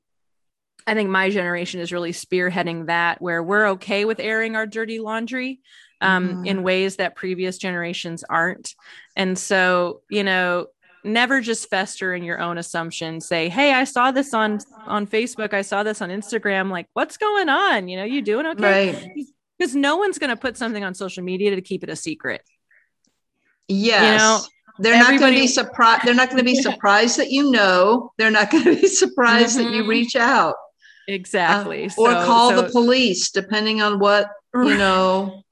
I 0.87 0.95
think 0.95 1.11
my 1.11 1.29
generation 1.29 1.81
is 1.81 1.93
really 1.93 2.13
spearheading 2.13 2.87
that 2.87 3.21
where 3.21 3.43
we're 3.43 3.71
okay 3.71 4.07
with 4.07 4.21
airing 4.21 4.57
our 4.57 4.67
dirty 4.67 5.01
laundry 5.01 5.61
um, 6.01 6.29
mm-hmm. 6.29 6.47
in 6.47 6.63
ways 6.63 6.97
that 6.97 7.17
previous 7.17 7.59
generations 7.59 8.25
aren't. 8.29 8.75
And 9.17 9.39
so, 9.39 10.03
you 10.09 10.25
know, 10.25 10.67
never 11.05 11.41
just 11.41 11.69
fester 11.71 12.15
in 12.15 12.23
your 12.23 12.41
own 12.41 12.59
assumptions. 12.59 13.27
Say, 13.27 13.49
hey, 13.49 13.73
I 13.73 13.85
saw 13.85 14.11
this 14.11 14.35
on 14.35 14.59
on 14.87 15.07
Facebook. 15.07 15.53
I 15.53 15.63
saw 15.63 15.83
this 15.83 16.01
on 16.03 16.11
Instagram. 16.11 16.71
Like, 16.71 16.87
what's 16.93 17.17
going 17.17 17.49
on? 17.49 17.89
You 17.89 17.99
know, 17.99 18.05
you 18.05 18.23
doing 18.23 18.47
okay? 18.47 18.93
Right. 18.93 19.27
Because 19.59 19.75
no 19.75 19.97
one's 19.97 20.19
going 20.19 20.31
to 20.31 20.37
put 20.37 20.57
something 20.57 20.85
on 20.85 20.95
social 20.95 21.25
media 21.25 21.55
to 21.55 21.61
keep 21.61 21.83
it 21.83 21.91
a 21.91 21.97
secret. 21.97 22.43
Yes. 23.67 24.03
You 24.03 24.19
know, 24.19 24.41
they're 24.79 24.99
not 24.99 25.19
going 25.19 25.35
to 25.35 25.41
be 25.41 25.49
surprised. 25.49 26.03
They're 26.05 26.15
not 26.15 26.31
going 26.31 26.39
to 26.39 26.45
be 26.45 26.55
surprised 26.63 27.19
that 27.19 27.31
you 27.31 27.51
know. 27.51 28.13
They're 28.19 28.31
not 28.31 28.51
going 28.51 28.65
to 28.65 28.77
be 28.77 28.87
surprised 28.87 29.59
mm-hmm. 29.59 29.67
that 29.67 29.75
you 29.75 29.81
mm-hmm. 29.81 29.91
reach 29.91 30.17
out. 30.17 30.55
Exactly. 31.09 31.85
Uh, 31.85 31.91
or 31.99 32.13
so, 32.13 32.27
call 32.27 32.51
so, 32.51 32.63
the 32.63 32.69
police, 32.69 33.31
depending 33.31 33.83
on 33.83 33.99
what 33.99 34.31
you 34.55 34.77
know 34.79 35.43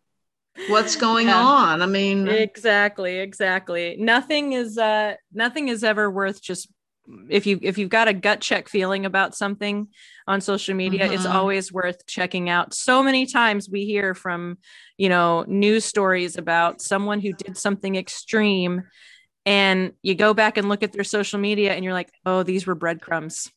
what's 0.68 0.96
going 0.96 1.28
yeah. 1.28 1.38
on 1.38 1.82
i 1.82 1.86
mean 1.86 2.28
exactly 2.28 3.18
exactly 3.18 3.96
nothing 3.98 4.52
is 4.52 4.78
uh 4.78 5.14
nothing 5.32 5.68
is 5.68 5.84
ever 5.84 6.10
worth 6.10 6.42
just 6.42 6.68
if 7.28 7.46
you 7.46 7.58
if 7.62 7.78
you've 7.78 7.90
got 7.90 8.08
a 8.08 8.12
gut 8.12 8.40
check 8.40 8.68
feeling 8.68 9.06
about 9.06 9.34
something 9.34 9.88
on 10.26 10.40
social 10.40 10.74
media 10.74 11.04
mm-hmm. 11.04 11.14
it's 11.14 11.26
always 11.26 11.72
worth 11.72 12.06
checking 12.06 12.48
out 12.48 12.74
so 12.74 13.02
many 13.02 13.26
times 13.26 13.68
we 13.70 13.84
hear 13.84 14.14
from 14.14 14.58
you 14.96 15.08
know 15.08 15.44
news 15.46 15.84
stories 15.84 16.36
about 16.36 16.80
someone 16.80 17.20
who 17.20 17.32
did 17.32 17.56
something 17.56 17.96
extreme 17.96 18.82
and 19.44 19.92
you 20.02 20.14
go 20.14 20.34
back 20.34 20.56
and 20.56 20.68
look 20.68 20.82
at 20.82 20.92
their 20.92 21.04
social 21.04 21.38
media 21.38 21.72
and 21.72 21.84
you're 21.84 21.94
like 21.94 22.10
oh 22.24 22.42
these 22.42 22.66
were 22.66 22.74
breadcrumbs 22.74 23.50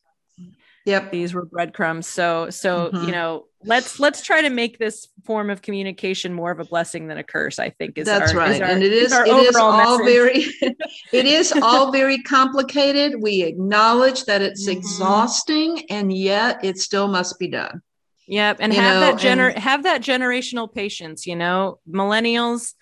yep 0.86 1.10
these 1.10 1.34
were 1.34 1.44
breadcrumbs 1.44 2.06
so 2.06 2.50
so 2.50 2.90
mm-hmm. 2.90 3.06
you 3.06 3.12
know 3.12 3.44
let's 3.64 4.00
let's 4.00 4.22
try 4.22 4.40
to 4.40 4.50
make 4.50 4.78
this 4.78 5.08
form 5.24 5.50
of 5.50 5.60
communication 5.60 6.32
more 6.32 6.50
of 6.50 6.60
a 6.60 6.64
blessing 6.64 7.08
than 7.08 7.18
a 7.18 7.22
curse 7.22 7.58
i 7.58 7.68
think 7.68 7.98
is 7.98 8.06
that's 8.06 8.32
our, 8.32 8.38
right 8.38 8.52
is 8.52 8.60
our, 8.60 8.68
and 8.68 8.82
it 8.82 8.92
is, 8.92 9.12
is 9.12 9.18
it 9.18 9.28
is 9.28 9.56
all 9.56 9.98
message. 9.98 10.06
very 10.06 10.74
it 11.12 11.26
is 11.26 11.52
all 11.62 11.92
very 11.92 12.18
complicated 12.22 13.20
we 13.20 13.42
acknowledge 13.42 14.24
that 14.24 14.40
it's 14.40 14.66
mm-hmm. 14.66 14.78
exhausting 14.78 15.84
and 15.90 16.12
yet 16.12 16.62
it 16.64 16.78
still 16.78 17.08
must 17.08 17.38
be 17.38 17.48
done 17.48 17.82
yep 18.26 18.56
and 18.60 18.72
you 18.72 18.80
have 18.80 18.94
know, 18.94 19.00
that 19.00 19.20
gener- 19.20 19.52
and- 19.52 19.58
have 19.58 19.82
that 19.82 20.00
generational 20.00 20.72
patience 20.72 21.26
you 21.26 21.36
know 21.36 21.78
millennials 21.88 22.74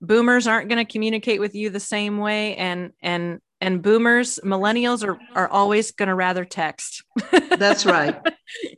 boomers 0.00 0.46
aren't 0.46 0.68
going 0.68 0.84
to 0.84 0.90
communicate 0.92 1.40
with 1.40 1.54
you 1.54 1.70
the 1.70 1.80
same 1.80 2.18
way 2.18 2.56
and 2.56 2.92
and 3.00 3.40
and 3.60 3.82
boomers 3.82 4.38
millennials 4.44 5.06
are 5.06 5.18
are 5.34 5.48
always 5.48 5.90
going 5.92 6.08
to 6.08 6.14
rather 6.14 6.44
text. 6.44 7.02
That's 7.56 7.86
right. 7.86 8.16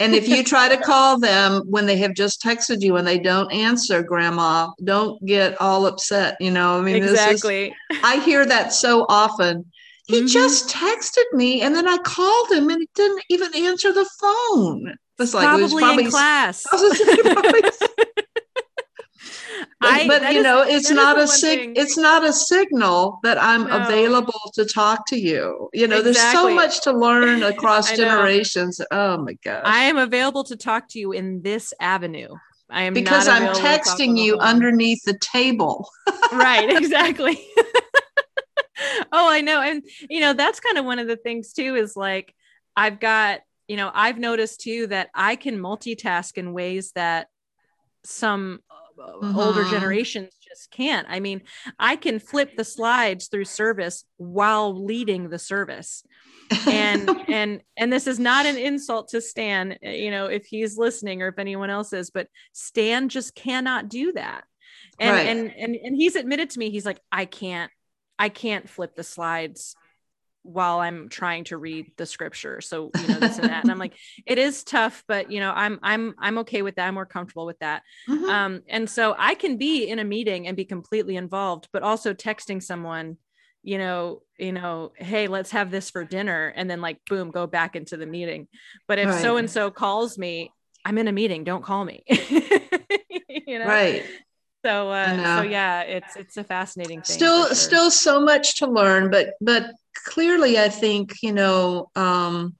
And 0.00 0.14
if 0.14 0.26
you 0.26 0.42
try 0.42 0.74
to 0.74 0.78
call 0.78 1.20
them 1.20 1.62
when 1.66 1.84
they 1.84 1.98
have 1.98 2.14
just 2.14 2.42
texted 2.42 2.80
you 2.80 2.96
and 2.96 3.06
they 3.06 3.18
don't 3.18 3.52
answer 3.52 4.02
grandma 4.02 4.70
don't 4.82 5.22
get 5.26 5.60
all 5.60 5.84
upset 5.84 6.38
you 6.40 6.50
know 6.50 6.78
i 6.78 6.80
mean 6.80 6.96
exactly 6.96 7.74
is, 7.90 7.98
i 8.02 8.16
hear 8.16 8.46
that 8.46 8.72
so 8.72 9.04
often. 9.10 9.70
He 10.06 10.20
mm-hmm. 10.20 10.26
just 10.26 10.70
texted 10.70 11.30
me 11.32 11.60
and 11.60 11.74
then 11.74 11.86
i 11.86 11.98
called 11.98 12.50
him 12.50 12.70
and 12.70 12.80
he 12.80 12.88
didn't 12.94 13.22
even 13.28 13.54
answer 13.56 13.92
the 13.92 14.08
phone. 14.18 14.96
It's 15.18 15.34
like 15.34 15.46
probably, 15.46 15.82
probably 15.82 16.04
in 16.04 16.10
class 16.10 16.64
I, 19.80 20.06
but 20.08 20.22
you 20.32 20.38
is, 20.38 20.42
know, 20.42 20.62
it's 20.62 20.90
not 20.90 21.18
a 21.18 21.26
sig- 21.26 21.78
it's 21.78 21.96
not 21.96 22.24
a 22.24 22.32
signal 22.32 23.20
that 23.22 23.40
I'm 23.40 23.68
no. 23.68 23.76
available 23.76 24.50
to 24.54 24.64
talk 24.64 25.06
to 25.08 25.18
you. 25.18 25.70
You 25.72 25.86
know, 25.86 25.98
exactly. 25.98 26.12
there's 26.12 26.32
so 26.32 26.54
much 26.54 26.82
to 26.82 26.92
learn 26.92 27.42
across 27.54 27.96
generations. 27.96 28.80
Oh 28.90 29.18
my 29.18 29.34
gosh. 29.44 29.62
I 29.64 29.84
am 29.84 29.96
available 29.96 30.44
to 30.44 30.56
talk 30.56 30.88
to 30.90 30.98
you 30.98 31.12
in 31.12 31.42
this 31.42 31.72
avenue. 31.80 32.34
I 32.70 32.82
am 32.82 32.94
because 32.94 33.28
I'm 33.28 33.54
texting 33.54 34.18
you 34.18 34.38
underneath 34.38 35.02
the 35.04 35.16
table. 35.18 35.88
right, 36.32 36.68
exactly. 36.70 37.38
oh, 39.12 39.30
I 39.30 39.40
know. 39.40 39.60
And 39.60 39.82
you 40.10 40.20
know, 40.20 40.32
that's 40.32 40.60
kind 40.60 40.76
of 40.76 40.84
one 40.84 40.98
of 40.98 41.06
the 41.06 41.16
things 41.16 41.52
too 41.52 41.76
is 41.76 41.96
like 41.96 42.34
I've 42.76 42.98
got, 42.98 43.40
you 43.68 43.76
know, 43.76 43.90
I've 43.94 44.18
noticed 44.18 44.60
too 44.60 44.88
that 44.88 45.08
I 45.14 45.36
can 45.36 45.58
multitask 45.58 46.36
in 46.36 46.52
ways 46.52 46.90
that 46.96 47.28
some 48.04 48.60
older 48.98 49.64
Mhm. 49.64 49.70
generations 49.70 50.34
just 50.40 50.70
can't. 50.70 51.06
I 51.08 51.20
mean, 51.20 51.42
I 51.78 51.96
can 51.96 52.18
flip 52.18 52.56
the 52.56 52.64
slides 52.64 53.28
through 53.28 53.44
service 53.44 54.04
while 54.16 54.84
leading 54.84 55.28
the 55.28 55.38
service. 55.38 56.04
and 56.66 57.08
and 57.28 57.62
and 57.76 57.92
this 57.92 58.06
is 58.06 58.18
not 58.18 58.46
an 58.46 58.56
insult 58.56 59.08
to 59.08 59.20
Stan, 59.20 59.76
you 59.82 60.10
know, 60.10 60.26
if 60.26 60.46
he's 60.46 60.78
listening 60.78 61.22
or 61.22 61.28
if 61.28 61.38
anyone 61.38 61.70
else 61.70 61.92
is, 61.92 62.10
but 62.10 62.28
Stan 62.52 63.08
just 63.08 63.34
cannot 63.34 63.88
do 63.88 64.12
that. 64.12 64.44
And 64.98 65.10
Right. 65.16 65.26
and 65.26 65.52
and 65.56 65.76
and 65.76 65.96
he's 65.96 66.16
admitted 66.16 66.50
to 66.50 66.58
me, 66.58 66.70
he's 66.70 66.86
like, 66.86 67.00
I 67.12 67.24
can't, 67.26 67.70
I 68.18 68.28
can't 68.30 68.68
flip 68.68 68.96
the 68.96 69.04
slides 69.04 69.76
while 70.48 70.80
I'm 70.80 71.08
trying 71.10 71.44
to 71.44 71.58
read 71.58 71.92
the 71.98 72.06
scripture. 72.06 72.60
So 72.60 72.90
you 72.96 73.08
know 73.08 73.20
this 73.20 73.38
and 73.38 73.48
that. 73.48 73.62
And 73.62 73.70
I'm 73.70 73.78
like, 73.78 73.94
it 74.26 74.38
is 74.38 74.64
tough, 74.64 75.04
but 75.06 75.30
you 75.30 75.40
know, 75.40 75.52
I'm 75.54 75.78
I'm 75.82 76.14
I'm 76.18 76.38
okay 76.38 76.62
with 76.62 76.76
that. 76.76 76.88
I'm 76.88 76.94
more 76.94 77.06
comfortable 77.06 77.46
with 77.46 77.58
that. 77.58 77.82
Mhm. 78.08 78.28
Um, 78.28 78.60
and 78.68 78.88
so 78.88 79.14
I 79.18 79.34
can 79.34 79.58
be 79.58 79.88
in 79.88 79.98
a 79.98 80.04
meeting 80.04 80.46
and 80.46 80.56
be 80.56 80.64
completely 80.64 81.16
involved, 81.16 81.68
but 81.72 81.82
also 81.82 82.14
texting 82.14 82.62
someone, 82.62 83.18
you 83.62 83.78
know, 83.78 84.22
you 84.38 84.52
know, 84.52 84.92
hey, 84.96 85.28
let's 85.28 85.50
have 85.50 85.70
this 85.70 85.90
for 85.90 86.04
dinner, 86.04 86.52
and 86.56 86.70
then 86.70 86.80
like 86.80 86.98
boom, 87.08 87.30
go 87.30 87.46
back 87.46 87.76
into 87.76 87.96
the 87.96 88.06
meeting. 88.06 88.48
But 88.86 88.98
if 88.98 89.12
so 89.20 89.36
and 89.36 89.50
so 89.50 89.70
calls 89.70 90.16
me, 90.16 90.50
I'm 90.84 90.96
in 90.98 91.08
a 91.08 91.12
meeting. 91.12 91.44
Don't 91.44 91.64
call 91.64 91.84
me. 91.84 92.04
you 92.08 93.58
know, 93.58 93.66
right. 93.66 94.04
So 94.68 94.90
uh, 94.90 95.36
so 95.36 95.42
yeah, 95.42 95.82
it's 95.82 96.16
it's 96.16 96.36
a 96.36 96.44
fascinating 96.44 97.02
thing. 97.02 97.16
still 97.16 97.46
sure. 97.46 97.54
still 97.54 97.90
so 97.90 98.20
much 98.20 98.56
to 98.56 98.66
learn 98.66 99.10
but 99.10 99.34
but 99.40 99.70
clearly 100.06 100.58
i 100.58 100.68
think 100.68 101.14
you 101.22 101.32
know 101.32 101.90
um 101.96 102.54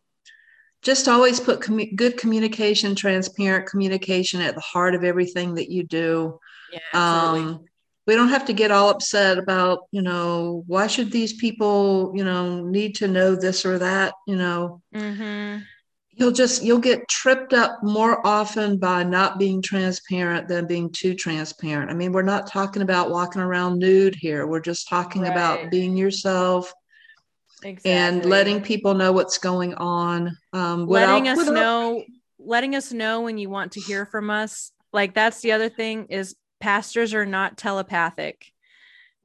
just 0.82 1.08
always 1.08 1.38
put 1.40 1.60
commu- 1.60 1.94
good 1.96 2.16
communication 2.16 2.94
transparent 2.94 3.66
communication 3.66 4.40
at 4.40 4.54
the 4.54 4.60
heart 4.60 4.94
of 4.94 5.04
everything 5.04 5.54
that 5.54 5.70
you 5.70 5.82
do 5.82 6.38
yeah, 6.72 6.78
absolutely. 6.92 7.40
um 7.54 7.64
we 8.06 8.14
don't 8.14 8.28
have 8.28 8.46
to 8.46 8.54
get 8.54 8.70
all 8.70 8.88
upset 8.88 9.36
about 9.36 9.80
you 9.90 10.02
know 10.02 10.64
why 10.66 10.86
should 10.86 11.10
these 11.10 11.34
people 11.34 12.12
you 12.14 12.24
know 12.24 12.62
need 12.64 12.94
to 12.94 13.06
know 13.06 13.34
this 13.34 13.66
or 13.66 13.78
that 13.78 14.14
you 14.26 14.36
know 14.36 14.80
Mhm. 14.94 15.64
You'll 16.18 16.32
just 16.32 16.62
you'll 16.62 16.78
get 16.78 17.08
tripped 17.08 17.52
up 17.54 17.78
more 17.82 18.26
often 18.26 18.76
by 18.78 19.02
not 19.04 19.38
being 19.38 19.62
transparent 19.62 20.48
than 20.48 20.66
being 20.66 20.90
too 20.90 21.14
transparent 21.14 21.90
i 21.90 21.94
mean 21.94 22.12
we're 22.12 22.22
not 22.22 22.46
talking 22.46 22.82
about 22.82 23.10
walking 23.10 23.40
around 23.40 23.78
nude 23.78 24.14
here 24.16 24.46
we're 24.46 24.60
just 24.60 24.88
talking 24.88 25.22
Right. 25.22 25.30
about 25.30 25.70
being 25.70 25.96
yourself 25.96 26.72
Exactly. 27.62 27.90
and 27.90 28.24
letting 28.24 28.60
people 28.60 28.94
know 28.94 29.12
what's 29.12 29.38
going 29.38 29.74
on 29.74 30.36
um 30.52 30.86
letting 30.86 31.24
without- 31.24 31.32
us 31.32 31.38
without- 31.38 31.54
know 31.54 32.04
letting 32.38 32.74
us 32.74 32.92
know 32.92 33.22
when 33.22 33.38
you 33.38 33.48
want 33.50 33.72
to 33.72 33.80
hear 33.80 34.04
from 34.06 34.30
us 34.30 34.72
like 34.92 35.14
that's 35.14 35.40
the 35.40 35.52
other 35.52 35.68
thing 35.68 36.06
is 36.06 36.36
pastors 36.60 37.14
are 37.14 37.26
not 37.26 37.56
telepathic 37.56 38.52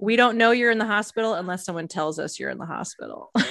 we 0.04 0.18
don't 0.18 0.38
know 0.38 0.52
you're 0.52 0.70
in 0.70 0.80
the 0.80 0.86
hospital 0.86 1.34
unless 1.34 1.64
someone 1.64 1.88
tells 1.88 2.20
us 2.20 2.38
you're 2.38 2.50
in 2.50 2.58
the 2.58 2.66
hospital. 2.66 3.32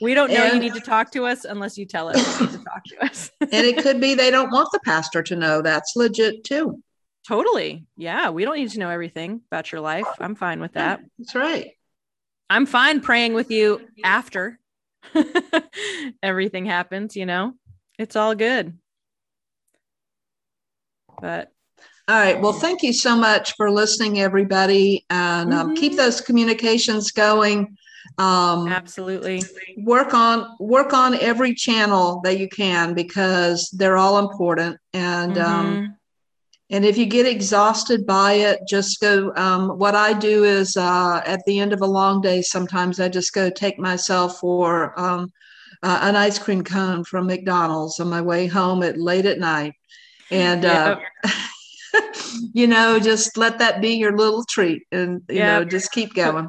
We 0.00 0.14
don't 0.14 0.32
know 0.32 0.44
you 0.44 0.60
need 0.60 0.74
to 0.74 0.80
talk 0.80 1.10
to 1.12 1.24
us 1.24 1.44
unless 1.44 1.76
you 1.76 1.84
tell 1.84 2.08
us 2.08 2.16
you 2.40 2.46
need 2.46 2.52
to 2.52 2.64
talk 2.64 2.84
to 2.84 3.04
us. 3.04 3.30
And 3.40 3.66
it 3.66 3.82
could 3.82 4.00
be 4.00 4.14
they 4.14 4.30
don't 4.30 4.52
want 4.52 4.68
the 4.72 4.78
pastor 4.84 5.20
to 5.24 5.36
know. 5.36 5.62
That's 5.62 5.94
legit 5.96 6.44
too. 6.44 6.80
Totally. 7.26 7.84
Yeah 7.96 8.30
we 8.30 8.44
don't 8.44 8.56
need 8.56 8.70
to 8.70 8.78
know 8.78 8.88
everything 8.88 9.40
about 9.50 9.72
your 9.72 9.80
life. 9.80 10.06
I'm 10.20 10.36
fine 10.36 10.60
with 10.60 10.74
that. 10.74 11.00
that's 11.18 11.34
right. 11.34 11.72
I'm 12.48 12.66
fine 12.66 13.00
praying 13.00 13.34
with 13.34 13.50
you 13.50 13.80
after 14.04 14.60
everything 16.22 16.66
happens 16.66 17.16
you 17.16 17.26
know? 17.26 17.54
It's 17.98 18.14
all 18.14 18.36
good. 18.36 18.78
But 21.20 21.50
all 22.08 22.16
right. 22.16 22.40
Well 22.40 22.54
thank 22.54 22.82
you 22.82 22.92
so 22.92 23.14
much 23.14 23.54
for 23.56 23.70
listening 23.70 24.20
everybody 24.20 25.04
and 25.10 25.52
um, 25.52 25.74
keep 25.76 25.92
Mhm. 25.92 25.96
those 25.96 26.20
communications 26.20 27.10
going. 27.10 27.76
Um 28.16 28.68
absolutely. 28.68 29.42
work 29.76 30.14
on 30.14 30.56
work 30.58 30.92
on 30.94 31.14
every 31.16 31.54
channel 31.54 32.20
that 32.24 32.38
you 32.38 32.48
can 32.48 32.94
because 32.94 33.68
they're 33.76 33.98
all 33.98 34.18
important. 34.18 34.78
And 34.94 35.36
um 35.38 35.66
Mhm. 35.76 35.94
and 36.70 36.84
if 36.84 36.96
you 36.98 37.06
get 37.06 37.26
exhausted 37.26 38.06
by 38.06 38.32
it 38.34 38.60
just 38.68 39.00
go 39.00 39.32
um 39.36 39.70
what 39.78 39.94
i 39.94 40.12
do 40.12 40.44
is 40.44 40.76
uh 40.76 41.22
at 41.24 41.40
the 41.46 41.58
end 41.60 41.72
of 41.72 41.80
a 41.80 41.86
long 41.86 42.20
day 42.20 42.42
sometimes 42.42 43.00
i 43.00 43.08
just 43.08 43.32
go 43.32 43.48
take 43.48 43.78
myself 43.78 44.38
for 44.38 44.98
um 45.00 45.32
uh, 45.82 45.98
an 46.02 46.14
ice 46.16 46.38
cream 46.38 46.62
cone 46.62 47.04
from 47.04 47.26
mcdonald's 47.26 47.98
on 48.00 48.08
my 48.08 48.20
way 48.20 48.46
home 48.46 48.82
at 48.82 48.98
late 48.98 49.26
at 49.26 49.38
night. 49.38 49.72
And 50.30 50.64
uh 50.64 50.96
you 52.52 52.66
know 52.66 52.98
just 52.98 53.36
let 53.36 53.58
that 53.58 53.80
be 53.80 53.90
your 53.94 54.16
little 54.16 54.44
treat 54.44 54.82
and 54.92 55.22
you 55.28 55.40
know 55.40 55.64
just 55.64 55.90
keep 55.92 56.14
going 56.14 56.48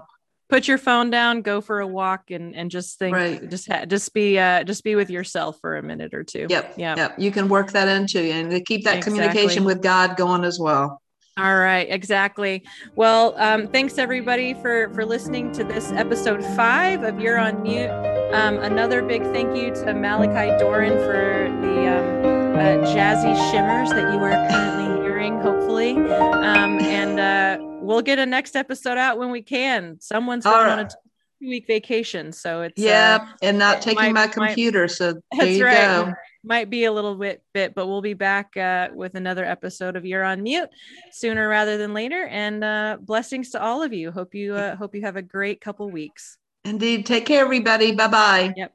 put 0.50 0.68
your 0.68 0.78
phone 0.78 1.10
down 1.10 1.42
go 1.42 1.62
for 1.62 1.80
a 1.80 1.88
walk 1.88 2.32
and 2.32 2.56
and 2.56 2.72
just 2.72 2.98
think 3.00 3.16
Right. 3.16 3.50
just 3.50 3.72
ha- 3.72 3.86
just 3.86 4.14
be 4.14 4.38
uh 4.40 4.64
just 4.64 4.84
be 4.84 4.96
with 4.96 5.10
yourself 5.10 5.60
for 5.62 5.78
a 5.78 5.84
minute 5.84 6.14
or 6.14 6.24
two 6.24 6.48
Yep. 6.50 6.74
yeah 6.78 6.96
Yep. 6.98 7.20
You 7.20 7.32
can 7.32 7.48
work 7.50 7.72
that 7.72 7.88
into 7.88 8.24
you 8.24 8.32
and 8.34 8.66
keep 8.66 8.84
that 8.86 9.02
communication 9.04 9.64
with 9.64 9.82
God 9.82 10.18
going 10.18 10.44
as 10.44 10.60
well. 10.60 11.02
all 11.38 11.56
right 11.58 11.88
exactly 11.90 12.64
well 12.96 13.34
um 13.38 13.68
thanks 13.68 13.98
everybody 13.98 14.54
for 14.56 14.90
for 14.94 15.06
listening 15.06 15.52
to 15.54 15.64
this 15.64 15.92
episode 15.94 16.44
five 16.56 17.04
of 17.04 17.20
you're 17.22 17.38
on 17.38 17.62
mute 17.62 17.90
um 18.34 18.58
another 18.60 19.02
big 19.02 19.22
thank 19.36 19.56
you 19.56 19.74
to 19.74 19.94
malachi 19.94 20.50
doran 20.60 20.98
for 21.08 21.48
the 21.66 21.76
um 21.88 22.56
uh, 22.60 22.84
jazzy 22.94 23.34
shimmers 23.52 23.90
that 23.92 24.12
you 24.14 24.20
are 24.20 24.32
currently 24.50 24.89
hearing 25.20 25.40
hopefully 25.42 25.92
um 25.98 26.80
and 26.80 27.20
uh 27.20 27.58
we'll 27.82 28.02
get 28.02 28.20
a 28.20 28.26
next 28.26 28.56
episode 28.56 28.98
out 28.98 29.18
when 29.18 29.30
we 29.32 29.42
can 29.42 29.98
someone's 30.00 30.46
going 30.46 30.70
on 30.70 30.80
a 30.80 30.84
two 30.86 30.96
week 31.42 31.66
vacation 31.68 32.32
so 32.32 32.62
it's 32.62 32.82
uh, 32.82 33.20
and 33.42 33.60
not 33.60 33.82
taking 33.82 33.96
might- 34.14 34.14
my 34.14 34.26
might- 34.28 34.32
computer. 34.34 34.88
so 34.88 35.12
there 35.14 35.22
That's 35.38 35.52
you 35.58 35.66
right. 35.66 35.76
go. 36.08 36.14
Might 36.42 36.70
be 36.70 36.86
a 36.86 36.92
little 36.94 37.16
bit 37.16 37.44
bit, 37.54 37.76
but 37.76 37.88
we'll 37.88 38.02
be 38.02 38.14
back 38.14 38.56
uh, 38.56 38.88
with 38.94 39.16
another 39.16 39.44
episode 39.44 39.98
of 39.98 40.06
You're 40.06 40.24
on 40.24 40.42
Mute 40.42 40.70
sooner 41.12 41.50
rather 41.50 41.78
than 41.78 41.94
later. 41.94 42.26
And 42.28 42.64
uh, 42.64 42.98
blessings 43.02 43.50
to 43.52 43.62
all 43.62 43.84
of 43.84 43.92
you. 43.92 44.10
Hope 44.12 44.34
you 44.34 44.56
uh, 44.56 44.78
hope 44.78 44.96
you 44.96 45.02
have 45.02 45.18
a 45.18 45.22
great 45.22 45.60
couple 45.60 45.90
weeks. 45.92 46.38
Indeed. 46.64 47.06
Take 47.06 47.26
care, 47.26 47.42
everybody. 47.44 47.92
Bye 47.92 48.08
bye. 48.08 48.54
Yep. 48.56 48.74